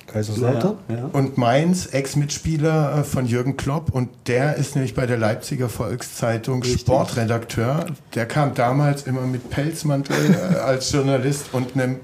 Kaiserslautern. 0.08 0.78
Ja, 0.88 0.96
ja. 0.96 1.10
Und 1.12 1.38
Mainz, 1.38 1.88
Ex-Mitspieler 1.88 3.00
äh, 3.00 3.04
von 3.04 3.26
Jürgen 3.26 3.58
Klopp. 3.58 3.90
Und 3.92 4.10
der 4.28 4.56
ist 4.56 4.76
nämlich 4.76 4.94
bei 4.94 5.06
der 5.06 5.18
Leipziger 5.18 5.68
Volkszeitung 5.68 6.62
Richtig. 6.62 6.82
Sportredakteur. 6.82 7.88
Der 8.14 8.26
kam 8.26 8.54
damals 8.54 9.04
immer 9.04 9.22
mit 9.22 9.50
Pelzmantel 9.50 10.16
äh, 10.36 10.58
als 10.60 10.92
Journalist 10.92 11.54
und 11.54 11.76
einem 11.76 11.98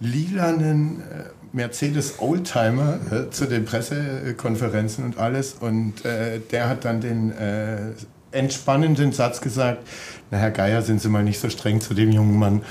lilanen 0.00 1.00
äh, 1.00 1.24
Mercedes 1.52 2.14
Oldtimer 2.18 2.98
äh, 3.10 3.30
zu 3.30 3.46
den 3.46 3.64
Pressekonferenzen 3.64 5.04
und 5.04 5.18
alles. 5.18 5.56
Und 5.60 6.04
äh, 6.04 6.40
der 6.50 6.68
hat 6.68 6.84
dann 6.84 7.00
den 7.00 7.32
äh, 7.32 7.92
entspannenden 8.32 9.12
Satz 9.12 9.40
gesagt, 9.40 9.86
na 10.30 10.38
Herr 10.38 10.50
Geier, 10.50 10.82
sind 10.82 11.00
Sie 11.00 11.08
mal 11.08 11.22
nicht 11.22 11.38
so 11.38 11.50
streng 11.50 11.80
zu 11.80 11.92
dem 11.94 12.10
jungen 12.10 12.38
Mann. 12.38 12.62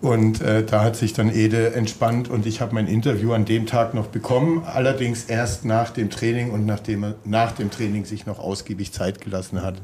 Und 0.00 0.40
äh, 0.40 0.64
da 0.64 0.82
hat 0.82 0.96
sich 0.96 1.12
dann 1.12 1.30
Ede 1.30 1.74
entspannt 1.74 2.30
und 2.30 2.46
ich 2.46 2.62
habe 2.62 2.74
mein 2.74 2.86
Interview 2.86 3.34
an 3.34 3.44
dem 3.44 3.66
Tag 3.66 3.92
noch 3.92 4.06
bekommen, 4.06 4.62
allerdings 4.64 5.24
erst 5.24 5.66
nach 5.66 5.90
dem 5.90 6.08
Training 6.08 6.52
und 6.52 6.64
nachdem 6.64 7.04
er 7.04 7.14
nach 7.24 7.52
dem 7.52 7.70
Training 7.70 8.06
sich 8.06 8.24
noch 8.24 8.38
ausgiebig 8.38 8.92
Zeit 8.92 9.20
gelassen 9.20 9.60
hat, 9.60 9.74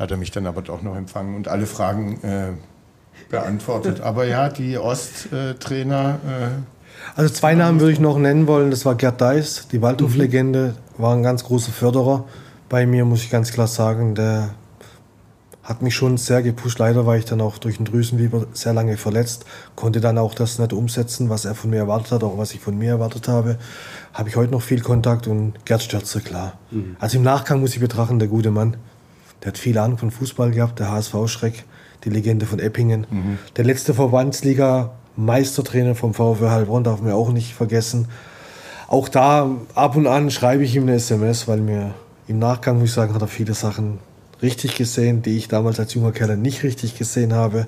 hat 0.00 0.10
er 0.10 0.16
mich 0.16 0.32
dann 0.32 0.46
aber 0.46 0.62
doch 0.62 0.82
noch 0.82 0.96
empfangen 0.96 1.36
und 1.36 1.46
alle 1.46 1.66
Fragen 1.66 2.20
äh, 2.24 2.52
beantwortet. 3.28 4.00
Aber 4.02 4.24
ja, 4.24 4.48
die 4.48 4.78
Osttrainer. 4.78 6.18
Äh, 6.26 7.18
also 7.20 7.32
zwei 7.32 7.54
Namen 7.54 7.80
würde 7.80 7.92
ich 7.92 8.00
noch 8.00 8.18
nennen 8.18 8.46
wollen. 8.46 8.70
Das 8.70 8.84
war 8.84 8.94
Gerd 8.94 9.20
Deis, 9.20 9.68
die 9.70 9.82
Waldhof-Legende, 9.82 10.74
war 10.96 11.14
ein 11.14 11.22
ganz 11.22 11.44
großer 11.44 11.70
Förderer 11.70 12.24
bei 12.68 12.86
mir, 12.86 13.04
muss 13.04 13.22
ich 13.22 13.30
ganz 13.30 13.52
klar 13.52 13.66
sagen. 13.66 14.14
Der 14.14 14.50
hat 15.70 15.80
mich 15.82 15.94
schon 15.94 16.16
sehr 16.16 16.42
gepusht. 16.42 16.80
Leider 16.80 17.06
war 17.06 17.16
ich 17.16 17.26
dann 17.26 17.40
auch 17.40 17.58
durch 17.58 17.76
den 17.76 17.84
Drüsenfieber 17.84 18.46
sehr 18.52 18.74
lange 18.74 18.96
verletzt, 18.96 19.44
konnte 19.76 20.00
dann 20.00 20.18
auch 20.18 20.34
das 20.34 20.58
nicht 20.58 20.72
umsetzen, 20.72 21.30
was 21.30 21.44
er 21.44 21.54
von 21.54 21.70
mir 21.70 21.78
erwartet 21.78 22.10
hat, 22.10 22.24
auch 22.24 22.36
was 22.36 22.52
ich 22.52 22.60
von 22.60 22.76
mir 22.76 22.90
erwartet 22.90 23.28
habe. 23.28 23.56
Habe 24.12 24.28
ich 24.28 24.34
heute 24.34 24.50
noch 24.50 24.62
viel 24.62 24.80
Kontakt 24.80 25.28
und 25.28 25.64
Gerd 25.64 25.84
Stürzer, 25.84 26.20
klar. 26.20 26.54
Mhm. 26.72 26.96
Also 26.98 27.18
im 27.18 27.22
Nachgang 27.22 27.60
muss 27.60 27.74
ich 27.74 27.80
betrachten, 27.80 28.18
der 28.18 28.26
gute 28.26 28.50
Mann, 28.50 28.78
der 29.42 29.52
hat 29.52 29.58
viel 29.58 29.78
Ahnung 29.78 29.96
von 29.96 30.10
Fußball 30.10 30.50
gehabt, 30.50 30.80
der 30.80 30.90
HSV-Schreck, 30.90 31.64
die 32.02 32.10
Legende 32.10 32.46
von 32.46 32.58
Eppingen. 32.58 33.06
Mhm. 33.08 33.38
Der 33.56 33.64
letzte 33.64 33.94
Verbandsliga-Meistertrainer 33.94 35.94
vom 35.94 36.14
VfW 36.14 36.48
Heilbronn 36.48 36.82
darf 36.82 37.00
man 37.00 37.12
auch 37.12 37.30
nicht 37.30 37.54
vergessen. 37.54 38.08
Auch 38.88 39.08
da 39.08 39.48
ab 39.76 39.94
und 39.94 40.08
an 40.08 40.32
schreibe 40.32 40.64
ich 40.64 40.74
ihm 40.74 40.82
eine 40.82 40.94
SMS, 40.94 41.46
weil 41.46 41.60
mir 41.60 41.94
im 42.26 42.40
Nachgang, 42.40 42.80
muss 42.80 42.88
ich 42.88 42.94
sagen, 42.94 43.14
hat 43.14 43.22
er 43.22 43.28
viele 43.28 43.54
Sachen 43.54 44.00
richtig 44.42 44.76
gesehen, 44.76 45.22
die 45.22 45.36
ich 45.36 45.48
damals 45.48 45.78
als 45.78 45.94
junger 45.94 46.12
Kerl 46.12 46.36
nicht 46.36 46.62
richtig 46.62 46.96
gesehen 46.96 47.32
habe. 47.32 47.66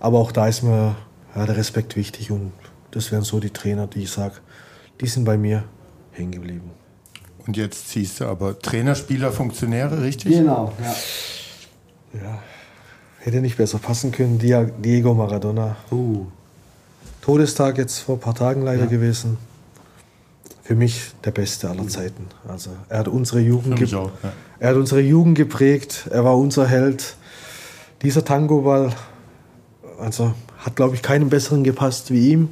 Aber 0.00 0.18
auch 0.18 0.32
da 0.32 0.48
ist 0.48 0.62
mir 0.62 0.96
ja, 1.34 1.46
der 1.46 1.56
Respekt 1.56 1.96
wichtig 1.96 2.30
und 2.30 2.52
das 2.90 3.10
wären 3.10 3.22
so 3.22 3.40
die 3.40 3.50
Trainer, 3.50 3.86
die 3.86 4.04
ich 4.04 4.10
sage, 4.10 4.34
die 5.00 5.06
sind 5.06 5.24
bei 5.24 5.36
mir 5.36 5.64
hängen 6.12 6.32
geblieben. 6.32 6.70
Und 7.46 7.56
jetzt 7.56 7.88
ziehst 7.88 8.20
du 8.20 8.26
aber 8.26 8.58
Trainer, 8.58 8.94
Spieler, 8.94 9.32
Funktionäre, 9.32 10.02
richtig? 10.02 10.32
Genau, 10.32 10.72
ja. 10.82 12.20
Ja, 12.22 12.42
hätte 13.18 13.40
nicht 13.40 13.56
besser 13.56 13.78
passen 13.78 14.12
können. 14.12 14.38
Diego 14.38 15.14
Maradona. 15.14 15.76
Uh. 15.90 16.26
Todestag 17.20 17.78
jetzt 17.78 17.98
vor 17.98 18.16
ein 18.16 18.20
paar 18.20 18.34
Tagen 18.34 18.62
leider 18.62 18.84
ja. 18.84 18.88
gewesen 18.88 19.36
für 20.64 20.74
mich 20.74 21.12
der 21.22 21.30
Beste 21.30 21.68
aller 21.68 21.86
Zeiten. 21.88 22.26
Also 22.48 22.70
er 22.88 23.00
hat 23.00 23.08
unsere 23.08 23.40
Jugend, 23.40 23.94
auch, 23.94 24.10
ja. 24.22 24.32
er 24.58 24.70
hat 24.70 24.76
unsere 24.76 25.02
Jugend 25.02 25.36
geprägt. 25.36 26.08
Er 26.10 26.24
war 26.24 26.36
unser 26.38 26.66
Held. 26.66 27.16
Dieser 28.02 28.24
Tango-Ball, 28.24 28.90
also 30.00 30.34
hat 30.58 30.74
glaube 30.74 30.94
ich 30.94 31.02
keinem 31.02 31.28
besseren 31.28 31.64
gepasst 31.64 32.10
wie 32.10 32.30
ihm. 32.30 32.48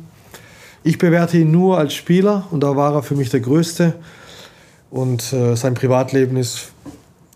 Ich 0.85 0.99
bewerte 0.99 1.39
ihn 1.39 1.51
nur 1.51 1.79
als 1.79 1.95
Spieler 1.95 2.47
und 2.51 2.61
da 2.63 2.77
war 2.77 2.95
er 2.95 3.03
für 3.03 3.15
mich 3.15 3.31
der 3.31 3.41
Größte. 3.41 3.95
Und 4.91 5.33
äh, 5.33 5.57
sein 5.57 5.73
Privatleben 5.73 6.37
ist 6.37 6.73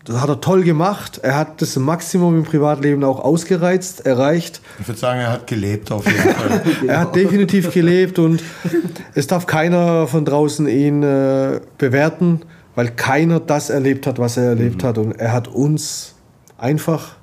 das 0.07 0.21
hat 0.21 0.29
er 0.29 0.39
toll 0.39 0.63
gemacht. 0.63 1.19
Er 1.21 1.35
hat 1.35 1.61
das 1.61 1.75
Maximum 1.75 2.37
im 2.37 2.43
Privatleben 2.45 3.03
auch 3.03 3.19
ausgereizt, 3.19 4.05
erreicht. 4.05 4.61
Ich 4.79 4.87
würde 4.87 4.99
sagen, 4.99 5.19
er 5.19 5.31
hat 5.33 5.47
gelebt 5.47 5.91
auf 5.91 6.05
jeden 6.05 6.33
Fall. 6.33 6.61
er 6.87 6.99
hat 7.01 7.15
definitiv 7.15 7.73
gelebt 7.73 8.17
und 8.17 8.41
es 9.15 9.27
darf 9.27 9.47
keiner 9.47 10.07
von 10.07 10.23
draußen 10.23 10.65
ihn 10.69 11.03
äh, 11.03 11.59
bewerten, 11.77 12.41
weil 12.75 12.91
keiner 12.91 13.41
das 13.41 13.69
erlebt 13.69 14.07
hat, 14.07 14.17
was 14.17 14.37
er 14.37 14.45
erlebt 14.45 14.81
mhm. 14.81 14.87
hat. 14.87 14.97
Und 14.97 15.11
er 15.19 15.33
hat 15.33 15.49
uns 15.49 16.15
einfach 16.57 17.17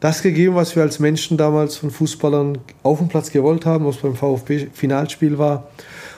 das 0.00 0.20
gegeben, 0.22 0.56
was 0.56 0.74
wir 0.74 0.82
als 0.82 0.98
Menschen 0.98 1.36
damals 1.36 1.76
von 1.76 1.92
Fußballern 1.92 2.58
auf 2.82 2.98
dem 2.98 3.06
Platz 3.06 3.30
gewollt 3.30 3.64
haben, 3.64 3.86
ob 3.86 3.94
es 3.94 4.00
beim 4.00 4.16
VfB 4.16 4.66
Finalspiel 4.72 5.38
war, 5.38 5.68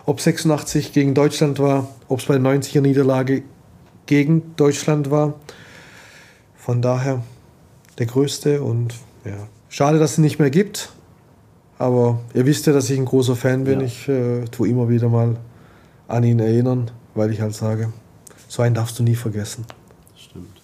ob 0.07 0.19
86 0.19 0.95
gegen 0.95 1.13
Deutschland 1.13 1.59
war, 1.59 1.89
ob 2.09 2.21
es 2.21 2.25
bei 2.25 2.37
90er 2.37 2.81
Niederlage 2.81 3.43
gegen 4.07 4.57
Deutschland 4.57 5.11
war. 5.11 5.35
Von 6.71 6.83
daher 6.83 7.21
der 7.99 8.07
größte 8.07 8.63
und 8.63 8.95
ja, 9.25 9.49
schade, 9.69 9.99
dass 9.99 10.13
es 10.13 10.19
ihn 10.19 10.21
nicht 10.23 10.39
mehr 10.39 10.51
gibt. 10.51 10.93
Aber 11.79 12.21
ihr 12.33 12.47
wisst 12.47 12.65
ja, 12.69 12.73
dass 12.73 12.89
ich 12.89 12.97
ein 12.97 13.07
großer 13.07 13.35
Fan 13.35 13.65
bin. 13.65 13.81
Ja. 13.81 13.87
Ich 13.87 14.09
äh, 14.09 14.45
tue 14.45 14.69
immer 14.69 14.89
wieder 14.89 15.09
mal 15.09 15.37
an 16.07 16.23
ihn 16.23 16.39
erinnern, 16.39 16.93
weil 17.17 17.33
ich 17.33 17.41
halt 17.41 17.57
sage, 17.57 17.93
so 18.47 18.63
einen 18.63 18.77
darfst 18.77 18.97
du 19.01 19.03
nie 19.03 19.17
vergessen. 19.17 19.65
Stimmt. 20.17 20.61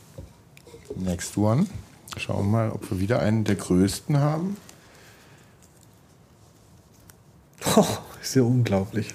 Next 0.95 1.37
one. 1.37 1.66
Schauen 2.16 2.47
wir 2.47 2.53
mal, 2.53 2.70
ob 2.70 2.89
wir 2.89 3.01
wieder 3.01 3.19
einen 3.19 3.43
der 3.43 3.57
größten 3.57 4.20
haben. 4.20 4.57
Oh, 7.74 7.85
ist 8.23 8.37
ja 8.37 8.43
unglaublich. 8.43 9.12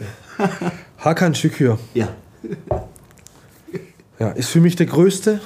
Hakan 0.97 1.35
Şükür. 1.35 1.79
Ja. 1.93 2.09
Ja, 4.19 4.31
ist 4.31 4.49
für 4.49 4.59
mich 4.59 4.75
der 4.75 4.87
größte 4.87 5.39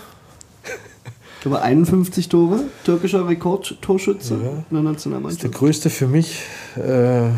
glaube 1.46 1.62
51 1.62 2.28
Tore, 2.28 2.60
türkischer 2.86 3.28
Rekordtorschütze 3.28 4.34
ja. 4.34 4.50
in 4.50 4.64
der 4.72 4.82
Nationalmannschaft. 4.82 5.44
Das 5.44 5.52
ist 5.52 5.54
der 5.54 5.60
größte 5.60 5.90
für 5.92 6.08
mich 6.08 6.42
äh, 6.76 7.30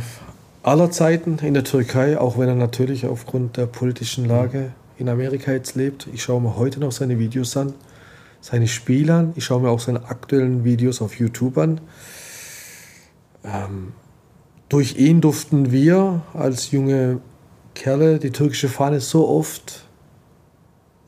aller 0.63 0.91
Zeiten 0.91 1.39
in 1.39 1.53
der 1.53 1.65
Türkei, 1.65 2.17
auch 2.17 2.37
wenn 2.37 2.47
er 2.47 2.55
natürlich 2.55 3.05
aufgrund 3.05 3.57
der 3.57 3.65
politischen 3.65 4.23
Lage 4.23 4.71
in 4.97 5.09
Amerika 5.09 5.51
jetzt 5.51 5.75
lebt. 5.75 6.07
Ich 6.13 6.23
schaue 6.23 6.39
mir 6.39 6.55
heute 6.55 6.79
noch 6.79 6.93
seine 6.93 7.19
Videos 7.19 7.57
an, 7.57 7.73
seine 8.39 8.69
Spiele 8.69 9.13
an. 9.13 9.33
Ich 9.35 9.43
schaue 9.43 9.59
mir 9.59 9.69
auch 9.71 9.81
seine 9.81 10.05
aktuellen 10.05 10.63
Videos 10.63 11.01
auf 11.01 11.19
YouTube 11.19 11.57
an. 11.57 11.81
Ähm, 13.43 13.91
durch 14.69 14.95
ihn 14.95 15.19
durften 15.19 15.73
wir 15.73 16.21
als 16.33 16.71
junge 16.71 17.19
Kerle 17.75 18.19
die 18.19 18.31
türkische 18.31 18.69
Fahne 18.69 19.01
so 19.01 19.27
oft 19.27 19.83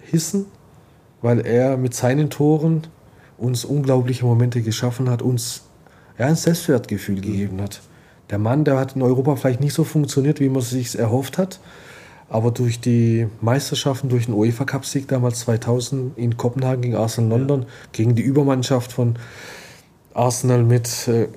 hissen 0.02 0.48
weil 1.22 1.46
er 1.46 1.78
mit 1.78 1.94
seinen 1.94 2.30
Toren 2.30 2.88
uns 3.38 3.66
unglaubliche 3.66 4.26
Momente 4.26 4.62
geschaffen 4.62 5.10
hat, 5.10 5.22
uns 5.22 5.64
ja, 6.18 6.28
ein 6.28 6.36
Selbstwertgefühl 6.36 7.18
mhm. 7.18 7.22
gegeben 7.22 7.62
hat. 7.62 7.82
Der 8.30 8.38
Mann, 8.38 8.64
der 8.64 8.78
hat 8.78 8.96
in 8.96 9.02
Europa 9.02 9.36
vielleicht 9.36 9.62
nicht 9.62 9.74
so 9.74 9.84
funktioniert, 9.84 10.40
wie 10.40 10.50
man 10.50 10.60
es 10.60 10.70
sich 10.70 10.98
erhofft 10.98 11.38
hat, 11.38 11.60
aber 12.30 12.52
durch 12.52 12.80
die 12.80 13.28
Meisterschaften, 13.42 14.10
durch 14.10 14.26
den 14.26 14.36
UEFA 14.36 14.66
Cup 14.66 14.86
Sieg 14.86 15.08
damals 15.08 15.40
2000 15.40 16.18
in 16.18 16.38
Kopenhagen 16.38 16.82
gegen 16.82 16.96
Arsenal 16.96 17.40
London, 17.40 17.62
ja. 17.62 17.68
gegen 17.92 18.14
die 18.14 18.22
Übermannschaft 18.22 18.92
von 18.92 19.16
Arsenal 20.14 20.64
mit, 20.64 21.08
äh, 21.08 21.28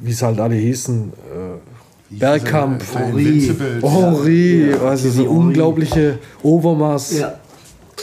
wie 0.00 0.10
es 0.10 0.22
halt 0.22 0.40
alle 0.40 0.56
hießen, 0.56 1.12
äh, 1.12 2.16
Bergkamp, 2.18 2.82
Henri, 2.92 3.54
Henri, 3.82 4.74
also 4.74 5.10
so 5.10 5.24
unglaubliche 5.26 6.18
Overmaß. 6.42 7.20
Ja. 7.20 7.38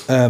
Äh, 0.08 0.30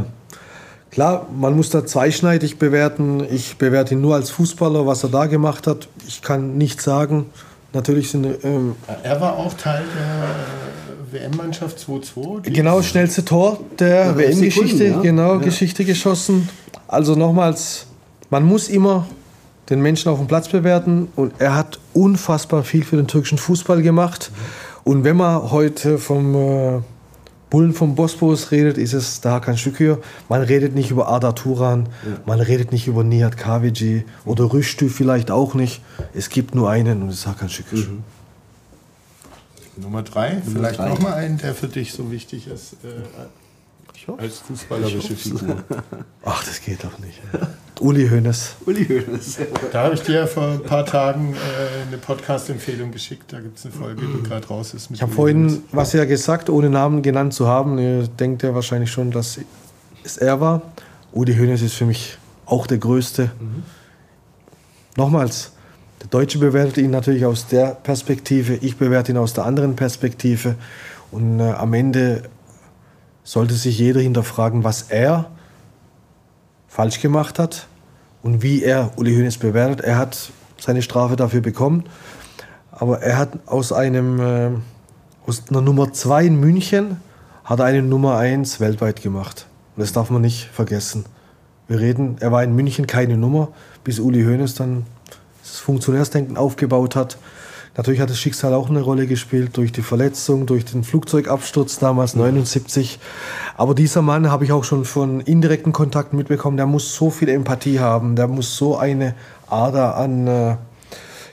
Klar, 0.98 1.28
man 1.32 1.56
muss 1.56 1.70
da 1.70 1.86
zweischneidig 1.86 2.58
bewerten. 2.58 3.24
Ich 3.30 3.58
bewerte 3.60 3.94
ihn 3.94 4.02
nur 4.02 4.16
als 4.16 4.32
Fußballer, 4.32 4.88
was 4.88 5.04
er 5.04 5.10
da 5.10 5.28
gemacht 5.28 5.68
hat. 5.68 5.88
Ich 6.08 6.24
kann 6.24 6.58
nichts 6.58 6.86
sagen. 6.86 7.28
Natürlich 7.72 8.10
sind. 8.10 8.26
Ähm, 8.44 8.76
er 9.04 9.22
war 9.22 9.38
auch 9.38 9.54
Teil 9.54 9.84
der 9.96 11.22
WM-Mannschaft 11.22 11.78
2-2. 11.78 12.50
Genau, 12.50 12.82
schnellste 12.82 13.24
Tor 13.24 13.60
der 13.78 14.18
WM-Geschichte, 14.18 14.86
ja. 14.86 15.00
genau, 15.00 15.34
ja. 15.34 15.38
Geschichte 15.38 15.86
geschossen. 15.86 16.50
Also 16.88 17.14
nochmals, 17.14 17.86
man 18.32 18.44
muss 18.44 18.68
immer 18.68 19.06
den 19.70 19.84
Menschen 19.84 20.10
auf 20.10 20.18
dem 20.18 20.26
Platz 20.26 20.50
bewerten 20.50 21.10
und 21.16 21.34
er 21.38 21.54
hat 21.54 21.78
unfassbar 21.94 22.64
viel 22.64 22.84
für 22.84 22.96
den 22.96 23.06
türkischen 23.06 23.38
Fußball 23.38 23.84
gemacht. 23.84 24.32
Mhm. 24.34 24.94
Und 24.94 25.04
wenn 25.04 25.18
man 25.18 25.52
heute 25.52 26.00
vom 26.00 26.34
äh, 26.34 26.80
Bullen 27.50 27.74
vom 27.74 27.96
Bosporus 27.96 28.52
redet, 28.52 28.78
ist 28.78 28.94
es 28.94 29.22
da 29.22 29.40
kein 29.40 29.58
Stück 29.58 29.78
hier. 29.78 30.00
Man 30.28 30.42
redet 30.42 30.76
nicht 30.76 30.92
über 30.92 31.08
Arda 31.08 31.32
Turan, 31.32 31.88
ja. 32.06 32.20
man 32.26 32.42
redet 32.42 32.72
nicht 32.74 32.88
über 32.88 33.04
Nihat 33.04 33.38
Kavici 33.38 34.04
oder 34.26 34.52
Rüştü 34.52 34.90
vielleicht 34.90 35.32
auch 35.32 35.54
nicht. 35.54 35.82
Es 36.14 36.30
gibt 36.30 36.56
nur 36.56 36.70
einen 36.70 37.02
und 37.02 37.10
es 37.10 37.20
ist 37.20 37.28
Hakan 37.28 37.50
Şükür. 37.50 37.80
Mhm. 37.80 38.04
Nummer 39.78 40.04
drei, 40.04 40.34
Nummer 40.34 40.44
vielleicht 40.52 40.80
nochmal 40.80 41.14
einen, 41.14 41.38
der 41.38 41.54
für 41.54 41.68
dich 41.68 41.94
so 41.94 42.12
wichtig 42.12 42.48
ist. 42.48 42.74
Äh, 42.84 42.88
als 44.18 44.40
fußballerische 44.40 45.16
Figur. 45.16 45.64
Ach, 46.26 46.44
das 46.44 46.62
geht 46.62 46.84
doch 46.84 46.98
nicht. 47.00 47.20
Uli 47.80 48.08
Hoeneß. 48.10 48.56
Uli 48.66 48.86
Hoeneß. 48.86 49.38
Da 49.72 49.84
habe 49.84 49.96
ich 49.96 50.02
dir 50.02 50.28
vor 50.28 50.52
ein 50.52 50.64
paar 50.64 50.86
Tagen 50.86 51.34
äh, 51.34 51.88
eine 51.88 51.98
Podcast-Empfehlung 51.98 52.92
geschickt. 52.92 53.32
Da 53.34 53.40
gibt 53.40 53.58
es 53.58 53.66
eine 53.66 53.74
Folge, 53.74 54.02
die 54.02 54.24
gerade 54.24 54.48
raus 54.48 54.74
ist. 54.74 54.90
ich 54.92 55.02
habe 55.02 55.12
vorhin 55.12 55.64
was 55.72 55.94
ja 55.94 56.06
gesagt, 56.06 56.50
ohne 56.50 56.70
Namen 56.70 57.02
genannt 57.02 57.34
zu 57.34 57.48
haben. 57.48 57.78
Ihr 57.78 58.08
denkt 58.08 58.44
ja 58.44 58.56
wahrscheinlich 58.56 58.92
schon, 58.92 59.12
dass 59.12 59.40
es 60.04 60.18
er 60.18 60.40
war. 60.40 60.62
Uli 61.12 61.36
Hoeneß 61.36 61.62
ist 61.62 61.74
für 61.74 61.86
mich 61.86 62.18
auch 62.46 62.68
der 62.68 62.78
Größte. 62.78 63.32
Mhm. 63.40 63.64
Nochmals, 64.96 65.52
der 66.02 66.08
Deutsche 66.08 66.40
bewertet 66.40 66.78
ihn 66.78 66.92
natürlich 66.92 67.26
aus 67.26 67.48
der 67.48 67.76
Perspektive, 67.76 68.56
ich 68.56 68.78
bewerte 68.78 69.12
ihn 69.12 69.18
aus 69.18 69.34
der 69.34 69.46
anderen 69.46 69.76
Perspektive. 69.76 70.56
Und 71.12 71.40
äh, 71.40 71.52
am 71.52 71.74
Ende 71.74 72.24
sollte 73.28 73.56
sich 73.56 73.78
jeder 73.78 74.00
hinterfragen, 74.00 74.64
was 74.64 74.84
er 74.84 75.30
falsch 76.70 77.02
gemacht 77.02 77.40
hat 77.40 77.68
und 78.24 78.42
wie 78.42 78.64
er 78.64 78.92
Uli 78.96 79.14
Hoeneß 79.14 79.38
bewertet. 79.38 79.82
Er 79.82 79.98
hat 79.98 80.32
seine 80.58 80.82
Strafe 80.82 81.18
dafür 81.18 81.42
bekommen, 81.42 81.84
aber 82.72 83.02
er 83.02 83.18
hat 83.18 83.32
aus 83.46 83.74
einem 83.74 84.22
äh, 84.22 84.52
aus 85.26 85.44
einer 85.50 85.60
Nummer 85.60 85.92
2 85.92 86.24
in 86.24 86.40
München 86.40 87.02
hat 87.44 87.60
er 87.60 87.66
eine 87.66 87.82
Nummer 87.82 88.18
1 88.18 88.62
weltweit 88.62 89.02
gemacht. 89.02 89.46
Und 89.76 89.82
das 89.82 89.92
darf 89.92 90.10
man 90.10 90.22
nicht 90.22 90.46
vergessen. 90.46 91.04
Wir 91.68 91.82
reden, 91.82 92.16
er 92.22 92.32
war 92.32 92.46
in 92.46 92.56
München 92.56 92.88
keine 92.88 93.18
Nummer, 93.18 93.50
bis 93.84 94.00
Uli 94.00 94.24
Hoeneß 94.24 94.56
dann 94.56 94.86
das 95.44 95.60
Funktionärsdenken 95.60 96.38
aufgebaut 96.38 96.96
hat. 96.96 97.18
Natürlich 97.78 98.02
hat 98.02 98.10
das 98.10 98.20
Schicksal 98.20 98.56
auch 98.56 98.70
eine 98.70 98.82
Rolle 98.82 99.06
gespielt 99.06 99.56
durch 99.56 99.72
die 99.72 99.84
Verletzung, 99.84 100.48
durch 100.48 100.66
den 100.66 100.84
Flugzeugabsturz 100.84 101.78
damals 101.78 102.16
79. 102.16 102.98
Aber 103.56 103.76
dieser 103.76 104.02
Mann 104.02 104.32
habe 104.32 104.46
ich 104.46 104.52
auch 104.52 104.64
schon 104.64 104.84
von 104.84 105.22
indirekten 105.22 105.74
Kontakten 105.74 106.18
mitbekommen. 106.18 106.58
Der 106.58 106.66
muss 106.66 106.96
so 106.96 107.12
viel 107.12 107.30
Empathie 107.30 107.80
haben, 107.80 108.16
der 108.16 108.28
muss 108.28 108.58
so 108.58 108.78
eine 108.78 109.14
Ader 109.48 109.96
an 109.96 110.28
äh, 110.28 110.56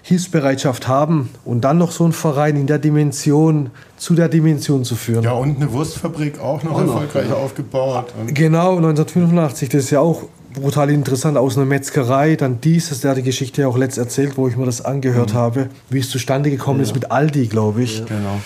Hilfsbereitschaft 0.03 0.87
haben 0.87 1.31
und 1.47 1.63
dann 1.63 1.79
noch 1.79 1.91
so 1.91 2.05
einen 2.05 2.13
Verein 2.13 2.57
in 2.57 2.67
der 2.67 2.79
Dimension 2.79 3.71
zu 3.97 4.15
der 4.15 4.29
Dimension 4.29 4.85
zu 4.85 4.97
führen. 4.97 5.25
Ja, 5.25 5.33
und 5.33 5.57
eine 5.57 5.73
Wurstfabrik 5.73 6.39
auch 6.41 6.63
noch 6.63 6.73
auch 6.73 6.81
erfolgreich 6.81 7.31
noch, 7.31 7.39
ja. 7.39 7.43
aufgebaut. 7.43 8.13
Genau, 8.27 8.77
1985, 8.77 9.71
das 9.71 9.85
ist 9.85 9.91
ja 9.91 10.01
auch 10.01 10.25
brutal 10.55 10.91
interessant, 10.91 11.37
aus 11.37 11.57
einer 11.57 11.67
Metzgerei, 11.67 12.37
dann 12.37 12.61
dieses, 12.61 13.01
der 13.01 13.11
hat 13.11 13.19
die 13.19 13.23
Geschichte 13.23 13.63
ja 13.63 13.69
auch 13.69 13.77
letzt 13.77 13.99
erzählt, 13.99 14.37
wo 14.37 14.49
ich 14.49 14.57
mir 14.57 14.65
das 14.65 14.81
angehört 14.81 15.35
mhm. 15.35 15.39
habe, 15.39 15.69
wie 15.91 15.99
es 15.99 16.09
zustande 16.09 16.51
gekommen 16.51 16.81
ja. 16.81 16.85
ist 16.85 16.95
mit 16.95 17.11
Aldi, 17.11 17.49
glaube 17.49 17.83
ich. 17.83 17.99
Ja. 17.99 18.05
Genau. 18.07 18.41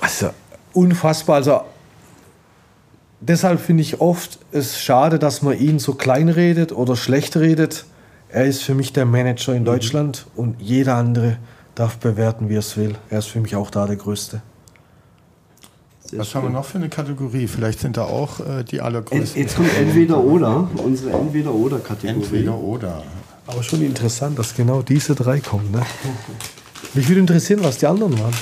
Also 0.00 0.30
unfassbar, 0.72 1.36
also 1.36 1.60
deshalb 3.20 3.60
finde 3.60 3.82
ich 3.82 4.00
oft 4.00 4.38
es 4.52 4.80
schade, 4.80 5.18
dass 5.18 5.42
man 5.42 5.58
ihn 5.58 5.78
so 5.78 5.94
klein 5.94 6.28
redet 6.28 6.72
oder 6.72 6.96
schlecht 6.96 7.36
redet, 7.36 7.84
er 8.28 8.46
ist 8.46 8.62
für 8.62 8.74
mich 8.74 8.92
der 8.92 9.04
Manager 9.04 9.54
in 9.54 9.62
mhm. 9.62 9.66
Deutschland 9.66 10.26
und 10.36 10.60
jeder 10.60 10.94
andere 10.96 11.38
darf 11.74 11.98
bewerten, 11.98 12.48
wie 12.48 12.54
er 12.54 12.60
es 12.60 12.76
will. 12.76 12.94
Er 13.10 13.18
ist 13.18 13.26
für 13.26 13.40
mich 13.40 13.56
auch 13.56 13.70
da 13.70 13.86
der 13.86 13.96
Größte. 13.96 14.42
Sehr 16.10 16.18
Was 16.18 16.30
schön. 16.30 16.42
haben 16.42 16.48
wir 16.48 16.58
noch 16.58 16.64
für 16.64 16.78
eine 16.78 16.88
Kategorie? 16.88 17.46
Vielleicht 17.46 17.78
sind 17.78 17.96
da 17.96 18.02
auch 18.02 18.40
äh, 18.40 18.64
die 18.64 18.80
allergrößten. 18.80 19.40
Jetzt 19.40 19.54
kommt 19.54 19.72
entweder 19.78 20.18
oder, 20.18 20.68
unsere 20.84 21.12
entweder 21.12 21.54
oder 21.54 21.78
Kategorie. 21.78 22.24
Entweder 22.24 22.58
oder. 22.58 23.04
Aber 23.46 23.62
schon 23.62 23.80
interessant, 23.80 24.36
dass 24.36 24.56
genau 24.56 24.82
diese 24.82 25.14
drei 25.14 25.38
kommen. 25.38 25.70
Ne? 25.70 25.82
Mich 26.94 27.08
würde 27.08 27.20
interessieren, 27.20 27.60
was 27.62 27.78
die 27.78 27.86
anderen 27.86 28.18
waren. 28.18 28.34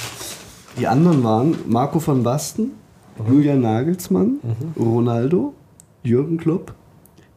Die 0.78 0.86
anderen 0.86 1.22
waren 1.22 1.56
Marco 1.66 2.00
van 2.06 2.22
Basten, 2.22 2.70
mhm. 3.18 3.34
Julian 3.34 3.60
Nagelsmann, 3.60 4.38
mhm. 4.42 4.82
Ronaldo, 4.82 5.52
Jürgen 6.02 6.38
Klopp, 6.38 6.72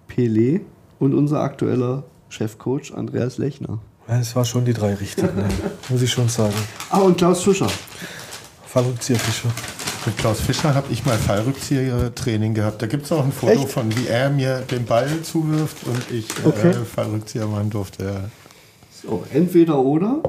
Pelé 0.09 0.61
und 0.99 1.13
unser 1.13 1.41
aktueller 1.41 2.03
Chefcoach 2.29 2.93
Andreas 2.95 3.37
Lechner. 3.37 3.79
Es 4.07 4.33
war 4.33 4.45
schon 4.45 4.63
die 4.63 4.73
drei 4.73 4.93
richtigen, 4.93 5.35
ne? 5.35 5.49
muss 5.89 6.01
ich 6.01 6.11
schon 6.11 6.29
sagen. 6.29 6.55
Ah, 6.89 6.99
und 6.99 7.17
Klaus 7.17 7.43
Fischer. 7.43 7.67
Fallrückzieher 8.65 9.19
Fischer. 9.19 9.49
Mit 10.03 10.17
Klaus 10.17 10.41
Fischer 10.41 10.73
habe 10.73 10.91
ich 10.91 11.05
mal 11.05 11.15
Fallrückzieher-Training 11.15 12.55
gehabt. 12.55 12.81
Da 12.81 12.87
gibt 12.87 13.05
es 13.05 13.11
auch 13.11 13.23
ein 13.23 13.31
Foto 13.31 13.53
Echt? 13.53 13.69
von, 13.69 13.95
wie 13.95 14.07
er 14.07 14.31
mir 14.31 14.61
den 14.61 14.85
Ball 14.85 15.21
zuwirft 15.21 15.85
und 15.85 16.09
ich 16.09 16.27
äh, 16.43 16.47
okay. 16.47 16.69
äh, 16.69 16.73
Fallrückzieher 16.73 17.45
machen 17.45 17.69
durfte. 17.69 18.05
Ja. 18.05 18.29
So, 19.03 19.23
entweder 19.31 19.77
oder. 19.77 20.23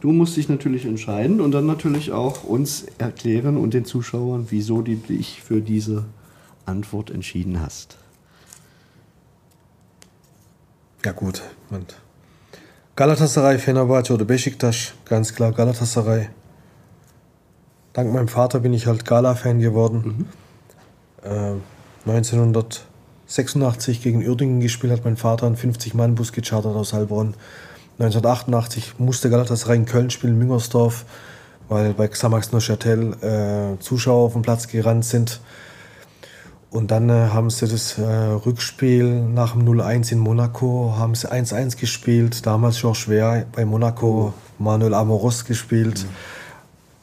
Du 0.00 0.12
musst 0.12 0.36
dich 0.36 0.48
natürlich 0.48 0.86
entscheiden 0.86 1.42
und 1.42 1.52
dann 1.52 1.66
natürlich 1.66 2.12
auch 2.12 2.44
uns 2.44 2.86
erklären 2.96 3.58
und 3.58 3.74
den 3.74 3.84
Zuschauern, 3.84 4.46
wieso 4.48 4.80
du 4.80 4.96
dich 4.96 5.42
für 5.42 5.60
diese 5.60 6.04
Antwort 6.64 7.10
entschieden 7.10 7.60
hast. 7.60 7.98
Ja 11.04 11.12
gut, 11.12 11.42
und 11.68 11.94
Galatasaray, 12.96 13.58
Fenerbahce 13.58 14.14
oder 14.14 14.24
Besiktas, 14.24 14.92
ganz 15.04 15.34
klar 15.34 15.52
Galatasaray. 15.52 16.28
Dank 17.94 18.12
meinem 18.12 18.28
Vater 18.28 18.60
bin 18.60 18.74
ich 18.74 18.86
halt 18.88 19.04
Gala-Fan 19.04 19.60
geworden. 19.60 20.26
Mhm. 21.24 21.30
Äh, 21.30 22.10
1986 22.10 24.02
gegen 24.02 24.26
Uerdingen 24.26 24.58
gespielt 24.60 24.92
hat 24.92 25.04
mein 25.04 25.16
Vater 25.16 25.46
einen 25.46 25.56
50-Mann-Bus 25.56 26.32
gechartert 26.32 26.74
aus 26.74 26.92
Heilbronn. 26.92 27.34
1988 28.00 28.98
musste 28.98 29.30
Galatasaray 29.30 29.76
in 29.76 29.86
Köln 29.86 30.10
spielen, 30.10 30.36
Müngersdorf, 30.36 31.04
weil 31.68 31.94
bei 31.94 32.08
Xamax 32.08 32.50
Neuchâtel 32.50 33.12
äh, 33.22 33.78
Zuschauer 33.78 34.26
auf 34.26 34.32
den 34.32 34.42
Platz 34.42 34.66
gerannt 34.66 35.04
sind. 35.04 35.40
Und 36.70 36.90
dann 36.90 37.08
äh, 37.08 37.28
haben 37.32 37.48
sie 37.50 37.68
das 37.68 37.96
äh, 37.98 38.02
Rückspiel 38.02 39.20
nach 39.20 39.52
dem 39.52 39.64
0-1 39.68 40.10
in 40.10 40.18
Monaco, 40.18 40.96
haben 40.98 41.14
sie 41.14 41.30
1-1 41.30 41.78
gespielt. 41.78 42.44
Damals 42.44 42.76
schon 42.76 42.96
schwer 42.96 43.46
bei 43.52 43.64
Monaco, 43.64 44.34
Manuel 44.58 44.94
Amoros 44.94 45.44
gespielt. 45.44 46.02
Mhm. 46.02 46.43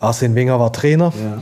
Arsene 0.01 0.35
Wenger 0.35 0.59
war 0.59 0.73
Trainer. 0.73 1.13
Ja. 1.15 1.39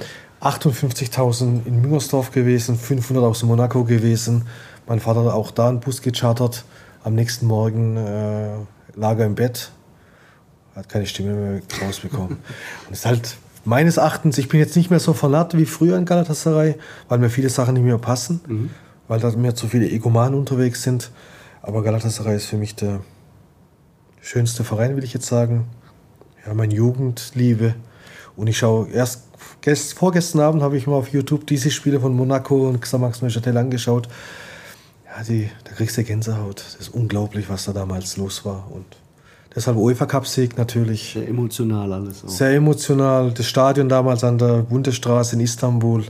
58.000 0.47 1.65
in 1.65 1.81
Müngersdorf 1.81 2.31
gewesen, 2.31 2.77
500 2.77 3.23
aus 3.23 3.43
Monaco 3.43 3.83
gewesen. 3.83 4.43
Mein 4.87 4.99
Vater 4.99 5.25
hat 5.25 5.33
auch 5.33 5.51
da 5.51 5.69
einen 5.69 5.79
Bus 5.79 6.01
gechartert. 6.01 6.65
Am 7.03 7.15
nächsten 7.15 7.47
Morgen 7.47 7.97
äh, 7.97 8.49
lag 8.95 9.17
er 9.17 9.25
im 9.25 9.35
Bett, 9.35 9.71
hat 10.75 10.87
keine 10.87 11.05
Stimme 11.05 11.33
mehr 11.33 11.61
rausbekommen. 11.85 12.31
Und 12.87 12.91
es 12.91 12.99
ist 12.99 13.05
halt 13.05 13.37
meines 13.65 13.97
Erachtens, 13.97 14.37
ich 14.37 14.49
bin 14.49 14.59
jetzt 14.59 14.75
nicht 14.75 14.89
mehr 14.89 14.99
so 14.99 15.13
vernarrt 15.13 15.57
wie 15.57 15.65
früher 15.65 15.97
in 15.97 16.05
Galatasaray, 16.05 16.75
weil 17.07 17.19
mir 17.19 17.29
viele 17.29 17.49
Sachen 17.49 17.73
nicht 17.73 17.83
mehr 17.83 17.97
passen, 17.97 18.41
mhm. 18.47 18.69
weil 19.07 19.19
da 19.19 19.31
mir 19.31 19.55
zu 19.55 19.67
viele 19.67 19.89
Egomanen 19.89 20.37
unterwegs 20.37 20.83
sind. 20.83 21.11
Aber 21.61 21.83
Galatasaray 21.83 22.35
ist 22.35 22.45
für 22.45 22.57
mich 22.57 22.75
der 22.75 23.01
schönste 24.21 24.63
Verein, 24.63 24.95
will 24.95 25.03
ich 25.03 25.13
jetzt 25.13 25.27
sagen. 25.27 25.67
Ja, 26.45 26.53
meine 26.53 26.73
Jugendliebe. 26.73 27.75
Und 28.39 28.47
ich 28.47 28.57
schaue 28.57 28.89
erst, 28.89 29.23
gest, 29.59 29.95
vorgestern 29.95 30.39
Abend 30.39 30.61
habe 30.61 30.77
ich 30.77 30.87
mal 30.87 30.95
auf 30.95 31.09
YouTube 31.09 31.45
diese 31.45 31.69
Spiele 31.71 31.99
von 31.99 32.15
Monaco 32.15 32.69
und 32.69 32.81
Xamax 32.81 33.21
Neuchâtel 33.21 33.57
angeschaut. 33.57 34.07
Ja, 35.05 35.23
die, 35.23 35.49
da 35.65 35.71
kriegst 35.71 35.97
du 35.97 36.03
Gänsehaut. 36.05 36.63
Das 36.65 36.75
ist 36.75 36.89
unglaublich, 36.89 37.49
was 37.49 37.65
da 37.65 37.73
damals 37.73 38.15
los 38.15 38.45
war. 38.45 38.71
Und 38.71 38.85
Deshalb 39.53 39.75
UEFA 39.75 40.05
Cup 40.05 40.25
Sieg 40.25 40.57
natürlich. 40.57 41.13
Sehr 41.13 41.27
emotional 41.27 41.91
alles. 41.91 42.23
Auch. 42.23 42.29
Sehr 42.29 42.51
emotional. 42.51 43.31
Das 43.31 43.45
Stadion 43.45 43.89
damals 43.89 44.23
an 44.23 44.37
der 44.37 44.59
Bundesstraße 44.61 45.35
in 45.35 45.41
Istanbul. 45.41 46.05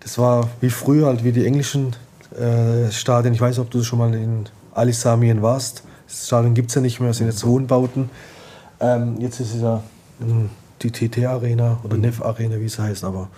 Das 0.00 0.18
war 0.18 0.50
wie 0.60 0.68
früher, 0.68 1.06
halt 1.06 1.24
wie 1.24 1.32
die 1.32 1.46
englischen 1.46 1.96
äh, 2.38 2.90
Stadien. 2.90 3.32
Ich 3.32 3.40
weiß 3.40 3.58
ob 3.60 3.70
du 3.70 3.82
schon 3.82 4.00
mal 4.00 4.12
in 4.12 4.44
Ali 4.74 4.92
Samien 4.92 5.40
warst. 5.40 5.82
Das 6.06 6.26
Stadion 6.26 6.52
gibt 6.52 6.68
es 6.68 6.74
ja 6.74 6.82
nicht 6.82 7.00
mehr, 7.00 7.08
das 7.08 7.18
sind 7.18 7.28
jetzt 7.28 7.46
Wohnbauten. 7.46 8.10
Ähm, 8.80 9.18
jetzt 9.18 9.40
ist 9.40 9.54
es 9.54 9.62
ja 9.62 9.82
hm, 10.18 10.50
die 10.82 10.90
TT 10.90 11.26
Arena 11.26 11.78
oder 11.84 11.96
mhm. 11.96 12.02
NEF 12.02 12.22
Arena, 12.22 12.60
wie 12.60 12.66
es 12.66 12.78
heißt. 12.78 13.04
Aber 13.04 13.28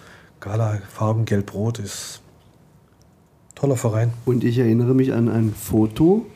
Gala, 0.40 0.78
Farben 0.92 1.24
Gelb-Rot 1.24 1.78
ist 1.78 2.20
toller 3.54 3.76
Verein. 3.76 4.12
Und 4.24 4.44
ich 4.44 4.58
erinnere 4.58 4.94
mich 4.94 5.12
an 5.12 5.28
ein 5.28 5.54
Foto 5.54 6.26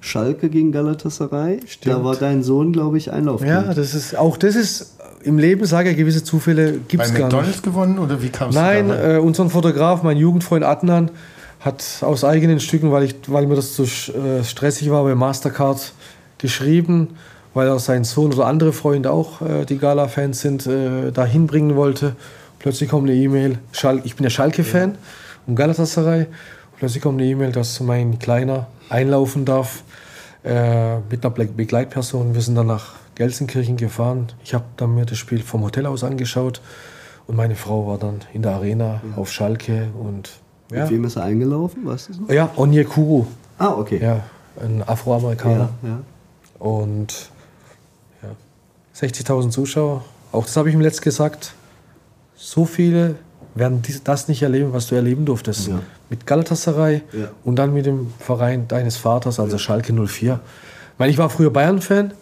Schalke 0.00 0.50
gegen 0.50 0.72
Galatasaray. 0.72 1.60
Stimmt. 1.66 1.94
Da 1.94 2.04
war 2.04 2.16
dein 2.16 2.42
Sohn, 2.42 2.72
glaube 2.72 2.98
ich, 2.98 3.12
Einlauf. 3.12 3.44
Ja, 3.44 3.72
das 3.72 3.94
ist 3.94 4.16
auch 4.16 4.36
das 4.36 4.56
ist 4.56 4.98
im 5.22 5.38
Leben 5.38 5.64
sage 5.64 5.90
ich, 5.90 5.96
gewisse 5.96 6.24
Zufälle 6.24 6.80
gibt 6.88 7.02
es 7.02 7.14
gar 7.14 7.22
McDonald's 7.22 7.52
nicht. 7.52 7.62
gewonnen 7.62 8.00
oder 8.00 8.20
wie 8.20 8.28
kam 8.28 8.50
es 8.50 8.56
Nein, 8.56 8.90
äh, 8.90 9.18
unseren 9.22 9.50
Fotograf, 9.50 10.02
mein 10.02 10.16
Jugendfreund 10.16 10.64
Adnan, 10.64 11.12
hat 11.60 11.84
aus 12.00 12.24
eigenen 12.24 12.58
Stücken, 12.58 12.90
weil, 12.90 13.04
ich, 13.04 13.14
weil 13.28 13.46
mir 13.46 13.54
das 13.54 13.74
zu 13.74 13.84
äh, 13.84 14.42
stressig 14.42 14.90
war, 14.90 15.04
bei 15.04 15.14
Mastercard 15.14 15.92
geschrieben, 16.38 17.10
weil 17.54 17.68
er 17.68 17.78
seinen 17.78 18.04
Sohn 18.04 18.32
oder 18.32 18.46
andere 18.46 18.72
Freunde 18.72 19.10
auch, 19.10 19.42
äh, 19.42 19.64
die 19.64 19.78
Gala-Fans 19.78 20.40
sind, 20.40 20.66
äh, 20.66 21.10
da 21.12 21.24
hinbringen 21.24 21.76
wollte. 21.76 22.16
Plötzlich 22.58 22.90
kommt 22.90 23.08
eine 23.08 23.18
E-Mail, 23.18 23.58
ich 24.04 24.16
bin 24.16 24.24
ja 24.24 24.30
Schalke-Fan 24.30 24.92
ja. 24.92 24.98
und 25.46 25.56
Galatasaray. 25.56 26.26
Plötzlich 26.78 27.02
kommt 27.02 27.20
eine 27.20 27.28
E-Mail, 27.28 27.52
dass 27.52 27.80
mein 27.80 28.18
Kleiner 28.18 28.66
einlaufen 28.88 29.44
darf 29.44 29.82
äh, 30.44 30.98
mit 30.98 31.24
einer 31.24 31.30
Begleitperson. 31.30 32.34
Wir 32.34 32.40
sind 32.40 32.54
dann 32.54 32.68
nach 32.68 32.94
Gelsenkirchen 33.14 33.76
gefahren. 33.76 34.28
Ich 34.44 34.54
habe 34.54 34.64
dann 34.76 34.94
mir 34.94 35.06
das 35.06 35.18
Spiel 35.18 35.42
vom 35.42 35.62
Hotel 35.62 35.86
aus 35.86 36.04
angeschaut 36.04 36.60
und 37.26 37.36
meine 37.36 37.56
Frau 37.56 37.86
war 37.86 37.98
dann 37.98 38.20
in 38.32 38.42
der 38.42 38.52
Arena 38.52 39.00
ja. 39.02 39.16
auf 39.16 39.30
Schalke 39.30 39.88
und 39.98 40.30
ja. 40.72 40.84
Mit 40.84 40.90
wem 40.90 41.04
ist 41.04 41.16
er 41.16 41.24
eingelaufen? 41.24 41.84
Weißt 41.84 42.08
du 42.08 42.12
so? 42.14 42.32
Ja, 42.32 42.50
Onyekuru. 42.56 43.26
Ah, 43.58 43.74
okay. 43.76 44.00
Ja, 44.02 44.20
ein 44.62 44.82
Afroamerikaner. 44.86 45.68
Ja, 45.82 45.88
ja. 45.88 45.98
Und 46.58 47.30
60.000 48.96 49.50
Zuschauer. 49.50 50.04
Auch 50.32 50.44
das 50.44 50.56
habe 50.56 50.68
ich 50.68 50.74
ihm 50.74 50.80
letzt 50.80 51.02
gesagt. 51.02 51.54
So 52.36 52.64
viele 52.64 53.16
werden 53.54 53.82
das 54.04 54.28
nicht 54.28 54.42
erleben, 54.42 54.72
was 54.72 54.86
du 54.86 54.94
erleben 54.94 55.24
durftest. 55.24 55.68
Ja. 55.68 55.80
Mit 56.08 56.26
Galatasaray 56.26 57.02
ja. 57.12 57.28
und 57.44 57.56
dann 57.56 57.74
mit 57.74 57.86
dem 57.86 58.12
Verein 58.18 58.66
deines 58.68 58.96
Vaters, 58.96 59.38
also 59.38 59.52
ja. 59.52 59.58
Schalke 59.58 59.92
04. 59.92 60.40
Weil 60.98 61.10
ich 61.10 61.18
war 61.18 61.30
früher 61.30 61.50
Bayern-Fan. 61.50 62.12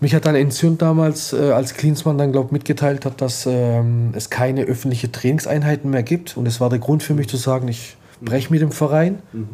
Mich 0.00 0.14
hat 0.14 0.24
dann 0.24 0.34
Enzion 0.34 0.78
damals 0.78 1.32
äh, 1.32 1.52
als 1.52 1.74
Klinsmann 1.74 2.16
dann, 2.16 2.32
glaube 2.32 2.52
mitgeteilt 2.52 3.04
hat, 3.04 3.20
dass 3.20 3.46
ähm, 3.46 4.12
es 4.14 4.30
keine 4.30 4.64
öffentliche 4.64 5.12
Trainingseinheiten 5.12 5.90
mehr 5.90 6.02
gibt. 6.02 6.36
Und 6.36 6.46
es 6.46 6.60
war 6.60 6.70
der 6.70 6.78
Grund 6.78 7.02
für 7.02 7.14
mich 7.14 7.28
zu 7.28 7.36
sagen, 7.36 7.68
ich 7.68 7.96
breche 8.22 8.50
mit 8.50 8.62
dem 8.62 8.72
Verein. 8.72 9.18
Mhm. 9.32 9.48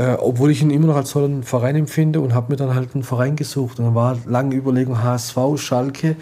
Äh, 0.00 0.16
obwohl 0.18 0.50
ich 0.50 0.62
ihn 0.62 0.70
immer 0.70 0.86
noch 0.86 0.96
als 0.96 1.10
tollen 1.10 1.42
Verein 1.42 1.76
empfinde 1.76 2.22
und 2.22 2.32
habe 2.32 2.52
mir 2.52 2.56
dann 2.56 2.74
halt 2.74 2.94
einen 2.94 3.04
Verein 3.04 3.36
gesucht. 3.36 3.78
Und 3.78 3.84
dann 3.84 3.94
war 3.94 4.16
lange 4.24 4.54
Überlegung 4.54 5.02
HSV, 5.02 5.36
Schalke 5.56 6.16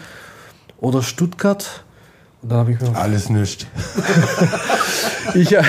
oder 0.81 1.01
Stuttgart. 1.01 1.85
Und 2.41 2.51
dann 2.51 2.59
habe 2.59 2.73
ich 2.73 2.81
mir. 2.81 2.93
Alles 2.93 3.29
nichts. 3.29 3.65
ich 5.33 5.55
äh, 5.55 5.63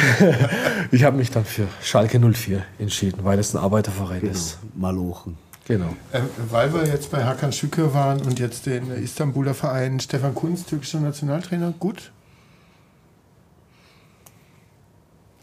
ich 0.90 1.04
habe 1.04 1.18
mich 1.18 1.30
dann 1.30 1.44
für 1.44 1.68
Schalke 1.84 2.18
04 2.18 2.64
entschieden, 2.80 3.20
weil 3.22 3.38
es 3.38 3.54
ein 3.54 3.58
Arbeiterverein 3.58 4.22
genau. 4.22 4.32
ist. 4.32 4.58
Malochen. 4.74 5.38
Genau. 5.68 5.94
Äh, 6.10 6.22
weil 6.50 6.74
wir 6.74 6.84
jetzt 6.88 7.12
bei 7.12 7.24
Hakan 7.24 7.52
Şükür 7.52 7.94
waren 7.94 8.22
und 8.22 8.40
jetzt 8.40 8.66
den 8.66 8.90
Istanbuler 8.90 9.54
Verein 9.54 10.00
Stefan 10.00 10.34
Kunz, 10.34 10.66
türkischer 10.66 10.98
Nationaltrainer, 10.98 11.74
gut? 11.78 12.10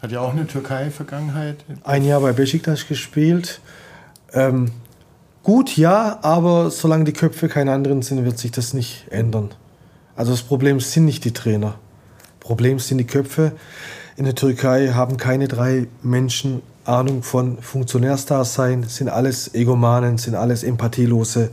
Hat 0.00 0.12
ja 0.12 0.20
auch 0.20 0.32
eine 0.32 0.46
Türkei-Vergangenheit. 0.46 1.64
Ein 1.82 2.04
Jahr 2.04 2.20
bei 2.20 2.32
Besiktas 2.32 2.86
gespielt. 2.86 3.60
Ähm, 4.32 4.70
gut, 5.42 5.76
ja, 5.76 6.18
aber 6.22 6.70
solange 6.70 7.04
die 7.04 7.12
Köpfe 7.12 7.48
keine 7.48 7.72
anderen 7.72 8.02
sind, 8.02 8.24
wird 8.24 8.38
sich 8.38 8.52
das 8.52 8.74
nicht 8.74 9.06
ändern. 9.10 9.50
Also 10.14 10.32
das 10.32 10.42
Problem 10.42 10.78
sind 10.80 11.04
nicht 11.04 11.24
die 11.24 11.32
Trainer. 11.32 11.74
Problem 12.40 12.78
sind 12.78 12.98
die 12.98 13.06
Köpfe. 13.06 13.52
In 14.16 14.24
der 14.24 14.34
Türkei 14.34 14.88
haben 14.88 15.16
keine 15.16 15.48
drei 15.48 15.86
Menschen 16.02 16.62
Ahnung 16.84 17.22
von 17.22 17.58
Funktionärsdasein, 17.60 18.84
sind 18.84 19.08
alles 19.08 19.54
Egomanen, 19.54 20.16
sind 20.16 20.34
alles 20.34 20.62
empathielose 20.62 21.50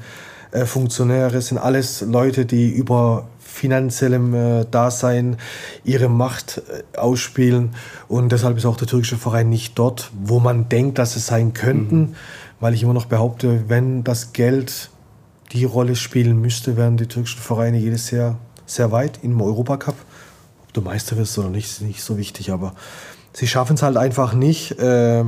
äh, 0.52 0.66
Funktionäre, 0.66 1.42
sind 1.42 1.58
alles 1.58 2.02
Leute, 2.02 2.46
die 2.46 2.70
über 2.70 3.28
finanziellem 3.56 4.34
äh, 4.34 4.66
Dasein 4.70 5.38
ihre 5.84 6.10
Macht 6.10 6.62
äh, 6.68 6.98
ausspielen. 6.98 7.72
Und 8.08 8.32
deshalb 8.32 8.58
ist 8.58 8.66
auch 8.66 8.76
der 8.76 8.88
türkische 8.88 9.18
Verein 9.18 9.50
nicht 9.50 9.80
dort, 9.80 10.12
wo 10.22 10.40
man 10.40 10.68
denkt, 10.68 11.00
dass 11.00 11.16
es 11.16 11.28
sein 11.28 11.54
könnten, 11.54 12.00
mhm. 12.00 12.16
weil 12.60 12.74
ich 12.74 12.84
immer 12.84 12.94
noch 12.94 13.06
behaupte, 13.06 13.64
wenn 13.70 14.04
das 14.04 14.34
Geld 14.34 14.90
die 15.54 15.64
Rolle 15.64 15.96
spielen 15.96 16.42
müsste, 16.42 16.76
wären 16.76 16.98
die 16.98 17.08
türkischen 17.08 17.42
Vereine 17.42 17.78
jedes 17.78 18.12
Jahr 18.12 18.38
sehr 18.66 18.92
weit 18.92 19.20
im 19.24 19.42
Europacup. 19.42 19.96
Ob 20.66 20.74
du 20.74 20.82
Meister 20.82 21.16
wirst 21.16 21.38
oder 21.38 21.50
nicht, 21.50 21.68
ist 21.68 21.82
nicht 21.82 22.04
so 22.04 22.18
wichtig, 22.18 22.52
aber 22.52 22.74
sie 23.32 23.48
schaffen 23.48 23.76
es 23.76 23.84
halt 23.84 23.96
einfach 23.96 24.34
nicht, 24.34 24.78
äh, 24.80 25.24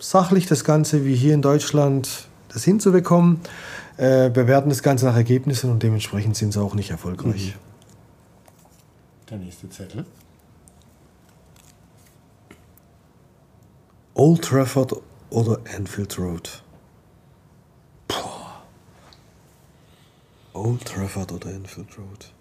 sachlich 0.00 0.46
das 0.46 0.64
Ganze 0.64 1.04
wie 1.04 1.14
hier 1.14 1.34
in 1.34 1.42
Deutschland 1.42 2.28
das 2.52 2.64
hinzubekommen, 2.64 3.40
äh, 3.98 4.30
bewerten 4.30 4.68
das 4.68 4.82
Ganze 4.82 5.06
nach 5.06 5.16
Ergebnissen 5.16 5.70
und 5.70 5.82
dementsprechend 5.82 6.36
sind 6.36 6.52
sie 6.52 6.60
auch 6.60 6.74
nicht 6.74 6.90
erfolgreich. 6.90 7.56
Mhm. 7.56 9.28
Der 9.28 9.38
nächste 9.38 9.68
Zettel. 9.68 10.06
Old 14.14 14.42
Trafford 14.42 14.94
oder 15.30 15.58
Anfield 15.76 16.16
Road? 16.18 16.62
Puh. 18.06 18.16
Old 20.54 20.84
Trafford 20.84 21.32
oder 21.32 21.48
Anfield 21.48 21.98
Road? 21.98 22.32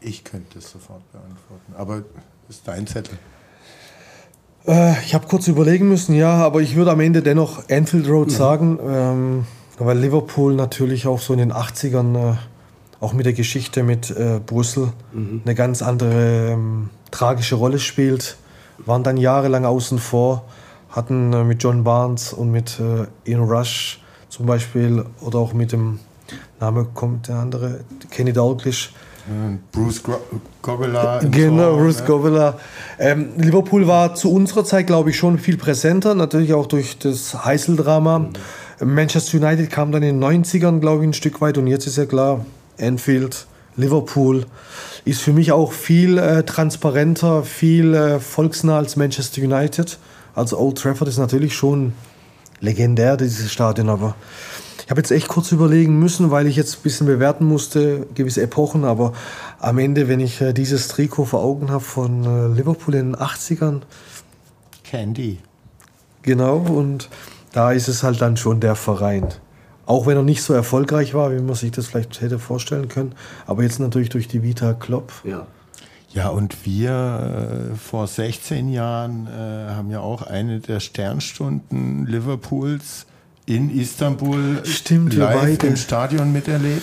Ich 0.00 0.24
könnte 0.24 0.58
es 0.58 0.70
sofort 0.70 1.02
beantworten, 1.12 1.74
aber 1.76 2.02
ist 2.48 2.66
dein 2.66 2.86
Zettel. 2.86 3.18
Äh, 4.66 5.00
ich 5.04 5.14
habe 5.14 5.26
kurz 5.28 5.46
überlegen 5.46 5.88
müssen, 5.88 6.14
ja, 6.14 6.34
aber 6.34 6.62
ich 6.62 6.74
würde 6.74 6.90
am 6.90 7.00
Ende 7.00 7.22
dennoch 7.22 7.68
Anfield 7.70 8.08
Road 8.08 8.28
mhm. 8.28 8.32
sagen, 8.32 8.78
ähm, 8.82 9.46
weil 9.78 9.98
Liverpool 9.98 10.54
natürlich 10.54 11.06
auch 11.06 11.20
so 11.20 11.32
in 11.32 11.38
den 11.38 11.52
80ern, 11.52 12.32
äh, 12.32 12.34
auch 13.00 13.12
mit 13.12 13.26
der 13.26 13.32
Geschichte 13.32 13.82
mit 13.82 14.10
äh, 14.10 14.40
Brüssel, 14.44 14.92
mhm. 15.12 15.42
eine 15.44 15.54
ganz 15.54 15.82
andere 15.82 16.52
ähm, 16.52 16.90
tragische 17.10 17.54
Rolle 17.54 17.78
spielt. 17.78 18.36
Waren 18.84 19.02
dann 19.02 19.16
jahrelang 19.16 19.64
außen 19.64 19.98
vor, 19.98 20.44
hatten 20.90 21.32
äh, 21.32 21.44
mit 21.44 21.62
John 21.62 21.84
Barnes 21.84 22.32
und 22.32 22.50
mit 22.50 22.80
äh, 22.80 23.30
Ian 23.30 23.42
Rush 23.42 24.00
zum 24.28 24.46
Beispiel 24.46 25.04
oder 25.20 25.38
auch 25.38 25.52
mit 25.52 25.72
dem 25.72 26.00
Name 26.60 26.86
kommt 26.92 27.28
der 27.28 27.36
andere, 27.36 27.80
Kenny 28.10 28.32
Dalglish, 28.32 28.92
Bruce 29.72 30.02
Gobela. 30.62 31.18
Genau, 31.18 31.72
so, 31.72 31.76
Bruce 31.76 32.00
ne? 32.00 32.06
Gobela. 32.06 32.58
Ähm, 32.98 33.28
Liverpool 33.36 33.86
war 33.86 34.14
zu 34.14 34.32
unserer 34.32 34.64
Zeit, 34.64 34.86
glaube 34.86 35.10
ich, 35.10 35.18
schon 35.18 35.38
viel 35.38 35.56
präsenter, 35.56 36.14
natürlich 36.14 36.54
auch 36.54 36.66
durch 36.66 36.98
das 36.98 37.44
Heißel-Drama. 37.44 38.20
Mhm. 38.20 38.28
Manchester 38.80 39.38
United 39.38 39.70
kam 39.70 39.92
dann 39.92 40.02
in 40.02 40.20
den 40.20 40.44
90ern, 40.44 40.80
glaube 40.80 41.02
ich, 41.02 41.10
ein 41.10 41.14
Stück 41.14 41.40
weit 41.40 41.58
und 41.58 41.66
jetzt 41.66 41.86
ist 41.86 41.96
ja 41.96 42.06
klar, 42.06 42.44
Anfield, 42.80 43.46
Liverpool 43.76 44.46
ist 45.04 45.20
für 45.20 45.32
mich 45.32 45.52
auch 45.52 45.72
viel 45.72 46.18
äh, 46.18 46.44
transparenter, 46.44 47.44
viel 47.44 47.94
äh, 47.94 48.20
volksnah 48.20 48.78
als 48.78 48.96
Manchester 48.96 49.42
United. 49.42 49.98
Also 50.34 50.58
Old 50.58 50.78
Trafford 50.78 51.08
ist 51.08 51.18
natürlich 51.18 51.54
schon 51.54 51.92
legendär, 52.60 53.16
dieses 53.16 53.52
Stadion, 53.52 53.88
aber 53.88 54.14
ich 54.84 54.90
habe 54.90 55.00
jetzt 55.00 55.10
echt 55.10 55.28
kurz 55.28 55.52
überlegen 55.52 55.98
müssen, 55.98 56.30
weil 56.30 56.46
ich 56.46 56.56
jetzt 56.56 56.76
ein 56.76 56.82
bisschen 56.82 57.06
bewerten 57.06 57.44
musste, 57.44 58.06
gewisse 58.14 58.42
Epochen, 58.42 58.84
aber 58.84 59.12
am 59.58 59.78
Ende, 59.78 60.08
wenn 60.08 60.20
ich 60.20 60.40
äh, 60.40 60.52
dieses 60.52 60.88
Trikot 60.88 61.26
vor 61.26 61.42
Augen 61.42 61.70
habe 61.70 61.84
von 61.84 62.24
äh, 62.24 62.56
Liverpool 62.56 62.94
in 62.94 63.12
den 63.12 63.16
80ern. 63.16 63.82
Candy. 64.84 65.38
Genau, 66.22 66.56
und 66.56 67.10
da 67.52 67.72
ist 67.72 67.88
es 67.88 68.02
halt 68.02 68.20
dann 68.20 68.36
schon 68.36 68.60
der 68.60 68.74
Verein. 68.74 69.26
Auch 69.86 70.06
wenn 70.06 70.16
er 70.16 70.22
nicht 70.22 70.42
so 70.42 70.52
erfolgreich 70.52 71.14
war, 71.14 71.32
wie 71.32 71.40
man 71.40 71.54
sich 71.54 71.70
das 71.70 71.86
vielleicht 71.86 72.20
hätte 72.20 72.38
vorstellen 72.38 72.88
können. 72.88 73.14
Aber 73.46 73.62
jetzt 73.62 73.80
natürlich 73.80 74.10
durch 74.10 74.28
die 74.28 74.42
Vita 74.42 74.74
Klopp. 74.74 75.12
Ja. 75.24 75.46
Ja, 76.10 76.28
und 76.28 76.64
wir 76.64 77.70
äh, 77.72 77.76
vor 77.76 78.06
16 78.06 78.70
Jahren 78.70 79.26
äh, 79.26 79.74
haben 79.74 79.90
ja 79.90 80.00
auch 80.00 80.22
eine 80.22 80.60
der 80.60 80.80
Sternstunden 80.80 82.06
Liverpools 82.06 83.06
in 83.44 83.70
Istanbul 83.70 84.62
Stimmt, 84.64 85.14
live 85.14 85.62
im 85.64 85.76
Stadion 85.76 86.32
miterlebt. 86.32 86.82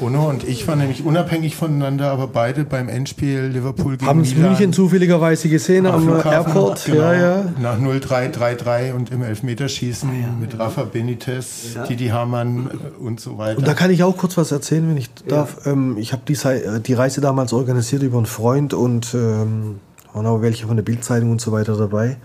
Uno 0.00 0.28
und 0.28 0.44
ich 0.44 0.66
waren 0.68 0.78
nämlich 0.78 1.04
unabhängig 1.04 1.56
voneinander, 1.56 2.10
aber 2.10 2.26
beide 2.28 2.64
beim 2.64 2.88
Endspiel 2.88 3.46
Liverpool 3.46 3.96
gegen 3.96 4.06
Haben 4.06 4.20
es 4.20 4.34
München 4.34 4.72
zufälligerweise 4.72 5.48
gesehen 5.48 5.86
am, 5.86 6.02
Flughafen, 6.02 6.52
Airport. 6.52 6.84
Genau, 6.84 7.00
ja, 7.00 7.14
ja. 7.14 7.44
Nach 7.60 7.78
0-3-3-3 7.78 8.92
und 8.92 9.10
im 9.10 9.22
Elfmeterschießen 9.22 10.08
ja, 10.20 10.28
mit 10.38 10.58
Rafa 10.58 10.84
Benitez. 10.84 11.76
Didi 11.88 12.08
Hamann 12.08 12.70
und 13.00 13.20
so 13.20 13.38
weiter. 13.38 13.58
Und 13.58 13.66
da 13.66 13.74
kann 13.74 13.90
ich 13.90 14.02
auch 14.02 14.16
kurz 14.16 14.36
was 14.36 14.52
erzählen, 14.52 14.88
wenn 14.88 14.96
ich 14.96 15.12
darf. 15.26 15.66
Ähm, 15.66 15.96
ich 15.98 16.12
habe 16.12 16.22
die, 16.28 16.36
die, 16.82 16.94
Reise 16.94 17.20
damals 17.20 17.52
organisiert 17.52 18.02
über 18.02 18.18
einen 18.18 18.26
Freund 18.26 18.74
und 18.74 19.14
ähm, 19.14 19.80
waren 20.12 20.26
auch 20.26 20.42
welche 20.42 20.66
von 20.66 20.76
der 20.76 20.84
Bildzeitung 20.84 21.30
und 21.30 21.40
so 21.40 21.52
weiter 21.52 21.76
dabei. 21.76 22.16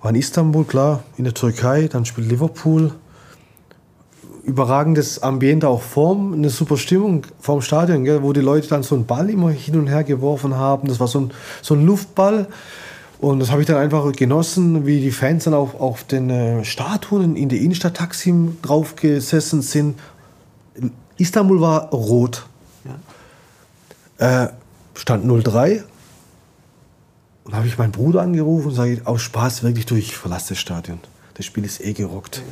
War 0.00 0.10
in 0.10 0.16
Istanbul, 0.16 0.64
klar, 0.64 1.02
in 1.16 1.24
der 1.24 1.34
Türkei, 1.34 1.88
dann 1.88 2.04
spielt 2.04 2.28
Liverpool. 2.28 2.92
Überragendes 4.44 5.22
Ambiente 5.22 5.68
auch 5.68 5.82
vorm, 5.82 6.32
eine 6.32 6.50
super 6.50 6.76
Stimmung 6.76 7.26
vorm 7.38 7.62
Stadion, 7.62 8.04
gell, 8.04 8.22
wo 8.22 8.32
die 8.32 8.40
Leute 8.40 8.68
dann 8.68 8.82
so 8.82 8.94
einen 8.94 9.06
Ball 9.06 9.30
immer 9.30 9.50
hin 9.50 9.78
und 9.78 9.86
her 9.86 10.02
geworfen 10.02 10.56
haben. 10.56 10.88
Das 10.88 10.98
war 10.98 11.06
so 11.06 11.20
ein, 11.20 11.30
so 11.62 11.74
ein 11.74 11.86
Luftball. 11.86 12.48
Und 13.20 13.38
das 13.38 13.52
habe 13.52 13.60
ich 13.60 13.68
dann 13.68 13.76
einfach 13.76 14.10
genossen, 14.12 14.84
wie 14.84 15.00
die 15.00 15.12
Fans 15.12 15.44
dann 15.44 15.54
auch 15.54 15.78
auf 15.78 16.02
den 16.02 16.28
äh, 16.28 16.64
Statuen 16.64 17.36
in 17.36 17.48
der 17.48 17.60
Innenstadt 17.60 17.96
Taksim 17.96 18.56
drauf 18.62 18.96
gesessen 18.96 19.62
sind. 19.62 19.96
Istanbul 21.18 21.60
war 21.60 21.90
rot. 21.90 22.46
Ja. 24.18 24.46
Äh, 24.46 24.48
stand 24.94 25.24
03 25.24 25.84
und 27.44 27.54
habe 27.54 27.66
ich 27.66 27.78
meinen 27.78 27.92
Bruder 27.92 28.22
angerufen 28.22 28.68
und 28.68 28.74
sage, 28.74 29.02
aus 29.04 29.22
Spaß 29.22 29.62
wirklich 29.62 29.86
durch, 29.86 30.08
ich 30.08 30.16
verlasse 30.16 30.50
das 30.50 30.58
Stadion. 30.58 30.98
Das 31.34 31.46
Spiel 31.46 31.64
ist 31.64 31.80
eh 31.80 31.92
gerockt. 31.92 32.42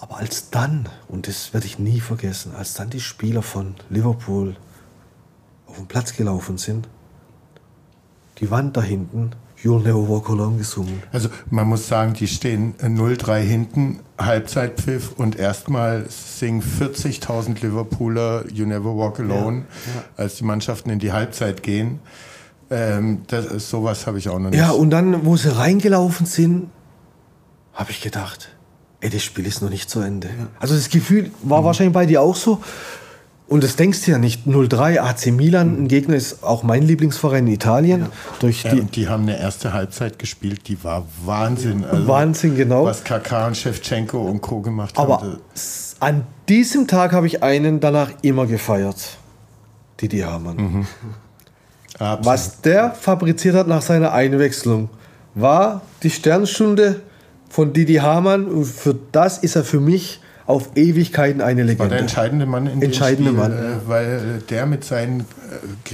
Aber 0.00 0.18
als 0.18 0.50
dann, 0.50 0.88
und 1.08 1.26
das 1.26 1.52
werde 1.52 1.66
ich 1.66 1.80
nie 1.80 1.98
vergessen, 1.98 2.52
als 2.56 2.74
dann 2.74 2.88
die 2.88 3.00
Spieler 3.00 3.42
von 3.42 3.74
Liverpool 3.90 4.54
auf 5.66 5.76
den 5.76 5.86
Platz 5.86 6.14
gelaufen 6.14 6.56
sind, 6.56 6.88
die 8.38 8.48
Wand 8.48 8.76
da 8.76 8.82
hinten, 8.82 9.32
You'll 9.60 9.82
Never 9.82 10.08
Walk 10.08 10.30
Alone 10.30 10.58
gesungen. 10.58 11.02
Also 11.12 11.30
man 11.50 11.66
muss 11.66 11.88
sagen, 11.88 12.12
die 12.12 12.28
stehen 12.28 12.76
0-3 12.76 13.40
hinten, 13.40 13.98
Halbzeitpfiff 14.16 15.14
und 15.16 15.34
erstmal 15.34 16.06
singen 16.08 16.62
40.000 16.62 17.60
Liverpooler 17.60 18.44
You 18.52 18.66
Never 18.66 18.96
Walk 18.96 19.18
Alone, 19.18 19.64
ja, 19.86 20.00
ja. 20.00 20.04
als 20.16 20.36
die 20.36 20.44
Mannschaften 20.44 20.90
in 20.90 21.00
die 21.00 21.10
Halbzeit 21.10 21.64
gehen. 21.64 21.98
Ähm, 22.70 23.22
das 23.26 23.46
ist, 23.46 23.68
sowas 23.68 24.06
habe 24.06 24.18
ich 24.18 24.28
auch 24.28 24.38
noch 24.38 24.50
nicht. 24.50 24.60
Ja, 24.60 24.70
und 24.70 24.90
dann, 24.90 25.26
wo 25.26 25.36
sie 25.36 25.56
reingelaufen 25.56 26.24
sind, 26.24 26.70
habe 27.72 27.90
ich 27.90 28.00
gedacht, 28.00 28.50
ey, 29.00 29.10
das 29.10 29.22
Spiel 29.22 29.46
ist 29.46 29.62
noch 29.62 29.70
nicht 29.70 29.88
zu 29.90 30.00
Ende. 30.00 30.28
Ja. 30.28 30.46
Also 30.60 30.74
das 30.74 30.88
Gefühl 30.88 31.30
war 31.42 31.60
mhm. 31.60 31.64
wahrscheinlich 31.66 31.94
bei 31.94 32.06
dir 32.06 32.22
auch 32.22 32.36
so. 32.36 32.60
Und 33.46 33.64
das 33.64 33.76
denkst 33.76 34.04
du 34.04 34.10
ja 34.10 34.18
nicht. 34.18 34.46
0-3, 34.46 34.98
AC 35.00 35.26
Milan, 35.32 35.84
ein 35.84 35.88
Gegner 35.88 36.16
ist 36.16 36.44
auch 36.44 36.62
mein 36.64 36.82
Lieblingsverein 36.82 37.46
in 37.46 37.54
Italien. 37.54 38.06
Durch 38.40 38.62
Ja, 38.64 38.74
die, 38.74 38.80
und 38.82 38.94
die 38.94 39.08
haben 39.08 39.22
eine 39.22 39.38
erste 39.40 39.72
Halbzeit 39.72 40.18
gespielt, 40.18 40.68
die 40.68 40.84
war 40.84 41.06
Wahnsinn. 41.24 41.82
Also, 41.84 42.06
Wahnsinn, 42.06 42.56
genau. 42.56 42.84
Was 42.84 43.04
KK 43.04 43.46
und 43.46 43.56
Shevchenko 43.56 44.18
und 44.20 44.42
Co. 44.42 44.60
gemacht 44.60 44.98
Aber 44.98 45.22
haben. 45.22 45.38
s- 45.54 45.96
an 46.00 46.24
diesem 46.48 46.86
Tag 46.86 47.12
habe 47.12 47.26
ich 47.26 47.42
einen 47.42 47.80
danach 47.80 48.10
immer 48.20 48.46
gefeiert. 48.46 49.16
Didi 50.00 50.18
Hamann. 50.20 50.56
Mhm. 50.56 50.86
Was 51.98 52.60
der 52.60 52.92
fabriziert 52.92 53.56
hat 53.56 53.66
nach 53.66 53.82
seiner 53.82 54.12
Einwechslung, 54.12 54.88
war 55.34 55.80
die 56.02 56.10
Sternstunde 56.10 57.00
von 57.48 57.72
Didi 57.72 57.96
Hamann. 57.96 58.46
Und 58.46 58.64
für 58.64 58.96
das 59.12 59.38
ist 59.38 59.56
er 59.56 59.64
für 59.64 59.80
mich 59.80 60.20
auf 60.48 60.70
Ewigkeiten 60.76 61.42
eine 61.42 61.60
war 61.60 61.66
der 61.66 61.74
Legende. 61.76 61.96
entscheidende 61.98 62.46
Mann 62.46 62.66
in 62.66 62.80
Entscheidende 62.82 63.30
dem 63.32 63.38
Spiel, 63.38 63.48
Mann, 63.50 63.80
äh, 63.84 63.86
weil 63.88 64.06
äh, 64.06 64.42
der 64.48 64.64
mit 64.64 64.82
seinen 64.82 65.20
äh, 65.20 65.24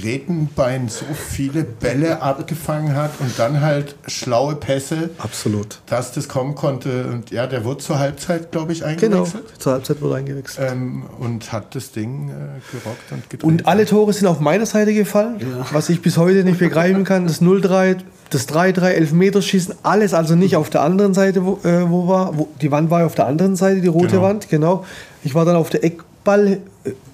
Grätenbeinen 0.01 0.89
so 0.89 1.05
viele 1.13 1.65
Bälle 1.65 2.23
abgefangen 2.23 2.95
hat 2.95 3.11
und 3.19 3.37
dann 3.39 3.61
halt 3.61 3.97
schlaue 4.07 4.55
Pässe, 4.55 5.11
Absolut. 5.19 5.81
dass 5.87 6.13
das 6.13 6.29
kommen 6.29 6.55
konnte. 6.55 7.07
Und 7.07 7.31
ja, 7.33 7.47
der 7.49 7.65
wurde 7.65 7.79
zur 7.79 7.99
Halbzeit, 7.99 8.53
glaube 8.53 8.73
ich, 8.73 8.81
Genau. 8.81 8.91
eingewechselt. 9.25 9.45
Zur 9.59 9.73
Halbzeit 9.73 10.01
wurde 10.01 10.15
eingewechselt. 10.17 10.71
Ähm, 10.71 11.03
und 11.19 11.51
hat 11.53 11.75
das 11.75 11.91
Ding 11.91 12.29
äh, 12.31 12.33
gerockt 12.71 13.11
und 13.11 13.29
gedreht. 13.31 13.45
Und 13.45 13.67
alle 13.67 13.87
Tore 13.87 14.13
sind 14.13 14.29
auf 14.29 14.39
meiner 14.41 14.67
Seite 14.67 14.95
gefallen, 14.95 15.41
was 15.73 15.89
ich 15.89 16.01
bis 16.01 16.17
heute 16.17 16.45
nicht 16.45 16.61
begreifen 16.61 17.03
kann. 17.05 17.27
Das 17.27 17.43
0-3, 17.43 17.97
das 18.31 18.49
3-3, 18.49 18.89
Elfmeterschießen, 18.91 19.75
alles 19.83 20.15
also 20.15 20.35
nicht 20.37 20.57
auf 20.57 20.71
der 20.71 20.83
anderen 20.83 21.15
Seite, 21.15 21.45
wo, 21.45 21.59
äh, 21.65 21.91
wo 21.91 22.07
war. 22.09 22.39
Wo, 22.39 22.49
die 22.61 22.71
Wand 22.71 22.91
war 22.91 23.01
ja 23.01 23.07
auf 23.07 23.15
der 23.15 23.27
anderen 23.27 23.57
Seite, 23.57 23.81
die 23.81 23.89
rote 23.89 24.09
Genau. 24.09 24.23
Wand, 24.23 24.44
genau. 24.49 24.85
Ich 25.23 25.35
war 25.35 25.45
dann 25.45 25.57
auf 25.57 25.71
der 25.71 25.85
Eckballhöhe 25.85 26.63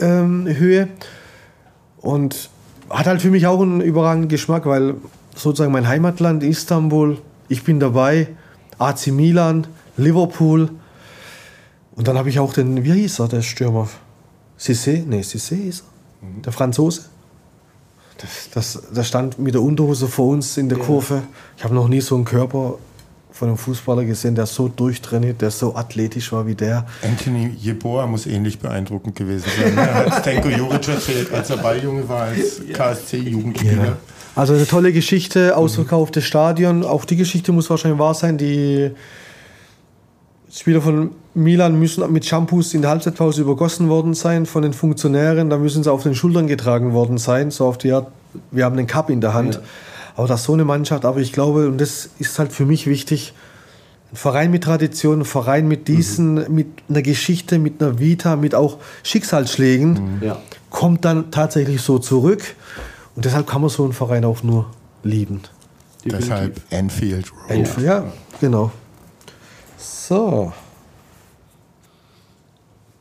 ähm, 0.00 0.88
und 2.00 2.50
hat 2.88 3.06
halt 3.06 3.22
für 3.22 3.30
mich 3.30 3.46
auch 3.46 3.60
einen 3.60 3.80
überragenden 3.80 4.28
Geschmack, 4.28 4.66
weil 4.66 4.94
sozusagen 5.34 5.72
mein 5.72 5.88
Heimatland 5.88 6.42
Istanbul, 6.42 7.18
ich 7.48 7.64
bin 7.64 7.80
dabei, 7.80 8.28
AC 8.78 9.08
Milan, 9.08 9.66
Liverpool 9.96 10.70
und 12.00 12.08
dann 12.08 12.16
habe 12.16 12.30
ich 12.30 12.38
auch 12.38 12.52
den, 12.52 12.82
wie 12.84 12.92
hieß 12.92 13.20
er, 13.20 13.28
der 13.28 13.42
Stürmer? 13.42 13.88
Cissé? 14.58 15.04
Nee, 15.06 15.20
Cissé 15.20 15.56
hieß 15.56 15.80
er. 15.80 16.42
Der 16.44 16.52
Franzose. 16.52 17.02
Das, 18.18 18.50
das, 18.52 18.82
der 18.94 19.02
stand 19.04 19.38
mit 19.38 19.54
der 19.54 19.62
Unterhose 19.62 20.06
vor 20.08 20.28
uns 20.28 20.56
in 20.56 20.68
der 20.68 20.78
Kurve. 20.78 21.22
Ich 21.56 21.64
habe 21.64 21.74
noch 21.74 21.88
nie 21.88 22.00
so 22.00 22.14
einen 22.14 22.24
Körper 22.24 22.78
von 23.32 23.48
einem 23.48 23.56
Fußballer 23.56 24.04
gesehen, 24.04 24.34
der 24.34 24.46
so 24.46 24.68
durchtrainiert, 24.68 25.40
der 25.40 25.50
so 25.50 25.74
athletisch 25.74 26.32
war 26.32 26.46
wie 26.46 26.54
der. 26.54 26.86
Anthony 27.02 27.54
Jeboa 27.58 28.06
muss 28.06 28.26
ähnlich 28.26 28.58
beeindruckend 28.58 29.16
gewesen 29.16 29.46
sein. 29.56 29.76
Er 29.76 29.94
hat 29.94 30.20
Stenko 30.20 30.48
Juric 30.48 30.88
erzählt, 30.88 31.32
als 31.32 31.50
er 31.50 31.58
Balljunge 31.58 32.08
war, 32.08 32.24
als 32.24 32.60
KSC-Jugendspieler. 32.72 33.96
Also 34.36 34.54
eine 34.54 34.66
tolle 34.66 34.92
Geschichte, 34.92 35.56
ausverkauftes 35.56 36.24
Stadion. 36.24 36.84
Auch 36.84 37.04
die 37.04 37.16
Geschichte 37.16 37.52
muss 37.52 37.68
wahrscheinlich 37.68 37.98
wahr 37.98 38.14
sein. 38.14 38.38
Die 38.38 38.90
Spieler 40.50 40.80
von 40.80 41.10
Milan 41.34 41.78
müssen 41.78 42.10
mit 42.12 42.24
Shampoos 42.24 42.74
in 42.74 42.82
der 42.82 42.90
Halbzeitpause 42.90 43.42
übergossen 43.42 43.88
worden 43.88 44.14
sein 44.14 44.46
von 44.46 44.62
den 44.62 44.72
Funktionären. 44.72 45.50
Da 45.50 45.58
müssen 45.58 45.82
sie 45.82 45.92
auf 45.92 46.02
den 46.02 46.14
Schultern 46.14 46.46
getragen 46.46 46.92
worden 46.92 47.18
sein. 47.18 47.50
So 47.50 47.66
auf 47.66 47.78
die 47.78 47.92
Art, 47.92 48.08
wir 48.50 48.64
haben 48.64 48.76
den 48.76 48.86
Cup 48.86 49.10
in 49.10 49.20
der 49.20 49.34
Hand. 49.34 49.56
Ja. 49.56 49.60
Aber 50.20 50.28
das 50.28 50.40
ist 50.40 50.46
so 50.48 50.52
eine 50.52 50.66
Mannschaft. 50.66 51.06
Aber 51.06 51.18
ich 51.18 51.32
glaube, 51.32 51.66
und 51.66 51.80
das 51.80 52.10
ist 52.18 52.38
halt 52.38 52.52
für 52.52 52.66
mich 52.66 52.86
wichtig, 52.86 53.32
ein 54.12 54.16
Verein 54.16 54.50
mit 54.50 54.64
Tradition, 54.64 55.20
ein 55.20 55.24
Verein 55.24 55.66
mit 55.66 55.88
diesen, 55.88 56.54
mit 56.54 56.66
einer 56.90 57.00
Geschichte, 57.00 57.58
mit 57.58 57.82
einer 57.82 57.98
Vita, 58.00 58.36
mit 58.36 58.54
auch 58.54 58.76
Schicksalsschlägen, 59.02 60.20
Ja. 60.20 60.38
kommt 60.68 61.06
dann 61.06 61.30
tatsächlich 61.30 61.80
so 61.80 61.98
zurück. 61.98 62.54
Und 63.16 63.24
deshalb 63.24 63.46
kann 63.46 63.62
man 63.62 63.70
so 63.70 63.82
einen 63.82 63.94
Verein 63.94 64.26
auch 64.26 64.42
nur 64.42 64.66
lieben. 65.04 65.40
Deshalb 66.04 66.60
Anfield 66.70 67.32
Road. 67.32 67.50
Einfach, 67.50 67.80
ja. 67.80 68.04
genau. 68.42 68.72
So. 69.78 70.52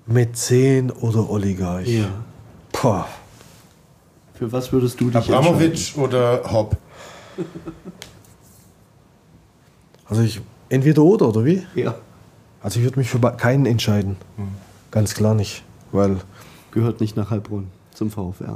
Mäzen 0.06 0.90
oder 0.90 1.30
Oligarch? 1.30 1.86
Ja. 1.86 2.06
Boah. 2.72 3.10
Für 4.36 4.50
was 4.54 4.72
würdest 4.72 5.02
du 5.02 5.08
dich 5.08 5.16
entscheiden? 5.16 5.36
Abramovic 5.38 5.98
oder 5.98 6.44
Hopp? 6.50 6.78
Also 10.10 10.24
ich, 10.24 10.42
entweder 10.70 11.04
oder, 11.04 11.30
oder 11.30 11.46
wie? 11.46 11.64
Ja. 11.76 11.96
Also 12.62 12.80
ich 12.80 12.86
würde 12.86 12.98
mich 13.00 13.10
für 13.10 13.20
keinen 13.20 13.66
entscheiden. 13.66 14.18
Ganz 14.92 15.14
klar 15.14 15.36
nicht. 15.36 15.64
Weil, 15.92 16.18
Gehört 16.72 17.00
nicht 17.00 17.16
nach 17.16 17.30
Heilbronn 17.30 17.68
zum 17.94 18.10
VfR. 18.12 18.56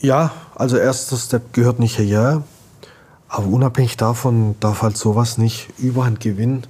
ja, 0.00 0.32
also 0.54 0.76
erster 0.76 1.16
Step 1.16 1.52
gehört 1.52 1.78
nicht 1.78 1.98
her. 1.98 2.42
Aber 3.28 3.46
unabhängig 3.46 3.96
davon 3.96 4.56
darf 4.60 4.82
halt 4.82 4.96
sowas 4.96 5.38
nicht 5.38 5.68
Überhand 5.78 6.20
gewinnen. 6.20 6.64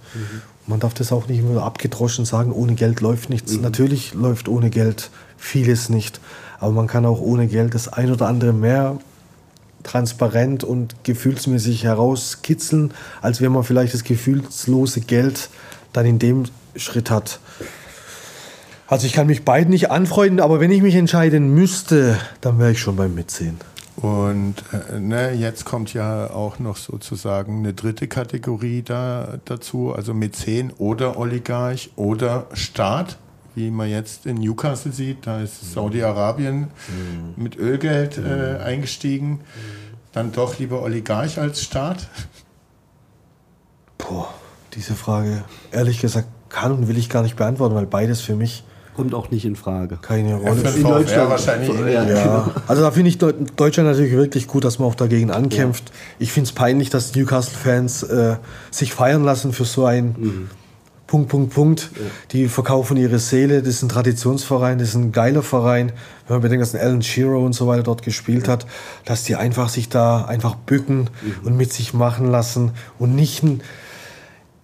Man 0.67 0.79
darf 0.79 0.95
das 0.95 1.11
auch 1.11 1.27
nicht 1.27 1.41
immer 1.41 1.63
abgedroschen 1.63 2.25
sagen, 2.25 2.53
ohne 2.53 2.75
Geld 2.75 3.01
läuft 3.01 3.31
nichts. 3.31 3.57
Natürlich 3.57 4.15
läuft 4.15 4.49
ohne 4.49 4.71
Geld 4.71 5.11
vieles 5.37 5.89
nicht. 5.89 6.21
Aber 6.61 6.73
man 6.73 6.87
kann 6.87 7.05
auch 7.05 7.21
ohne 7.21 7.49
Geld 7.49 7.75
das 7.75 7.89
ein 7.89 8.13
oder 8.13 8.29
andere 8.29 8.53
mehr 8.53 8.99
transparent 9.83 10.65
und 10.65 11.05
gefühlsmäßig 11.05 11.85
herauskitzeln, 11.85 12.93
als 13.21 13.41
wenn 13.41 13.53
man 13.53 13.65
vielleicht 13.65 13.95
das 13.95 14.05
gefühlslose 14.05 15.01
Geld 15.01 15.51
dann 15.93 16.07
in 16.07 16.19
dem 16.19 16.45
Schritt 16.77 17.11
hat. 17.11 17.41
Also 18.87 19.07
ich 19.07 19.15
kann 19.15 19.27
mich 19.27 19.45
beiden 19.45 19.71
nicht 19.71 19.91
anfreunden, 19.91 20.41
aber 20.41 20.61
wenn 20.61 20.71
ich 20.71 20.83
mich 20.83 20.95
entscheiden 20.95 21.55
müsste, 21.55 22.19
dann 22.41 22.59
wäre 22.59 22.73
ich 22.73 22.79
schon 22.79 22.97
beim 22.97 23.15
Mitsehen. 23.15 23.59
Und 23.97 24.57
äh, 24.73 24.99
ne, 24.99 25.33
jetzt 25.33 25.65
kommt 25.65 25.95
ja 25.95 26.31
auch 26.31 26.59
noch 26.59 26.77
sozusagen 26.77 27.59
eine 27.59 27.75
dritte 27.75 28.09
Kategorie 28.09 28.83
da, 28.83 29.39
dazu, 29.45 29.93
also 29.95 30.15
Mäzen 30.15 30.73
oder 30.79 31.19
Oligarch 31.19 31.91
oder 31.97 32.47
Staat, 32.53 33.19
wie 33.55 33.71
man 33.71 33.89
jetzt 33.89 34.27
in 34.27 34.37
Newcastle 34.37 34.93
sieht. 34.93 35.27
Da 35.27 35.41
ist 35.41 35.73
Saudi-Arabien 35.73 36.69
mit 37.37 37.57
Ölgeld 37.57 38.19
äh, 38.19 38.63
eingestiegen. 38.63 39.41
Dann 40.13 40.33
doch 40.33 40.59
lieber 40.59 40.83
Oligarch 40.83 41.39
als 41.39 41.63
Staat. 41.63 42.09
Boah, 43.99 44.29
diese 44.75 44.95
Frage, 44.95 45.45
ehrlich 45.71 46.01
gesagt, 46.01 46.29
kann 46.49 46.73
und 46.73 46.89
will 46.89 46.99
ich 46.99 47.09
gar 47.09 47.23
nicht 47.23 47.37
beantworten, 47.37 47.75
weil 47.75 47.87
beides 47.87 48.21
für 48.21 48.35
mich 48.37 48.65
Kommt 48.95 49.15
auch 49.15 49.31
nicht 49.31 49.47
in 49.47 49.57
Frage. 49.57 49.97
keine 50.03 50.31
Ja, 50.33 50.37
Rolle 50.37 50.61
den 50.63 50.83
VfR 50.85 51.31
wahrscheinlich. 51.31 51.71
Ja. 51.95 52.05
Ja, 52.05 52.51
also 52.69 52.83
da 52.83 52.91
finde 52.91 53.09
ich 53.09 53.17
Deu- 53.17 53.33
Deutschland 53.57 53.89
natürlich 53.89 54.13
wirklich 54.13 54.47
gut, 54.47 54.65
dass 54.65 54.79
man 54.79 54.87
auch 54.89 54.95
dagegen 54.95 55.31
ankämpft. 55.31 55.91
Ich 56.19 56.31
finde 56.31 56.49
es 56.49 56.53
peinlich, 56.53 56.91
dass 56.91 57.15
Newcastle-Fans 57.15 58.03
äh, 58.03 58.37
sich 58.71 58.93
feiern 58.93 59.25
lassen 59.25 59.55
für 59.55 59.65
so 59.65 59.87
ein 59.87 60.51
Punkt, 61.13 61.29
Punkt, 61.29 61.53
Punkt. 61.53 61.91
Die 62.31 62.49
verkaufen 62.49 62.97
ihre 62.97 63.19
Seele, 63.19 63.61
das 63.61 63.75
ist 63.75 63.83
ein 63.83 63.91
Traditionsverein, 63.91 64.79
das 64.79 64.89
ist 64.89 64.95
ein 64.95 65.13
geiler 65.13 65.43
Verein. 65.43 65.93
Wenn 66.27 66.37
man 66.37 66.41
bedenkt, 66.41 66.63
dass 66.63 66.75
ein 66.75 66.81
Alan 66.81 67.03
Shearer 67.03 67.39
und 67.39 67.53
so 67.53 67.67
weiter 67.67 67.83
dort 67.83 68.03
gespielt 68.03 68.49
hat, 68.49 68.65
dass 69.05 69.23
die 69.25 69.37
einfach 69.37 69.69
sich 69.69 69.91
da 69.91 70.25
einfach 70.25 70.55
bücken 70.55 71.11
und 71.45 71.59
mit 71.59 71.71
sich 71.71 71.93
machen 71.93 72.31
lassen 72.31 72.71
und 72.99 73.15
nicht 73.15 73.43
einen 73.43 73.61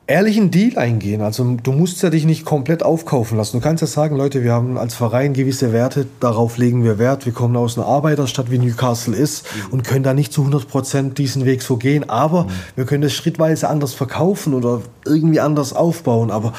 ehrlichen 0.09 0.51
Deal 0.51 0.79
eingehen. 0.79 1.21
Also 1.21 1.57
du 1.63 1.71
musst 1.71 2.03
ja 2.03 2.09
dich 2.09 2.25
nicht 2.25 2.47
komplett 2.47 2.83
aufkaufen 2.83 3.37
lassen. 3.37 3.59
Du 3.59 3.63
kannst 3.63 3.83
ja 3.83 3.87
sagen, 3.87 4.17
Leute, 4.17 4.43
wir 4.43 4.53
haben 4.53 4.79
als 4.79 4.95
Verein 4.95 5.35
gewisse 5.35 5.73
Werte, 5.73 6.07
darauf 6.19 6.57
legen 6.57 6.83
wir 6.83 6.99
Wert. 6.99 7.27
Wir 7.27 7.35
kommen 7.35 7.55
aus 7.57 7.77
einer 7.77 7.87
Arbeiterstadt, 7.87 8.51
wie 8.51 8.59
Newcastle 8.59 9.15
ist, 9.15 9.47
und 9.71 9.85
können 9.85 10.03
da 10.03 10.15
nicht 10.15 10.33
zu 10.33 10.41
100 10.41 10.67
Prozent 10.67 11.19
diesen 11.19 11.45
Weg 11.45 11.61
so 11.63 11.77
gehen. 11.77 12.09
Aber 12.09 12.47
wir 12.75 12.87
können 12.87 13.03
das 13.03 13.13
schrittweise 13.13 13.69
anders 13.69 13.93
verkaufen 13.93 14.55
oder 14.55 14.81
irgendwie 15.05 15.41
anders 15.41 15.75
aufbauen. 15.75 16.31
Aber 16.31 16.55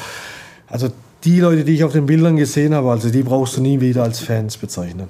also 0.68 0.88
die 1.24 1.40
Leute, 1.40 1.64
die 1.64 1.74
ich 1.74 1.82
auf 1.82 1.92
den 1.92 2.06
Bildern 2.06 2.36
gesehen 2.36 2.72
habe, 2.72 2.88
also 2.88 3.10
die 3.10 3.24
brauchst 3.24 3.56
du 3.56 3.60
nie 3.60 3.80
wieder 3.80 4.04
als 4.04 4.20
Fans 4.20 4.56
bezeichnen. 4.56 5.08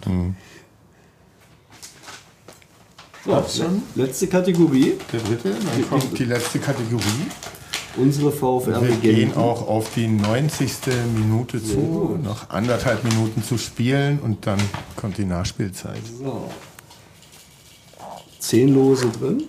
So, 3.27 3.65
letzte 3.97 4.27
Kategorie. 4.29 4.95
Der 5.13 5.21
dritte, 5.21 5.51
dann 5.51 5.91
kommt 5.91 6.19
die 6.19 6.25
letzte 6.25 6.59
Kategorie. 6.59 7.27
Unsere 7.97 8.27
Wir 8.27 8.33
VfR-Legenden. 8.33 9.01
gehen 9.01 9.37
auch 9.37 9.67
auf 9.67 9.93
die 9.95 10.07
90. 10.07 10.73
Minute 11.15 11.63
zu, 11.63 12.19
noch 12.23 12.51
anderthalb 12.51 13.05
Minuten 13.05 13.43
zu 13.43 13.59
spielen 13.59 14.21
und 14.21 14.47
dann 14.47 14.61
kommt 14.97 15.19
die 15.19 15.25
Nachspielzeit. 15.25 16.01
So. 16.19 16.49
Zehn 18.39 18.73
Lose 18.73 19.09
drin. 19.11 19.45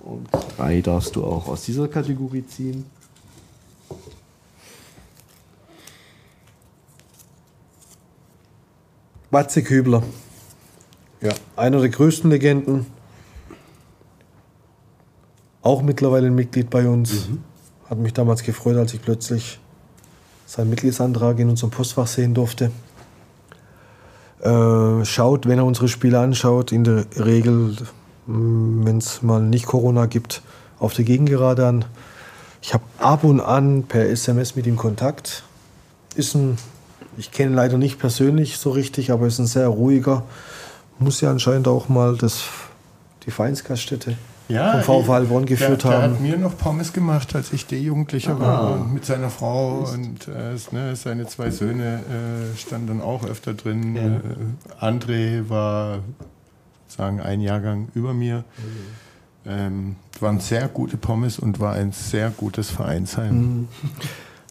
Und 0.00 0.28
drei 0.56 0.80
darfst 0.82 1.16
du 1.16 1.24
auch 1.24 1.48
aus 1.48 1.62
dieser 1.62 1.88
Kategorie 1.88 2.46
ziehen. 2.46 2.84
Watze 9.30 9.62
Kübler. 9.62 10.02
Ja, 11.20 11.32
einer 11.56 11.80
der 11.80 11.88
größten 11.88 12.30
Legenden. 12.30 12.86
Auch 15.62 15.82
mittlerweile 15.82 16.28
ein 16.28 16.34
Mitglied 16.34 16.70
bei 16.70 16.88
uns. 16.88 17.28
Hat 17.88 17.98
mich 17.98 18.12
damals 18.12 18.42
gefreut, 18.42 18.76
als 18.76 18.94
ich 18.94 19.02
plötzlich 19.02 19.60
seinen 20.46 20.70
Mitgliedsantrag 20.70 21.38
in 21.38 21.48
unserem 21.48 21.70
Postfach 21.70 22.06
sehen 22.06 22.34
durfte. 22.34 22.70
Äh, 24.40 25.04
schaut, 25.04 25.46
wenn 25.46 25.58
er 25.58 25.64
unsere 25.64 25.88
Spiele 25.88 26.18
anschaut, 26.18 26.72
in 26.72 26.84
der 26.84 27.04
Regel, 27.16 27.76
wenn 28.26 28.98
es 28.98 29.22
mal 29.22 29.40
nicht 29.40 29.66
Corona 29.66 30.06
gibt, 30.06 30.42
auf 30.78 30.94
der 30.94 31.04
Gegengerade 31.04 31.66
an. 31.66 31.84
Ich 32.60 32.74
habe 32.74 32.84
ab 32.98 33.22
und 33.22 33.40
an 33.40 33.84
per 33.84 34.08
SMS 34.08 34.56
mit 34.56 34.66
ihm 34.66 34.76
Kontakt. 34.76 35.44
Ist 36.16 36.34
ein, 36.34 36.58
ich 37.16 37.30
kenne 37.30 37.52
ihn 37.52 37.56
leider 37.56 37.78
nicht 37.78 37.98
persönlich 37.98 38.58
so 38.58 38.70
richtig, 38.70 39.12
aber 39.12 39.26
ist 39.26 39.38
ein 39.38 39.46
sehr 39.46 39.68
ruhiger. 39.68 40.24
Muss 40.98 41.20
ja 41.20 41.30
anscheinend 41.30 41.68
auch 41.68 41.88
mal 41.88 42.16
das, 42.16 42.44
die 43.24 43.30
Vereinsgaststätte 43.30 44.16
ja, 44.48 44.80
vom 44.80 45.02
VfL 45.02 45.12
Heilbronn 45.12 45.46
geführt 45.46 45.84
der, 45.84 45.90
der 45.90 46.02
haben. 46.02 46.12
hat 46.14 46.20
mir 46.20 46.38
noch 46.38 46.56
Pommes 46.56 46.92
gemacht, 46.92 47.34
als 47.34 47.52
ich 47.52 47.66
D-Jugendlicher 47.66 48.38
war. 48.38 48.72
Und 48.72 48.94
mit 48.94 49.04
seiner 49.04 49.30
Frau 49.30 49.88
und 49.92 50.28
äh, 50.28 50.54
ne, 50.72 50.96
seine 50.96 51.26
zwei 51.26 51.50
Söhne 51.50 52.00
äh, 52.00 52.56
standen 52.56 52.86
dann 52.86 53.00
auch 53.00 53.24
öfter 53.24 53.54
drin. 53.54 53.96
Äh, 53.96 54.84
André 54.84 55.48
war 55.48 55.98
sagen 56.88 57.20
ein 57.20 57.40
Jahrgang 57.40 57.88
über 57.94 58.14
mir. 58.14 58.44
Ähm, 59.46 59.96
waren 60.20 60.40
sehr 60.40 60.68
gute 60.68 60.96
Pommes 60.96 61.38
und 61.38 61.60
war 61.60 61.74
ein 61.74 61.92
sehr 61.92 62.30
gutes 62.30 62.70
Vereinsheim. 62.70 63.68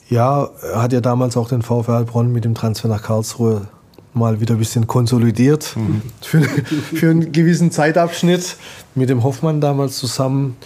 Ja, 0.08 0.50
er 0.62 0.84
hat 0.84 0.94
ja 0.94 1.02
damals 1.02 1.36
auch 1.36 1.50
den 1.50 1.64
VfL 1.64 1.92
Heilbronn 1.92 2.32
mit 2.32 2.46
dem 2.46 2.54
Transfer 2.54 2.88
nach 2.88 3.02
Karlsruhe 3.02 3.68
mal 4.16 4.40
wieder 4.40 4.56
ein 4.56 4.60
bisschen 4.60 4.88
konsolidiert 4.88 5.76
für, 6.22 6.42
für 6.42 7.10
einen 7.10 7.32
gewissen 7.32 7.72
Zeitabschnitt 7.72 8.58
mit 8.96 9.10
dem 9.10 9.24
Hoffmann 9.24 9.62
damals 9.62 9.98
zusammen 9.98 10.58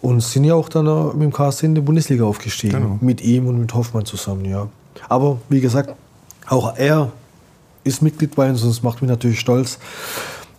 und 0.00 0.20
sind 0.20 0.44
ja 0.44 0.54
auch 0.54 0.68
dann 0.68 0.84
mit 1.18 1.22
dem 1.22 1.32
KSC 1.32 1.66
in 1.66 1.74
die 1.74 1.80
Bundesliga 1.80 2.24
aufgestiegen. 2.24 2.80
Genau. 2.80 2.98
Mit 3.00 3.22
ihm 3.22 3.46
und 3.46 3.58
mit 3.58 3.74
Hoffmann 3.74 4.04
zusammen, 4.04 4.44
ja. 4.44 4.68
Aber 5.08 5.38
wie 5.48 5.60
gesagt, 5.60 5.94
auch 6.48 6.76
er 6.76 7.12
ist 7.84 8.02
Mitglied 8.02 8.34
bei 8.34 8.48
uns 8.48 8.62
und 8.62 8.70
es 8.70 8.82
macht 8.82 9.02
mich 9.02 9.08
natürlich 9.08 9.40
stolz, 9.40 9.78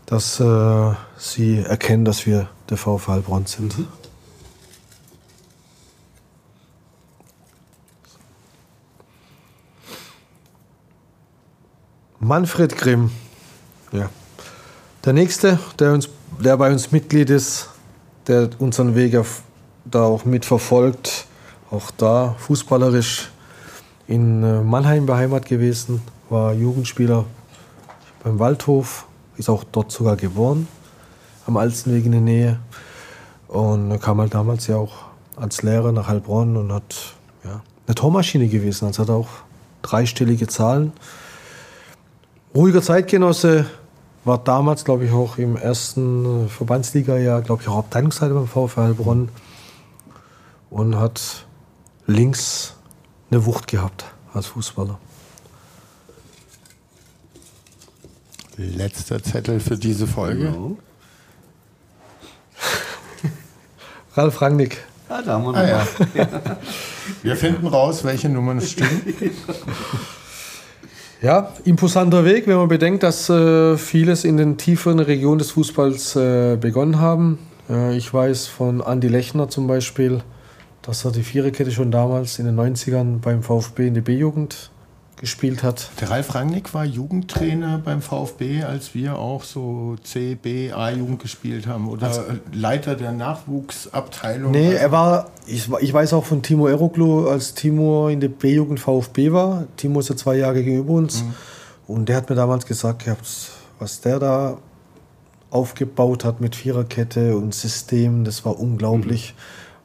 dass 0.06 0.40
äh, 0.40 0.92
sie 1.18 1.60
erkennen, 1.60 2.06
dass 2.06 2.26
wir 2.26 2.48
der 2.70 2.78
VfL 2.78 3.12
Heilbronn 3.12 3.46
sind. 3.46 3.76
Manfred 12.20 12.76
Grimm. 12.76 13.12
Ja. 13.92 14.10
Der 15.06 15.14
nächste, 15.14 15.60
der, 15.78 15.94
uns, 15.94 16.10
der 16.44 16.58
bei 16.58 16.72
uns 16.72 16.92
Mitglied 16.92 17.30
ist, 17.30 17.70
der 18.28 18.50
unseren 18.58 18.96
Weg 18.96 19.16
da 19.86 20.04
auch 20.04 20.26
mitverfolgt, 20.26 21.28
auch 21.70 21.92
da 21.92 22.36
fußballerisch 22.40 23.30
in 24.08 24.44
äh, 24.44 24.62
Mannheim 24.62 25.06
beheimat 25.06 25.46
gewesen, 25.46 26.02
war 26.30 26.54
Jugendspieler 26.54 27.26
beim 28.24 28.40
Waldhof, 28.40 29.06
ist 29.38 29.50
auch 29.50 29.64
dort 29.64 29.92
sogar 29.92 30.16
geboren, 30.16 30.68
am 31.46 31.56
Alstenweg 31.58 32.06
in 32.06 32.14
der 32.14 32.22
Nähe. 32.22 32.60
Und 33.48 33.92
er 33.92 34.00
kam 34.00 34.20
halt 34.20 34.34
damals 34.34 34.66
ja 34.66 34.78
auch 34.78 35.06
als 35.36 35.62
Lehrer 35.62 35.92
nach 35.92 36.08
Heilbronn 36.08 36.58
und 36.58 36.74
hat 36.74 36.96
ja, 37.44 37.62
eine 37.86 37.96
Tormaschine 37.96 38.48
gewesen. 38.48 38.86
Also 38.86 39.04
hat 39.04 39.10
auch 39.12 39.30
dreistellige 39.84 40.48
Zahlen. 40.48 40.94
Ruhiger 42.56 42.82
Zeitgenosse, 42.82 43.66
war 44.28 44.38
damals, 44.38 44.84
glaube 44.84 45.06
ich, 45.06 45.12
auch 45.12 45.38
im 45.38 45.56
ersten 45.56 46.50
Verbandsliga-Jahr, 46.50 47.42
glaube 47.42 47.62
ich, 47.62 47.68
auch 47.70 47.78
Abteilungsleiter 47.78 48.34
beim 48.34 48.48
VfL 48.48 48.82
Heilbronn 48.82 49.30
und 50.70 51.00
hat 51.00 51.46
links 52.08 52.76
eine 53.32 53.46
Wucht 53.46 53.68
gehabt 53.68 54.06
als 54.34 54.48
Fußballer. 54.48 55.00
Letzter 58.58 59.22
Zettel 59.24 59.60
für 59.60 59.78
diese 59.78 60.08
Folge. 60.08 60.46
Genau. 60.52 60.78
Ralf 64.16 64.42
Rangnick. 64.42 64.84
Ah, 65.10 65.22
da 65.22 65.34
haben 65.34 65.44
wir 65.46 65.52
noch 65.52 65.60
Ah, 65.60 65.88
ja. 66.16 66.58
Wir 67.24 67.38
finden 67.38 67.68
raus, 67.68 68.04
welche 68.04 68.28
Nummern 68.30 68.60
stimmen. 68.60 69.02
Ja, 71.20 71.52
imposanter 71.66 72.26
Weg, 72.26 72.46
wenn 72.46 72.58
man 72.58 72.68
bedenkt, 72.68 73.02
dass 73.02 73.28
äh, 73.28 73.76
vieles 73.76 74.24
in 74.24 74.38
den 74.38 74.58
tieferen 74.58 75.00
Regionen 75.00 75.40
des 75.40 75.50
Fußballs 75.50 76.16
äh, 76.16 76.58
begonnen 76.62 77.00
haben. 77.00 77.40
Äh, 77.68 77.98
ich 77.98 78.14
weiß 78.14 78.46
von 78.46 78.82
Andy 78.82 79.08
Lechner 79.08 79.50
zum 79.50 79.66
Beispiel, 79.66 80.22
dass 80.84 81.06
er 81.06 81.12
die 81.12 81.24
Viererkette 81.24 81.72
schon 81.72 81.90
damals 81.90 82.38
in 82.38 82.46
den 82.46 82.56
90ern 82.56 83.20
beim 83.20 83.42
VfB 83.42 83.88
in 83.88 83.96
der 83.96 84.02
B-Jugend 84.02 84.70
gespielt 85.18 85.64
hat. 85.64 85.90
Der 86.00 86.12
Ralf 86.12 86.36
Rangnick 86.36 86.74
war 86.74 86.86
Jugendtrainer 86.86 87.80
beim 87.80 88.02
VfB, 88.02 88.64
als 88.64 88.94
wir 88.94 89.18
auch 89.18 89.44
so 89.44 89.96
C, 90.04 90.36
B, 90.36 90.72
A-Jugend 90.72 91.20
gespielt 91.20 91.68
haben. 91.68 91.90
Oder 91.90 92.38
Leiter 92.54 92.96
der 92.96 93.12
Nachwuchsabteilung. 93.12 94.52
Nee, 94.52 94.74
er 94.74 94.92
war, 94.92 95.32
ich, 95.46 95.70
ich 95.82 95.94
weiß 95.94 96.14
auch 96.14 96.24
von 96.24 96.42
Timo 96.44 96.68
Eroglu, 96.68 97.28
als 97.28 97.54
Timo 97.56 98.08
in 98.10 98.20
der 98.20 98.30
B-Jugend 98.30 98.80
VfB 98.80 99.32
war. 99.32 99.66
Timo 99.76 100.00
ist 100.00 100.10
ja 100.10 100.16
zwei 100.16 100.38
Jahre 100.38 100.64
gegenüber 100.64 100.94
uns. 100.94 101.24
Und 101.88 102.10
der 102.10 102.18
hat 102.18 102.30
mir 102.30 102.36
damals 102.36 102.66
gesagt, 102.66 103.06
gehabt, 103.06 103.28
was 103.80 104.02
der 104.02 104.20
da 104.20 104.58
aufgebaut 105.50 106.26
hat 106.26 106.42
mit 106.42 106.56
Viererkette 106.56 107.38
und 107.38 107.56
System, 107.56 108.24
das 108.24 108.46
war 108.46 108.60
unglaublich. 108.60 109.34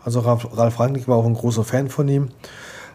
Also 0.05 0.21
Ralf, 0.21 0.49
Ralf 0.57 0.81
Rangnick 0.81 1.09
war 1.09 1.17
auch 1.17 1.27
ein 1.27 1.35
großer 1.35 1.65
Fan 1.65 1.89
von 1.89 2.09
ihm. 2.09 2.29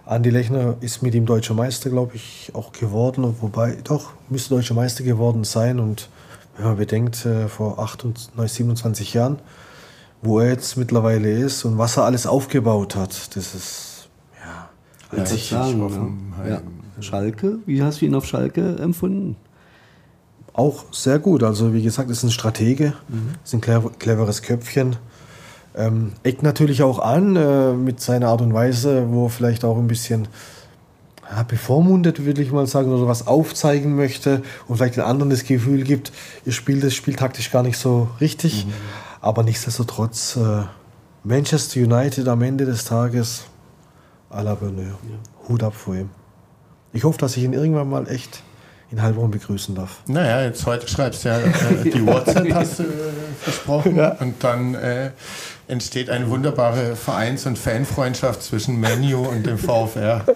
Andi 0.07 0.29
Lechner 0.29 0.75
ist 0.79 1.03
mit 1.03 1.13
ihm 1.15 1.25
deutscher 1.25 1.53
Meister, 1.53 1.89
glaube 1.89 2.15
ich, 2.15 2.51
auch 2.53 2.71
geworden. 2.71 3.35
Wobei, 3.41 3.77
doch, 3.83 4.13
müsste 4.29 4.55
deutscher 4.55 4.73
Meister 4.73 5.03
geworden 5.03 5.43
sein. 5.43 5.79
Und 5.79 6.09
wenn 6.55 6.65
man 6.65 6.77
bedenkt, 6.77 7.25
äh, 7.25 7.47
vor 7.47 7.79
28, 7.79 8.51
27 8.51 9.13
Jahren, 9.13 9.39
wo 10.21 10.39
er 10.39 10.49
jetzt 10.49 10.77
mittlerweile 10.77 11.31
ist 11.31 11.65
und 11.65 11.77
was 11.77 11.97
er 11.97 12.05
alles 12.05 12.25
aufgebaut 12.25 12.95
hat, 12.95 13.35
das 13.35 13.53
ist, 13.53 14.09
ja, 14.43 14.69
Als 15.19 15.33
ich 15.33 15.49
sagen, 15.49 15.81
Hoffenheim. 15.81 16.33
ja. 16.43 16.49
ja. 16.49 16.61
Schalke, 16.99 17.59
wie 17.67 17.83
hast 17.83 18.01
du 18.01 18.05
ihn 18.05 18.15
auf 18.15 18.25
Schalke 18.25 18.77
empfunden? 18.77 19.35
auch 20.57 20.85
sehr 20.91 21.19
gut. 21.19 21.43
Also, 21.43 21.73
wie 21.73 21.83
gesagt, 21.83 22.09
ist 22.09 22.23
ein 22.23 22.31
Stratege, 22.31 22.93
ist 23.43 23.53
ein 23.53 23.61
clever, 23.61 23.91
cleveres 23.99 24.41
Köpfchen. 24.41 24.95
Ähm, 25.77 26.13
eckt 26.23 26.41
natürlich 26.41 26.81
auch 26.81 26.97
an 26.97 27.35
äh, 27.35 27.73
mit 27.73 28.01
seiner 28.01 28.29
Art 28.29 28.41
und 28.41 28.53
Weise, 28.53 29.05
wo 29.09 29.27
er 29.27 29.29
vielleicht 29.29 29.63
auch 29.63 29.77
ein 29.77 29.87
bisschen 29.87 30.27
ja, 31.29 31.43
bevormundet, 31.43 32.25
würde 32.25 32.41
ich 32.41 32.51
mal 32.51 32.65
sagen, 32.65 32.91
oder 32.91 33.07
was 33.07 33.27
aufzeigen 33.27 33.95
möchte 33.95 34.41
und 34.67 34.77
vielleicht 34.77 34.95
den 34.95 35.03
anderen 35.03 35.29
das 35.29 35.43
Gefühl 35.43 35.83
gibt, 35.83 36.11
ihr 36.45 36.51
spielt 36.51 36.83
das 36.83 36.95
Spiel 36.95 37.15
taktisch 37.15 37.51
gar 37.51 37.61
nicht 37.61 37.77
so 37.77 38.09
richtig. 38.19 38.65
Aber 39.21 39.43
nichtsdestotrotz, 39.43 40.37
äh, 40.37 40.63
Manchester 41.23 41.81
United 41.81 42.27
am 42.27 42.41
Ende 42.41 42.65
des 42.65 42.85
Tages, 42.85 43.43
à 44.29 44.41
la 44.41 44.55
Bonheur. 44.55 44.97
Hut 45.47 45.63
ab 45.63 45.73
vor 45.75 45.95
ihm. 45.95 46.09
Ich 46.93 47.03
hoffe, 47.03 47.19
dass 47.19 47.37
ich 47.37 47.43
ihn 47.43 47.53
irgendwann 47.53 47.89
mal 47.89 48.07
echt 48.09 48.41
in 48.89 49.01
Heilbronn 49.01 49.31
begrüßen 49.31 49.75
darf. 49.75 50.01
Naja, 50.07 50.43
jetzt 50.43 50.65
heute 50.65 50.87
schreibst 50.87 51.25
du 51.25 51.29
ja 51.29 51.39
äh, 51.39 51.83
die 51.83 52.05
WhatsApp, 52.07 52.53
hast 52.53 52.79
du 52.79 52.83
äh, 52.83 52.87
versprochen. 53.39 53.99
Und 53.99 54.43
dann 54.43 54.75
äh, 54.75 55.11
entsteht 55.67 56.09
eine 56.09 56.29
wunderbare 56.29 56.95
Vereins- 56.95 57.45
und 57.45 57.57
Fanfreundschaft 57.57 58.41
zwischen 58.41 58.79
Menu 58.79 59.25
und 59.27 59.45
dem 59.45 59.57
VfR. 59.57 60.25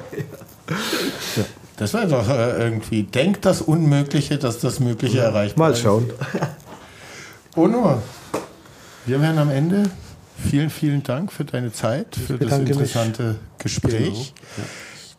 Das 1.77 1.95
wäre 1.95 2.07
doch 2.07 2.29
äh, 2.29 2.63
irgendwie, 2.63 3.01
denkt 3.01 3.43
das 3.43 3.59
Unmögliche, 3.59 4.37
dass 4.37 4.59
das 4.59 4.79
Mögliche 4.79 5.17
erreicht 5.17 5.57
Mal 5.57 5.75
schauen. 5.75 6.11
Ono, 7.55 7.99
wir 9.07 9.19
wären 9.19 9.39
am 9.39 9.49
Ende. 9.49 9.89
Vielen, 10.37 10.69
vielen 10.69 11.01
Dank 11.01 11.31
für 11.33 11.43
deine 11.43 11.73
Zeit, 11.73 12.15
für 12.15 12.33
das 12.33 12.39
bedanke 12.39 12.65
mich. 12.65 12.71
interessante 12.73 13.39
Gespräch. 13.57 14.35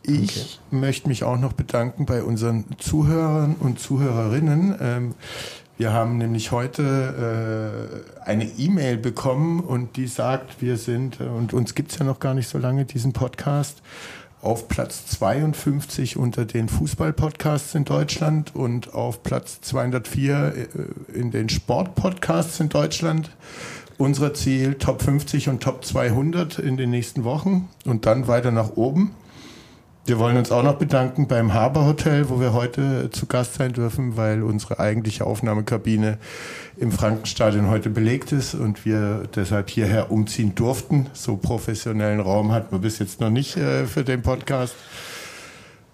Ich 0.03 0.61
möchte 0.71 1.09
mich 1.09 1.25
auch 1.25 1.37
noch 1.37 1.51
bedanken 1.51 2.05
bei 2.05 2.23
unseren 2.23 2.63
Zuhörern 2.77 3.57
und 3.59 3.81
Zuhörerinnen. 3.81 4.75
Ähm, 4.79 5.15
wir 5.77 5.91
haben 5.91 6.17
nämlich 6.17 6.51
heute 6.51 8.05
äh, 8.25 8.29
eine 8.29 8.45
E-Mail 8.45 8.97
bekommen 8.97 9.59
und 9.59 9.95
die 9.95 10.07
sagt, 10.07 10.61
wir 10.61 10.77
sind, 10.77 11.19
äh, 11.19 11.23
und 11.23 11.53
uns 11.53 11.73
gibt 11.73 11.91
es 11.91 11.99
ja 11.99 12.05
noch 12.05 12.19
gar 12.19 12.33
nicht 12.33 12.47
so 12.47 12.57
lange, 12.57 12.85
diesen 12.85 13.13
Podcast, 13.13 13.81
auf 14.43 14.67
Platz 14.67 15.07
52 15.07 16.17
unter 16.17 16.45
den 16.45 16.67
Fußball-Podcasts 16.67 17.75
in 17.75 17.85
Deutschland 17.85 18.53
und 18.53 18.93
auf 18.93 19.23
Platz 19.23 19.61
204 19.61 20.53
äh, 21.13 21.17
in 21.17 21.31
den 21.31 21.49
Sport-Podcasts 21.49 22.59
in 22.59 22.69
Deutschland. 22.69 23.31
Unser 23.97 24.33
Ziel 24.33 24.75
Top 24.75 25.01
50 25.01 25.49
und 25.49 25.63
Top 25.63 25.85
200 25.85 26.59
in 26.59 26.77
den 26.77 26.89
nächsten 26.89 27.23
Wochen 27.23 27.69
und 27.85 28.05
dann 28.05 28.27
weiter 28.27 28.51
nach 28.51 28.75
oben. 28.75 29.15
Wir 30.05 30.19
wollen 30.19 30.35
uns 30.35 30.51
auch 30.51 30.63
noch 30.63 30.75
bedanken 30.75 31.27
beim 31.27 31.53
Haber 31.53 31.85
Hotel, 31.85 32.27
wo 32.27 32.41
wir 32.41 32.51
heute 32.51 33.09
zu 33.11 33.25
Gast 33.25 33.53
sein 33.53 33.71
dürfen, 33.71 34.17
weil 34.17 34.43
unsere 34.43 34.79
eigentliche 34.79 35.25
Aufnahmekabine 35.25 36.17
im 36.75 36.91
Frankenstadion 36.91 37.69
heute 37.69 37.89
belegt 37.89 38.33
ist 38.33 38.53
und 38.53 38.83
wir 38.83 39.23
deshalb 39.33 39.69
hierher 39.69 40.11
umziehen 40.11 40.55
durften. 40.55 41.07
So 41.13 41.37
professionellen 41.37 42.19
Raum 42.19 42.51
hatten 42.51 42.73
wir 42.75 42.79
bis 42.79 42.99
jetzt 42.99 43.21
noch 43.21 43.29
nicht 43.29 43.55
äh, 43.55 43.85
für 43.85 44.03
den 44.03 44.21
Podcast. 44.23 44.75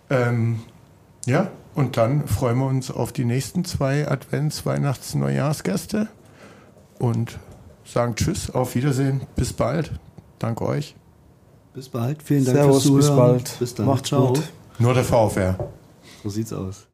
Ähm, 0.10 0.62
ja, 1.28 1.52
Und 1.76 1.98
dann 1.98 2.28
freuen 2.28 2.58
wir 2.58 2.66
uns 2.66 2.90
auf 2.90 3.12
die 3.12 3.26
nächsten 3.26 3.64
zwei 3.64 4.08
Advents-, 4.08 4.66
Weihnachts-, 4.66 5.14
Neujahrsgäste 5.14 6.08
und 6.98 7.38
sagen 7.86 8.16
Tschüss, 8.16 8.50
auf 8.50 8.74
Wiedersehen, 8.74 9.22
bis 9.36 9.54
bald. 9.54 9.92
Dank 10.40 10.62
euch. 10.62 10.96
Bis 11.74 11.90
bald. 11.90 12.22
Vielen 12.24 12.46
Dank 12.46 12.58
Servus, 12.58 12.84
fürs 12.84 12.96
bis 12.96 13.06
Zuhören. 13.06 13.18
bald. 13.32 13.60
Bis 13.60 13.76
dann. 13.76 13.86
Macht's 13.86 14.10
Ciao. 14.10 14.28
gut. 14.34 14.42
Nur 14.80 14.94
der 14.94 15.04
VfR. 15.04 15.70
So 16.24 16.30
sieht's 16.30 16.52
aus. 16.54 16.89